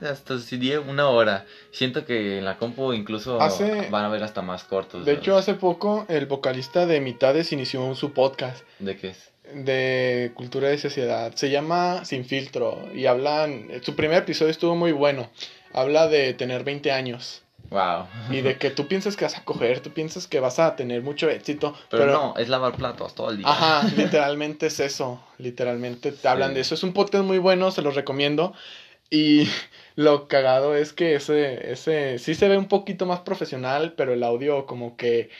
hasta 0.00 0.38
si 0.38 0.56
die 0.56 0.78
una 0.78 1.08
hora. 1.08 1.44
Siento 1.72 2.04
que 2.04 2.38
en 2.38 2.44
la 2.44 2.56
compu 2.58 2.92
incluso 2.92 3.40
Hace- 3.40 3.88
van 3.90 4.04
a 4.04 4.08
ver 4.08 4.22
hasta 4.22 4.42
más 4.42 4.64
cortos. 4.64 5.04
de 5.04 5.12
hecho 5.12 5.36
hace 5.36 5.54
poco 5.54 6.04
el 6.08 6.26
vocalista 6.26 6.86
de 6.86 7.00
Mitades 7.00 7.52
inició 7.52 7.94
su 7.94 8.12
podcast 8.12 8.64
¿De 8.78 8.96
qué 8.96 9.08
es? 9.08 9.30
de 9.54 10.32
cultura 10.34 10.72
y 10.72 10.78
sociedad. 10.78 11.32
Se 11.36 11.50
llama 11.50 12.04
Sin 12.04 12.24
Filtro 12.24 12.88
y 12.94 13.06
hablan, 13.06 13.68
su 13.82 13.94
primer 13.94 14.18
episodio 14.18 14.50
estuvo 14.50 14.74
muy 14.74 14.90
bueno. 14.92 15.30
Habla 15.72 16.08
de 16.08 16.34
tener 16.34 16.64
20 16.64 16.90
años 16.90 17.42
Wow. 17.70 18.06
y 18.30 18.40
de 18.42 18.58
que 18.58 18.70
tú 18.70 18.86
piensas 18.86 19.16
que 19.16 19.24
vas 19.24 19.36
a 19.36 19.44
coger, 19.44 19.80
tú 19.80 19.90
piensas 19.90 20.26
que 20.28 20.38
vas 20.40 20.58
a 20.60 20.74
tener 20.76 21.02
mucho 21.02 21.28
éxito, 21.28 21.74
Pero, 21.90 22.06
no, 22.06 22.34
es 22.36 22.48
lavar 22.48 22.74
platos 22.76 23.14
todo 23.14 23.30
el 23.30 23.38
día. 23.38 23.48
Ajá, 23.48 23.82
literalmente 23.96 24.66
es 24.66 24.78
eso. 24.80 25.20
Literalmente 25.38 26.12
te 26.12 26.28
hablan 26.28 26.50
Sí. 26.50 26.54
de 26.56 26.60
eso. 26.62 26.74
Es 26.76 26.82
un 26.84 26.92
podcast 26.92 27.24
muy 27.24 27.38
bueno, 27.38 27.70
se 27.72 27.82
los 27.82 27.94
recomiendo. 27.96 28.52
Y 29.10 29.48
lo 29.96 30.28
cagado 30.28 30.74
es 30.74 30.92
que 30.92 31.14
ese, 31.14 31.72
ese 31.72 32.18
sí 32.18 32.34
se 32.34 32.48
ve 32.48 32.58
un 32.58 32.68
poquito 32.68 33.06
más 33.06 33.20
profesional, 33.20 33.94
pero 33.96 34.12
el 34.12 34.22
audio 34.22 34.66
como 34.66 34.96
que... 34.96 35.30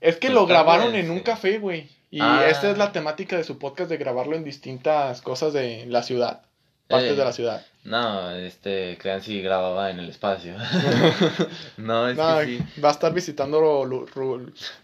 Es 0.00 0.14
que 0.16 0.28
Pues 0.28 0.34
lo 0.34 0.46
grabaron 0.46 0.94
en 0.94 1.10
un 1.10 1.20
café, 1.20 1.58
güey. 1.58 1.88
Y 2.10 2.20
Ah. 2.22 2.46
esta 2.48 2.70
es 2.70 2.78
la 2.78 2.92
temática 2.92 3.36
de 3.36 3.44
su 3.44 3.58
podcast, 3.58 3.90
de 3.90 3.96
grabarlo 3.98 4.36
en 4.36 4.44
distintas 4.44 5.20
cosas 5.22 5.52
de 5.52 5.84
la 5.86 6.02
ciudad. 6.02 6.42
Partes 6.86 7.12
Eh. 7.12 7.16
de 7.16 7.24
la 7.24 7.32
ciudad. 7.32 7.66
No, 7.84 8.30
este, 8.30 8.96
Clancy 8.98 9.42
grababa 9.42 9.90
en 9.90 9.98
el 9.98 10.08
espacio. 10.08 10.54
no, 11.76 12.08
es 12.08 12.16
No, 12.16 12.38
que 12.38 12.46
sí. 12.46 12.58
Va 12.82 12.88
a 12.88 12.92
estar 12.92 13.12
visitando 13.12 13.84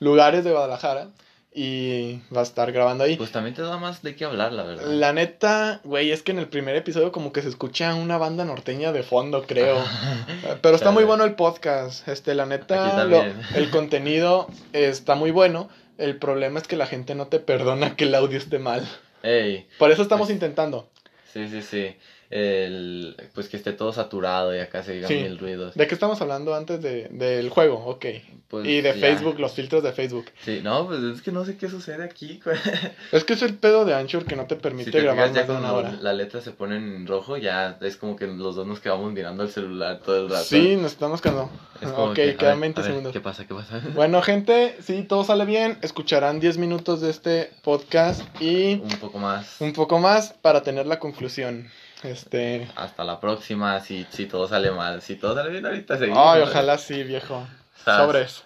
lugares 0.00 0.44
de 0.44 0.50
Guadalajara 0.50 1.08
y 1.56 2.20
va 2.36 2.40
a 2.40 2.42
estar 2.42 2.72
grabando 2.72 3.04
ahí. 3.04 3.16
Pues 3.16 3.30
también 3.30 3.54
te 3.54 3.62
da 3.62 3.76
más 3.78 4.02
de 4.02 4.16
qué 4.16 4.24
hablar, 4.24 4.52
la 4.52 4.64
verdad. 4.64 4.86
La 4.88 5.12
neta, 5.12 5.80
güey, 5.84 6.10
es 6.10 6.22
que 6.24 6.32
en 6.32 6.40
el 6.40 6.48
primer 6.48 6.74
episodio 6.74 7.12
como 7.12 7.32
que 7.32 7.42
se 7.42 7.48
escucha 7.48 7.94
una 7.94 8.18
banda 8.18 8.44
norteña 8.44 8.90
de 8.92 9.04
fondo, 9.04 9.44
creo. 9.46 9.76
Pero 10.62 10.74
está 10.74 10.90
muy 10.90 11.04
bueno 11.04 11.22
el 11.24 11.34
podcast. 11.36 12.08
Este, 12.08 12.34
la 12.34 12.44
neta, 12.46 13.04
lo- 13.04 13.24
el 13.54 13.70
contenido 13.70 14.48
está 14.72 15.14
muy 15.14 15.30
bueno. 15.30 15.68
El 15.96 16.16
problema 16.16 16.58
es 16.58 16.66
que 16.66 16.74
la 16.76 16.86
gente 16.86 17.14
no 17.14 17.28
te 17.28 17.38
perdona 17.38 17.94
que 17.94 18.04
el 18.04 18.14
audio 18.16 18.36
esté 18.36 18.58
mal. 18.58 18.84
Ey, 19.22 19.68
Por 19.78 19.92
eso 19.92 20.02
estamos 20.02 20.26
Pues- 20.26 20.34
intentando. 20.34 20.88
sí, 21.32 21.46
sí, 21.48 21.62
sí. 21.62 21.96
El, 22.30 23.16
pues 23.34 23.48
que 23.48 23.56
esté 23.56 23.72
todo 23.72 23.92
saturado 23.92 24.54
y 24.54 24.58
acá 24.58 24.82
se 24.82 24.92
digan 24.94 25.08
Sí. 25.08 25.14
mil 25.16 25.38
ruidos. 25.38 25.74
¿De 25.74 25.86
qué 25.86 25.94
estamos 25.94 26.20
hablando 26.20 26.54
antes 26.54 26.80
de, 26.82 27.08
del 27.10 27.48
juego? 27.50 27.76
Ok. 27.86 28.06
Pues, 28.48 28.66
y 28.66 28.80
de 28.82 28.94
ya. 28.94 29.00
Facebook, 29.00 29.38
los 29.40 29.52
filtros 29.52 29.82
de 29.82 29.92
Facebook. 29.92 30.26
Sí, 30.44 30.60
no, 30.62 30.86
pues 30.86 31.00
es 31.02 31.22
que 31.22 31.32
no 31.32 31.44
sé 31.44 31.56
qué 31.56 31.68
sucede 31.68 32.04
aquí. 32.04 32.40
Es 33.12 33.24
que 33.24 33.32
es 33.34 33.42
el 33.42 33.54
pedo 33.54 33.84
de 33.84 33.94
Anchor 33.94 34.24
que 34.24 34.36
no 34.36 34.46
te 34.46 34.56
permite 34.56 34.86
Si 34.86 34.90
te 34.92 35.02
grabar 35.02 35.28
fijas, 35.30 35.34
ya 35.46 35.52
más 35.52 35.62
de 35.62 35.66
una 35.66 35.72
hora. 35.72 35.98
la 36.00 36.12
letra 36.12 36.40
se 36.40 36.50
pone 36.52 36.76
en 36.76 37.06
rojo, 37.06 37.36
ya 37.36 37.78
es 37.80 37.96
como 37.96 38.16
que 38.16 38.26
los 38.26 38.54
dos 38.56 38.66
nos 38.66 38.80
quedamos 38.80 39.12
mirando 39.12 39.42
el 39.42 39.50
celular 39.50 40.00
todo 40.04 40.16
el 40.24 40.28
rato. 40.30 40.44
Sí, 40.44 40.76
nos 40.76 40.92
estamos 40.92 41.20
quedando. 41.20 41.50
Es 41.80 41.88
Ok, 41.96 42.14
que, 42.14 42.30
a 42.30 42.36
quedan 42.36 42.60
ver, 42.60 42.72
20 42.74 42.80
a 42.80 42.82
ver, 42.82 42.90
segundos. 42.92 43.12
¿Qué 43.12 43.20
pasa? 43.20 43.46
¿Qué 43.46 43.54
pasa? 43.54 43.80
Bueno, 43.94 44.20
gente, 44.22 44.76
si 44.82 45.02
todo 45.02 45.24
sale 45.24 45.44
bien, 45.44 45.78
escucharán 45.82 46.40
10 46.40 46.58
minutos 46.58 47.00
de 47.00 47.10
este 47.10 47.50
podcast 47.62 48.22
y 48.40 48.74
Un 48.74 48.88
poco 49.00 49.18
más. 49.18 49.56
un 49.60 49.72
poco 49.72 49.98
más 49.98 50.32
para 50.42 50.62
tener 50.62 50.86
la 50.86 50.98
conclusión. 50.98 51.68
Este. 52.04 52.68
Hasta 52.76 53.02
la 53.02 53.18
próxima, 53.18 53.80
si, 53.80 54.06
si 54.10 54.26
todo 54.26 54.46
sale 54.46 54.70
mal. 54.70 55.00
Si 55.00 55.16
todo 55.16 55.34
sale 55.34 55.50
bien, 55.50 55.64
ahorita 55.64 55.98
seguimos. 55.98 56.20
Ay, 56.22 56.42
ojalá 56.42 56.76
sí, 56.78 57.02
viejo. 57.02 57.46
Sobres. 57.84 58.44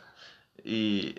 Y 0.64 1.14